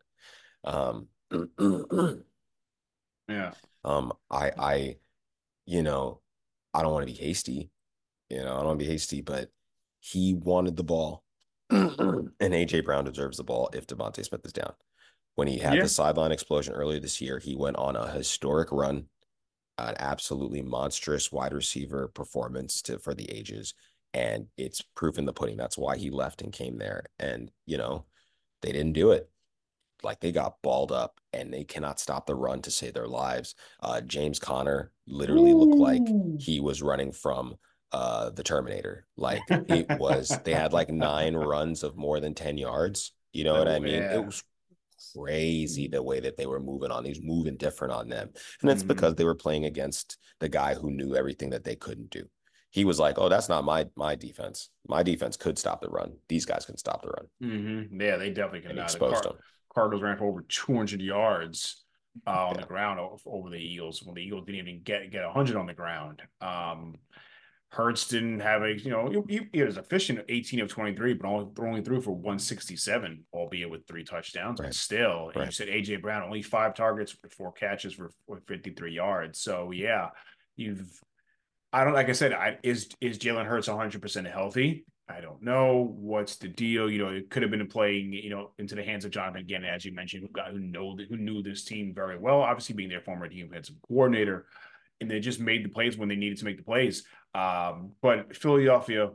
Um, 0.63 1.07
Yeah. 3.27 3.51
um, 3.85 4.11
I, 4.29 4.51
I, 4.57 4.95
you 5.65 5.83
know, 5.83 6.19
I 6.73 6.81
don't 6.81 6.91
want 6.91 7.07
to 7.07 7.13
be 7.13 7.17
hasty. 7.17 7.69
You 8.29 8.37
know, 8.37 8.53
I 8.53 8.57
don't 8.57 8.65
want 8.65 8.79
to 8.79 8.85
be 8.85 8.91
hasty, 8.91 9.21
but 9.21 9.49
he 10.01 10.33
wanted 10.33 10.75
the 10.75 10.83
ball, 10.83 11.23
and 11.69 12.33
AJ 12.39 12.83
Brown 12.83 13.05
deserves 13.05 13.37
the 13.37 13.43
ball 13.45 13.69
if 13.73 13.87
DeVonta 13.87 14.25
Smith 14.25 14.45
is 14.45 14.51
down. 14.51 14.73
When 15.35 15.47
he 15.47 15.59
had 15.59 15.75
Yeah. 15.75 15.83
the 15.83 15.89
sideline 15.89 16.33
explosion 16.33 16.73
earlier 16.73 16.99
this 16.99 17.21
year, 17.21 17.39
he 17.39 17.55
went 17.55 17.77
on 17.77 17.95
a 17.95 18.11
historic 18.11 18.69
run, 18.71 19.07
an 19.77 19.95
absolutely 19.99 20.61
monstrous 20.61 21.31
wide 21.31 21.53
receiver 21.53 22.09
performance 22.09 22.81
to 22.83 22.99
for 22.99 23.13
the 23.13 23.31
ages, 23.31 23.73
and 24.13 24.47
it's 24.57 24.81
proof 24.81 25.17
in 25.17 25.25
the 25.25 25.31
pudding. 25.33 25.55
That's 25.55 25.77
why 25.77 25.95
he 25.97 26.09
left 26.09 26.41
and 26.41 26.51
came 26.51 26.77
there, 26.77 27.05
and 27.19 27.49
you 27.65 27.77
know, 27.77 28.05
they 28.61 28.73
didn't 28.73 28.93
do 28.93 29.11
it. 29.11 29.29
Like 30.03 30.19
they 30.19 30.31
got 30.31 30.61
balled 30.63 30.91
up, 30.91 31.21
and 31.31 31.53
they 31.53 31.63
cannot 31.63 31.99
stop 31.99 32.25
the 32.25 32.35
run 32.35 32.61
to 32.63 32.71
save 32.71 32.95
their 32.95 33.07
lives. 33.07 33.55
Uh, 33.79 34.01
James 34.01 34.39
Conner 34.39 34.91
literally 35.07 35.53
looked 35.53 35.79
like 35.79 36.07
he 36.39 36.59
was 36.59 36.81
running 36.81 37.11
from 37.11 37.55
uh 37.91 38.29
the 38.29 38.43
Terminator. 38.43 39.05
Like 39.17 39.41
it 39.49 39.87
was 39.99 40.37
they 40.43 40.53
had 40.53 40.73
like 40.73 40.89
nine 40.89 41.35
runs 41.35 41.83
of 41.83 41.97
more 41.97 42.19
than 42.19 42.33
10 42.33 42.57
yards. 42.57 43.13
You 43.33 43.43
know 43.43 43.53
what 43.57 43.67
I 43.67 43.79
mean? 43.79 43.95
Yeah. 43.95 44.15
It 44.15 44.25
was 44.25 44.43
crazy 45.13 45.87
the 45.87 46.01
way 46.03 46.19
that 46.19 46.37
they 46.37 46.45
were 46.45 46.59
moving 46.59 46.91
on. 46.91 47.03
He 47.03 47.11
was 47.11 47.21
moving 47.21 47.57
different 47.57 47.93
on 47.93 48.07
them. 48.09 48.29
And 48.61 48.69
that's 48.69 48.83
Mhm. 48.83 48.87
because 48.89 49.15
they 49.15 49.25
were 49.25 49.35
playing 49.35 49.65
against 49.65 50.17
the 50.39 50.49
guy 50.49 50.73
who 50.75 50.91
knew 50.91 51.15
everything 51.15 51.49
that 51.51 51.63
they 51.63 51.75
couldn't 51.75 52.09
do. 52.09 52.25
He 52.69 52.85
was 52.85 52.99
like, 52.99 53.17
Oh, 53.17 53.27
that's 53.29 53.49
not 53.49 53.65
my 53.65 53.87
my 53.95 54.15
defense. 54.15 54.69
My 54.87 55.03
defense 55.03 55.35
could 55.37 55.57
stop 55.57 55.81
the 55.81 55.89
run. 55.89 56.13
These 56.29 56.45
guys 56.45 56.65
can 56.65 56.77
stop 56.77 57.01
the 57.01 57.09
run. 57.09 57.27
Mhm. 57.41 58.01
Yeah, 58.01 58.17
they 58.17 58.29
definitely. 58.29 58.73
The 58.73 58.81
exposed 58.83 59.23
Car- 59.23 59.33
them. 59.33 59.41
Cardinals 59.73 60.01
ran 60.03 60.17
for 60.17 60.25
over 60.25 60.41
200 60.47 61.01
yards 61.01 61.83
uh, 62.27 62.47
on 62.47 62.55
Yeah. 62.55 62.61
the 62.61 62.67
ground 62.67 62.99
over 63.25 63.49
the 63.49 63.57
Eagles 63.57 64.03
when 64.03 64.15
the 64.15 64.21
Eagles 64.21 64.45
didn't 64.45 64.59
even 64.59 64.81
get 64.83 65.11
get 65.11 65.23
100 65.25 65.55
on 65.55 65.65
the 65.65 65.73
ground. 65.73 66.21
Um, 66.41 66.97
Hurts 67.71 68.07
didn't 68.07 68.41
have 68.41 68.63
a, 68.63 68.77
you 68.77 68.91
know, 68.91 69.23
he, 69.29 69.47
he 69.53 69.63
was 69.63 69.77
efficient 69.77 70.19
18 70.27 70.59
of 70.59 70.67
23, 70.69 71.13
but 71.13 71.27
only, 71.27 71.47
only 71.59 71.81
threw 71.81 72.01
for 72.01 72.11
167, 72.11 73.23
albeit 73.33 73.69
with 73.69 73.87
three 73.87 74.03
touchdowns. 74.03 74.57
But 74.57 74.65
Right. 74.65 74.73
still, 74.73 75.31
and 75.33 75.45
you 75.45 75.51
said 75.51 75.69
AJ 75.69 76.01
Brown 76.01 76.23
only 76.23 76.41
five 76.41 76.75
targets 76.75 77.13
for 77.13 77.29
four 77.29 77.51
catches 77.53 77.93
for, 77.93 78.11
for 78.27 78.41
53 78.47 78.93
yards. 78.93 79.39
So 79.39 79.71
yeah, 79.71 80.09
you've 80.57 80.99
I 81.73 81.85
don't 81.85 81.93
like 81.93 82.09
I 82.09 82.13
said, 82.13 82.33
I 82.33 82.57
is 82.63 82.89
is 82.99 83.17
Jalen 83.17 83.45
Hurts 83.45 83.69
100 83.69 84.01
percent 84.01 84.27
healthy? 84.27 84.85
I 85.07 85.21
don't 85.21 85.41
know 85.41 85.93
what's 85.97 86.37
the 86.37 86.47
deal. 86.47 86.89
You 86.89 86.99
know, 86.99 87.09
it 87.09 87.29
could 87.29 87.41
have 87.41 87.51
been 87.51 87.67
playing, 87.67 88.13
you 88.13 88.29
know, 88.29 88.51
into 88.59 88.75
the 88.75 88.83
hands 88.83 89.05
of 89.05 89.11
Jonathan 89.11 89.45
Gannon, 89.45 89.69
as 89.69 89.85
you 89.85 89.93
mentioned, 89.93 90.23
who 90.23 90.29
got 90.29 90.51
who 90.51 90.59
know 90.59 90.97
who 91.09 91.17
knew 91.17 91.41
this 91.41 91.63
team 91.63 91.93
very 91.93 92.17
well, 92.17 92.41
obviously 92.41 92.75
being 92.75 92.89
their 92.89 93.01
former 93.01 93.27
defensive 93.27 93.75
coordinator, 93.87 94.47
and 95.01 95.09
they 95.09 95.19
just 95.19 95.39
made 95.39 95.65
the 95.65 95.69
plays 95.69 95.97
when 95.97 96.07
they 96.07 96.15
needed 96.15 96.37
to 96.37 96.45
make 96.45 96.57
the 96.57 96.63
plays. 96.63 97.03
Um, 97.33 97.91
but 98.01 98.35
Philadelphia, 98.35 99.09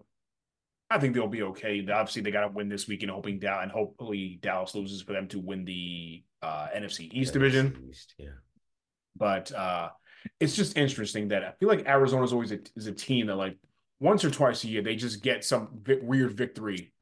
I 0.90 0.98
think 0.98 1.14
they'll 1.14 1.28
be 1.28 1.42
okay. 1.42 1.80
Obviously, 1.80 2.22
they 2.22 2.30
got 2.30 2.42
to 2.42 2.48
win 2.48 2.68
this 2.68 2.86
weekend, 2.86 3.10
hoping 3.10 3.38
down 3.38 3.62
and 3.62 3.72
hopefully 3.72 4.38
Dallas 4.42 4.74
loses 4.74 5.02
for 5.02 5.12
them 5.12 5.28
to 5.28 5.38
win 5.38 5.64
the 5.64 6.22
uh, 6.42 6.68
NFC 6.76 7.08
East 7.12 7.32
division. 7.32 7.88
East, 7.88 8.14
yeah. 8.18 8.28
But 9.16 9.52
uh, 9.52 9.90
it's 10.40 10.54
just 10.54 10.76
interesting 10.76 11.28
that 11.28 11.44
I 11.44 11.52
feel 11.52 11.68
like 11.68 11.86
Arizona's 11.86 12.32
always 12.32 12.52
a, 12.52 12.58
is 12.76 12.86
a 12.86 12.92
team 12.92 13.26
that 13.26 13.36
like 13.36 13.56
once 13.98 14.24
or 14.24 14.30
twice 14.30 14.62
a 14.64 14.68
year 14.68 14.82
they 14.82 14.96
just 14.96 15.22
get 15.22 15.44
some 15.44 15.68
vi- 15.82 16.00
weird 16.02 16.34
victory 16.34 16.92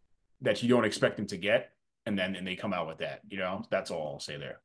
that 0.42 0.62
you 0.62 0.68
don't 0.68 0.84
expect 0.84 1.16
them 1.16 1.26
to 1.26 1.36
get, 1.36 1.72
and 2.06 2.18
then 2.18 2.36
and 2.36 2.46
they 2.46 2.56
come 2.56 2.72
out 2.72 2.86
with 2.86 2.98
that. 2.98 3.20
You 3.28 3.38
know, 3.38 3.64
that's 3.70 3.90
all 3.90 4.12
I'll 4.14 4.20
say 4.20 4.36
there. 4.36 4.60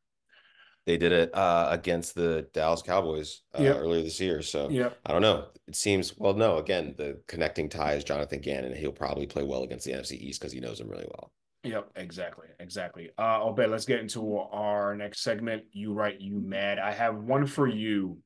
They 0.86 0.98
did 0.98 1.12
it 1.12 1.36
uh, 1.36 1.68
against 1.70 2.16
the 2.16 2.48
Dallas 2.54 2.82
Cowboys 2.82 3.42
uh, 3.58 3.62
Yep. 3.62 3.76
earlier 3.78 4.02
this 4.02 4.20
year. 4.20 4.42
So 4.42 4.70
Yep. 4.70 4.98
I 5.06 5.12
don't 5.12 5.22
know. 5.22 5.48
It 5.68 5.76
seems 5.76 6.18
well. 6.18 6.34
No, 6.34 6.58
again, 6.58 6.96
the 6.98 7.22
connecting 7.28 7.70
tie 7.70 7.94
is 7.94 8.04
Jonathan 8.04 8.40
Gannon. 8.42 8.76
He'll 8.76 8.92
probably 8.92 9.28
play 9.28 9.44
well 9.44 9.64
against 9.64 9.86
the 9.86 9.92
NFC 9.92 10.14
East 10.14 10.40
because 10.42 10.52
he 10.52 10.60
knows 10.60 10.80
them 10.80 10.90
really 10.90 11.06
well. 11.08 11.32
Yep, 11.64 11.92
exactly, 11.98 12.48
exactly. 12.60 13.10
Uh, 13.18 13.44
Obed, 13.44 13.70
let's 13.70 13.86
get 13.86 14.00
into 14.00 14.38
our 14.38 14.96
next 14.96 15.22
segment. 15.22 15.64
You 15.74 15.94
right, 15.94 16.20
you 16.20 16.40
mad? 16.40 16.80
I 16.80 16.94
have 16.94 17.18
one 17.18 17.46
for 17.46 17.68
you, 17.68 18.18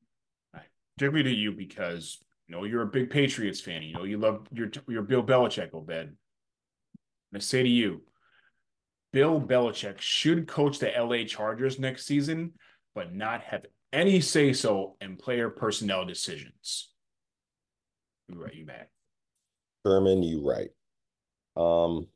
particularly 0.96 1.24
to 1.24 1.34
you 1.36 1.50
because 1.52 2.18
you 2.46 2.54
know 2.54 2.62
you're 2.64 2.82
a 2.82 2.86
big 2.86 3.10
Patriots 3.10 3.60
fan. 3.60 3.82
You 3.82 3.92
know 3.94 4.04
you 4.04 4.18
love 4.18 4.46
your 4.52 4.70
your 4.88 5.02
Bill 5.02 5.22
Belichick, 5.22 5.74
Obed. 5.74 6.14
I 7.34 7.38
say 7.40 7.64
to 7.64 7.68
you, 7.68 8.02
Bill 9.14 9.40
Belichick 9.40 10.00
should 10.00 10.48
coach 10.48 10.80
the 10.80 10.90
LA 10.90 11.24
Chargers 11.24 11.78
next 11.78 12.04
season, 12.04 12.52
but 12.96 13.14
not 13.14 13.42
have 13.42 13.64
any 13.92 14.20
say 14.20 14.52
so 14.52 14.96
in 15.00 15.14
player 15.14 15.48
personnel 15.48 16.04
decisions. 16.04 16.90
You 18.28 18.42
right, 18.42 18.52
you 18.52 18.66
mad? 18.66 18.88
Sherman, 19.86 20.24
you 20.24 20.44
right. 20.44 20.70
Um, 21.56 22.08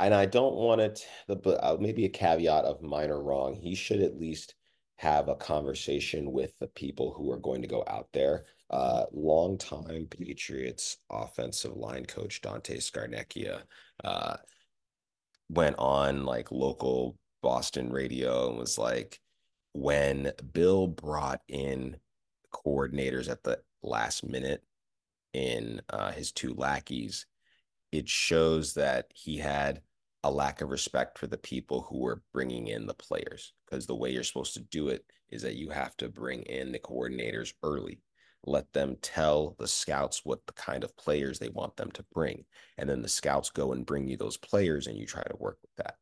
and 0.00 0.12
I 0.12 0.26
don't 0.26 0.56
want 0.56 0.80
it, 0.80 1.06
the 1.28 1.36
but 1.36 1.62
uh, 1.62 1.76
maybe 1.78 2.04
a 2.04 2.08
caveat 2.08 2.64
of 2.64 2.82
minor 2.82 3.22
wrong. 3.22 3.54
He 3.54 3.76
should 3.76 4.00
at 4.00 4.18
least 4.18 4.56
have 4.96 5.28
a 5.28 5.36
conversation 5.36 6.32
with 6.32 6.52
the 6.58 6.66
people 6.68 7.12
who 7.12 7.30
are 7.30 7.38
going 7.38 7.62
to 7.62 7.68
go 7.68 7.84
out 7.86 8.08
there. 8.12 8.46
Uh, 8.70 9.04
longtime 9.12 10.06
Patriots 10.10 10.96
offensive 11.10 11.76
line 11.76 12.06
coach 12.06 12.40
Dante 12.40 12.78
Scarnecchia 12.78 13.62
uh, 14.02 14.36
went 15.48 15.76
on 15.78 16.24
like 16.24 16.50
local 16.50 17.16
Boston 17.42 17.92
radio 17.92 18.48
and 18.48 18.58
was 18.58 18.78
like, 18.78 19.20
when 19.72 20.32
Bill 20.52 20.86
brought 20.86 21.40
in 21.48 21.96
coordinators 22.52 23.28
at 23.28 23.42
the 23.42 23.60
last 23.82 24.24
minute 24.24 24.62
in 25.32 25.80
uh, 25.90 26.12
his 26.12 26.32
two 26.32 26.54
lackeys, 26.54 27.26
it 27.92 28.08
shows 28.08 28.74
that 28.74 29.06
he 29.14 29.38
had 29.38 29.82
a 30.22 30.30
lack 30.30 30.60
of 30.60 30.70
respect 30.70 31.18
for 31.18 31.26
the 31.26 31.36
people 31.36 31.82
who 31.82 31.98
were 31.98 32.22
bringing 32.32 32.68
in 32.68 32.86
the 32.86 32.94
players. 32.94 33.52
Because 33.64 33.86
the 33.86 33.94
way 33.94 34.10
you're 34.10 34.22
supposed 34.22 34.54
to 34.54 34.60
do 34.60 34.88
it 34.88 35.04
is 35.28 35.42
that 35.42 35.56
you 35.56 35.70
have 35.70 35.96
to 35.98 36.08
bring 36.08 36.42
in 36.42 36.72
the 36.72 36.78
coordinators 36.78 37.52
early 37.62 38.00
let 38.46 38.72
them 38.72 38.96
tell 39.02 39.56
the 39.58 39.68
scouts 39.68 40.22
what 40.24 40.44
the 40.46 40.52
kind 40.52 40.84
of 40.84 40.96
players 40.96 41.38
they 41.38 41.48
want 41.48 41.76
them 41.76 41.90
to 41.92 42.04
bring. 42.12 42.44
And 42.78 42.88
then 42.88 43.02
the 43.02 43.08
scouts 43.08 43.50
go 43.50 43.72
and 43.72 43.86
bring 43.86 44.06
you 44.06 44.16
those 44.16 44.36
players 44.36 44.86
and 44.86 44.98
you 44.98 45.06
try 45.06 45.22
to 45.22 45.36
work 45.38 45.58
with 45.62 45.74
that. 45.76 45.96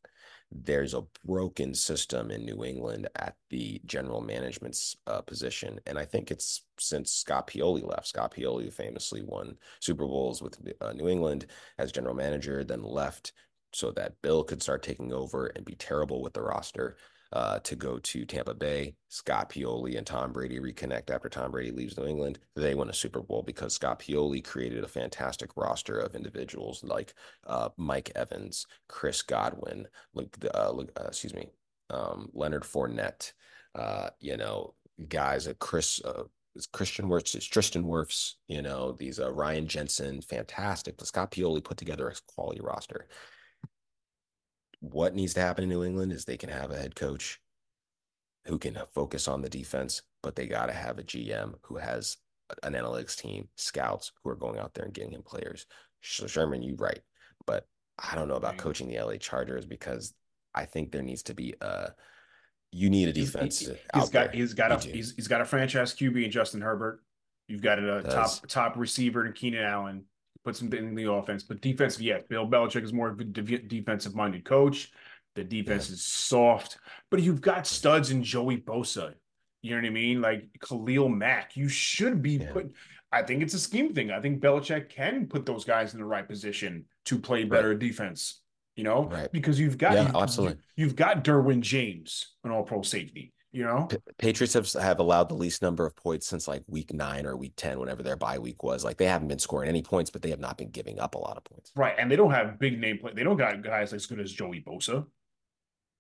There's 0.51 0.93
a 0.93 1.05
broken 1.25 1.75
system 1.75 2.31
in 2.31 2.45
New 2.45 2.63
England 2.63 3.09
at 3.17 3.37
the 3.49 3.81
general 3.87 4.21
management's 4.21 4.97
uh, 5.07 5.23
position. 5.23 5.81
And 5.87 5.99
I 5.99 6.05
think 6.05 6.31
it's 6.31 6.67
since 6.79 7.11
Scott 7.11 7.47
Pioli 7.47 7.87
left. 7.87 8.09
Scott 8.09 8.35
Pioli 8.35 8.71
famously 8.73 9.23
won 9.23 9.57
Super 9.81 10.07
Bowls 10.07 10.43
with 10.43 10.59
uh, 10.83 10.93
New 10.93 11.09
England 11.09 11.47
as 11.79 11.91
general 11.91 12.15
manager, 12.15 12.65
then 12.65 12.83
left 12.83 13.33
so 13.73 13.91
that 13.93 14.21
Bill 14.21 14.45
could 14.45 14.63
start 14.63 14.83
taking 14.83 15.13
over 15.13 15.47
and 15.47 15.65
be 15.65 15.75
terrible 15.75 16.23
with 16.23 16.35
the 16.35 16.43
roster 16.43 16.97
uh, 17.33 17.59
to 17.61 17.77
go 17.77 17.99
to 17.99 18.25
Tampa 18.25 18.55
Bay. 18.55 18.95
Scott 19.09 19.51
Pioli 19.51 19.97
and 19.97 20.07
Tom 20.07 20.33
Brady 20.33 20.59
reconnect 20.59 21.11
after 21.11 21.29
Tom 21.29 21.51
Brady 21.51 21.71
leaves 21.71 21.97
New 21.97 22.07
England. 22.07 22.39
They 22.57 22.75
win 22.75 22.91
a 22.91 22.95
Super 22.95 23.21
Bowl 23.21 23.43
because 23.43 23.75
Scott 23.75 24.01
Pioli 24.01 24.45
created 24.45 24.85
a 24.85 24.89
fantastic 24.89 25.51
roster 25.57 25.99
of 25.99 26.15
individuals 26.15 26.85
like 26.85 27.15
uh, 27.47 27.71
Mike 27.77 28.13
Evans, 28.15 28.67
Chris 28.89 29.23
Godwin, 29.23 29.87
uh, 30.17 30.21
uh, 30.55 30.85
excuse 31.07 31.35
me, 31.35 31.49
um, 31.91 32.29
Leonard 32.35 32.65
Fournette. 32.65 33.33
Uh, 33.75 34.11
you 34.21 34.37
know, 34.37 34.75
guys, 35.09 35.49
uh, 35.49 35.55
Chris. 35.59 36.01
Uh, 36.05 36.25
Christian 36.71 37.07
Wirfs, 37.07 37.35
it's 37.35 37.47
Tristan 37.47 37.85
Wirfs, 37.85 38.35
you 38.47 38.61
know, 38.61 38.93
these 38.93 39.19
Ryan 39.19 39.67
Jensen, 39.67 40.21
fantastic. 40.21 41.01
Scott 41.01 41.31
Pioli 41.31 41.65
put 41.65 41.79
together 41.79 42.09
a 42.09 42.15
quality 42.35 42.61
roster 42.61 43.09
what 44.83 45.15
needs 45.15 45.33
to 45.35 45.41
happen 45.41 45.63
in 45.63 45.71
New 45.71 45.85
England 45.85 46.13
is 46.13 46.25
they 46.25 46.37
can 46.37 46.51
have 46.51 46.73
a 46.73 46.77
head 46.77 46.97
coach 46.97 47.41
who 48.47 48.59
can 48.59 48.77
focus 48.93 49.29
on 49.29 49.41
the 49.41 49.49
defense, 49.49 50.03
but 50.25 50.35
they 50.35 50.49
got 50.49 50.67
to 50.67 50.73
have 50.73 50.99
a 50.99 51.05
GM 51.05 51.55
who 51.63 51.77
has 51.77 52.17
an 52.65 52.73
analytics 52.73 53.17
team, 53.17 53.49
scouts 53.55 54.11
who 54.23 54.31
are 54.31 54.37
going 54.37 54.59
out 54.59 54.75
there 54.75 54.85
and 54.85 54.93
getting 54.93 55.13
him 55.13 55.23
players. 55.23 55.67
So 56.03 56.27
Sherman, 56.27 56.63
you 56.63 56.75
right, 56.81 57.01
but 57.47 57.65
I 57.97 58.17
don't 58.17 58.27
know 58.27 58.35
about 58.35 58.59
coaching 58.59 58.89
the 58.89 59.01
LA 59.01 59.19
Chargers 59.19 59.65
because 59.65 60.15
I 60.53 60.65
think 60.65 60.91
there 60.91 61.03
needs 61.03 61.23
to 61.25 61.35
be 61.35 61.55
a 61.61 61.91
you 62.73 62.91
need 62.91 63.09
a 63.09 63.13
defense. 63.13 63.61
He's, 63.61 63.69
he's 63.69 64.11
got 64.11 64.13
there. 64.13 64.31
he's 64.33 64.55
got 64.55 64.73
a 64.73 64.89
he's, 64.89 65.15
he's 65.15 65.29
got 65.29 65.41
a 65.41 65.45
franchise 65.45 65.95
QB 65.95 66.25
in 66.25 66.31
Justin 66.33 66.61
Herbert. 66.61 67.05
You've 67.47 67.63
got 67.63 67.79
a 67.79 68.03
top 68.03 68.33
top 68.49 68.77
receiver 68.77 69.25
in 69.25 69.33
Keenan 69.33 69.63
Allen 69.63 70.07
put 70.45 70.57
some 70.57 70.73
in 70.73 70.95
the 70.95 71.11
offense. 71.11 71.43
But 71.43 71.61
defensive, 71.61 72.03
yeah, 72.03 72.19
Bill 72.29 72.47
Belichick 72.47 72.85
is 72.85 72.93
more 72.93 73.11
of 73.11 73.21
a 73.21 73.25
defensive 73.25 74.15
minded 74.15 74.45
coach. 74.45 74.91
The 75.35 75.45
defense 75.45 75.89
yeah. 75.89 75.95
is 75.95 76.05
soft, 76.05 76.79
but 77.11 77.23
you've 77.23 77.41
got 77.41 77.67
studs 77.67 78.11
in 78.11 78.23
Joey 78.23 78.59
Bosa. 78.59 79.15
You 79.63 79.71
know 79.71 79.77
what 79.77 79.87
I 79.87 79.91
mean? 79.91 80.21
Like 80.21 80.49
Khalil 80.61 81.09
Mack. 81.09 81.57
You 81.57 81.69
should 81.69 82.21
be 82.21 82.33
yeah. 82.33 82.53
put. 82.53 82.73
I 83.13 83.23
think 83.23 83.43
it's 83.43 83.55
a 83.55 83.59
scheme 83.59 83.95
thing. 83.95 84.11
I 84.11 84.21
think 84.21 84.43
Belichick 84.43 84.89
can 84.89 85.27
put 85.27 85.47
those 85.47 85.65
guys 85.65 85.95
in 85.95 86.01
the 86.01 86.07
right 86.07 86.29
position 86.29 86.85
to 87.07 87.19
play 87.19 87.45
better 87.45 87.71
right. 87.71 87.79
defense. 87.79 88.41
You 88.77 88.85
know, 88.85 89.05
right. 89.05 89.31
because 89.33 89.61
you've 89.61 89.77
got 89.77 89.93
yeah, 89.93 90.07
you've, 90.07 90.17
absolutely. 90.17 90.59
You've 90.77 90.97
got 90.97 91.25
Derwin 91.25 91.61
James, 91.61 92.35
an 92.43 92.51
All 92.51 92.63
Pro 92.63 92.83
safety. 92.83 93.33
You 93.53 93.65
know, 93.65 93.87
Patriots 94.17 94.55
have 94.55 94.73
have 94.73 94.99
allowed 94.99 95.29
the 95.29 95.35
least 95.35 95.61
number 95.61 95.85
of 95.85 95.95
points 95.95 96.27
since 96.27 96.49
like 96.49 96.63
week 96.69 96.95
nine 96.95 97.27
or 97.27 97.37
week 97.37 97.53
ten, 97.55 97.79
whenever 97.79 98.03
their 98.03 98.17
bye 98.17 98.39
week 98.39 98.63
was. 98.63 98.83
Like 98.83 98.97
they 98.97 99.05
haven't 99.05 99.29
been 99.29 99.39
scoring 99.39 99.69
any 99.69 99.83
points, 99.83 100.11
but 100.11 100.23
they 100.23 100.31
have 100.31 100.41
not 100.41 100.57
been 100.57 100.71
giving 100.71 100.99
up 100.99 101.15
a 101.15 101.19
lot 101.19 101.37
of 101.37 101.45
points. 101.45 101.71
Right, 101.77 101.95
and 101.99 102.11
they 102.11 102.17
don't 102.17 102.31
have 102.31 102.59
big 102.59 102.81
name 102.81 102.99
play. 102.99 103.13
They 103.15 103.25
don't 103.25 103.37
got 103.37 103.63
guys 103.63 103.93
as 103.93 104.07
good 104.07 104.21
as 104.21 104.33
Joey 104.33 104.65
Bosa. 104.67 105.05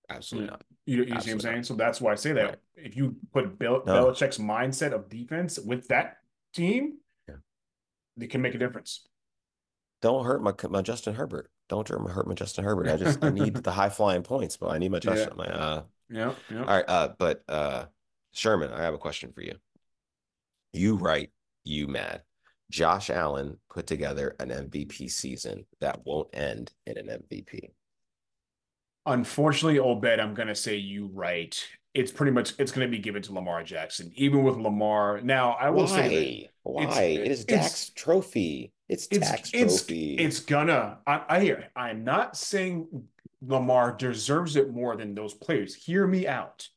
Absolutely 0.08 0.50
not. 0.50 0.62
You, 0.86 1.04
you 1.04 1.04
see 1.04 1.12
what 1.12 1.26
I'm 1.28 1.40
saying? 1.40 1.56
Not. 1.56 1.66
So 1.66 1.74
that's 1.74 2.00
why 2.00 2.12
I 2.12 2.14
say 2.14 2.32
that 2.32 2.44
right. 2.44 2.58
if 2.74 2.96
you 2.96 3.16
put 3.32 3.58
Bill, 3.58 3.82
no. 3.86 4.06
Belichick's 4.06 4.38
mindset 4.38 4.92
of 4.92 5.10
defense 5.10 5.58
with 5.58 5.86
that 5.88 6.18
team, 6.54 6.94
yeah. 7.28 7.36
they 8.16 8.28
can 8.28 8.40
make 8.40 8.54
a 8.54 8.58
difference. 8.58 9.06
Don't 10.00 10.24
hurt 10.24 10.42
my 10.42 10.52
my 10.70 10.80
Justin 10.80 11.14
Herbert. 11.14 11.50
Don't 11.68 11.86
hurt 11.86 12.26
my 12.26 12.34
Justin 12.34 12.64
Herbert. 12.64 12.88
I 12.88 12.96
just 12.96 13.22
I 13.22 13.30
need 13.30 13.54
the 13.62 13.70
high 13.70 13.88
flying 13.88 14.22
points, 14.22 14.56
but 14.56 14.70
I 14.70 14.78
need 14.78 14.90
my 14.90 14.98
Justin. 14.98 15.34
Yeah. 15.38 15.44
My 15.44 15.52
uh, 15.52 15.82
yeah, 16.12 16.34
yeah. 16.50 16.60
All 16.60 16.66
right, 16.66 16.84
uh, 16.86 17.08
but 17.18 17.42
uh, 17.48 17.86
Sherman, 18.32 18.72
I 18.72 18.82
have 18.82 18.94
a 18.94 18.98
question 18.98 19.32
for 19.32 19.42
you. 19.42 19.54
You 20.72 20.96
right, 20.96 21.30
you 21.64 21.88
mad. 21.88 22.22
Josh 22.70 23.10
Allen 23.10 23.58
put 23.70 23.86
together 23.86 24.34
an 24.40 24.48
MVP 24.48 25.10
season 25.10 25.66
that 25.80 26.06
won't 26.06 26.28
end 26.32 26.72
in 26.86 26.96
an 26.96 27.06
MVP. 27.06 27.70
Unfortunately, 29.04 29.78
Obed, 29.78 30.20
I'm 30.20 30.32
going 30.32 30.48
to 30.48 30.54
say 30.54 30.76
you 30.76 31.10
right. 31.12 31.62
It's 31.92 32.10
pretty 32.10 32.32
much 32.32 32.54
it's 32.58 32.72
going 32.72 32.86
to 32.86 32.90
be 32.90 33.02
given 33.02 33.20
to 33.22 33.34
Lamar 33.34 33.62
Jackson, 33.62 34.10
even 34.14 34.42
with 34.42 34.56
Lamar. 34.56 35.20
Now, 35.20 35.52
I 35.52 35.68
will 35.68 35.84
Why? 35.84 36.08
say 36.08 36.50
Why? 36.62 37.02
It 37.02 37.30
is 37.30 37.44
Dak's 37.44 37.90
trophy. 37.90 38.72
It's, 38.88 39.06
it's 39.10 39.30
Dak's 39.30 39.50
trophy. 39.50 40.14
It's, 40.14 40.38
it's 40.38 40.40
gonna. 40.40 40.98
I, 41.06 41.22
I 41.28 41.40
hear. 41.40 41.68
I'm 41.76 42.04
not 42.04 42.36
saying 42.36 42.86
Lamar 43.44 43.92
deserves 43.92 44.56
it 44.56 44.72
more 44.72 44.96
than 44.96 45.14
those 45.14 45.34
players. 45.34 45.74
Hear 45.74 46.06
me 46.06 46.26
out. 46.26 46.68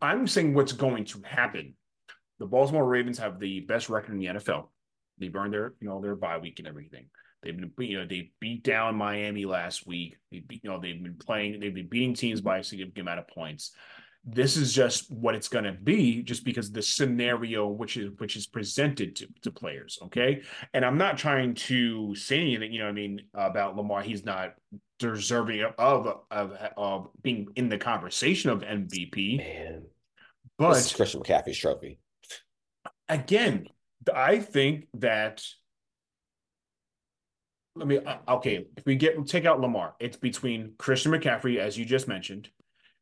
I'm 0.00 0.26
saying 0.26 0.54
what's 0.54 0.72
going 0.72 1.04
to 1.06 1.22
happen. 1.24 1.74
The 2.38 2.46
Baltimore 2.46 2.86
Ravens 2.86 3.18
have 3.18 3.38
the 3.38 3.60
best 3.60 3.88
record 3.88 4.12
in 4.12 4.18
the 4.18 4.26
NFL. 4.26 4.68
They 5.18 5.28
burned 5.28 5.52
their, 5.52 5.74
you 5.80 5.88
know, 5.88 6.00
their 6.00 6.16
bye 6.16 6.38
week 6.38 6.58
and 6.58 6.68
everything. 6.68 7.06
They've 7.42 7.56
been, 7.56 7.72
you 7.78 7.98
know, 7.98 8.06
they 8.06 8.32
beat 8.40 8.64
down 8.64 8.96
Miami 8.96 9.46
last 9.46 9.86
week. 9.86 10.16
They 10.30 10.40
beat, 10.40 10.62
you 10.62 10.70
know, 10.70 10.78
they've 10.78 11.02
been 11.02 11.16
playing, 11.16 11.60
they've 11.60 11.74
been 11.74 11.88
beating 11.88 12.14
teams 12.14 12.40
by 12.40 12.58
a 12.58 12.64
significant 12.64 13.06
amount 13.06 13.20
of 13.20 13.28
points. 13.28 13.72
This 14.24 14.58
is 14.58 14.74
just 14.74 15.10
what 15.10 15.34
it's 15.34 15.48
going 15.48 15.64
to 15.64 15.72
be, 15.72 16.22
just 16.22 16.44
because 16.44 16.70
the 16.70 16.82
scenario 16.82 17.66
which 17.66 17.96
is 17.96 18.10
which 18.18 18.36
is 18.36 18.46
presented 18.46 19.16
to, 19.16 19.28
to 19.42 19.50
players. 19.50 19.98
Okay, 20.02 20.42
and 20.74 20.84
I'm 20.84 20.98
not 20.98 21.16
trying 21.16 21.54
to 21.54 22.14
say 22.14 22.38
anything, 22.38 22.72
you 22.72 22.80
know, 22.80 22.88
I 22.88 22.92
mean, 22.92 23.22
about 23.32 23.76
Lamar. 23.76 24.02
He's 24.02 24.24
not 24.24 24.54
deserving 24.98 25.64
of 25.78 26.18
of 26.30 26.52
of 26.76 27.08
being 27.22 27.48
in 27.56 27.70
the 27.70 27.78
conversation 27.78 28.50
of 28.50 28.60
MVP. 28.60 29.38
Man, 29.38 29.84
but 30.58 30.74
this 30.74 30.86
is 30.86 30.92
Christian 30.92 31.22
McCaffrey's 31.22 31.56
trophy. 31.56 31.98
Again, 33.08 33.68
I 34.14 34.38
think 34.38 34.86
that. 34.94 35.42
Let 37.74 37.88
me 37.88 37.98
uh, 37.98 38.18
okay. 38.28 38.66
If 38.76 38.84
we 38.84 38.96
get 38.96 39.26
take 39.26 39.46
out 39.46 39.60
Lamar, 39.60 39.94
it's 39.98 40.18
between 40.18 40.74
Christian 40.76 41.12
McCaffrey, 41.12 41.56
as 41.56 41.78
you 41.78 41.86
just 41.86 42.06
mentioned. 42.06 42.50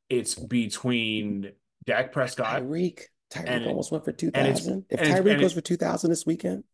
It's 0.09 0.35
between 0.35 1.53
Dak 1.85 2.13
Prescott, 2.13 2.63
Tyreek. 2.63 3.03
Tyreek 3.33 3.67
almost 3.67 3.93
went 3.93 4.05
for 4.05 4.13
two 4.13 4.31
thousand. 4.31 4.85
If 4.89 5.01
Tyreek 5.01 5.41
goes 5.41 5.53
for 5.53 5.61
two 5.61 5.77
thousand 5.77 6.11
this 6.11 6.25
weekend, 6.25 6.65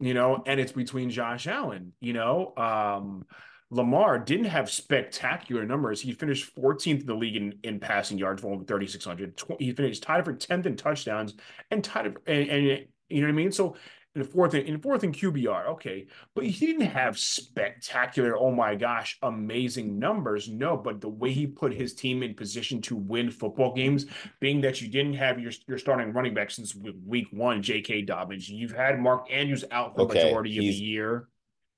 you 0.00 0.14
know, 0.14 0.42
and 0.46 0.58
it's 0.58 0.72
between 0.72 1.10
Josh 1.10 1.46
Allen. 1.46 1.92
You 2.00 2.14
know, 2.14 2.54
um, 2.56 3.26
Lamar 3.70 4.18
didn't 4.18 4.46
have 4.46 4.70
spectacular 4.70 5.64
numbers. 5.64 6.00
He 6.00 6.12
finished 6.12 6.54
14th 6.56 7.00
in 7.00 7.06
the 7.06 7.14
league 7.14 7.36
in, 7.36 7.54
in 7.62 7.78
passing 7.78 8.18
yards 8.18 8.42
for 8.42 8.52
over 8.52 8.64
3,600. 8.64 9.40
He 9.60 9.72
finished 9.72 10.02
tied 10.02 10.24
for 10.24 10.34
10th 10.34 10.66
in 10.66 10.76
touchdowns 10.76 11.34
and 11.70 11.84
tied 11.84 12.06
and, 12.06 12.16
and 12.26 12.86
you 13.08 13.20
know 13.20 13.26
what 13.26 13.32
I 13.32 13.36
mean. 13.36 13.52
So 13.52 13.76
in 14.16 14.24
fourth 14.24 14.54
in 14.54 14.78
fourth 14.80 15.04
in 15.04 15.12
QBR, 15.12 15.68
okay, 15.68 16.06
but 16.34 16.44
he 16.44 16.66
didn't 16.66 16.86
have 16.86 17.18
spectacular. 17.18 18.36
Oh 18.36 18.50
my 18.50 18.74
gosh, 18.74 19.18
amazing 19.22 19.98
numbers. 19.98 20.48
No, 20.48 20.76
but 20.76 21.00
the 21.00 21.08
way 21.08 21.32
he 21.32 21.46
put 21.46 21.72
his 21.72 21.94
team 21.94 22.22
in 22.22 22.34
position 22.34 22.80
to 22.82 22.96
win 22.96 23.30
football 23.30 23.72
games, 23.72 24.06
being 24.40 24.60
that 24.62 24.80
you 24.80 24.88
didn't 24.88 25.14
have 25.14 25.38
your 25.38 25.52
your 25.68 25.78
starting 25.78 26.12
running 26.12 26.34
back 26.34 26.50
since 26.50 26.74
week 27.06 27.28
one, 27.30 27.62
J.K. 27.62 28.02
Dobbins, 28.02 28.48
you've 28.48 28.72
had 28.72 28.98
Mark 28.98 29.26
Andrews 29.30 29.64
out 29.70 29.94
for 29.94 30.02
okay, 30.02 30.24
majority 30.24 30.58
of 30.58 30.64
the 30.64 30.72
year 30.72 31.28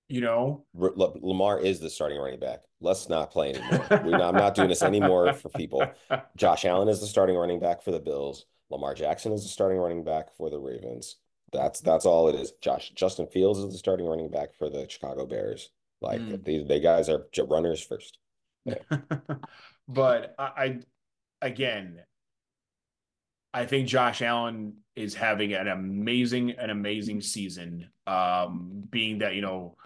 you 0.09 0.21
know 0.21 0.65
lamar 0.75 1.59
is 1.59 1.81
the 1.81 1.89
starting 1.89 2.19
running 2.19 2.39
back 2.39 2.61
let's 2.81 3.09
not 3.09 3.31
play 3.31 3.55
anymore 3.55 3.87
not, 4.11 4.23
i'm 4.23 4.35
not 4.35 4.55
doing 4.55 4.69
this 4.69 4.83
anymore 4.83 5.33
for 5.33 5.49
people 5.51 5.83
josh 6.37 6.67
allen 6.67 6.89
is 6.89 7.01
the 7.01 7.07
starting 7.07 7.37
running 7.37 7.59
back 7.59 7.83
for 7.83 7.93
the 7.93 8.01
bills 8.01 8.45
lamar 8.69 8.95
jackson 8.95 9.33
is 9.33 9.43
the 9.43 9.49
starting 9.49 9.79
running 9.79 10.05
back 10.05 10.35
for 10.37 10.51
the 10.51 10.59
ravens 10.59 11.17
that's 11.53 11.81
that's 11.81 12.07
all 12.07 12.29
it 12.29 12.35
is 12.35 12.53
josh 12.61 12.93
justin 12.95 13.27
fields 13.27 13.59
is 13.59 13.73
the 13.73 13.79
starting 13.79 14.07
running 14.07 14.31
back 14.31 14.55
for 14.55 14.69
the 14.69 14.89
chicago 14.89 15.27
bears 15.27 15.71
like 16.01 16.21
mm. 16.21 16.43
these 16.45 16.67
they 16.67 16.81
guys 16.81 17.09
are 17.09 17.27
runners 17.49 17.83
first 17.83 18.19
yeah. 18.65 18.75
but 19.89 20.35
I, 20.39 20.45
I 20.57 20.79
again 21.41 22.01
I 23.55 23.67
think 23.67 23.87
Josh 23.87 24.23
Allen 24.23 24.75
is 24.97 25.15
having 25.15 25.53
an 25.53 25.69
amazing, 25.69 26.53
an 26.53 26.71
amazing 26.71 27.21
season. 27.21 27.89
Um, 28.07 28.85
being 28.91 29.19
that 29.19 29.35
you 29.35 29.43
know 29.43 29.77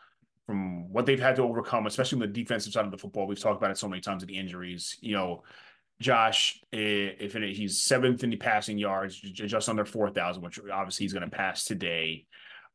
from 0.47 0.91
what 0.93 1.05
they've 1.05 1.21
had 1.21 1.37
to 1.37 1.43
overcome, 1.43 1.87
especially 1.87 2.17
on 2.17 2.21
the 2.21 2.27
defensive 2.29 2.73
side 2.73 2.85
of 2.85 2.93
the 2.93 2.99
football. 2.99 3.27
We've 3.27 3.41
talked 3.41 3.59
about 3.59 3.73
it 3.73 3.79
so 3.79 3.89
many 3.89 4.01
times 4.01 4.25
the 4.25 4.39
injuries. 4.39 4.97
You 5.01 5.15
know, 5.15 5.43
Josh, 6.01 6.61
if 6.73 7.37
it, 7.37 7.57
he's 7.57 7.81
seventh 7.81 8.23
in 8.23 8.31
the 8.31 8.37
passing 8.37 8.79
yards, 8.79 9.19
just 9.19 9.69
under 9.69 9.85
4,000, 9.85 10.43
which 10.43 10.61
obviously 10.73 11.05
he's 11.05 11.13
going 11.13 11.29
to 11.29 11.35
pass 11.35 11.65
today. 11.65 12.27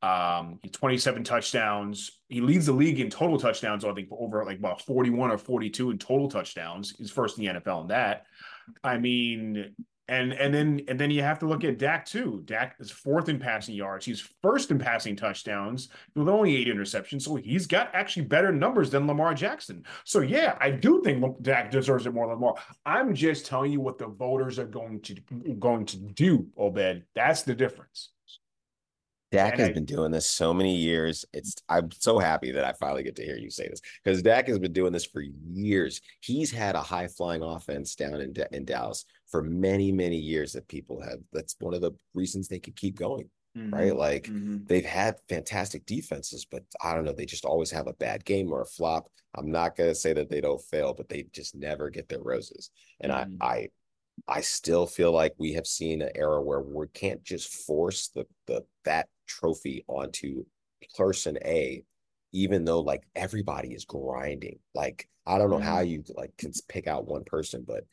Um, 0.01 0.59
27 0.71 1.23
touchdowns. 1.23 2.19
He 2.27 2.41
leads 2.41 2.65
the 2.65 2.71
league 2.71 2.99
in 2.99 3.11
total 3.11 3.39
touchdowns, 3.39 3.85
I 3.85 3.93
think, 3.93 4.09
over 4.11 4.43
like 4.43 4.57
about 4.57 4.81
41 4.81 5.29
or 5.29 5.37
42 5.37 5.91
in 5.91 5.99
total 5.99 6.27
touchdowns. 6.27 6.95
He's 6.97 7.11
first 7.11 7.37
in 7.37 7.45
the 7.45 7.59
NFL 7.59 7.83
in 7.83 7.87
that. 7.89 8.23
I 8.83 8.97
mean, 8.97 9.75
and 10.11 10.33
and 10.33 10.53
then 10.53 10.81
and 10.89 10.99
then 10.99 11.09
you 11.09 11.21
have 11.23 11.39
to 11.39 11.47
look 11.47 11.63
at 11.63 11.77
Dak 11.79 12.05
too. 12.05 12.41
Dak 12.43 12.75
is 12.79 12.91
fourth 12.91 13.29
in 13.29 13.39
passing 13.39 13.75
yards. 13.75 14.05
He's 14.05 14.19
first 14.41 14.69
in 14.69 14.77
passing 14.77 15.15
touchdowns 15.15 15.87
with 16.15 16.27
only 16.27 16.57
eight 16.57 16.67
interceptions. 16.67 17.21
So 17.21 17.35
he's 17.37 17.65
got 17.65 17.89
actually 17.95 18.25
better 18.25 18.51
numbers 18.51 18.89
than 18.89 19.07
Lamar 19.07 19.33
Jackson. 19.33 19.85
So 20.03 20.19
yeah, 20.19 20.57
I 20.59 20.69
do 20.69 21.01
think 21.01 21.41
Dak 21.41 21.71
deserves 21.71 22.05
it 22.05 22.13
more 22.13 22.27
than 22.27 22.35
Lamar. 22.35 22.55
I'm 22.85 23.15
just 23.15 23.45
telling 23.45 23.71
you 23.71 23.79
what 23.79 23.97
the 23.97 24.07
voters 24.07 24.59
are 24.59 24.65
going 24.65 24.99
to 25.03 25.15
going 25.59 25.85
to 25.85 25.97
do, 25.97 26.45
Obed. 26.57 27.03
That's 27.15 27.43
the 27.43 27.55
difference. 27.55 28.09
Dak 29.31 29.53
and 29.53 29.61
has 29.61 29.69
I, 29.69 29.73
been 29.73 29.85
doing 29.85 30.11
this 30.11 30.27
so 30.27 30.53
many 30.53 30.75
years. 30.75 31.23
It's 31.31 31.55
I'm 31.69 31.89
so 31.91 32.19
happy 32.19 32.51
that 32.51 32.65
I 32.65 32.73
finally 32.73 33.03
get 33.03 33.15
to 33.15 33.23
hear 33.23 33.37
you 33.37 33.49
say 33.49 33.69
this 33.69 33.79
because 34.03 34.21
Dak 34.21 34.49
has 34.49 34.59
been 34.59 34.73
doing 34.73 34.91
this 34.91 35.05
for 35.05 35.21
years. 35.21 36.01
He's 36.19 36.51
had 36.51 36.75
a 36.75 36.81
high 36.81 37.07
flying 37.07 37.41
offense 37.41 37.95
down 37.95 38.19
in 38.19 38.33
in 38.51 38.65
Dallas 38.65 39.05
for 39.31 39.41
many 39.41 39.91
many 39.91 40.17
years 40.17 40.53
that 40.53 40.67
people 40.67 41.01
have. 41.01 41.19
That's 41.31 41.55
one 41.59 41.73
of 41.73 41.81
the 41.81 41.91
reasons 42.13 42.47
they 42.47 42.59
could 42.59 42.75
keep 42.75 42.97
going. 42.97 43.29
Mm-hmm. 43.57 43.73
Right, 43.73 43.95
like 43.95 44.23
mm-hmm. 44.23 44.59
they've 44.65 44.85
had 44.85 45.15
fantastic 45.27 45.85
defenses, 45.85 46.45
but 46.49 46.63
I 46.81 46.93
don't 46.93 47.03
know. 47.03 47.11
They 47.11 47.25
just 47.25 47.43
always 47.43 47.69
have 47.71 47.87
a 47.87 47.93
bad 47.93 48.23
game 48.23 48.49
or 48.49 48.61
a 48.61 48.65
flop. 48.65 49.07
I'm 49.35 49.51
not 49.51 49.75
gonna 49.75 49.93
say 49.93 50.13
that 50.13 50.29
they 50.29 50.39
don't 50.39 50.61
fail, 50.61 50.93
but 50.93 51.09
they 51.09 51.25
just 51.33 51.53
never 51.53 51.89
get 51.89 52.07
their 52.07 52.21
roses. 52.21 52.69
And 53.01 53.11
mm-hmm. 53.11 53.35
I, 53.41 53.47
I 53.47 53.67
I 54.27 54.41
still 54.41 54.87
feel 54.87 55.11
like 55.11 55.33
we 55.37 55.53
have 55.53 55.67
seen 55.67 56.01
an 56.01 56.11
era 56.15 56.41
where 56.41 56.61
we 56.61 56.87
can't 56.93 57.23
just 57.23 57.53
force 57.65 58.09
the 58.09 58.25
the 58.47 58.63
that 58.85 59.07
trophy 59.27 59.83
onto 59.87 60.45
person 60.97 61.37
A, 61.43 61.83
even 62.31 62.65
though 62.65 62.81
like 62.81 63.03
everybody 63.15 63.73
is 63.73 63.85
grinding. 63.85 64.59
Like 64.73 65.07
I 65.25 65.37
don't 65.37 65.49
know 65.49 65.57
mm-hmm. 65.57 65.65
how 65.65 65.81
you 65.81 66.03
like 66.15 66.35
can 66.37 66.51
pick 66.67 66.87
out 66.87 67.07
one 67.07 67.23
person, 67.23 67.63
but 67.67 67.83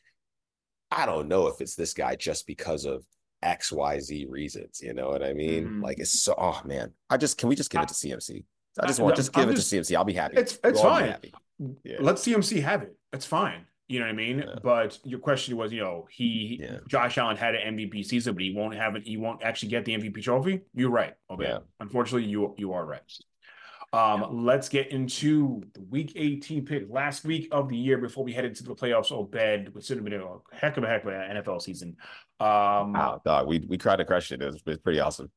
I 0.91 1.07
don't 1.07 1.29
know 1.29 1.49
if 1.49 1.61
it's 1.61 1.75
this 1.75 1.95
guy 1.95 2.17
just 2.17 2.47
because 2.47 2.85
of 2.85 3.05
X 3.43 3.73
Y 3.73 4.01
Z 4.01 4.27
reasons. 4.29 4.81
You 4.83 4.95
know 4.95 5.09
what 5.09 5.23
I 5.23 5.33
mean? 5.33 5.65
Mm-hmm. 5.65 5.83
Like 5.83 5.99
it's 5.99 6.21
so. 6.21 6.35
Oh 6.37 6.61
man, 6.65 6.93
I 7.11 7.17
just 7.17 7.39
can 7.39 7.49
we 7.49 7.55
just 7.55 7.71
give 7.71 7.83
it 7.83 7.89
to 7.89 7.95
CMC? 7.95 8.45
I 8.81 8.87
just 8.87 9.01
want 9.01 9.17
just 9.17 9.33
give 9.33 9.45
I'm 9.45 9.51
it 9.51 9.57
just, 9.57 9.71
to 9.71 9.77
CMC. 9.77 9.97
I'll 9.97 10.05
be 10.05 10.13
happy. 10.13 10.37
It's 10.37 10.59
it's 10.63 10.81
fine. 10.81 11.17
Yeah. 11.85 11.97
Let 12.01 12.17
CMC 12.17 12.63
have 12.63 12.83
it. 12.83 12.97
It's 13.13 13.27
fine. 13.27 13.67
You 13.89 14.01
know 14.01 14.07
what 14.07 14.13
I 14.13 14.17
mean? 14.17 14.39
Yeah. 14.41 14.57
But 14.63 14.99
your 15.03 15.19
question 15.19 15.57
was, 15.57 15.73
you 15.73 15.81
know, 15.81 16.07
he 16.11 16.59
yeah. 16.61 16.79
Josh 16.89 17.17
Allen 17.17 17.37
had 17.37 17.55
an 17.55 17.77
MVP 17.77 18.05
season, 18.05 18.35
but 18.35 18.43
he 18.43 18.53
won't 18.53 18.75
have 18.75 18.97
it. 18.97 19.07
He 19.07 19.17
won't 19.17 19.43
actually 19.43 19.71
get 19.71 19.87
the 19.87 19.97
MVP 19.97 20.23
trophy. 20.23 20.61
You're 20.75 20.91
right. 20.91 21.15
Okay. 21.31 21.57
Unfortunately, 21.81 22.29
you 22.29 22.55
you 22.59 22.73
are 22.75 22.85
right. 22.85 23.01
Um, 23.93 24.45
let's 24.45 24.69
get 24.69 24.89
into 24.89 25.63
the 25.73 25.81
week 25.83 26.13
18 26.15 26.67
pick 26.67 26.87
last 26.91 27.25
week 27.25 27.49
of 27.53 27.69
the 27.69 27.77
year 27.77 27.97
before 27.99 28.23
we 28.23 28.33
head 28.33 28.45
into 28.45 28.63
the 28.63 28.75
playoffs. 28.75 29.11
Oh, 29.11 29.25
bed, 29.25 29.75
which 29.75 29.87
should 29.87 29.97
have 29.97 30.05
been 30.05 30.21
a 30.21 30.37
heck 30.53 30.77
of 30.77 30.85
a 30.85 30.87
heck 30.87 31.05
of 31.05 31.13
an 31.13 31.37
NFL 31.37 31.63
season. 31.63 31.97
Um, 32.39 32.93
wow, 32.93 33.21
dog, 33.25 33.47
we 33.49 33.65
we 33.67 33.79
tried 33.79 33.97
to 33.97 34.05
crush 34.05 34.31
it. 34.31 34.43
It 34.43 34.47
was, 34.47 34.57
it 34.57 34.67
was 34.67 34.79
pretty 34.79 35.01
awesome. 35.01 35.31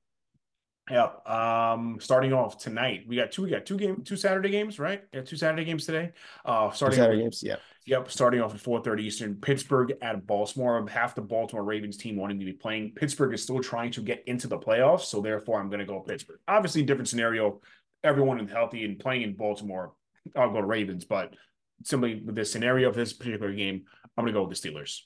Yeah. 0.89 1.09
Um, 1.25 1.99
starting 2.01 2.33
off 2.33 2.57
tonight, 2.57 3.05
we 3.07 3.15
got 3.15 3.31
two. 3.31 3.43
We 3.43 3.49
got 3.49 3.65
two 3.65 3.77
game, 3.77 4.03
two 4.03 4.17
Saturday 4.17 4.49
games, 4.49 4.79
right? 4.79 5.03
Yeah, 5.13 5.21
two 5.21 5.37
Saturday 5.37 5.63
games 5.63 5.85
today. 5.85 6.11
Uh, 6.43 6.71
starting 6.71 6.97
two 6.97 7.03
Saturday 7.03 7.21
games. 7.21 7.43
Yeah. 7.43 7.55
Yep. 7.85 8.11
Starting 8.11 8.41
off 8.41 8.53
at 8.53 8.59
four 8.59 8.83
thirty 8.83 9.05
Eastern. 9.05 9.35
Pittsburgh 9.35 9.93
at 10.01 10.27
Baltimore. 10.27 10.85
Half 10.89 11.15
the 11.15 11.21
Baltimore 11.21 11.63
Ravens 11.63 11.97
team 11.97 12.17
wanting 12.17 12.39
to 12.39 12.45
be 12.45 12.53
playing. 12.53 12.91
Pittsburgh 12.95 13.33
is 13.33 13.41
still 13.41 13.61
trying 13.61 13.91
to 13.91 14.01
get 14.01 14.23
into 14.27 14.47
the 14.47 14.57
playoffs, 14.57 15.01
so 15.01 15.21
therefore 15.21 15.61
I'm 15.61 15.69
going 15.69 15.79
to 15.79 15.85
go 15.85 16.01
Pittsburgh. 16.01 16.39
Obviously, 16.47 16.83
different 16.83 17.07
scenario. 17.07 17.61
Everyone 18.03 18.39
is 18.39 18.51
healthy 18.51 18.83
and 18.85 18.99
playing 18.99 19.21
in 19.21 19.35
Baltimore. 19.35 19.93
I'll 20.35 20.51
go 20.51 20.61
to 20.61 20.67
Ravens, 20.67 21.05
but 21.05 21.35
simply 21.83 22.21
with 22.23 22.35
the 22.35 22.45
scenario 22.45 22.89
of 22.89 22.95
this 22.95 23.13
particular 23.13 23.53
game, 23.53 23.83
I'm 24.17 24.23
going 24.23 24.33
to 24.33 24.39
go 24.39 24.45
with 24.45 24.61
the 24.61 24.69
Steelers. 24.69 25.01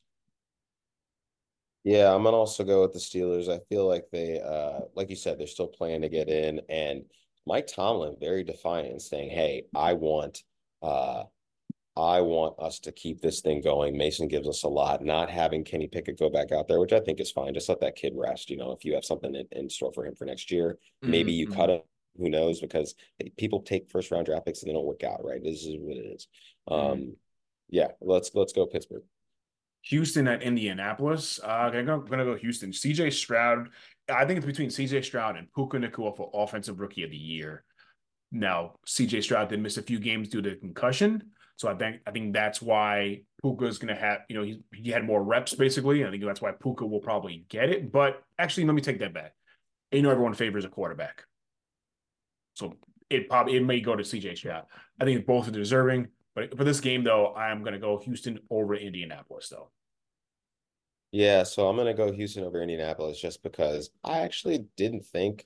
Yeah, 1.85 2.11
I'm 2.11 2.23
gonna 2.23 2.35
also 2.35 2.63
go 2.63 2.81
with 2.81 2.93
the 2.93 2.99
Steelers. 2.99 3.47
I 3.47 3.59
feel 3.69 3.87
like 3.87 4.05
they, 4.11 4.41
uh, 4.41 4.85
like 4.95 5.11
you 5.11 5.15
said, 5.15 5.37
they're 5.37 5.45
still 5.45 5.67
playing 5.67 6.01
to 6.01 6.09
get 6.09 6.29
in, 6.29 6.59
and 6.67 7.03
Mike 7.45 7.67
Tomlin 7.67 8.15
very 8.19 8.43
defiant, 8.43 9.03
saying, 9.03 9.29
"Hey, 9.29 9.65
I 9.75 9.93
want, 9.93 10.41
uh, 10.81 11.25
I 11.95 12.21
want 12.21 12.55
us 12.57 12.79
to 12.79 12.91
keep 12.91 13.21
this 13.21 13.41
thing 13.41 13.61
going." 13.61 13.95
Mason 13.95 14.27
gives 14.27 14.47
us 14.47 14.63
a 14.63 14.67
lot. 14.67 15.03
Not 15.05 15.29
having 15.29 15.63
Kenny 15.63 15.87
Pickett 15.87 16.17
go 16.17 16.27
back 16.27 16.51
out 16.51 16.67
there, 16.67 16.79
which 16.79 16.91
I 16.91 17.01
think 17.01 17.19
is 17.19 17.31
fine. 17.31 17.53
Just 17.53 17.69
let 17.69 17.81
that 17.81 17.95
kid 17.95 18.13
rest. 18.15 18.49
You 18.49 18.57
know, 18.57 18.71
if 18.71 18.83
you 18.83 18.95
have 18.95 19.05
something 19.05 19.35
in, 19.35 19.45
in 19.51 19.69
store 19.69 19.93
for 19.93 20.07
him 20.07 20.15
for 20.15 20.25
next 20.25 20.49
year, 20.49 20.79
mm-hmm. 21.03 21.11
maybe 21.11 21.33
you 21.33 21.45
mm-hmm. 21.45 21.55
cut 21.55 21.69
him. 21.69 21.81
Who 22.17 22.29
knows? 22.29 22.61
Because 22.61 22.95
people 23.37 23.61
take 23.61 23.89
first 23.89 24.11
round 24.11 24.25
draft 24.25 24.45
picks 24.45 24.61
and 24.61 24.69
they 24.69 24.73
don't 24.73 24.85
work 24.85 25.03
out. 25.03 25.23
Right? 25.23 25.43
This 25.43 25.65
is 25.65 25.75
what 25.79 25.97
it 25.97 26.05
is. 26.05 26.27
Mm-hmm. 26.69 26.91
Um, 26.91 27.15
yeah, 27.69 27.89
let's 28.01 28.31
let's 28.33 28.53
go 28.53 28.65
Pittsburgh. 28.65 29.03
Houston 29.83 30.27
at 30.27 30.41
Indianapolis. 30.41 31.39
Uh, 31.43 31.47
I'm 31.47 31.85
going 31.85 32.17
to 32.17 32.25
go 32.25 32.35
Houston. 32.35 32.71
CJ 32.71 33.13
Stroud. 33.13 33.69
I 34.09 34.25
think 34.25 34.37
it's 34.37 34.45
between 34.45 34.69
CJ 34.69 35.05
Stroud 35.05 35.37
and 35.37 35.47
Puka 35.53 35.77
Nacua 35.77 36.15
for 36.15 36.31
Offensive 36.33 36.79
Rookie 36.79 37.03
of 37.03 37.11
the 37.11 37.17
Year. 37.17 37.63
Now, 38.31 38.73
CJ 38.87 39.23
Stroud 39.23 39.49
did 39.49 39.59
miss 39.59 39.77
a 39.77 39.83
few 39.83 39.99
games 39.99 40.29
due 40.29 40.41
to 40.41 40.55
concussion. 40.55 41.31
So 41.57 41.69
I 41.69 41.75
think 41.75 42.01
I 42.05 42.11
think 42.11 42.33
that's 42.33 42.61
why 42.61 43.21
Puka 43.41 43.65
is 43.65 43.77
going 43.77 43.93
to 43.93 43.99
have, 43.99 44.19
you 44.27 44.35
know, 44.35 44.43
he, 44.43 44.61
he 44.73 44.89
had 44.89 45.05
more 45.05 45.23
reps 45.23 45.53
basically. 45.53 46.03
I 46.03 46.11
think 46.11 46.23
that's 46.23 46.41
why 46.41 46.51
Puka 46.51 46.85
will 46.85 46.99
probably 46.99 47.45
get 47.47 47.69
it. 47.69 47.91
But 47.91 48.21
actually, 48.37 48.65
let 48.65 48.73
me 48.73 48.81
take 48.81 48.99
that 48.99 49.13
back. 49.13 49.33
You 49.91 50.01
know, 50.01 50.09
everyone 50.09 50.33
favors 50.33 50.65
a 50.65 50.69
quarterback. 50.69 51.23
So 52.55 52.73
it 53.09 53.29
probably 53.29 53.57
it 53.57 53.63
may 53.63 53.79
go 53.79 53.95
to 53.95 54.03
CJ 54.03 54.37
Stroud. 54.37 54.65
I 54.99 55.05
think 55.05 55.25
both 55.25 55.47
are 55.47 55.51
deserving. 55.51 56.07
But 56.33 56.57
for 56.57 56.63
this 56.65 56.81
game, 56.81 57.03
though, 57.03 57.33
I'm 57.33 57.61
going 57.61 57.73
to 57.73 57.79
go 57.79 57.97
Houston 57.99 58.39
over 58.49 58.75
Indianapolis, 58.75 59.47
though. 59.49 59.69
Yeah, 61.11 61.43
so 61.43 61.67
I'm 61.67 61.77
going 61.77 61.87
to 61.87 61.93
go 61.93 62.11
Houston 62.11 62.43
over 62.43 62.61
Indianapolis 62.61 63.19
just 63.19 63.41
because 63.41 63.89
I 64.03 64.19
actually 64.19 64.65
didn't 64.75 65.05
think 65.05 65.45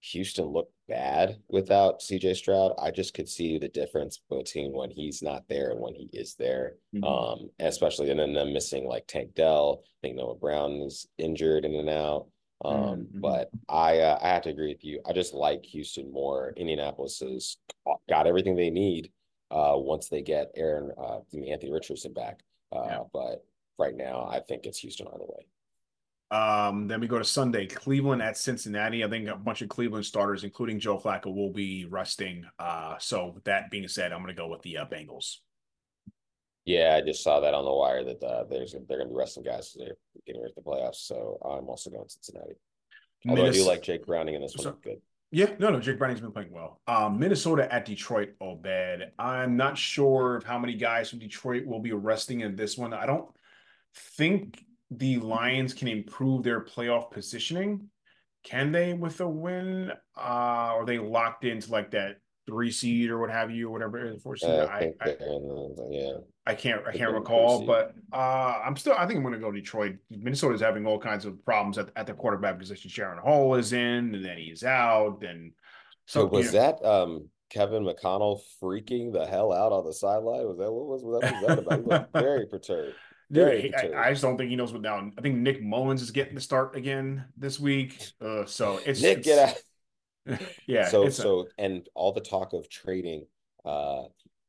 Houston 0.00 0.44
looked 0.44 0.74
bad 0.88 1.38
without 1.48 2.00
CJ 2.00 2.36
Stroud. 2.36 2.74
I 2.78 2.90
just 2.90 3.14
could 3.14 3.28
see 3.28 3.58
the 3.58 3.68
difference 3.68 4.20
between 4.28 4.72
when 4.72 4.90
he's 4.90 5.22
not 5.22 5.48
there 5.48 5.70
and 5.70 5.80
when 5.80 5.94
he 5.94 6.10
is 6.12 6.34
there. 6.34 6.74
Mm-hmm. 6.94 7.04
Um, 7.04 7.50
especially 7.58 8.10
and 8.10 8.20
then 8.20 8.34
them 8.34 8.52
missing 8.52 8.86
like 8.86 9.06
Tank 9.06 9.34
Dell. 9.34 9.84
I 9.86 9.96
think 10.02 10.16
Noah 10.16 10.34
Brown 10.36 10.72
is 10.82 11.08
injured 11.16 11.64
in 11.64 11.74
and 11.74 11.88
out. 11.88 12.26
Um, 12.64 12.74
mm-hmm. 12.74 13.20
but 13.20 13.50
I 13.68 13.98
uh, 13.98 14.18
I 14.22 14.28
have 14.28 14.42
to 14.42 14.50
agree 14.50 14.72
with 14.72 14.84
you. 14.84 15.00
I 15.06 15.12
just 15.12 15.34
like 15.34 15.64
Houston 15.66 16.10
more. 16.10 16.54
Indianapolis 16.56 17.20
has 17.20 17.58
got 18.08 18.26
everything 18.26 18.56
they 18.56 18.70
need 18.70 19.10
uh, 19.50 19.74
once 19.76 20.08
they 20.08 20.22
get 20.22 20.52
Aaron 20.56 20.90
uh, 20.98 21.18
Anthony 21.34 21.70
Richardson 21.70 22.12
back. 22.12 22.40
Uh, 22.74 22.84
yeah. 22.86 22.98
But 23.12 23.44
right 23.78 23.94
now, 23.94 24.26
I 24.30 24.40
think 24.40 24.64
it's 24.64 24.78
Houston 24.78 25.06
all 25.06 25.18
the 25.18 25.24
way. 25.24 25.46
Um, 26.30 26.88
then 26.88 27.00
we 27.00 27.06
go 27.06 27.18
to 27.18 27.24
Sunday, 27.24 27.66
Cleveland 27.66 28.20
at 28.20 28.36
Cincinnati. 28.36 29.04
I 29.04 29.08
think 29.08 29.28
a 29.28 29.36
bunch 29.36 29.62
of 29.62 29.68
Cleveland 29.68 30.06
starters, 30.06 30.42
including 30.42 30.80
Joe 30.80 30.98
Flacco, 30.98 31.32
will 31.32 31.52
be 31.52 31.84
resting. 31.84 32.44
Uh, 32.58 32.96
so 32.98 33.32
with 33.34 33.44
that 33.44 33.70
being 33.70 33.86
said, 33.86 34.12
I'm 34.12 34.22
going 34.22 34.34
to 34.34 34.40
go 34.40 34.48
with 34.48 34.62
the 34.62 34.78
uh, 34.78 34.86
Bengals. 34.86 35.36
Yeah, 36.66 36.98
I 36.98 37.00
just 37.00 37.22
saw 37.22 37.38
that 37.40 37.54
on 37.54 37.64
the 37.64 37.72
wire 37.72 38.04
that 38.04 38.22
uh, 38.22 38.44
there's 38.50 38.72
they're 38.72 38.98
going 38.98 39.08
to 39.08 39.14
be 39.14 39.14
resting 39.14 39.44
guys. 39.44 39.74
They're 39.78 39.94
getting 40.26 40.42
ready 40.42 40.52
for 40.52 40.60
the 40.60 40.68
playoffs. 40.68 40.96
So 40.96 41.38
I'm 41.44 41.68
also 41.68 41.90
going 41.90 42.08
Cincinnati. 42.08 42.54
Although 43.28 43.42
Minnesota, 43.42 43.62
I 43.62 43.64
do 43.64 43.70
like 43.70 43.82
Jake 43.82 44.04
Browning 44.04 44.34
in 44.34 44.42
this 44.42 44.56
one. 44.56 44.74
Good. 44.82 45.00
Yeah, 45.30 45.50
no, 45.58 45.70
no. 45.70 45.80
Jake 45.80 45.98
Browning's 45.98 46.20
been 46.20 46.32
playing 46.32 46.52
well. 46.52 46.80
Um, 46.88 47.18
Minnesota 47.18 47.72
at 47.72 47.84
Detroit, 47.84 48.30
oh 48.40 48.56
bad. 48.56 49.12
I'm 49.18 49.56
not 49.56 49.78
sure 49.78 50.36
of 50.36 50.44
how 50.44 50.58
many 50.58 50.74
guys 50.74 51.10
from 51.10 51.20
Detroit 51.20 51.66
will 51.66 51.80
be 51.80 51.92
resting 51.92 52.40
in 52.40 52.56
this 52.56 52.76
one. 52.76 52.92
I 52.92 53.06
don't 53.06 53.28
think 54.16 54.64
the 54.90 55.18
Lions 55.18 55.72
can 55.72 55.88
improve 55.88 56.42
their 56.42 56.60
playoff 56.60 57.10
positioning. 57.10 57.88
Can 58.44 58.72
they 58.72 58.92
with 58.92 59.20
a 59.20 59.28
win? 59.28 59.92
Uh, 60.16 60.20
are 60.20 60.84
they 60.84 60.98
locked 60.98 61.44
into 61.44 61.70
like 61.70 61.92
that 61.92 62.16
three 62.46 62.70
seed 62.70 63.10
or 63.10 63.18
what 63.18 63.30
have 63.30 63.50
you, 63.50 63.68
or 63.68 63.72
whatever 63.72 64.16
seed? 64.36 64.48
Uh, 64.48 64.68
I, 64.70 64.92
I, 65.00 65.10
I, 65.10 65.16
yeah. 65.90 66.12
I 66.46 66.54
can't 66.54 66.86
I 66.86 66.92
can't 66.92 67.12
recall, 67.12 67.64
but 67.64 67.94
uh, 68.12 68.60
I'm 68.64 68.76
still 68.76 68.94
I 68.96 69.06
think 69.06 69.16
I'm 69.16 69.22
going 69.22 69.34
to 69.34 69.40
go 69.40 69.50
Detroit. 69.50 69.96
Minnesota's 70.10 70.60
having 70.60 70.86
all 70.86 70.98
kinds 70.98 71.24
of 71.24 71.44
problems 71.44 71.76
at, 71.76 71.90
at 71.96 72.06
the 72.06 72.14
quarterback 72.14 72.58
position. 72.58 72.90
Jaren 72.90 73.18
Hall 73.18 73.56
is 73.56 73.72
in, 73.72 74.14
and 74.14 74.24
then 74.24 74.38
he's 74.38 74.62
out, 74.62 75.22
and 75.22 75.52
so, 76.06 76.20
so 76.20 76.26
was 76.26 76.52
that 76.52 76.84
um, 76.84 77.28
Kevin 77.50 77.86
O'Connell 77.86 78.42
freaking 78.62 79.12
the 79.12 79.26
hell 79.26 79.52
out 79.52 79.72
on 79.72 79.84
the 79.84 79.92
sideline? 79.92 80.46
Was 80.46 80.58
that 80.58 80.72
what 80.72 80.86
was, 80.86 81.02
what 81.02 81.22
was 81.22 81.46
that 81.46 81.58
about? 81.58 81.80
He 81.80 81.84
looked 81.84 82.12
very 82.12 82.46
perturbed. 82.46 82.94
Dude, 83.30 83.74
I, 83.74 84.06
I, 84.06 84.10
just 84.10 84.22
don't 84.22 84.38
think 84.38 84.50
he 84.50 84.56
knows 84.56 84.72
what 84.72 84.82
now. 84.82 85.10
I 85.18 85.20
think 85.20 85.38
Nick 85.38 85.60
Mullens 85.60 86.00
is 86.00 86.12
getting 86.12 86.36
the 86.36 86.40
start 86.40 86.76
again 86.76 87.24
this 87.36 87.58
week. 87.58 88.00
Uh, 88.20 88.44
so 88.44 88.78
it's 88.86 89.02
Nick 89.02 89.18
it's, 89.18 89.26
get 89.26 89.56
out. 90.28 90.40
yeah. 90.66 90.88
So 90.88 91.08
so 91.08 91.40
a, 91.40 91.62
and 91.62 91.88
all 91.96 92.12
the 92.12 92.20
talk 92.20 92.52
of 92.52 92.68
trading 92.68 93.26
uh 93.64 94.02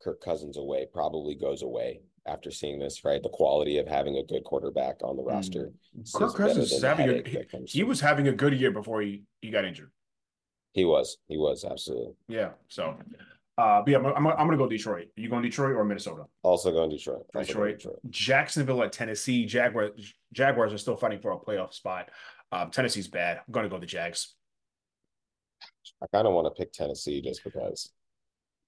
Kirk 0.07 0.21
Cousins 0.21 0.55
away 0.55 0.87
probably 0.93 1.35
goes 1.35 1.63
away 1.63 1.99
after 2.25 2.49
seeing 2.49 2.79
this, 2.79 3.03
right? 3.03 3.21
The 3.21 3.27
quality 3.27 3.77
of 3.77 3.89
having 3.89 4.15
a 4.15 4.23
good 4.23 4.45
quarterback 4.45 5.03
on 5.03 5.17
the 5.17 5.21
mm. 5.21 5.27
roster. 5.27 5.71
Kirk 6.15 6.33
Cousins 6.33 6.71
is 6.71 6.81
having 6.81 7.09
a, 7.09 7.21
he, 7.27 7.43
he 7.65 7.83
was 7.83 7.99
having 7.99 8.29
a 8.29 8.31
good 8.31 8.53
year 8.53 8.71
before 8.71 9.01
he, 9.01 9.23
he 9.41 9.49
got 9.49 9.65
injured. 9.65 9.91
He 10.71 10.85
was. 10.85 11.17
He 11.27 11.35
was 11.35 11.65
absolutely. 11.65 12.13
Yeah. 12.29 12.51
So, 12.69 12.97
uh, 13.57 13.81
but 13.81 13.89
yeah, 13.89 13.97
I'm, 13.97 14.05
I'm, 14.05 14.27
I'm 14.27 14.47
gonna 14.47 14.55
go 14.55 14.69
Detroit. 14.69 15.07
Are 15.17 15.21
you 15.21 15.27
going 15.27 15.43
Detroit 15.43 15.75
or 15.75 15.83
Minnesota? 15.83 16.23
Also 16.41 16.71
going 16.71 16.89
Detroit. 16.89 17.25
Also 17.35 17.47
Detroit. 17.47 17.63
going 17.63 17.73
Detroit. 17.73 17.99
Jacksonville 18.09 18.83
at 18.83 18.93
Tennessee. 18.93 19.45
Jaguars. 19.45 20.13
Jaguars 20.31 20.71
are 20.71 20.77
still 20.77 20.95
fighting 20.95 21.19
for 21.19 21.33
a 21.33 21.37
playoff 21.37 21.73
spot. 21.73 22.11
Um, 22.53 22.71
Tennessee's 22.71 23.09
bad. 23.09 23.41
I'm 23.45 23.51
gonna 23.51 23.67
go 23.67 23.77
the 23.77 23.85
Jags. 23.85 24.35
I 26.01 26.05
kind 26.13 26.27
of 26.27 26.33
want 26.33 26.45
to 26.47 26.51
pick 26.51 26.71
Tennessee 26.71 27.21
just 27.21 27.43
because. 27.43 27.91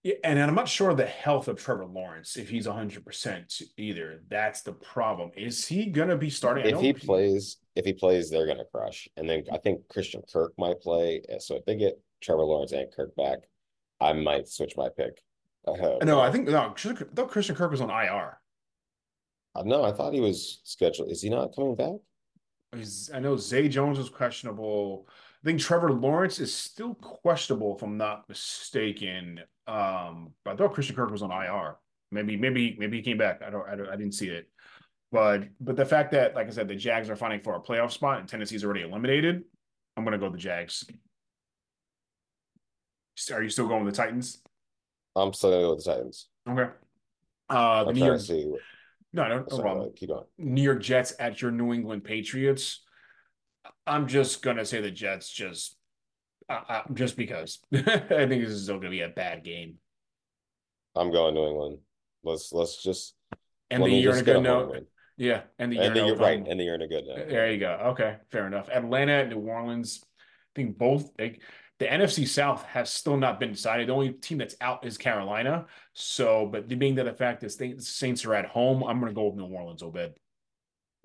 Yeah, 0.03 0.15
and 0.23 0.39
I'm 0.39 0.55
not 0.55 0.69
sure 0.69 0.93
the 0.93 1.05
health 1.05 1.49
of 1.49 1.57
Trevor 1.61 1.85
Lawrence 1.85 2.37
if 2.37 2.49
he's 2.49 2.67
100 2.67 3.05
percent 3.05 3.61
either. 3.77 4.21
That's 4.29 4.61
the 4.61 4.71
problem. 4.71 5.31
Is 5.35 5.67
he 5.67 5.87
gonna 5.87 6.15
be 6.17 6.29
starting? 6.29 6.65
If 6.65 6.79
he 6.79 6.93
plays, 6.93 7.57
if 7.75 7.83
he 7.85 7.91
plays, 7.93 8.29
they're 8.29 8.47
gonna 8.47 8.63
crush. 8.71 9.09
And 9.17 9.29
then 9.29 9.43
I 9.51 9.57
think 9.57 9.87
Christian 9.89 10.21
Kirk 10.31 10.53
might 10.57 10.79
play. 10.81 11.21
So 11.39 11.55
if 11.57 11.65
they 11.65 11.75
get 11.75 11.99
Trevor 12.21 12.43
Lawrence 12.43 12.71
and 12.71 12.89
Kirk 12.91 13.13
back, 13.17 13.39
I 13.99 14.13
might 14.13 14.47
switch 14.47 14.77
my 14.77 14.87
pick. 14.87 15.21
Uh, 15.67 15.97
No, 16.05 16.21
I 16.21 16.31
think 16.31 16.47
no. 16.47 16.73
Though 17.11 17.25
Christian 17.27 17.55
Kirk 17.55 17.71
was 17.71 17.81
on 17.81 17.89
IR. 17.89 18.39
uh, 19.55 19.63
no, 19.63 19.83
I 19.83 19.91
thought 19.91 20.13
he 20.13 20.21
was 20.21 20.61
scheduled. 20.63 21.11
Is 21.11 21.21
he 21.21 21.29
not 21.29 21.53
coming 21.53 21.75
back? 21.75 21.95
He's- 22.73 23.09
I 23.13 23.19
know 23.19 23.35
Zay 23.35 23.67
Jones 23.67 23.97
was 23.97 24.09
questionable. 24.09 25.09
I 25.43 25.47
think 25.47 25.61
Trevor 25.61 25.93
Lawrence 25.93 26.39
is 26.39 26.53
still 26.53 26.95
questionable, 26.95 27.75
if 27.75 27.81
I'm 27.81 27.97
not 27.97 28.27
mistaken. 28.27 29.39
Um, 29.67 30.33
but 30.43 30.53
I 30.53 30.57
thought 30.57 30.73
Christian 30.73 30.95
Kirk 30.95 31.11
was 31.11 31.21
on 31.21 31.31
IR. 31.31 31.77
Maybe, 32.11 32.35
maybe, 32.35 32.75
maybe 32.77 32.97
he 32.97 33.03
came 33.03 33.17
back. 33.17 33.41
I 33.45 33.49
don't, 33.49 33.67
I 33.67 33.75
don't, 33.75 33.87
I 33.87 33.95
didn't 33.95 34.15
see 34.15 34.27
it. 34.27 34.49
But, 35.11 35.43
but 35.61 35.75
the 35.75 35.85
fact 35.85 36.11
that, 36.11 36.35
like 36.35 36.47
I 36.47 36.49
said, 36.49 36.67
the 36.67 36.75
Jags 36.75 37.09
are 37.09 37.15
fighting 37.15 37.39
for 37.41 37.55
a 37.55 37.61
playoff 37.61 37.91
spot 37.91 38.19
and 38.19 38.27
Tennessee's 38.27 38.65
already 38.65 38.81
eliminated, 38.81 39.43
I'm 39.95 40.03
gonna 40.03 40.17
go 40.17 40.29
the 40.29 40.37
Jags. 40.37 40.85
Are 43.31 43.43
you 43.43 43.49
still 43.49 43.67
going 43.67 43.83
with 43.85 43.95
the 43.95 44.01
Titans? 44.01 44.39
I'm 45.15 45.33
still 45.33 45.51
gonna 45.51 45.63
go 45.63 45.75
with 45.75 45.83
the 45.83 45.91
Titans. 45.91 46.27
Okay. 46.47 46.69
Uh, 47.49 47.83
the 47.83 47.89
I'm 47.89 47.95
New 47.95 48.05
York, 48.05 48.19
to 48.19 48.23
see. 48.23 48.53
no, 49.13 49.27
no, 49.27 49.45
no 49.49 49.59
problem. 49.59 49.91
keep 49.95 50.09
going. 50.09 50.25
New 50.37 50.61
York 50.61 50.81
Jets 50.81 51.13
at 51.19 51.41
your 51.41 51.51
New 51.51 51.73
England 51.73 52.03
Patriots. 52.03 52.81
I'm 53.85 54.07
just 54.07 54.41
gonna 54.41 54.65
say 54.65 54.81
the 54.81 54.91
Jets 54.91 55.29
just, 55.29 55.77
uh, 56.49 56.81
just 56.93 57.17
because 57.17 57.59
I 57.73 57.79
think 57.79 58.43
this 58.43 58.49
is 58.49 58.63
still 58.63 58.77
gonna 58.77 58.89
be 58.89 59.01
a 59.01 59.09
bad 59.09 59.43
game. 59.43 59.75
I'm 60.95 61.11
going 61.11 61.33
New 61.35 61.47
England. 61.47 61.77
Let's 62.23 62.51
let's 62.51 62.81
just 62.83 63.15
And 63.69 63.83
the 63.83 63.89
year 63.89 64.11
in 64.13 64.19
a 64.19 64.23
good 64.23 64.41
note, 64.41 64.75
yeah, 65.17 65.41
and 65.57 65.71
the 65.71 65.77
year 65.77 65.85
And 65.85 65.95
the 65.95 65.99
in 65.99 66.05
a 66.05 66.07
year, 66.07 66.15
right, 66.17 66.47
and 66.47 66.59
the 66.59 66.63
year 66.63 66.75
in 66.75 66.81
a 66.81 66.87
good 66.87 67.05
note. 67.05 67.29
There 67.29 67.51
you 67.51 67.59
go. 67.59 67.71
Okay, 67.91 68.17
fair 68.31 68.47
enough. 68.47 68.69
Atlanta 68.69 69.13
and 69.21 69.29
New 69.29 69.39
Orleans. 69.39 70.03
I 70.03 70.51
think 70.55 70.77
both 70.77 71.11
like 71.19 71.41
the 71.79 71.85
NFC 71.85 72.27
South 72.27 72.63
has 72.63 72.91
still 72.91 73.17
not 73.17 73.39
been 73.39 73.51
decided. 73.51 73.87
The 73.87 73.93
only 73.93 74.11
team 74.11 74.37
that's 74.37 74.55
out 74.59 74.85
is 74.85 74.97
Carolina. 74.97 75.65
So, 75.93 76.45
but 76.45 76.67
being 76.67 76.95
that 76.95 77.05
the 77.05 77.13
fact 77.13 77.43
is 77.43 77.55
the 77.55 77.79
Saints 77.79 78.25
are 78.25 78.35
at 78.35 78.45
home, 78.45 78.83
I'm 78.83 78.99
gonna 78.99 79.13
go 79.13 79.27
with 79.27 79.35
New 79.35 79.45
Orleans, 79.45 79.81
Obed. 79.81 80.13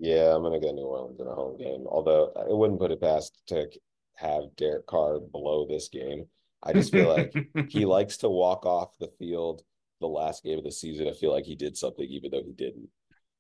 Yeah, 0.05 0.37
I'm 0.37 0.43
gonna 0.43 0.61
go 0.61 0.71
New 0.71 0.83
Orleans 0.83 1.19
in 1.19 1.27
a 1.27 1.35
home 1.35 1.57
game. 1.57 1.87
Although 1.89 2.31
I 2.37 2.53
wouldn't 2.53 2.79
put 2.79 2.91
it 2.91 3.01
past 3.01 3.41
to 3.47 3.71
have 4.17 4.55
Derek 4.57 4.87
Carr 4.87 5.19
below 5.19 5.67
this 5.67 5.89
game. 5.89 6.27
I 6.63 6.75
just 6.75 6.93
feel 6.93 7.09
like 7.09 7.33
he 7.71 7.87
likes 7.97 8.19
to 8.19 8.29
walk 8.29 8.67
off 8.67 8.99
the 8.99 9.11
field 9.19 9.63
the 10.03 10.07
last 10.07 10.45
game 10.45 10.59
of 10.59 10.65
the 10.65 10.73
season. 10.73 11.09
I 11.09 11.13
feel 11.13 11.33
like 11.33 11.47
he 11.47 11.55
did 11.55 11.75
something 11.75 12.07
even 12.07 12.31
though 12.31 12.43
he 12.45 12.53
didn't 12.53 12.89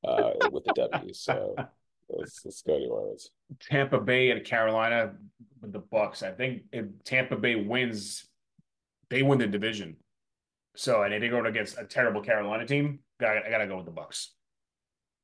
uh, 0.04 0.30
with 0.52 0.64
the 0.64 0.72
W. 0.72 1.12
So 1.12 1.54
let's 2.08 2.40
let's 2.46 2.62
go 2.62 2.78
New 2.78 2.88
Orleans. 2.88 3.30
Tampa 3.60 4.00
Bay 4.00 4.30
and 4.30 4.42
Carolina 4.42 5.12
with 5.60 5.72
the 5.72 5.80
Bucs. 5.80 6.22
I 6.22 6.32
think 6.32 6.62
if 6.72 6.86
Tampa 7.04 7.36
Bay 7.36 7.56
wins, 7.56 8.26
they 9.10 9.22
win 9.22 9.38
the 9.38 9.46
division. 9.46 9.96
So 10.76 11.02
and 11.02 11.12
if 11.12 11.20
they 11.20 11.28
go 11.28 11.44
against 11.44 11.76
a 11.76 11.84
terrible 11.84 12.22
Carolina 12.22 12.64
team, 12.64 13.00
I, 13.20 13.42
I 13.46 13.50
gotta 13.50 13.66
go 13.66 13.76
with 13.76 13.86
the 13.86 13.92
Bucs. 13.92 14.28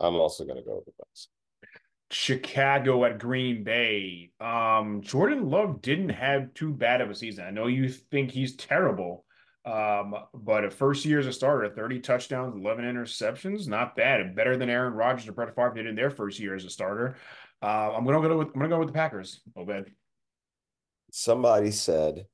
I'm 0.00 0.16
also 0.16 0.44
gonna 0.44 0.62
go 0.62 0.76
with 0.76 0.86
the 0.86 0.92
Bucs. 0.92 1.26
Chicago 2.10 3.04
at 3.04 3.18
Green 3.18 3.62
Bay. 3.62 4.32
Um, 4.40 5.00
Jordan 5.02 5.48
Love 5.48 5.80
didn't 5.80 6.08
have 6.08 6.52
too 6.54 6.72
bad 6.72 7.00
of 7.00 7.10
a 7.10 7.14
season. 7.14 7.44
I 7.44 7.50
know 7.50 7.68
you 7.68 7.88
think 7.88 8.32
he's 8.32 8.56
terrible, 8.56 9.24
um, 9.64 10.14
but 10.34 10.64
a 10.64 10.70
first 10.70 11.04
year 11.04 11.20
as 11.20 11.26
a 11.26 11.32
starter, 11.32 11.68
30 11.68 12.00
touchdowns, 12.00 12.56
11 12.56 12.84
interceptions, 12.84 13.68
not 13.68 13.94
bad. 13.94 14.34
Better 14.34 14.56
than 14.56 14.68
Aaron 14.68 14.94
Rodgers 14.94 15.28
or 15.28 15.32
Brett 15.32 15.54
Favre 15.54 15.74
did 15.74 15.86
in 15.86 15.94
their 15.94 16.10
first 16.10 16.40
year 16.40 16.54
as 16.54 16.64
a 16.64 16.70
starter. 16.70 17.16
Uh, 17.62 17.92
I'm 17.94 18.04
gonna 18.04 18.26
go 18.26 18.38
with 18.38 18.48
I'm 18.48 18.54
gonna 18.54 18.68
go 18.68 18.78
with 18.78 18.88
the 18.88 18.94
Packers. 18.94 19.40
Obed. 19.56 19.90
Somebody 21.12 21.70
said 21.70 22.26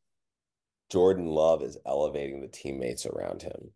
Jordan 0.90 1.26
Love 1.26 1.62
is 1.62 1.76
elevating 1.84 2.40
the 2.40 2.48
teammates 2.48 3.06
around 3.06 3.42
him. 3.42 3.72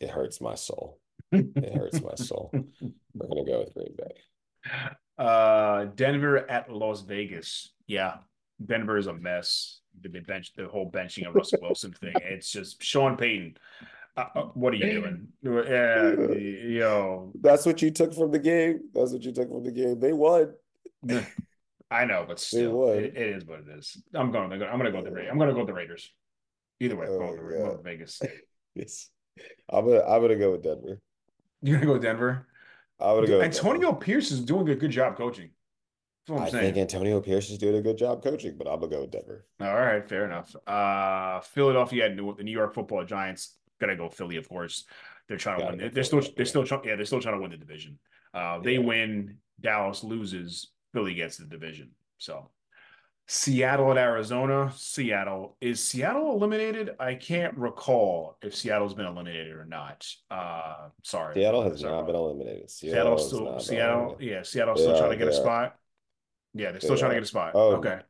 It 0.00 0.10
hurts 0.10 0.40
my 0.40 0.54
soul. 0.54 0.98
It 1.32 1.74
hurts 1.74 2.00
my 2.02 2.14
soul. 2.14 2.50
We're 3.14 3.26
gonna 3.28 3.44
go 3.44 3.60
with 3.60 3.74
Green 3.74 3.94
Bay. 3.96 4.70
Uh, 5.18 5.84
Denver 5.94 6.48
at 6.50 6.70
Las 6.72 7.02
Vegas. 7.02 7.72
Yeah, 7.86 8.16
Denver 8.64 8.96
is 8.96 9.06
a 9.06 9.14
mess. 9.14 9.80
The 10.00 10.08
bench, 10.08 10.52
the 10.54 10.66
whole 10.68 10.90
benching 10.90 11.26
of 11.26 11.34
Russell 11.34 11.58
Wilson 11.62 11.92
thing. 11.92 12.12
It's 12.22 12.50
just 12.52 12.82
Sean 12.82 13.16
Payton. 13.16 13.56
Uh, 14.16 14.24
uh, 14.34 14.42
what 14.54 14.72
are 14.74 14.76
you 14.76 14.92
doing? 14.92 15.28
Uh, 15.46 16.32
yo, 16.34 17.32
That's 17.40 17.64
what 17.66 17.80
you 17.82 17.90
took 17.90 18.14
from 18.14 18.30
the 18.30 18.38
game. 18.38 18.80
That's 18.94 19.12
what 19.12 19.22
you 19.22 19.32
took 19.32 19.48
from 19.48 19.64
the 19.64 19.72
game. 19.72 19.98
They 19.98 20.12
won. 20.12 20.52
I 21.90 22.04
know, 22.04 22.24
but 22.26 22.38
still, 22.40 22.88
it, 22.90 23.16
it 23.16 23.36
is 23.36 23.44
what 23.46 23.60
it 23.60 23.78
is. 23.78 23.96
I'm 24.14 24.32
going. 24.32 24.52
I'm 24.52 24.58
going 24.58 24.84
to 24.84 24.90
go 24.90 24.98
with 24.98 25.06
the 25.06 25.12
Raiders. 25.12 25.30
I'm 25.32 25.38
going 25.38 25.48
to 25.48 25.54
go 25.54 25.60
with 25.60 25.68
the 25.68 25.72
Raiders. 25.74 26.10
Either 26.80 26.96
way, 26.96 27.06
I'm 27.06 27.12
Oh, 27.12 27.18
going 27.18 27.44
with, 27.46 27.52
yeah. 27.54 27.58
going 27.62 27.72
with 27.76 27.84
Vegas. 27.84 28.22
Yes. 28.74 29.08
I'm 29.70 29.86
gonna 29.86 30.02
I'm 30.02 30.20
gonna 30.20 30.36
go 30.36 30.52
with 30.52 30.62
Denver. 30.62 31.00
You're 31.62 31.78
going 31.78 31.88
to 31.88 31.94
go 31.94 31.98
Denver. 31.98 32.46
I'm 32.98 33.16
gonna 33.16 33.26
go 33.26 33.40
Antonio 33.42 33.90
Denver. 33.90 33.96
Pierce 34.00 34.30
is 34.30 34.40
doing 34.40 34.68
a 34.70 34.74
good 34.74 34.90
job 34.90 35.16
coaching. 35.16 35.50
That's 36.26 36.30
what 36.34 36.40
I'm 36.40 36.46
I 36.46 36.50
saying. 36.50 36.74
think 36.74 36.76
Antonio 36.78 37.20
Pierce 37.20 37.50
is 37.50 37.58
doing 37.58 37.76
a 37.76 37.82
good 37.82 37.98
job 37.98 38.22
coaching, 38.22 38.56
but 38.56 38.66
I'm 38.66 38.80
gonna 38.80 38.90
go 38.90 39.00
with 39.02 39.10
Denver. 39.10 39.46
All 39.60 39.74
right, 39.74 40.08
fair 40.08 40.24
enough. 40.24 40.56
Uh, 40.66 41.40
Philadelphia 41.40 42.06
and 42.06 42.18
the 42.18 42.42
New 42.42 42.50
York 42.52 42.74
Football 42.74 43.04
Giants. 43.04 43.58
gonna 43.80 43.96
go 43.96 44.08
Philly, 44.08 44.36
of 44.36 44.48
course. 44.48 44.86
They're 45.28 45.36
trying 45.36 45.58
to 45.58 45.64
Gotta 45.64 45.76
win. 45.76 45.88
go 45.88 45.94
They're 45.94 46.04
still, 46.04 46.22
they're 46.36 46.46
still, 46.46 46.64
trying, 46.64 46.84
yeah, 46.84 46.96
they're 46.96 47.04
still 47.04 47.20
trying 47.20 47.34
to 47.36 47.40
win 47.42 47.50
the 47.50 47.56
division. 47.58 47.98
Uh, 48.32 48.58
they 48.60 48.74
Yeah. 48.74 48.78
win. 48.78 49.38
Dallas 49.60 50.02
loses. 50.04 50.72
Philly 50.94 51.14
gets 51.14 51.36
the 51.36 51.44
division. 51.44 51.90
So, 52.18 52.50
Seattle 53.28 53.90
at 53.90 53.98
Arizona. 53.98 54.72
Seattle 54.76 55.56
is 55.60 55.82
Seattle 55.82 56.32
eliminated? 56.32 56.90
I 57.00 57.14
can't 57.16 57.56
recall 57.56 58.38
if 58.42 58.54
Seattle's 58.54 58.94
been 58.94 59.06
eliminated 59.06 59.52
or 59.56 59.64
not. 59.64 60.06
Uh, 60.30 60.88
sorry, 61.02 61.34
Seattle 61.34 61.62
has 61.68 61.80
Sorry. 61.80 61.92
not 61.92 62.06
been 62.06 62.14
eliminated. 62.14 62.70
Seattle 62.70 63.18
Seattle's 63.18 63.26
still 63.26 63.60
Seattle, 63.60 64.16
yeah, 64.20 64.42
Seattle's 64.42 64.80
still 64.80 64.96
trying 64.96 65.10
to 65.10 65.16
get 65.16 65.26
a 65.26 65.30
are. 65.30 65.34
spot. 65.34 65.76
Yeah, 66.54 66.70
they're 66.70 66.80
still 66.80 66.94
They 66.94 67.00
trying 67.00 67.10
to 67.10 67.16
get 67.16 67.24
a 67.24 67.26
spot. 67.26 67.52
Oh. 67.54 67.74
Okay. 67.76 68.00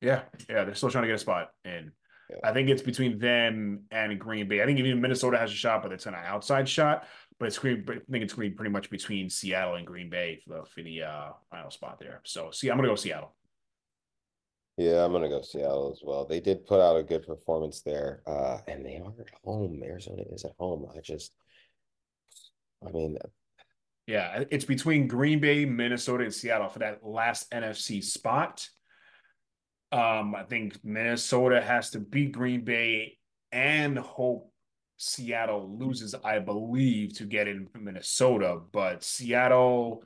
Yeah, 0.00 0.22
yeah, 0.48 0.64
they're 0.64 0.74
still 0.74 0.90
trying 0.90 1.02
to 1.02 1.08
get 1.08 1.16
a 1.16 1.18
spot. 1.18 1.50
And 1.64 1.92
Yeah. 2.30 2.36
I 2.42 2.52
think 2.54 2.70
it's 2.70 2.82
between 2.82 3.18
them 3.18 3.84
and 3.90 4.18
Green 4.18 4.48
Bay. 4.48 4.62
I 4.62 4.64
think 4.66 4.78
even 4.78 5.00
Minnesota 5.02 5.36
has 5.36 5.50
a 5.50 5.54
shot, 5.54 5.82
but 5.82 5.92
it's 5.92 6.06
an 6.06 6.14
outside 6.14 6.66
shot. 6.68 7.06
But 7.38 7.46
it's 7.48 7.58
Green, 7.58 7.84
but 7.86 7.96
I 7.96 8.00
think 8.10 8.24
it's 8.24 8.32
going 8.34 8.48
to 8.48 8.50
be 8.50 8.56
pretty 8.56 8.70
much 8.70 8.88
between 8.90 9.28
Seattle 9.28 9.74
and 9.74 9.86
Green 9.86 10.08
Bay 10.10 10.40
for 10.44 10.54
the, 10.54 10.64
for 10.64 10.82
the 10.82 11.02
uh, 11.02 11.28
final 11.50 11.70
spot 11.70 11.98
there. 11.98 12.20
So, 12.24 12.50
see, 12.50 12.70
I'm 12.70 12.76
going 12.76 12.84
to 12.88 12.92
go 12.92 12.96
Seattle. 12.96 13.34
Yeah, 14.76 15.04
I'm 15.04 15.12
gonna 15.12 15.28
go 15.28 15.42
Seattle 15.42 15.92
as 15.92 16.00
well. 16.02 16.24
They 16.24 16.40
did 16.40 16.66
put 16.66 16.80
out 16.80 16.96
a 16.96 17.02
good 17.02 17.26
performance 17.26 17.82
there, 17.82 18.22
uh, 18.26 18.58
and 18.66 18.84
they 18.84 18.96
are 18.96 19.12
at 19.20 19.28
home. 19.44 19.82
Arizona 19.84 20.22
is 20.32 20.44
at 20.44 20.52
home. 20.58 20.86
I 20.96 21.00
just, 21.00 21.34
I 22.86 22.90
mean, 22.90 23.18
Yeah, 24.06 24.44
it's 24.50 24.64
between 24.64 25.06
Green 25.06 25.38
Bay, 25.40 25.64
Minnesota, 25.64 26.24
and 26.24 26.34
Seattle 26.34 26.68
for 26.68 26.78
that 26.80 27.04
last 27.04 27.50
NFC 27.50 28.02
spot. 28.02 28.68
Um, 29.92 30.34
I 30.34 30.44
think 30.44 30.78
Minnesota 30.84 31.60
has 31.60 31.90
to 31.90 31.98
beat 31.98 32.32
Green 32.32 32.64
Bay 32.64 33.18
and 33.52 33.98
hope 33.98 34.52
Seattle 34.96 35.76
loses, 35.78 36.14
I 36.14 36.38
believe, 36.38 37.14
to 37.18 37.24
get 37.24 37.48
in 37.48 37.68
Minnesota. 37.74 38.60
But 38.72 39.02
Seattle 39.02 40.04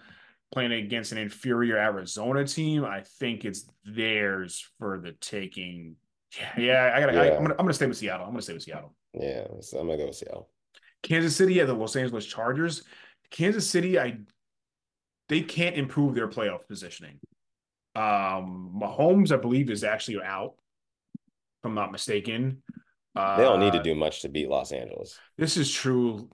playing 0.55 0.73
against 0.73 1.13
an 1.13 1.19
inferior 1.19 1.77
Arizona 1.77 2.47
team, 2.47 2.85
I 2.85 3.03
think 3.19 3.45
it's 3.45 3.69
theirs 3.85 4.67
for 4.79 4.99
the 4.99 5.13
taking. 5.13 5.97
Yeah, 6.39 6.61
yeah, 6.61 6.93
I 6.95 7.01
gotta. 7.01 7.13
I, 7.13 7.27
Yeah. 7.27 7.37
I'm 7.37 7.43
gonna. 7.43 7.55
I'm 7.55 7.65
gonna 7.65 7.75
stay 7.75 7.87
with 7.87 7.99
Seattle. 7.99 8.25
I'm 8.27 8.33
gonna 8.33 8.43
stay 8.43 8.55
with 8.55 8.63
Seattle. 8.63 8.95
yeah, 9.13 9.47
so 9.61 9.79
I'm 9.79 9.87
gonna 9.87 9.99
go 9.99 10.07
with 10.07 10.17
Seattle. 10.17 10.49
Kansas 11.03 11.37
City 11.37 11.61
at 11.61 11.67
the 11.67 11.75
Los 11.75 11.97
Angeles 11.97 12.25
Chargers. 12.25 12.85
Kansas 13.31 13.69
City, 13.69 13.99
I 13.99 14.19
they 15.29 15.43
can't 15.43 15.77
improve 15.77 16.15
their 16.15 16.29
playoff 16.29 16.67
positioning. 16.69 17.19
Um, 17.97 18.73
Mahomes, 18.81 19.33
I 19.33 19.37
believe, 19.37 19.71
is 19.71 19.85
actually 19.85 20.23
out, 20.23 20.55
if 21.15 21.65
I'm 21.65 21.75
not 21.75 21.93
mistaken. 21.93 22.63
Uh, 23.15 23.37
They 23.37 23.45
don't 23.45 23.61
need 23.61 23.73
to 23.73 23.83
do 23.83 23.95
much 23.95 24.23
to 24.23 24.29
beat 24.29 24.49
Los 24.49 24.73
Angeles. 24.73 25.19
This 25.39 25.57
is 25.57 25.71
true. 25.71 26.29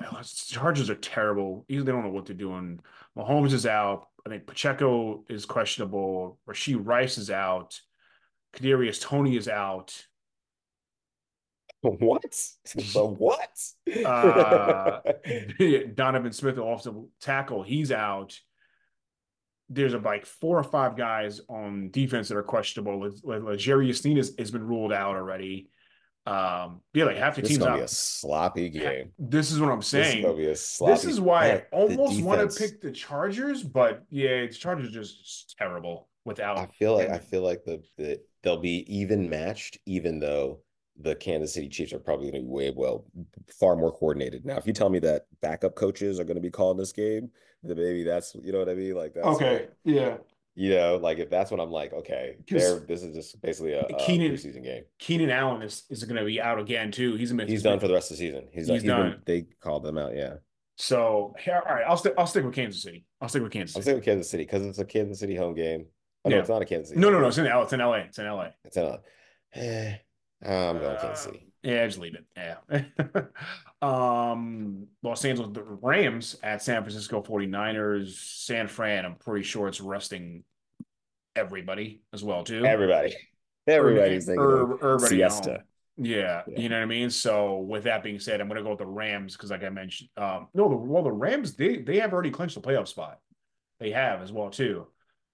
Chargers 0.49 0.89
are 0.89 0.95
terrible. 0.95 1.65
They 1.69 1.77
don't 1.77 2.03
know 2.05 2.11
what 2.11 2.27
they're 2.27 2.37
doing. 2.37 2.81
Mahomes 3.17 3.53
is 3.53 3.67
out. 3.67 4.09
I 4.25 4.31
think 4.31 4.47
Pacheco 4.47 5.25
is 5.29 5.45
questionable. 5.45 6.39
Rashee 6.49 6.79
Rice 6.81 7.19
is 7.19 7.31
out. 7.31 7.79
Kadarius 8.55 9.01
Toney 9.01 9.37
is 9.37 9.49
out. 9.49 9.95
What? 11.83 12.23
The 12.75 13.07
what? 13.07 13.59
Uh, 14.05 15.01
Donovan 15.95 16.33
Smith, 16.33 16.59
offensive 16.59 16.95
tackle, 17.23 17.63
he's 17.63 17.91
out. 17.91 18.39
There's 19.71 19.95
a, 19.95 19.99
like 19.99 20.27
four 20.27 20.59
or 20.59 20.63
five 20.63 20.95
guys 20.95 21.41
on 21.49 21.91
defense 21.91 22.29
that 22.29 22.37
are 22.37 22.43
questionable. 22.43 23.11
Like 23.23 23.59
Jerry 23.59 23.89
Esteen 23.89 24.19
has, 24.19 24.35
has 24.39 24.51
been 24.51 24.63
ruled 24.63 24.93
out 24.93 25.17
already. 25.17 25.71
Um, 26.27 26.81
yeah, 26.93 27.05
like 27.05 27.17
half 27.17 27.37
the 27.37 27.43
this 27.43 27.51
team's 27.51 27.59
is 27.59 27.65
gonna 27.65 27.77
out. 27.77 27.79
be 27.79 27.85
a 27.85 27.89
sloppy 27.89 28.69
game. 28.69 29.13
This 29.19 29.51
is 29.51 29.61
what 29.61 29.71
I'm 29.71 29.79
This 29.79 29.87
is 29.87 29.91
saying. 29.91 30.25
a 30.25 30.57
sloppy. 30.57 30.93
This 30.93 31.05
is 31.05 31.21
why 31.21 31.51
I 31.51 31.65
almost 31.73 32.23
want 32.23 32.51
to 32.51 32.57
pick 32.57 32.81
the 32.81 32.91
Chargers, 32.93 33.63
but 33.63 34.05
yeah, 34.11 34.47
the 34.47 34.53
Chargers 34.53 34.89
are 34.89 34.93
just 34.93 35.57
terrible 35.59 36.09
without. 36.25 36.59
I 36.59 36.67
feel 36.67 36.97
like 36.97 37.09
I 37.09 37.19
feel 37.19 37.43
like 37.43 37.65
the, 37.65 37.83
the 37.97 38.21
they'll 38.43 38.59
be 38.61 38.85
even 38.95 39.29
matched, 39.29 39.79
even 39.87 40.21
though 40.21 40.61
the 41.01 41.15
Kansas 41.15 41.55
City 41.55 41.69
Chiefs 41.69 41.93
are 41.93 41.99
probably 41.99 42.31
going 42.31 42.43
to 42.43 42.47
be 42.47 42.53
way 42.53 42.73
well, 42.77 43.07
far 43.59 43.75
more 43.75 43.91
coordinated. 43.91 44.45
Now, 44.45 44.59
if 44.59 44.67
you 44.67 44.73
tell 44.73 44.91
me 44.91 44.99
that 45.01 45.23
backup 45.41 45.75
coaches 45.75 46.21
are 46.21 46.25
going 46.25 46.37
to 46.37 46.43
be 46.43 46.51
calling 46.51 46.77
this 46.77 46.93
game, 46.93 47.31
then 47.63 47.77
maybe 47.77 48.05
that's 48.05 48.35
you 48.43 48.53
know 48.53 48.59
what 48.59 48.69
I 48.69 48.75
mean. 48.75 48.95
Like 48.95 49.15
that's 49.15 49.27
okay, 49.27 49.69
yeah. 49.85 50.19
You 50.61 50.75
know, 50.75 50.97
like 50.97 51.19
if 51.19 51.31
that's 51.31 51.51
what 51.51 51.59
I'm 51.59 51.71
like, 51.71 51.93
okay. 51.95 52.37
This 52.47 53.03
is 53.03 53.15
just 53.15 53.41
basically 53.41 53.73
a, 53.73 53.81
a 53.81 53.95
Keenan- 54.05 54.33
preseason 54.33 54.63
game. 54.63 54.83
Keenan 54.99 55.31
Allen 55.31 55.63
is, 55.63 55.85
is 55.89 56.05
going 56.05 56.17
to 56.19 56.25
be 56.25 56.39
out 56.41 56.59
again 56.61 56.91
too. 56.93 57.15
He's 57.17 57.33
a 57.33 57.47
He's 57.47 57.63
done 57.63 57.81
for 57.81 57.89
the 57.89 57.95
rest 57.95 58.11
of 58.11 58.19
the 58.19 58.25
season. 58.27 58.49
He's, 58.53 58.67
He's 58.69 58.83
he's 58.83 58.91
done. 58.91 59.11
done. 59.13 59.23
they 59.25 59.47
called 59.63 59.85
them 59.85 59.97
out. 59.97 60.15
Yeah, 60.15 60.35
So 60.77 61.35
here, 61.43 61.63
all 61.67 61.75
right, 61.75 61.85
I'll 61.89 61.97
stick. 61.97 62.13
I'll 62.19 62.27
stick 62.27 62.45
with 62.45 62.55
Kansas 62.55 62.83
City. 62.83 63.07
I'll 63.23 63.29
stick 63.31 63.43
with 63.43 63.53
Kansas 63.53 63.75
I'm 63.75 63.81
City. 63.83 63.87
saying 63.91 63.97
with 63.99 64.05
Kansas 64.05 64.31
City 64.31 64.45
because 64.45 64.67
it's 64.67 64.79
a 64.79 64.85
Kansas 64.85 65.19
City 65.19 65.35
home 65.35 65.55
game. 65.55 65.87
Oh, 66.27 66.29
no, 66.29 66.37
Yeah. 66.37 66.41
it's 66.41 66.51
not 66.51 66.61
a 66.61 66.67
Kansas 66.67 66.89
City. 66.91 67.01
No, 67.01 67.09
no, 67.11 67.21
no. 67.21 67.29
It's 67.29 67.39
in 67.39 67.47
L. 67.47 67.63
It's 67.63 67.73
in 67.73 67.81
L.A. 67.81 67.99
It's 68.01 68.19
in 68.19 68.27
L.A. 68.27 68.55
It's 68.67 68.77
in 68.77 68.85
a. 68.85 68.99
Eh, 69.55 69.95
I'm 70.47 70.79
going 70.79 70.97
Kansas 70.99 71.27
Uh, 71.27 71.31
City. 71.33 71.47
Yeah, 71.63 71.87
just 71.87 71.99
leave 71.99 72.15
it. 72.15 72.25
Yeah. 72.37 73.21
um, 73.83 74.87
Los 75.03 75.25
Angeles 75.25 75.51
the 75.53 75.63
Rams 75.63 76.37
at 76.43 76.63
San 76.63 76.83
Francisco 76.83 77.23
49ers. 77.23 78.15
San 78.17 78.69
Fran, 78.69 79.05
I'm 79.05 79.17
pretty 79.17 79.45
sure 79.45 79.69
it's 79.69 79.81
resting 79.81 80.45
everybody 81.37 82.03
as 82.13 82.23
well 82.23 82.45
too. 82.45 82.65
Everybody, 82.65 83.15
everybody's 83.67 84.27
thinking 84.27 84.45
everybody 84.83 85.07
siesta. 85.07 85.51
home. 85.51 85.59
Yeah, 86.03 86.43
Yeah. 86.47 86.61
you 86.61 86.69
know 86.69 86.77
what 86.77 86.83
I 86.83 86.87
mean. 86.87 87.11
So 87.11 87.59
with 87.59 87.85
that 87.85 88.03
being 88.03 88.19
said, 88.19 88.41
I'm 88.41 88.49
going 88.49 88.57
to 88.57 88.63
go 88.63 88.71
with 88.71 88.79
the 88.79 88.87
Rams 88.87 89.37
because, 89.37 89.51
like 89.51 89.63
I 89.65 89.69
mentioned, 89.69 90.09
um, 90.17 90.49
no, 90.55 90.69
the 90.69 90.77
well, 90.77 91.03
the 91.03 91.13
Rams 91.13 91.55
they 91.55 91.77
they 91.79 91.99
have 92.01 92.13
already 92.13 92.31
clinched 92.31 92.55
the 92.55 92.61
playoff 92.63 92.89
spot. 92.89 93.19
They 93.81 93.91
have 93.91 94.23
as 94.23 94.33
well 94.33 94.51
too. 94.51 94.87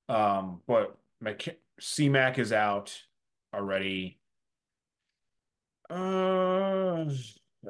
Um, 0.08 0.62
but 0.66 0.96
McK- 1.22 1.56
C-Mac 1.80 2.38
is 2.38 2.52
out 2.52 2.96
already. 3.54 4.18
Uh, 5.88 7.06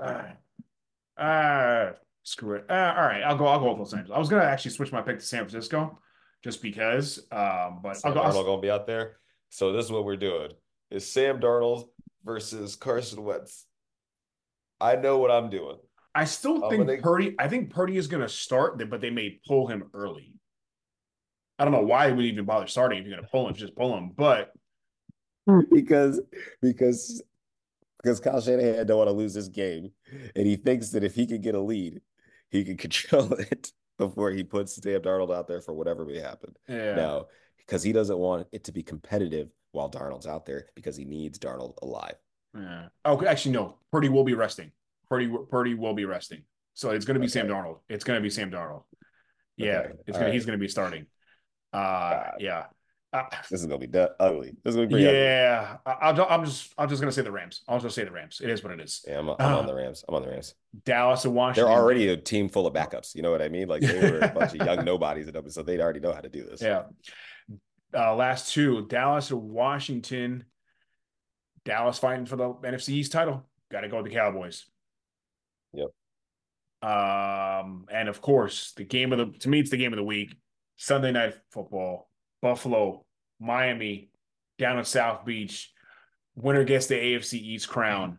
ah, 0.03 0.33
ah, 1.19 1.91
screw 2.23 2.55
it. 2.57 2.65
Uh, 2.71 2.95
all 2.97 3.05
right, 3.05 3.23
I'll 3.23 3.37
go. 3.37 3.47
I'll 3.47 3.61
go 3.61 3.71
with 3.71 3.79
Los 3.81 3.93
Angeles. 3.95 4.15
I 4.15 4.19
was 4.19 4.29
gonna 4.31 4.45
actually 4.45 4.71
switch 4.71 4.91
my 4.93 5.03
pick 5.03 5.19
to 5.19 5.25
San 5.25 5.41
Francisco, 5.41 5.99
just 6.47 6.63
because. 6.63 7.19
Um, 7.33 7.81
but 7.83 7.89
I'll 7.89 7.95
Sam 7.97 8.15
go. 8.15 8.21
Darnold 8.23 8.45
gonna 8.47 8.63
be 8.63 8.71
out 8.71 8.87
there. 8.87 9.17
So 9.51 9.73
this 9.73 9.85
is 9.85 9.93
what 9.93 10.05
we're 10.05 10.17
doing: 10.17 10.53
is 10.91 11.07
Sam 11.11 11.41
Darnold 11.41 11.89
versus 12.25 12.77
Carson 12.77 13.25
Wentz. 13.25 13.67
I 14.81 14.95
know 14.97 15.19
what 15.19 15.31
I'm 15.33 15.51
doing. 15.51 15.77
I 16.15 16.25
still 16.25 16.63
I'm 16.65 16.71
think 16.71 16.87
gonna- 16.87 17.03
Purdy. 17.03 17.35
I 17.39 17.49
think 17.49 17.71
Purdy 17.71 17.97
is 17.97 18.07
gonna 18.07 18.29
start, 18.29 18.79
but 18.89 19.01
they 19.01 19.11
may 19.11 19.41
pull 19.47 19.67
him 19.67 19.91
early. 19.93 20.33
I 21.59 21.65
don't 21.65 21.73
know 21.73 21.83
why 21.83 22.07
they 22.07 22.13
would 22.13 22.25
even 22.25 22.45
bother 22.45 22.67
starting 22.69 22.99
if 23.01 23.07
you're 23.07 23.17
gonna 23.17 23.29
pull 23.29 23.49
him. 23.49 23.55
Just 23.55 23.75
pull 23.75 23.97
him. 23.97 24.13
But 24.17 24.53
because 25.73 26.21
because 26.63 27.23
because 28.03 28.21
Kyle 28.21 28.41
Shanahan 28.41 28.87
don't 28.87 28.99
want 28.99 29.09
to 29.09 29.13
lose 29.13 29.35
this 29.35 29.49
game, 29.49 29.91
and 30.37 30.47
he 30.47 30.55
thinks 30.57 30.91
that 30.91 31.03
if 31.03 31.15
he 31.17 31.27
can 31.27 31.41
get 31.41 31.57
a 31.57 31.61
lead, 31.61 32.01
he 32.51 32.63
can 32.65 32.77
control 32.87 33.33
it 33.33 33.73
before 33.99 34.31
he 34.31 34.45
puts 34.45 34.75
Sam 34.83 35.01
Darnold 35.03 35.35
out 35.35 35.49
there 35.49 35.61
for 35.61 35.73
whatever 35.75 36.05
may 36.05 36.19
happen. 36.19 36.55
yeah, 36.69 36.95
No, 36.95 37.27
because 37.59 37.83
he 37.83 37.93
doesn't 37.93 38.19
want 38.19 38.47
it 38.53 38.65
to 38.65 38.73
be 38.73 38.83
competitive 38.83 39.49
while 39.73 39.91
Darnold's 39.91 40.27
out 40.27 40.47
there 40.47 40.67
because 40.75 40.97
he 40.97 41.05
needs 41.05 41.39
Darnold 41.39 41.75
alive. 41.83 42.17
yeah. 42.55 42.89
Oh, 43.05 43.25
actually, 43.25 43.53
no. 43.53 43.79
Purdy 43.93 44.09
will 44.09 44.25
be 44.25 44.35
resting. 44.35 44.71
Purdy, 45.09 45.31
Purdy 45.51 45.75
will 45.75 45.95
be 45.95 46.05
resting. 46.05 46.43
So 46.75 46.91
it's 46.91 47.05
gonna 47.07 47.21
be 47.21 47.29
Sam 47.29 47.47
Okay. 47.47 47.55
Darnold. 47.55 47.79
It's 47.89 48.05
gonna 48.05 48.21
be 48.21 48.31
Sam 48.31 48.51
Darnold. 48.51 48.85
Yeah, 49.57 49.79
Okay, 49.79 49.93
it's 50.07 50.17
gonna. 50.19 50.25
right. 50.27 50.35
He's 50.35 50.45
gonna 50.47 50.59
be 50.59 50.69
starting. 50.69 51.07
Uh, 51.73 52.25
yeah. 52.39 52.65
Uh, 53.17 53.37
This 53.51 53.61
is 53.61 53.67
gonna 53.67 53.79
be 53.79 53.87
du- 53.87 54.15
ugly. 54.21 54.55
This 54.63 54.73
is 54.73 54.77
gonna 54.77 54.87
be 54.89 54.95
pretty 54.95 55.07
ugly. 55.09 55.19
yeah, 55.21 55.77
I- 55.87 56.11
I'm 56.11 56.45
just, 56.45 56.73
I'm 56.77 56.89
just 56.89 57.01
gonna 57.01 57.13
say 57.13 57.23
the 57.23 57.31
Rams. 57.33 57.63
I'll 57.69 57.81
just 57.81 57.95
say 57.95 58.05
the 58.05 58.11
Rams. 58.11 58.41
It 58.43 58.51
is 58.51 58.63
what 58.63 58.73
it 58.73 58.81
is. 58.81 59.05
Yeah, 59.07 59.19
I'm, 59.21 59.31
I'm 59.31 59.37
Ah. 59.39 59.59
on 59.59 59.67
the 59.67 59.75
Rams. 59.75 60.05
I'm 60.09 60.15
on 60.15 60.23
the 60.23 60.29
Rams. 60.29 60.55
Dallas 60.85 61.25
and 61.25 61.35
Washington. 61.35 61.65
They're 61.71 61.79
already 61.81 62.09
a 62.09 62.17
team 62.17 62.49
full 62.49 62.67
of 62.67 62.75
backups. 62.75 63.15
You 63.15 63.23
know 63.23 63.31
what 63.31 63.41
I 63.43 63.49
mean? 63.49 63.69
Like 63.69 63.83
they 63.83 64.11
were 64.11 64.19
a 64.21 64.29
bunch 64.29 64.55
of 64.55 64.67
young 64.67 64.85
nobodies, 64.85 65.29
and 65.29 65.53
so 65.53 65.63
they 65.63 65.79
already 65.81 66.01
know 66.01 66.13
how 66.13 66.21
to 66.21 66.29
do 66.29 66.45
this. 66.45 66.61
Yeah. 66.61 66.85
Uh, 67.95 68.15
last 68.15 68.53
two, 68.53 68.87
Dallas 68.89 69.31
or 69.31 69.37
Washington. 69.41 70.45
Dallas 71.65 71.99
fighting 71.99 72.27
for 72.27 72.37
the 72.37 72.53
NFC 72.53 72.91
East 72.91 73.13
title. 73.13 73.45
Got 73.71 73.81
to 73.81 73.89
go 73.89 73.97
with 74.03 74.07
the 74.07 74.13
Cowboys. 74.13 74.67
Yep. 75.73 75.89
Um, 76.83 77.87
and 77.91 78.09
of 78.09 78.21
course, 78.21 78.73
the 78.77 78.85
game 78.85 79.13
of 79.13 79.19
the 79.19 79.39
to 79.39 79.49
me, 79.49 79.61
it's 79.61 79.71
the 79.71 79.77
game 79.79 79.93
of 79.93 79.97
the 79.97 80.05
week. 80.05 80.37
Sunday 80.77 81.11
night 81.13 81.35
football. 81.51 82.11
Buffalo, 82.43 83.06
Miami, 83.41 84.11
down 84.59 84.79
at 84.79 84.87
South 84.87 85.25
Beach. 85.25 85.73
Winner 86.35 86.65
gets 86.65 86.87
the 86.87 86.95
AFC 86.95 87.35
East 87.35 87.69
crown. 87.69 88.19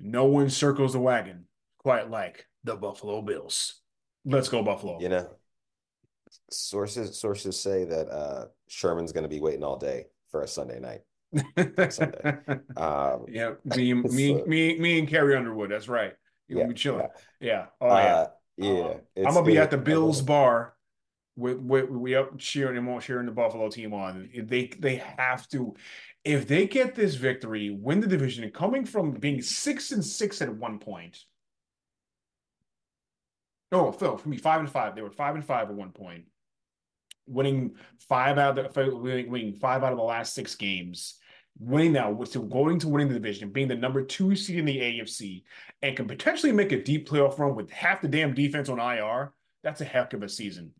No 0.00 0.24
one 0.26 0.50
circles 0.50 0.92
the 0.92 1.00
wagon 1.00 1.44
quite 1.78 2.10
like 2.10 2.46
the 2.64 2.74
Buffalo 2.76 3.22
Bills. 3.22 3.80
Let's 4.24 4.48
go, 4.48 4.62
Buffalo. 4.62 4.98
You 5.00 5.08
know, 5.08 5.28
sources 6.50 7.18
sources 7.18 7.58
say 7.58 7.84
that 7.84 8.08
uh, 8.10 8.46
Sherman's 8.68 9.12
going 9.12 9.22
to 9.22 9.28
be 9.28 9.40
waiting 9.40 9.62
all 9.64 9.76
day 9.76 10.06
for 10.30 10.42
a 10.42 10.48
Sunday 10.48 10.80
night. 10.80 11.00
Sunday. 11.90 12.38
Um, 12.76 13.24
Yeah, 13.28 13.52
me, 13.64 13.90
and- 13.92 14.02
me, 14.12 14.36
So- 14.38 14.44
me, 14.46 14.78
me, 14.78 14.98
and 14.98 15.08
Carrie 15.08 15.36
Underwood. 15.36 15.70
That's 15.70 15.88
right. 15.88 16.12
You 16.48 16.58
yeah, 16.58 16.66
be 16.66 16.74
chilling. 16.74 17.06
yeah. 17.40 17.48
Yeah. 17.48 17.66
Oh 17.80 17.88
Uh, 17.88 18.26
yeah. 18.56 18.68
yeah. 18.68 18.82
Um, 18.82 19.00
I'm 19.26 19.34
gonna 19.34 19.46
be 19.46 19.58
at 19.58 19.70
the 19.70 19.78
Bills 19.78 20.20
bar 20.22 20.74
with, 21.36 21.58
with 21.58 21.90
we 21.90 22.14
up 22.14 22.38
cheering 22.38 22.76
and 22.76 23.02
cheering 23.02 23.26
the 23.26 23.32
Buffalo 23.32 23.68
team 23.68 23.92
on. 23.92 24.28
They 24.34 24.68
they 24.78 24.96
have 24.96 25.48
to, 25.50 25.74
if 26.24 26.48
they 26.48 26.66
get 26.66 26.94
this 26.94 27.14
victory, 27.14 27.70
win 27.70 28.00
the 28.00 28.06
division, 28.06 28.50
coming 28.50 28.84
from 28.84 29.12
being 29.12 29.42
six 29.42 29.92
and 29.92 30.04
six 30.04 30.40
at 30.42 30.54
one 30.54 30.78
point. 30.78 31.18
No, 33.70 33.92
Phil, 33.92 34.16
for 34.16 34.28
me, 34.28 34.38
five 34.38 34.60
and 34.60 34.70
five. 34.70 34.94
They 34.94 35.02
were 35.02 35.10
five 35.10 35.34
and 35.34 35.44
five 35.44 35.68
at 35.68 35.74
one 35.74 35.90
point, 35.90 36.24
winning 37.26 37.74
five 38.08 38.38
out 38.38 38.58
of 38.58 38.72
the 38.72 38.96
winning, 38.96 39.30
winning 39.30 39.54
five 39.54 39.82
out 39.84 39.92
of 39.92 39.98
the 39.98 40.04
last 40.04 40.34
six 40.34 40.54
games. 40.54 41.16
Winning 41.58 41.92
now, 41.92 42.22
so 42.24 42.42
going 42.42 42.78
to 42.78 42.88
winning 42.88 43.08
the 43.08 43.14
division, 43.14 43.50
being 43.50 43.66
the 43.66 43.74
number 43.74 44.02
two 44.02 44.36
seed 44.36 44.58
in 44.58 44.66
the 44.66 44.78
AFC, 44.78 45.42
and 45.80 45.96
can 45.96 46.06
potentially 46.06 46.52
make 46.52 46.70
a 46.72 46.82
deep 46.82 47.08
playoff 47.08 47.38
run 47.38 47.54
with 47.54 47.70
half 47.70 48.02
the 48.02 48.08
damn 48.08 48.34
defense 48.34 48.68
on 48.68 48.78
IR. 48.78 49.32
That's 49.62 49.80
a 49.80 49.86
heck 49.86 50.12
of 50.12 50.22
a 50.22 50.28
season. 50.28 50.72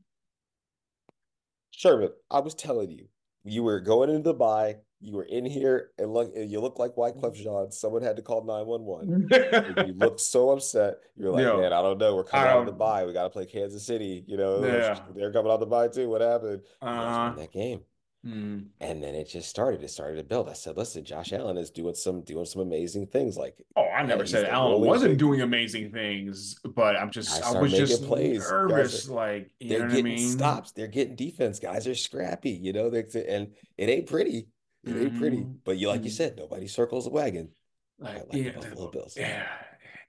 Sherman, 1.76 2.08
I 2.30 2.40
was 2.40 2.54
telling 2.54 2.90
you, 2.90 3.06
you 3.44 3.62
were 3.62 3.80
going 3.80 4.08
into 4.08 4.22
the 4.22 4.34
bye. 4.34 4.76
You 4.98 5.12
were 5.14 5.24
in 5.24 5.44
here 5.44 5.90
and 5.98 6.10
look, 6.14 6.32
you 6.34 6.58
look 6.58 6.78
like 6.78 6.94
Wyclef 6.96 7.34
Jean. 7.34 7.70
Someone 7.70 8.00
had 8.02 8.16
to 8.16 8.22
call 8.22 8.44
911. 8.44 9.86
You 9.86 9.92
looked 9.92 10.20
so 10.20 10.50
upset. 10.52 10.94
You're 11.16 11.30
like, 11.32 11.42
Yo, 11.42 11.60
man, 11.60 11.74
I 11.74 11.82
don't 11.82 11.98
know. 11.98 12.16
We're 12.16 12.24
coming 12.24 12.48
out 12.48 12.60
of 12.60 12.66
the 12.66 12.72
don't- 12.72 12.78
We 13.06 13.12
got 13.12 13.24
to 13.24 13.30
play 13.30 13.44
Kansas 13.44 13.84
City. 13.86 14.24
You 14.26 14.38
know, 14.38 14.64
Yeah. 14.64 14.98
they're 15.14 15.32
coming 15.32 15.52
out 15.52 15.60
the 15.60 15.66
bye 15.66 15.88
too. 15.88 16.08
What 16.08 16.22
happened? 16.22 16.62
Uh, 16.80 17.34
that 17.34 17.52
game. 17.52 17.80
Hmm. 18.26 18.58
And 18.80 19.02
then 19.02 19.14
it 19.14 19.28
just 19.28 19.48
started. 19.48 19.82
It 19.82 19.90
started 19.90 20.16
to 20.16 20.24
build. 20.24 20.48
I 20.48 20.52
said, 20.54 20.76
listen, 20.76 21.04
Josh 21.04 21.32
Allen 21.32 21.56
is 21.56 21.70
doing 21.70 21.94
some 21.94 22.22
doing 22.22 22.44
some 22.44 22.62
amazing 22.62 23.06
things. 23.06 23.36
Like 23.36 23.54
Oh, 23.76 23.84
I 23.86 24.02
never 24.04 24.26
said 24.26 24.46
Allen 24.48 24.80
wasn't 24.82 25.12
big- 25.12 25.18
doing 25.18 25.40
amazing 25.42 25.92
things, 25.92 26.56
but 26.74 26.96
I'm 26.96 27.10
just 27.10 27.40
Guys 27.40 27.54
I 27.54 27.60
was 27.60 27.72
just 27.72 28.04
plays. 28.04 28.50
Nervous. 28.50 29.08
like 29.08 29.50
you 29.60 29.68
they're 29.70 29.78
know 29.80 29.86
what 29.94 29.98
I 29.98 30.02
mean? 30.02 30.18
stops. 30.30 30.72
They're 30.72 30.86
getting 30.88 31.14
defense. 31.16 31.58
Guys 31.60 31.86
are 31.86 31.94
scrappy. 31.94 32.50
You 32.50 32.72
know, 32.72 32.90
they 32.90 33.00
and 33.28 33.52
it 33.78 33.88
ain't 33.88 34.06
pretty. 34.06 34.48
It 34.84 34.96
ain't 34.96 35.18
pretty. 35.18 35.38
Mhm. 35.38 35.56
But 35.64 35.78
you 35.78 35.88
like 35.88 36.04
you 36.04 36.10
Mhm. 36.10 36.14
said, 36.14 36.36
nobody 36.36 36.66
circles 36.68 37.04
the 37.04 37.10
wagon. 37.10 37.50
Like, 37.98 38.18
like 38.18 38.30
the 38.30 38.38
yeah, 38.40 38.52
Buffalo 38.52 38.90
Bills. 38.90 39.16
yeah. 39.16 39.46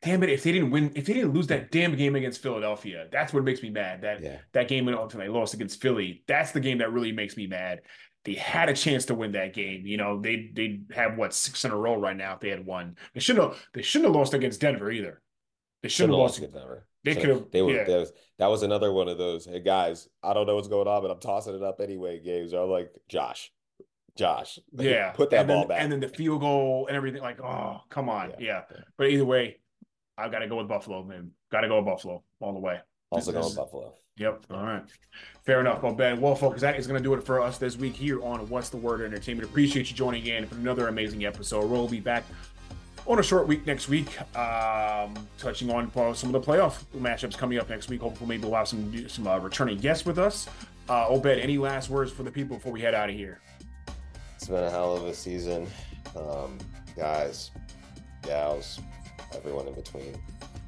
Damn 0.04 0.22
it! 0.22 0.30
If 0.30 0.44
they 0.44 0.52
didn't 0.52 0.70
win, 0.70 0.92
if 0.94 1.06
they 1.08 1.14
didn't 1.14 1.34
lose 1.34 1.48
that 1.48 1.72
damn 1.72 1.96
game 1.96 2.16
against 2.16 2.44
Philadelphia, 2.44 3.08
that's 3.12 3.34
what 3.34 3.44
makes 3.44 3.64
me 3.64 3.72
mad. 3.72 4.02
That 4.02 4.22
Yeah. 4.22 4.38
that 4.54 4.68
game 4.68 4.86
when 4.86 4.96
they 5.18 5.28
lost 5.28 5.56
against 5.56 5.82
Philly, 5.82 6.24
that's 6.28 6.52
the 6.52 6.60
game 6.60 6.78
that 6.78 6.92
really 6.92 7.12
makes 7.12 7.36
me 7.36 7.48
mad. 7.48 7.82
They 8.28 8.34
had 8.34 8.68
a 8.68 8.74
chance 8.74 9.06
to 9.06 9.16
win 9.16 9.32
that 9.32 9.54
game. 9.54 9.88
You 9.88 9.96
know, 9.96 10.20
they 10.20 10.52
they 10.54 10.82
have 10.94 11.18
what 11.18 11.34
six 11.34 11.64
in 11.64 11.72
a 11.72 11.78
row 11.78 11.96
right 11.96 12.16
now. 12.16 12.34
If 12.34 12.42
they 12.42 12.50
had 12.50 12.66
won, 12.66 12.98
they 13.14 13.22
shouldn't 13.22 13.48
have. 13.48 13.68
They 13.74 13.82
shouldn't 13.82 14.10
have 14.10 14.16
lost 14.16 14.34
against 14.34 14.60
Denver 14.60 14.92
either. 14.92 15.22
They 15.82 15.88
shouldn't 15.88 16.12
have 16.14 16.20
lost. 16.20 16.38
against 16.38 16.56
Denver. 16.56 16.86
They 17.06 17.16
could 17.16 17.30
have. 17.30 17.52
They 17.52 17.62
were. 17.62 17.72
Yeah. 17.72 17.86
That 17.86 18.00
was, 18.00 18.12
that 18.40 18.48
was 18.48 18.64
another 18.64 18.92
one 18.92 19.08
of 19.08 19.18
those. 19.18 19.46
Hey 19.46 19.62
guys, 19.62 20.10
I 20.22 20.34
don't 20.34 20.46
know 20.46 20.56
what's 20.56 20.68
going 20.68 20.90
on, 20.90 21.02
but 21.02 21.10
I'm 21.10 21.22
tossing 21.22 21.56
it 21.56 21.64
up 21.64 21.80
anyway. 21.80 22.20
Games. 22.20 22.54
Are 22.54 22.66
like 22.66 22.92
Josh. 23.08 23.50
Josh. 24.18 24.60
Yeah, 24.74 25.12
put 25.12 25.30
that 25.30 25.42
and 25.42 25.50
then, 25.50 25.58
ball 25.60 25.68
back. 25.68 25.82
and 25.82 25.90
then 25.90 26.02
the 26.02 26.10
field 26.10 26.42
goal 26.42 26.88
and 26.88 26.98
everything. 26.98 27.22
Like, 27.22 27.40
oh, 27.40 27.80
come 27.90 28.10
on, 28.10 28.32
yeah. 28.40 28.64
Yeah. 28.70 28.78
But 28.98 29.08
either 29.08 29.24
way, 29.24 29.62
I've 30.18 30.32
got 30.32 30.40
to 30.40 30.48
go 30.50 30.58
with 30.58 30.68
Buffalo, 30.68 31.02
man. 31.02 31.32
Got 31.50 31.62
to 31.62 31.70
go 31.70 31.78
with 31.78 31.86
Buffalo 31.86 32.24
all 32.42 32.52
the 32.52 32.60
way. 32.60 32.80
also 33.10 33.32
this 33.32 33.40
going 33.40 33.52
is- 33.52 33.56
Buffalo. 33.56 33.94
Yep. 34.18 34.46
All 34.52 34.64
right. 34.64 34.84
Fair 35.46 35.62
enough. 35.62 35.84
Well, 35.84 35.94
Ben, 35.94 36.20
well, 36.20 36.36
folks, 36.36 36.62
that 36.62 36.78
is 36.78 36.88
going 36.88 37.02
to 37.02 37.04
do 37.04 37.14
it 37.14 37.24
for 37.24 37.40
us 37.40 37.58
this 37.58 37.78
week 37.78 37.96
here 37.96 38.22
on 38.24 38.48
What's 38.50 38.70
the 38.70 38.78
Word 38.78 39.02
Entertainment. 39.02 39.48
Appreciate 39.48 39.90
you 39.90 39.96
joining 39.96 40.26
in 40.26 40.46
for 40.46 40.56
another 40.56 40.88
amazing 40.88 41.26
episode. 41.26 41.70
We'll 41.70 41.88
be 41.88 42.00
back 42.00 42.24
on 43.06 43.20
a 43.20 43.24
short 43.24 43.48
week 43.48 43.66
next 43.66 43.88
week, 43.88 44.20
um, 44.38 45.16
touching 45.38 45.70
on 45.70 45.90
uh, 45.96 46.14
some 46.14 46.34
of 46.34 46.46
the 46.46 46.52
playoff 46.52 46.84
matchups 46.96 47.38
coming 47.38 47.58
up 47.58 47.70
next 47.70 47.90
week. 47.90 48.02
Hopefully, 48.02 48.28
maybe 48.28 48.44
we'll 48.44 48.56
have 48.56 48.68
some 48.68 49.08
some 49.08 49.28
uh, 49.28 49.38
returning 49.40 49.78
guests 49.78 50.06
with 50.06 50.20
us. 50.20 50.50
Uh, 50.90 51.08
Obed, 51.08 51.28
any 51.28 51.58
last 51.58 51.90
words 51.90 52.12
for 52.12 52.24
the 52.24 52.32
people 52.32 52.58
before 52.58 52.72
we 52.72 52.82
head 52.82 52.94
out 52.94 53.10
of 53.10 53.16
here? 53.16 53.40
It's 54.36 54.48
been 54.48 54.64
a 54.64 54.70
hell 54.70 54.96
of 54.96 55.06
a 55.06 55.14
season. 55.14 55.68
Um, 56.16 56.58
guys, 56.96 57.52
gals, 58.24 58.80
everyone 59.36 59.68
in 59.68 59.74
between. 59.74 60.16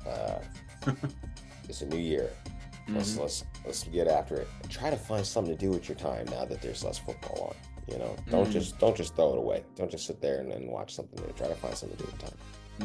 Uh, 0.07 0.39
it's 1.67 1.81
a 1.81 1.85
new 1.85 1.97
year. 1.97 2.29
Let's 2.95 3.11
Mhm. 3.13 3.19
let's 3.21 3.43
let's 3.65 3.83
get 3.83 4.07
after 4.07 4.35
it. 4.35 4.47
And 4.63 4.71
try 4.71 4.89
to 4.89 4.97
find 4.97 5.25
something 5.25 5.55
to 5.55 5.59
do 5.59 5.71
with 5.71 5.87
your 5.89 5.97
time 5.97 6.25
now 6.27 6.45
that 6.45 6.61
there's 6.61 6.83
less 6.83 6.97
football 6.99 7.49
on. 7.49 7.55
You 7.91 7.97
know, 7.99 8.15
don't 8.29 8.47
Mhm. 8.47 8.51
just 8.51 8.79
don't 8.79 8.95
just 8.95 9.15
throw 9.15 9.33
it 9.33 9.37
away. 9.37 9.63
Don't 9.75 9.89
just 9.89 10.05
sit 10.05 10.21
there 10.21 10.39
and, 10.41 10.51
and 10.51 10.69
watch 10.69 10.93
something 10.95 11.23
new. 11.25 11.31
Try 11.33 11.47
to 11.47 11.55
find 11.55 11.75
something 11.75 11.97
to 11.97 12.03
do 12.03 12.11
with 12.11 12.19
time. 12.19 12.37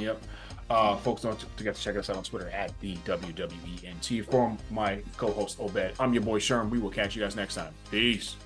Yep. 0.03 0.23
Uh, 0.71 0.97
folks, 0.97 1.23
don't 1.23 1.39
forget 1.57 1.75
to 1.75 1.81
check 1.81 1.97
us 1.97 2.11
out 2.11 2.17
on 2.17 2.25
Twitter 2.25 2.49
at 2.51 2.73
the 2.81 2.97
WWENT. 3.05 4.25
For 4.25 4.57
my 4.71 5.01
co-host 5.17 5.59
Obed, 5.61 5.93
I'm 6.01 6.13
your 6.15 6.23
boy 6.23 6.39
Sherm. 6.41 6.71
We 6.71 6.79
will 6.79 6.91
catch 6.91 7.15
you 7.15 7.23
guys 7.23 7.37
next 7.37 7.55
time. 7.55 7.75
Peace. 7.91 8.37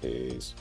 Peace. 0.00 0.54